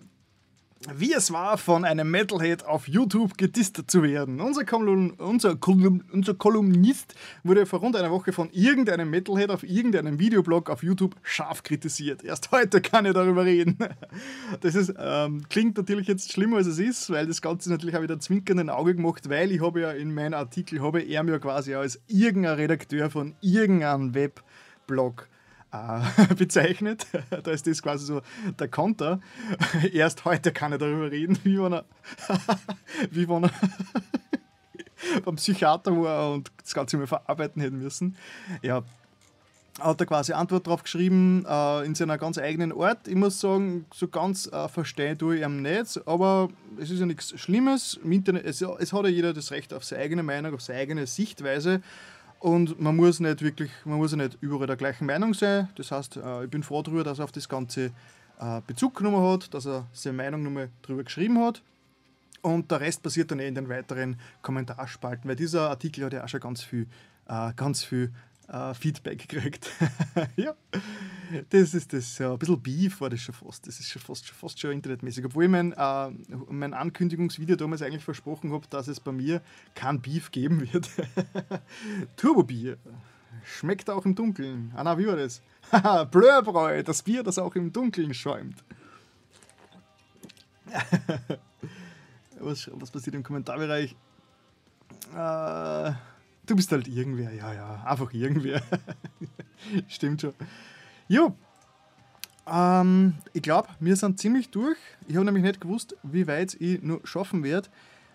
wie 0.95 1.13
es 1.13 1.33
war, 1.33 1.59
von 1.59 1.85
einem 1.85 2.11
Metalhead 2.11 2.65
auf 2.65 2.89
YouTube 2.89 3.37
gedistet 3.39 3.91
zu 3.91 4.03
werden. 4.03 4.41
Unser, 4.41 4.65
Kolum 4.65 5.15
unser, 5.19 5.57
Kolum 5.57 6.03
unser 6.13 6.35
Kolumnist 6.35 7.15
wurde 7.45 7.67
vor 7.67 7.81
rund 7.81 7.97
einer 7.97 8.11
Woche 8.11 8.33
von 8.33 8.51
irgendeinem 8.51 9.11
Metalhead 9.11 9.51
auf 9.51 9.63
irgendeinem 9.63 10.19
Videoblog 10.19 10.71
auf 10.71 10.83
YouTube 10.83 11.15
scharf 11.23 11.63
kritisiert. 11.63 12.25
Erst 12.25 12.51
heute 12.51 12.81
kann 12.81 13.05
er 13.05 13.13
darüber 13.13 13.45
reden. 13.45 13.79
Das 14.61 14.75
ist, 14.75 14.93
ähm, 14.99 15.45
klingt 15.49 15.77
natürlich 15.77 16.07
jetzt 16.07 16.33
schlimmer, 16.33 16.59
als 16.59 16.67
es 16.67 16.79
ist, 16.79 17.11
weil 17.11 17.27
das 17.27 17.41
Ganze 17.43 17.71
natürlich 17.71 17.97
auch 17.97 18.03
wieder 18.03 18.19
zwinkernden 18.21 18.69
Auge 18.69 18.95
gemacht, 18.95 19.29
weil 19.29 19.53
ich 19.53 19.61
habe 19.61 19.81
ja 19.81 19.93
in 19.93 20.13
meinem 20.15 20.35
Artikel, 20.35 20.83
habe 20.83 21.01
er 21.01 21.23
mir 21.23 21.39
quasi 21.39 21.75
als 21.75 22.01
irgendein 22.07 22.57
Redakteur 22.57 23.11
von 23.11 23.35
irgendeinem 23.41 24.15
Webblog 24.15 25.29
äh, 25.73 26.35
bezeichnet. 26.35 27.07
da 27.31 27.51
ist 27.51 27.67
das 27.67 27.83
quasi 27.83 28.07
so 28.07 28.23
der 28.59 28.69
Konter. 28.69 29.21
Erst 29.93 30.25
heute 30.25 30.53
kann 30.53 30.73
er 30.73 30.79
darüber 30.79 31.11
reden, 31.11 31.39
wie 31.45 31.61
wenn 31.61 31.73
er, 31.73 31.85
wie 33.11 33.25
er 33.25 33.51
beim 35.25 35.37
Psychiater 35.37 35.91
war 36.01 36.33
und 36.33 36.51
das 36.63 36.75
Ganze 36.75 36.97
mal 36.97 37.07
verarbeiten 37.07 37.61
hätte 37.61 37.75
müssen. 37.75 38.17
Ja, 38.63 38.83
hat 39.81 40.01
er 40.01 40.07
quasi 40.07 40.33
Antwort 40.33 40.67
darauf 40.67 40.83
geschrieben, 40.83 41.45
äh, 41.49 41.87
in 41.87 41.95
seiner 41.95 42.19
ganz 42.19 42.39
eigenen 42.39 42.73
Art. 42.73 43.09
Ich 43.09 43.15
muss 43.15 43.41
sagen, 43.41 43.87
so 43.93 44.07
ganz 44.07 44.47
äh, 44.47 44.69
verstehen 44.69 45.19
tue 45.19 45.37
ich 45.37 45.43
ihm 45.43 45.63
nicht, 45.63 46.01
aber 46.07 46.51
es 46.79 46.91
ist 46.91 47.01
ja 47.01 47.07
nichts 47.07 47.39
Schlimmes. 47.41 47.99
Es 48.45 48.93
hat 48.93 49.05
ja 49.05 49.09
jeder 49.09 49.33
das 49.33 49.51
Recht 49.51 49.73
auf 49.73 49.85
seine 49.85 50.03
eigene 50.03 50.23
Meinung, 50.23 50.55
auf 50.55 50.61
seine 50.61 50.81
eigene 50.81 51.07
Sichtweise. 51.07 51.81
Und 52.43 52.81
man 52.81 52.97
muss 52.97 53.21
nicht 53.21 53.41
wirklich, 53.41 53.71
man 53.85 53.99
muss 53.99 54.17
nicht 54.17 54.37
überall 54.41 54.67
der 54.67 54.75
gleichen 54.75 55.07
Meinung 55.07 55.33
sein. 55.33 55.69
Das 55.77 55.93
heißt, 55.93 56.17
äh, 56.17 56.45
ich 56.45 56.51
bin 56.51 56.65
froh 56.65 56.83
darüber, 56.83 57.05
dass 57.05 57.21
er 57.21 57.25
auf 57.25 57.31
das 57.31 57.49
Ganze 57.49 57.93
äh, 58.41 58.61
Bezug 58.67 58.97
genommen 58.97 59.23
hat, 59.23 59.55
dass 59.55 59.65
er 59.65 59.87
seine 59.93 60.17
Meinung 60.17 60.43
nochmal 60.43 60.69
drüber 60.83 61.05
geschrieben 61.05 61.39
hat. 61.39 61.63
Und 62.41 62.69
der 62.73 62.81
Rest 62.81 63.01
passiert 63.01 63.31
dann 63.31 63.39
eh 63.39 63.47
in 63.47 63.55
den 63.55 63.69
weiteren 63.69 64.19
Kommentarspalten, 64.43 65.31
weil 65.31 65.37
dieser 65.37 65.71
Artikel 65.71 66.05
hat 66.05 66.15
ja 66.15 66.25
auch 66.25 66.29
schon 66.29 66.41
ganz 66.41 66.65
viel, 66.65 66.89
äh, 67.29 67.53
ganz 67.55 67.85
viel 67.85 68.11
äh, 68.49 68.75
Feedback 68.75 69.29
gekriegt. 69.29 69.71
ja, 70.37 70.55
das 71.51 71.75
ist 71.75 71.93
das. 71.93 72.19
Ja, 72.19 72.33
ein 72.33 72.39
bisschen 72.39 72.61
Beef 72.61 73.01
war 73.01 73.11
das 73.11 73.21
schon 73.21 73.35
fast. 73.35 73.67
Das 73.67 73.81
ist 73.81 73.89
schon 73.91 74.03
fast, 74.03 74.29
fast 74.31 74.61
schon 74.61 74.73
internetmäßig. 74.73 75.25
Obwohl 75.25 75.45
ich 75.45 75.51
mein, 75.51 75.73
äh, 75.73 76.11
mein 76.51 76.75
Ankündigungsvideo 76.75 77.57
damals 77.57 77.83
eigentlich 77.83 78.05
versprochen 78.05 78.53
habe, 78.53 78.67
dass 78.69 78.89
es 78.89 79.01
bei 79.01 79.13
mir 79.13 79.43
kein 79.75 80.01
Beef 80.01 80.31
geben 80.31 80.73
wird. 80.73 80.89
Turbo-Bier. 82.17 82.77
Schmeckt 83.45 83.91
auch 83.91 84.05
im 84.05 84.15
Dunkeln. 84.15 84.73
Ah, 84.77 84.85
na, 84.85 84.99
wie 84.99 85.07
war 85.07 85.17
das? 85.17 85.43
Blörbräu, 86.11 86.83
das 86.83 87.03
Bier, 87.03 87.23
das 87.23 87.39
auch 87.39 87.55
im 87.57 87.73
Dunkeln 87.73 88.15
schäumt. 88.15 88.63
was, 92.39 92.71
was 92.73 92.91
passiert 92.91 93.17
im 93.17 93.23
Kommentarbereich? 93.23 93.97
Äh. 95.15 95.93
Du 96.47 96.57
bist 96.57 96.73
halt 96.73 96.89
irgendwer, 96.89 97.33
ja, 97.33 97.55
ja, 97.55 97.85
einfach 97.85 98.13
irgendwer. 98.13 98.63
Stimmt 99.89 100.23
schon. 100.23 100.35
Jo, 101.09 101.37
ähm, 102.47 103.15
ich 103.33 103.43
glaube, 103.43 103.69
wir 103.81 103.97
sind 103.97 104.19
ziemlich 104.19 104.51
durch. 104.51 104.77
Ich 105.07 105.15
habe 105.15 105.25
nämlich 105.25 105.45
nicht 105.45 105.61
gewusst, 105.61 105.97
wie 106.03 106.27
weit 106.27 106.55
ich 106.61 106.83
noch 106.83 107.01
schaffen 107.05 107.45
werde, 107.45 107.69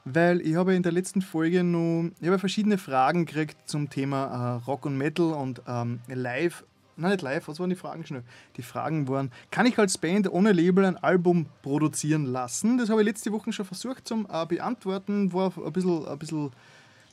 weil 0.04 0.42
ich 0.42 0.56
habe 0.56 0.76
in 0.76 0.84
der 0.84 0.92
letzten 0.92 1.22
Folge 1.22 1.64
noch 1.64 2.10
ich 2.20 2.28
habe 2.28 2.40
verschiedene 2.40 2.78
Fragen 2.78 3.26
gekriegt 3.26 3.58
zum 3.66 3.90
Thema 3.90 4.58
äh, 4.58 4.66
Rock 4.66 4.86
und 4.86 4.98
Metal 4.98 5.32
und 5.32 5.62
ähm, 5.68 6.00
Live. 6.08 6.66
Nein, 7.00 7.12
nicht 7.12 7.22
live, 7.22 7.48
was 7.48 7.60
waren 7.60 7.70
die 7.70 7.76
Fragen 7.76 8.04
schnell? 8.08 8.24
Die 8.56 8.64
Fragen 8.64 9.08
waren, 9.08 9.32
kann 9.52 9.68
ich 9.68 9.78
als 9.78 10.00
Band 10.00 10.32
ohne 10.32 10.52
Label 10.52 10.84
ein 10.84 10.98
Album 10.98 11.46
produzieren 11.62 12.26
lassen? 12.26 12.80
Das 12.80 12.90
habe 12.90 13.02
ich 13.02 13.08
letzte 13.08 13.32
Woche 13.32 13.54
schon 13.54 13.66
versucht 13.66 14.08
zu 14.08 14.26
äh, 14.28 14.46
beantworten, 14.48 15.32
war 15.32 15.54
ein 15.64 15.74
bisschen, 15.74 16.08
ein 16.08 16.18
bisschen 16.18 16.50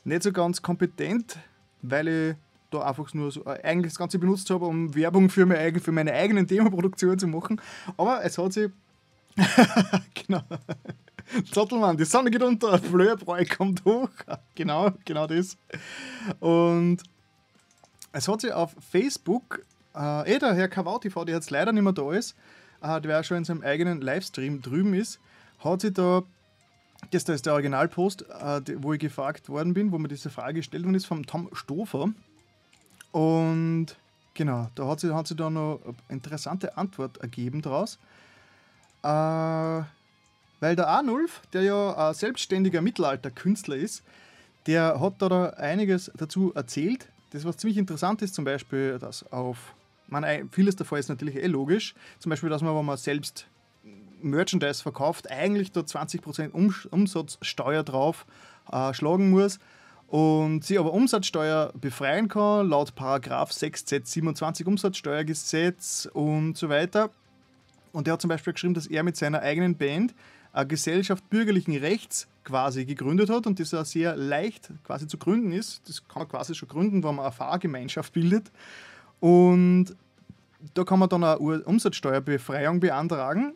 nicht 0.05 0.23
so 0.23 0.31
ganz 0.31 0.61
kompetent, 0.61 1.37
weil 1.81 2.07
ich 2.07 2.35
da 2.71 2.81
einfach 2.81 3.13
nur 3.13 3.31
so, 3.31 3.43
äh, 3.45 3.61
eigentlich 3.63 3.93
das 3.93 3.99
Ganze 3.99 4.19
benutzt 4.19 4.49
habe, 4.49 4.65
um 4.65 4.95
Werbung 4.95 5.29
für, 5.29 5.45
meine, 5.45 5.79
für 5.79 5.91
meine 5.91 6.13
eigenen 6.13 6.47
Themaproduktion 6.47 7.19
zu 7.19 7.27
machen. 7.27 7.59
Aber 7.97 8.23
es 8.23 8.37
hat 8.37 8.53
sich. 8.53 8.71
genau. 10.13 10.41
Zottelmann, 11.51 11.97
die 11.97 12.05
Sonne 12.05 12.31
geht 12.31 12.43
unter, 12.43 12.77
Flöherbräu 12.77 13.43
kommt 13.45 13.83
hoch. 13.83 14.09
genau, 14.55 14.91
genau 15.03 15.27
das. 15.27 15.57
Und 16.39 16.99
es 18.11 18.27
hat 18.27 18.41
sich 18.41 18.53
auf 18.53 18.75
Facebook, 18.79 19.61
äh, 19.95 20.35
eh 20.35 20.39
der 20.39 20.53
Herr 20.53 20.69
KVTV, 20.69 21.25
der 21.25 21.35
jetzt 21.35 21.49
leider 21.49 21.73
nicht 21.73 21.83
mehr 21.83 21.93
da 21.93 22.13
ist, 22.13 22.35
äh, 22.81 23.01
der 23.01 23.19
auch 23.19 23.23
schon 23.23 23.37
in 23.37 23.43
seinem 23.43 23.63
eigenen 23.63 24.01
Livestream 24.01 24.61
drüben 24.61 24.93
ist, 24.93 25.19
hat 25.59 25.81
sich 25.81 25.93
da 25.93 26.23
das 27.11 27.23
ist 27.23 27.45
der 27.45 27.53
Originalpost, 27.53 28.23
äh, 28.23 28.61
wo 28.77 28.93
ich 28.93 28.99
gefragt 28.99 29.49
worden 29.49 29.73
bin, 29.73 29.91
wo 29.91 29.97
mir 29.97 30.07
diese 30.07 30.29
Frage 30.29 30.55
gestellt 30.55 30.83
worden 30.83 30.95
ist, 30.95 31.05
vom 31.05 31.25
Tom 31.25 31.49
Stofer. 31.53 32.09
Und 33.11 33.87
genau, 34.33 34.69
da 34.75 34.87
hat 34.87 34.99
sich, 34.99 35.11
hat 35.11 35.27
sich 35.27 35.37
da 35.37 35.49
noch 35.49 35.79
eine 35.85 35.95
interessante 36.09 36.77
Antwort 36.77 37.17
ergeben 37.17 37.61
daraus. 37.61 37.97
Äh, 39.03 39.83
weil 40.59 40.75
der 40.75 40.87
Arnulf, 40.87 41.41
der 41.53 41.63
ja 41.63 42.13
selbstständiger 42.13 42.81
Mittelalterkünstler 42.81 43.75
ist, 43.75 44.03
der 44.67 44.99
hat 44.99 45.21
da 45.21 45.49
einiges 45.51 46.11
dazu 46.15 46.53
erzählt. 46.55 47.07
Das, 47.31 47.45
was 47.45 47.57
ziemlich 47.57 47.77
interessant 47.77 48.21
ist, 48.21 48.33
zum 48.33 48.45
Beispiel, 48.45 48.97
dass 48.99 49.31
auf, 49.31 49.73
man, 50.07 50.49
vieles 50.51 50.75
davon 50.75 50.97
ist 50.97 51.09
natürlich 51.09 51.35
eh 51.35 51.47
logisch, 51.47 51.93
zum 52.19 52.29
Beispiel, 52.29 52.49
dass 52.49 52.61
man, 52.61 52.75
wenn 52.75 52.85
man 52.85 52.97
selbst 52.97 53.47
Merchandise 54.21 54.81
verkauft, 54.81 55.29
eigentlich 55.29 55.71
da 55.71 55.81
20% 55.81 56.51
Umsatzsteuer 56.89 57.83
drauf 57.83 58.25
äh, 58.71 58.93
schlagen 58.93 59.29
muss 59.29 59.59
und 60.07 60.63
sie 60.63 60.77
aber 60.77 60.93
Umsatzsteuer 60.93 61.71
befreien 61.79 62.27
kann, 62.27 62.69
laut 62.69 62.95
Paragraph 62.95 63.51
6z 63.51 64.05
27 64.05 64.67
Umsatzsteuergesetz 64.67 66.07
und 66.13 66.57
so 66.57 66.69
weiter. 66.69 67.09
Und 67.91 68.07
der 68.07 68.13
hat 68.13 68.21
zum 68.21 68.29
Beispiel 68.29 68.53
geschrieben, 68.53 68.73
dass 68.73 68.87
er 68.87 69.03
mit 69.03 69.15
seiner 69.15 69.41
eigenen 69.41 69.77
Band 69.77 70.13
eine 70.51 70.67
Gesellschaft 70.67 71.29
bürgerlichen 71.29 71.75
Rechts 71.75 72.27
quasi 72.43 72.85
gegründet 72.85 73.29
hat 73.29 73.47
und 73.47 73.59
das 73.59 73.73
auch 73.73 73.85
sehr 73.85 74.15
leicht 74.15 74.69
quasi 74.83 75.07
zu 75.07 75.17
gründen 75.17 75.51
ist. 75.51 75.81
Das 75.87 76.07
kann 76.07 76.21
man 76.21 76.29
quasi 76.29 76.55
schon 76.55 76.69
gründen, 76.69 77.03
wenn 77.03 77.15
man 77.15 77.25
eine 77.25 77.31
Fahrgemeinschaft 77.31 78.13
bildet. 78.13 78.51
Und 79.19 79.95
da 80.73 80.83
kann 80.83 80.99
man 80.99 81.09
dann 81.09 81.23
eine 81.23 81.39
Umsatzsteuerbefreiung 81.39 82.79
beantragen 82.79 83.53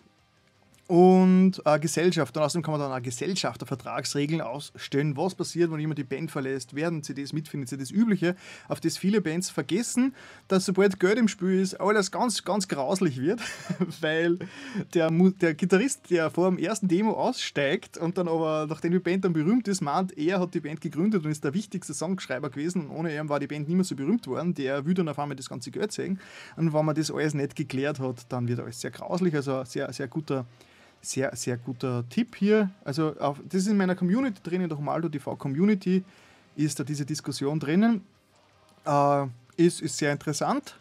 und 0.90 1.64
eine 1.68 1.80
Gesellschaft. 1.80 2.36
Und 2.36 2.42
außerdem 2.42 2.64
kann 2.64 2.72
man 2.72 2.82
dann 2.82 2.92
eine 2.92 3.04
Gesellschaftervertragsregeln 3.04 4.42
ausstellen, 4.42 5.16
was 5.16 5.36
passiert, 5.36 5.72
wenn 5.72 5.80
jemand 5.80 6.00
die 6.00 6.04
Band 6.04 6.32
verlässt, 6.32 6.74
werden 6.74 7.04
CDs 7.04 7.32
mitfindet, 7.32 7.72
das 7.80 7.92
Übliche, 7.92 8.36
auf 8.68 8.80
das 8.80 8.98
viele 8.98 9.22
Bands 9.22 9.52
vergessen, 9.52 10.16
dass 10.48 10.66
sobald 10.66 11.00
Geld 11.00 11.20
im 11.20 11.28
Spiel 11.28 11.60
ist, 11.60 11.80
alles 11.80 12.10
ganz, 12.10 12.44
ganz 12.44 12.68
grauslich 12.68 13.22
wird, 13.22 13.40
weil 14.02 14.40
der, 14.96 15.12
der 15.12 15.54
Gitarrist, 15.54 16.10
der 16.10 16.32
vor 16.32 16.50
dem 16.50 16.58
ersten 16.58 16.88
Demo 16.88 17.12
aussteigt 17.12 18.00
und 18.00 18.18
dann 18.18 18.28
aber, 18.28 18.66
nachdem 18.68 18.92
die 18.92 19.00
Band 19.00 19.26
dann 19.26 19.34
berühmt 19.34 19.68
ist, 19.68 19.82
meint, 19.82 20.18
er 20.18 20.40
hat 20.40 20.56
die 20.56 20.60
Band 20.60 20.82
gegründet 20.82 21.24
und 21.24 21.30
ist 21.30 21.44
der 21.44 21.54
wichtigste 21.54 21.94
Songschreiber 21.94 22.50
gewesen 22.50 22.88
und 22.88 22.96
ohne 22.96 23.16
ihn 23.16 23.30
war 23.30 23.40
die 23.40 23.46
Band 23.46 23.70
mehr 23.70 23.84
so 23.84 23.96
berühmt 23.96 24.26
worden, 24.26 24.56
der 24.56 24.84
will 24.88 24.96
dann 24.96 25.08
auf 25.08 25.20
einmal 25.20 25.36
das 25.36 25.50
ganze 25.50 25.70
Geld 25.70 25.92
sehen. 25.92 26.20
Und 26.56 26.74
wenn 26.74 26.84
man 26.84 26.96
das 26.96 27.12
alles 27.12 27.36
nicht 27.36 27.56
geklärt 27.56 28.00
hat, 28.00 28.26
dann 28.30 28.48
wird 28.48 28.60
alles 28.60 28.82
sehr 28.82 28.90
grauslich, 28.90 29.36
also 29.36 29.64
sehr, 29.66 29.94
sehr 29.94 30.08
guter 30.08 30.48
sehr, 31.02 31.36
sehr 31.36 31.58
guter 31.58 32.08
Tipp 32.10 32.36
hier. 32.36 32.70
Also 32.84 33.16
auf, 33.20 33.40
das 33.48 33.62
ist 33.62 33.68
in 33.68 33.78
meiner 33.78 33.96
Community 33.96 34.42
drin, 34.44 34.62
in 34.62 34.70
der 34.70 34.78
Humaldo 34.78 35.10
TV 35.10 35.36
Community 35.36 36.04
ist 36.56 36.80
da 36.80 36.84
diese 36.84 37.06
Diskussion 37.06 37.60
drinnen. 37.60 38.02
Äh, 38.86 39.28
ist, 39.58 39.82
ist 39.82 39.98
sehr 39.98 40.12
interessant. 40.12 40.76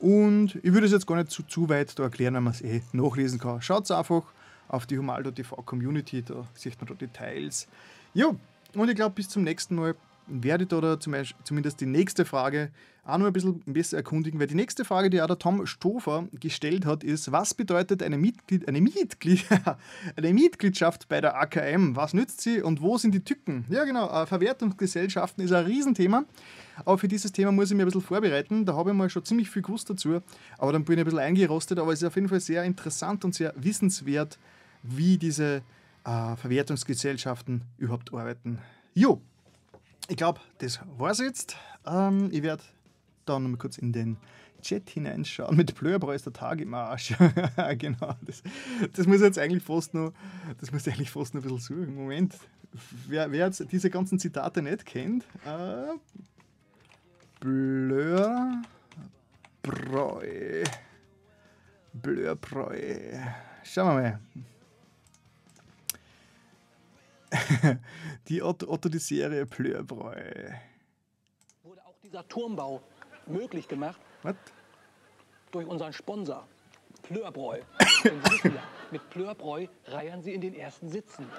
Und 0.00 0.56
ich 0.62 0.72
würde 0.72 0.86
es 0.86 0.92
jetzt 0.92 1.06
gar 1.06 1.16
nicht 1.16 1.30
zu, 1.30 1.42
zu 1.42 1.68
weit 1.68 1.98
da 1.98 2.04
erklären, 2.04 2.34
wenn 2.34 2.44
man 2.44 2.52
es 2.52 2.62
eh 2.62 2.82
nachlesen 2.92 3.38
kann. 3.38 3.60
Schaut 3.60 3.90
einfach 3.90 4.22
auf 4.68 4.86
die 4.86 4.98
Humaldo 4.98 5.30
TV 5.30 5.56
Community, 5.56 6.22
da 6.22 6.46
sieht 6.54 6.78
man 6.80 6.88
da 6.88 6.94
Details. 6.94 7.66
Ja, 8.14 8.34
und 8.74 8.88
ich 8.88 8.94
glaube, 8.94 9.14
bis 9.14 9.28
zum 9.28 9.42
nächsten 9.42 9.74
Mal 9.74 9.94
werdet 10.28 10.72
oder 10.72 11.00
zum 11.00 11.14
zumindest 11.44 11.80
die 11.80 11.86
nächste 11.86 12.24
Frage 12.24 12.70
auch 13.08 13.16
noch 13.16 13.26
ein 13.26 13.32
bisschen 13.32 13.62
besser 13.64 13.96
erkundigen, 13.96 14.38
weil 14.38 14.48
die 14.48 14.54
nächste 14.54 14.84
Frage, 14.84 15.08
die 15.08 15.22
auch 15.22 15.26
der 15.26 15.38
Tom 15.38 15.66
Stofer 15.66 16.28
gestellt 16.38 16.84
hat, 16.84 17.02
ist, 17.02 17.32
was 17.32 17.54
bedeutet 17.54 18.02
eine, 18.02 18.18
Mitglied, 18.18 18.68
eine, 18.68 18.82
Mitglied, 18.82 19.46
eine 20.16 20.32
Mitgliedschaft 20.34 21.08
bei 21.08 21.22
der 21.22 21.34
AKM? 21.40 21.96
Was 21.96 22.12
nützt 22.12 22.42
sie 22.42 22.60
und 22.60 22.82
wo 22.82 22.98
sind 22.98 23.14
die 23.14 23.24
Tücken? 23.24 23.64
Ja 23.70 23.84
genau, 23.84 24.10
äh, 24.10 24.26
Verwertungsgesellschaften 24.26 25.42
ist 25.42 25.52
ein 25.52 25.64
Riesenthema, 25.64 26.24
aber 26.84 26.98
für 26.98 27.08
dieses 27.08 27.32
Thema 27.32 27.50
muss 27.50 27.70
ich 27.70 27.76
mir 27.76 27.84
ein 27.84 27.86
bisschen 27.86 28.02
vorbereiten, 28.02 28.66
da 28.66 28.74
habe 28.74 28.90
ich 28.90 28.96
mal 28.96 29.08
schon 29.08 29.24
ziemlich 29.24 29.48
viel 29.48 29.62
gewusst 29.62 29.88
dazu, 29.88 30.20
aber 30.58 30.72
dann 30.72 30.84
bin 30.84 30.98
ich 30.98 31.00
ein 31.00 31.04
bisschen 31.06 31.20
eingerostet, 31.20 31.78
aber 31.78 31.92
es 31.94 32.02
ist 32.02 32.08
auf 32.08 32.14
jeden 32.14 32.28
Fall 32.28 32.40
sehr 32.40 32.62
interessant 32.64 33.24
und 33.24 33.34
sehr 33.34 33.54
wissenswert, 33.56 34.38
wie 34.82 35.16
diese 35.16 35.62
äh, 36.04 36.36
Verwertungsgesellschaften 36.36 37.62
überhaupt 37.78 38.12
arbeiten. 38.12 38.58
Jo, 38.92 39.22
ich 40.08 40.16
glaube, 40.16 40.40
das 40.58 40.80
war's 40.96 41.18
jetzt. 41.18 41.56
Ähm, 41.86 42.30
ich 42.32 42.42
werde 42.42 42.62
dann 43.26 43.44
noch 43.44 43.50
mal 43.50 43.56
kurz 43.58 43.78
in 43.78 43.92
den 43.92 44.16
Chat 44.62 44.90
hineinschauen. 44.90 45.56
Mit 45.56 45.74
Blörbräu 45.74 46.14
ist 46.14 46.26
der 46.26 46.32
Tag 46.32 46.60
im 46.60 46.74
Arsch. 46.74 47.14
genau, 47.78 48.14
das, 48.22 48.42
das 48.94 49.06
muss 49.06 49.20
jetzt 49.20 49.38
eigentlich 49.38 49.62
fast 49.62 49.94
noch, 49.94 50.12
das 50.58 50.72
muss 50.72 50.88
eigentlich 50.88 51.10
fast 51.10 51.34
noch 51.34 51.42
ein 51.42 51.48
bisschen 51.48 51.60
suchen. 51.60 51.94
Moment, 51.94 52.36
wer, 53.06 53.30
wer 53.30 53.46
jetzt 53.46 53.64
diese 53.70 53.90
ganzen 53.90 54.18
Zitate 54.18 54.62
nicht 54.62 54.84
kennt, 54.84 55.24
äh, 55.46 55.92
Blörbräu. 57.40 58.64
Blörbräu. 61.92 63.18
Schauen 63.62 63.88
wir 63.88 64.02
mal. 64.02 64.18
Die 68.28 68.42
Otto, 68.42 68.68
Otto 68.68 68.88
die 68.88 68.98
Serie 68.98 69.46
Plörbräu. 69.46 70.52
Wurde 71.62 71.84
auch 71.86 71.98
dieser 72.02 72.26
Turmbau 72.28 72.82
möglich 73.26 73.68
gemacht. 73.68 74.00
Was? 74.22 74.36
Durch 75.50 75.66
unseren 75.66 75.92
Sponsor, 75.92 76.46
Plörbräu. 77.02 77.60
mit 78.90 79.10
Plörbräu 79.10 79.66
reiern 79.86 80.22
sie 80.22 80.34
in 80.34 80.40
den 80.40 80.54
ersten 80.54 80.88
Sitzen. 80.88 81.26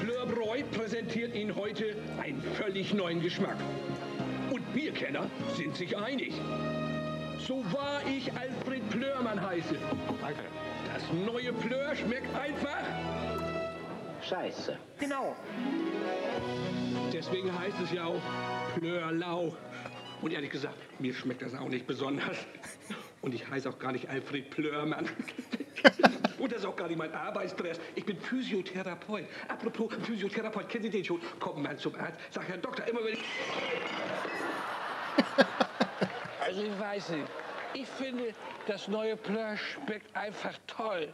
Plörbräu 0.00 0.62
präsentiert 0.72 1.34
Ihnen 1.34 1.54
heute 1.56 1.96
einen 2.20 2.42
völlig 2.42 2.94
neuen 2.94 3.20
Geschmack. 3.20 3.56
Und 4.50 4.72
Bierkenner 4.72 5.30
sind 5.56 5.76
sich 5.76 5.96
einig 5.96 6.34
so 7.48 7.64
wahr 7.72 8.02
ich 8.06 8.30
Alfred 8.34 8.90
Plörmann 8.90 9.40
heiße. 9.40 9.74
Danke. 10.20 10.42
Das 10.92 11.02
neue 11.26 11.50
Plör 11.54 11.96
schmeckt 11.96 12.28
einfach. 12.36 12.82
Scheiße. 14.20 14.76
Genau. 15.00 15.34
Deswegen 17.10 17.58
heißt 17.58 17.76
es 17.82 17.92
ja 17.92 18.04
auch 18.04 18.20
Plörlau. 18.78 19.56
Und 20.20 20.32
ehrlich 20.32 20.50
gesagt, 20.50 20.76
mir 21.00 21.14
schmeckt 21.14 21.40
das 21.40 21.54
auch 21.54 21.68
nicht 21.68 21.86
besonders. 21.86 22.36
Und 23.22 23.34
ich 23.34 23.48
heiße 23.48 23.70
auch 23.70 23.78
gar 23.78 23.92
nicht 23.92 24.10
Alfred 24.10 24.50
Plörmann. 24.50 25.08
Und 26.38 26.52
das 26.52 26.58
ist 26.58 26.66
auch 26.66 26.76
gar 26.76 26.88
nicht 26.88 26.98
mein 26.98 27.14
Arbeitsdress. 27.14 27.80
Ich 27.94 28.04
bin 28.04 28.18
Physiotherapeut. 28.18 29.24
Apropos 29.48 29.94
Physiotherapeut, 30.02 30.68
kennen 30.68 30.84
Sie 30.84 30.90
den 30.90 31.04
schon? 31.04 31.20
Kommt 31.40 31.62
mal 31.62 31.78
zum 31.78 31.94
Arzt. 31.94 32.18
Sag 32.30 32.46
Herr 32.46 32.58
Doktor, 32.58 32.86
immer 32.86 33.00
wenn 33.04 33.14
ich... 33.14 33.24
Also 36.48 36.62
ich 36.62 36.80
weiß 36.80 37.10
nicht. 37.10 37.26
Ich 37.74 37.86
finde, 37.86 38.32
das 38.66 38.88
neue 38.88 39.18
Plör 39.18 39.54
schmeckt 39.58 40.16
einfach 40.16 40.54
toll. 40.66 41.12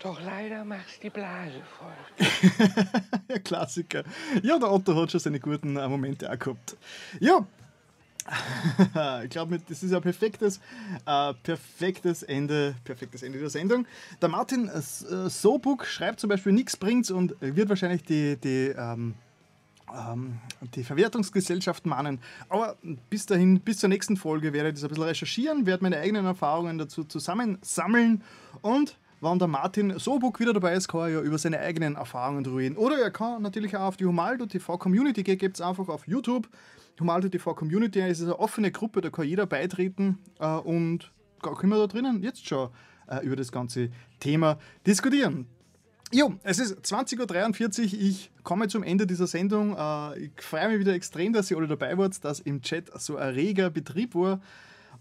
Doch 0.00 0.20
leider 0.20 0.64
macht's 0.64 0.98
die 0.98 1.08
Blase 1.08 1.62
voll. 1.78 3.38
Klassiker. 3.44 4.02
Ja, 4.42 4.58
der 4.58 4.72
Otto 4.72 5.00
hat 5.00 5.12
schon 5.12 5.20
seine 5.20 5.38
guten 5.38 5.76
äh, 5.76 5.88
Momente 5.88 6.28
auch 6.28 6.36
gehabt. 6.36 6.76
Ja, 7.20 7.46
ich 9.22 9.30
glaube, 9.30 9.60
das 9.68 9.84
ist 9.84 9.94
ein 9.94 10.02
perfektes, 10.02 10.60
äh, 11.06 11.32
perfektes, 11.44 12.24
Ende, 12.24 12.74
perfektes 12.82 13.22
Ende 13.22 13.38
der 13.38 13.50
Sendung. 13.50 13.86
Der 14.20 14.28
Martin 14.28 14.68
äh, 14.68 15.30
Sobuk 15.30 15.86
schreibt 15.86 16.18
zum 16.18 16.28
Beispiel, 16.28 16.50
nichts 16.50 16.76
bringt's 16.76 17.12
und 17.12 17.36
wird 17.40 17.68
wahrscheinlich 17.68 18.02
die, 18.02 18.36
die 18.36 18.74
ähm, 18.76 19.14
die 20.74 20.84
Verwertungsgesellschaft 20.84 21.86
mahnen. 21.86 22.20
Aber 22.48 22.76
bis 23.08 23.26
dahin, 23.26 23.60
bis 23.60 23.78
zur 23.78 23.88
nächsten 23.88 24.16
Folge 24.16 24.52
werde 24.52 24.70
ich 24.70 24.74
das 24.74 24.84
ein 24.84 24.88
bisschen 24.88 25.04
recherchieren, 25.04 25.66
werde 25.66 25.82
meine 25.82 25.98
eigenen 25.98 26.26
Erfahrungen 26.26 26.78
dazu 26.78 27.04
zusammensammeln 27.04 28.22
und 28.62 28.98
wenn 29.20 29.38
der 29.38 29.48
Martin 29.48 29.98
Sobuk 29.98 30.40
wieder 30.40 30.52
dabei 30.52 30.74
ist, 30.74 30.88
kann 30.88 31.00
er 31.00 31.08
ja 31.08 31.20
über 31.20 31.38
seine 31.38 31.58
eigenen 31.58 31.96
Erfahrungen 31.96 32.44
reden. 32.44 32.76
Oder 32.76 32.98
er 32.98 33.10
kann 33.10 33.40
natürlich 33.42 33.74
auch 33.76 33.88
auf 33.88 33.96
die 33.96 34.04
Humaldo 34.04 34.44
TV 34.44 34.76
Community 34.76 35.22
gehen, 35.22 35.38
gibt 35.38 35.56
es 35.56 35.62
einfach 35.62 35.88
auf 35.88 36.06
YouTube. 36.06 36.48
Humaldo 37.00 37.28
TV 37.28 37.54
Community 37.54 38.00
ist 38.00 38.22
eine 38.22 38.38
offene 38.38 38.70
Gruppe, 38.70 39.00
da 39.00 39.10
kann 39.10 39.26
jeder 39.26 39.46
beitreten 39.46 40.18
äh, 40.38 40.46
und 40.46 41.12
können 41.40 41.72
wir 41.72 41.78
da 41.78 41.86
drinnen 41.86 42.22
jetzt 42.22 42.46
schon 42.46 42.70
äh, 43.08 43.24
über 43.24 43.36
das 43.36 43.52
ganze 43.52 43.90
Thema 44.20 44.58
diskutieren. 44.86 45.46
Jo, 46.12 46.34
es 46.44 46.60
ist 46.60 46.78
20.43 46.84 47.80
Uhr. 47.80 48.00
Ich 48.00 48.30
komme 48.44 48.68
zum 48.68 48.84
Ende 48.84 49.06
dieser 49.06 49.26
Sendung. 49.26 49.76
Äh, 49.76 50.26
ich 50.26 50.30
freue 50.40 50.68
mich 50.68 50.78
wieder 50.78 50.94
extrem, 50.94 51.32
dass 51.32 51.50
ihr 51.50 51.56
alle 51.56 51.66
dabei 51.66 51.98
wart, 51.98 52.24
dass 52.24 52.38
im 52.40 52.62
Chat 52.62 52.90
so 53.00 53.16
ein 53.16 53.34
reger 53.34 53.70
Betrieb 53.70 54.14
war. 54.14 54.40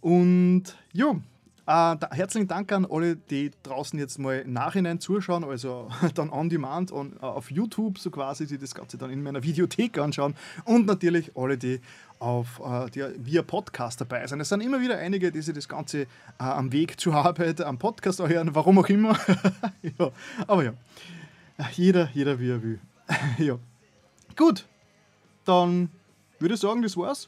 Und 0.02 0.64
jo, 0.94 1.22
äh, 1.68 1.96
herzlichen 2.12 2.48
Dank 2.48 2.72
an 2.72 2.86
alle, 2.86 3.16
die 3.16 3.52
draußen 3.64 3.98
jetzt 3.98 4.20
mal 4.20 4.40
im 4.40 4.54
Nachhinein 4.54 5.00
zuschauen, 5.00 5.44
also 5.44 5.90
dann 6.14 6.30
on 6.30 6.50
demand 6.50 6.92
on, 6.92 7.14
uh, 7.22 7.26
auf 7.26 7.50
YouTube 7.50 7.98
so 7.98 8.12
quasi, 8.12 8.46
die 8.46 8.58
das 8.58 8.76
Ganze 8.76 8.98
dann 8.98 9.10
in 9.10 9.24
meiner 9.24 9.44
Videothek 9.44 9.98
anschauen 9.98 10.36
und 10.66 10.86
natürlich 10.86 11.32
alle, 11.36 11.58
die 11.58 11.82
auf 12.20 12.60
uh, 12.60 12.88
die 12.88 13.04
via 13.18 13.42
Podcast 13.42 14.00
dabei 14.00 14.26
sind. 14.28 14.40
Es 14.40 14.50
sind 14.50 14.62
immer 14.62 14.80
wieder 14.80 14.98
einige, 14.98 15.32
die 15.32 15.42
sich 15.42 15.56
das 15.56 15.68
Ganze 15.68 16.04
uh, 16.40 16.44
am 16.44 16.72
Weg 16.72 17.00
zur 17.00 17.16
Arbeit, 17.16 17.62
am 17.62 17.78
Podcast 17.78 18.20
hören, 18.20 18.54
warum 18.54 18.78
auch 18.80 18.90
immer. 18.90 19.18
ja, 19.82 20.12
aber 20.48 20.64
ja, 20.64 20.74
jeder, 21.74 22.10
jeder 22.14 22.40
wie 22.40 22.52
er 22.52 22.62
will. 22.62 22.80
ja. 23.38 23.58
Gut, 24.36 24.66
dann 25.46 25.90
würde 26.40 26.56
ich 26.56 26.62
sagen, 26.62 26.82
das 26.82 26.96
war's. 26.96 27.28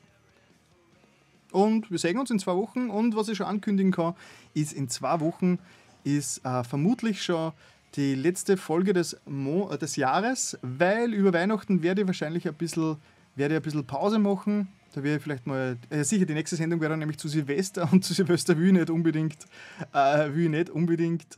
Und 1.51 1.89
wir 1.91 1.97
sehen 1.97 2.17
uns 2.17 2.31
in 2.31 2.39
zwei 2.39 2.55
Wochen. 2.55 2.89
Und 2.89 3.15
was 3.15 3.29
ich 3.29 3.37
schon 3.37 3.47
ankündigen 3.47 3.91
kann, 3.91 4.15
ist 4.53 4.73
in 4.73 4.89
zwei 4.89 5.19
Wochen 5.19 5.59
ist 6.03 6.45
äh, 6.45 6.63
vermutlich 6.63 7.21
schon 7.21 7.51
die 7.95 8.15
letzte 8.15 8.57
Folge 8.57 8.93
des, 8.93 9.17
Mo 9.25 9.69
äh, 9.71 9.77
des 9.77 9.95
Jahres, 9.95 10.57
weil 10.61 11.13
über 11.13 11.33
Weihnachten 11.33 11.83
werde 11.83 12.01
ich 12.01 12.07
wahrscheinlich 12.07 12.47
ein 12.47 12.53
bisschen, 12.53 12.97
werde 13.35 13.55
ein 13.55 13.61
bisschen 13.61 13.85
Pause 13.85 14.19
machen. 14.19 14.69
Da 14.93 15.03
ich 15.03 15.21
vielleicht 15.21 15.45
mal, 15.45 15.77
äh, 15.89 16.03
sicher 16.03 16.25
die 16.25 16.33
nächste 16.33 16.55
Sendung 16.55 16.79
wäre 16.81 16.91
dann 16.91 16.99
nämlich 16.99 17.19
zu 17.19 17.27
Silvester 17.27 17.87
und 17.91 18.03
zu 18.03 18.13
Silvester 18.13 18.57
will 18.57 18.67
ich 18.67 18.73
nicht 18.73 18.89
unbedingt, 18.89 19.45
äh, 19.93 20.33
will 20.33 20.45
ich 20.45 20.49
nicht 20.49 20.69
unbedingt 20.69 21.37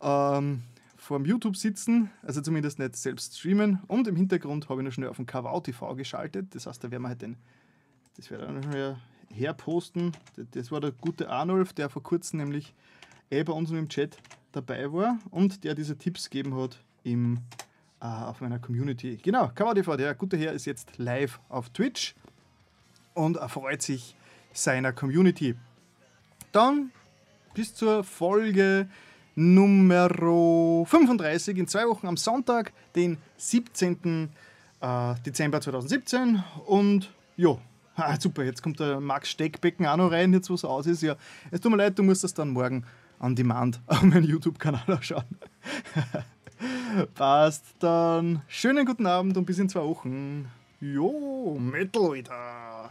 ähm, 0.00 0.62
vorm 0.96 1.24
YouTube 1.24 1.56
sitzen, 1.56 2.10
also 2.22 2.40
zumindest 2.40 2.78
nicht 2.78 2.96
selbst 2.96 3.38
streamen. 3.38 3.80
Und 3.86 4.08
im 4.08 4.16
Hintergrund 4.16 4.68
habe 4.68 4.82
ich 4.82 4.86
noch 4.86 4.92
schnell 4.92 5.08
auf 5.08 5.16
den 5.16 5.26
TV 5.26 5.94
geschaltet. 5.94 6.54
Das 6.54 6.66
heißt, 6.66 6.82
da 6.82 6.90
werden 6.90 7.02
wir 7.02 7.08
halt 7.08 7.22
den, 7.22 7.36
das 8.16 8.30
werde 8.30 8.46
ich 8.46 8.52
noch 8.52 8.70
schnell 8.70 8.96
herposten. 9.32 10.12
Das 10.52 10.70
war 10.70 10.80
der 10.80 10.92
gute 10.92 11.28
Arnulf, 11.28 11.72
der 11.72 11.88
vor 11.88 12.02
kurzem 12.02 12.38
nämlich 12.38 12.74
eh 13.30 13.42
bei 13.42 13.52
uns 13.52 13.70
im 13.70 13.88
Chat 13.88 14.16
dabei 14.52 14.92
war 14.92 15.18
und 15.30 15.64
der 15.64 15.74
diese 15.74 15.96
Tipps 15.96 16.28
gegeben 16.28 16.54
hat 16.56 16.78
im, 17.04 17.38
äh, 18.00 18.06
auf 18.06 18.40
meiner 18.40 18.58
Community. 18.58 19.18
Genau, 19.22 19.48
TV, 19.48 19.96
der 19.96 20.14
gute 20.14 20.36
Herr 20.36 20.52
ist 20.52 20.66
jetzt 20.66 20.98
live 20.98 21.40
auf 21.48 21.70
Twitch 21.70 22.14
und 23.14 23.36
erfreut 23.36 23.82
sich 23.82 24.14
seiner 24.52 24.92
Community. 24.92 25.54
Dann 26.52 26.90
bis 27.54 27.74
zur 27.74 28.04
Folge 28.04 28.88
Nummer 29.34 30.08
35 30.08 31.56
in 31.56 31.66
zwei 31.66 31.86
Wochen 31.88 32.06
am 32.06 32.16
Sonntag, 32.16 32.72
den 32.94 33.16
17. 33.38 34.30
Äh, 34.80 35.14
Dezember 35.24 35.60
2017. 35.60 36.42
Und 36.66 37.10
ja, 37.36 37.56
ah, 37.96 38.18
super, 38.18 38.44
jetzt 38.44 38.62
kommt 38.62 38.80
der 38.80 39.00
Max 39.00 39.30
Steckbecken 39.30 39.86
auch 39.86 39.96
noch 39.96 40.10
rein, 40.10 40.32
jetzt 40.32 40.50
wo 40.50 40.54
es 40.54 40.64
aus 40.64 40.86
ist. 40.86 41.02
Ja, 41.02 41.16
es 41.50 41.60
tut 41.60 41.70
mir 41.70 41.78
leid, 41.78 41.98
du 41.98 42.02
musst 42.02 42.24
das 42.24 42.34
dann 42.34 42.50
morgen 42.50 42.84
on 43.20 43.34
demand 43.34 43.80
auf 43.86 44.02
meinem 44.02 44.24
YouTube-Kanal 44.24 44.82
anschauen. 44.86 45.24
Passt 47.14 47.64
dann. 47.80 48.42
Schönen 48.48 48.86
guten 48.86 49.06
Abend 49.06 49.36
und 49.36 49.44
bis 49.44 49.58
in 49.58 49.68
zwei 49.68 49.82
Wochen. 49.82 50.48
Jo, 50.80 51.58
Metal 51.60 52.12
wieder. 52.12 52.90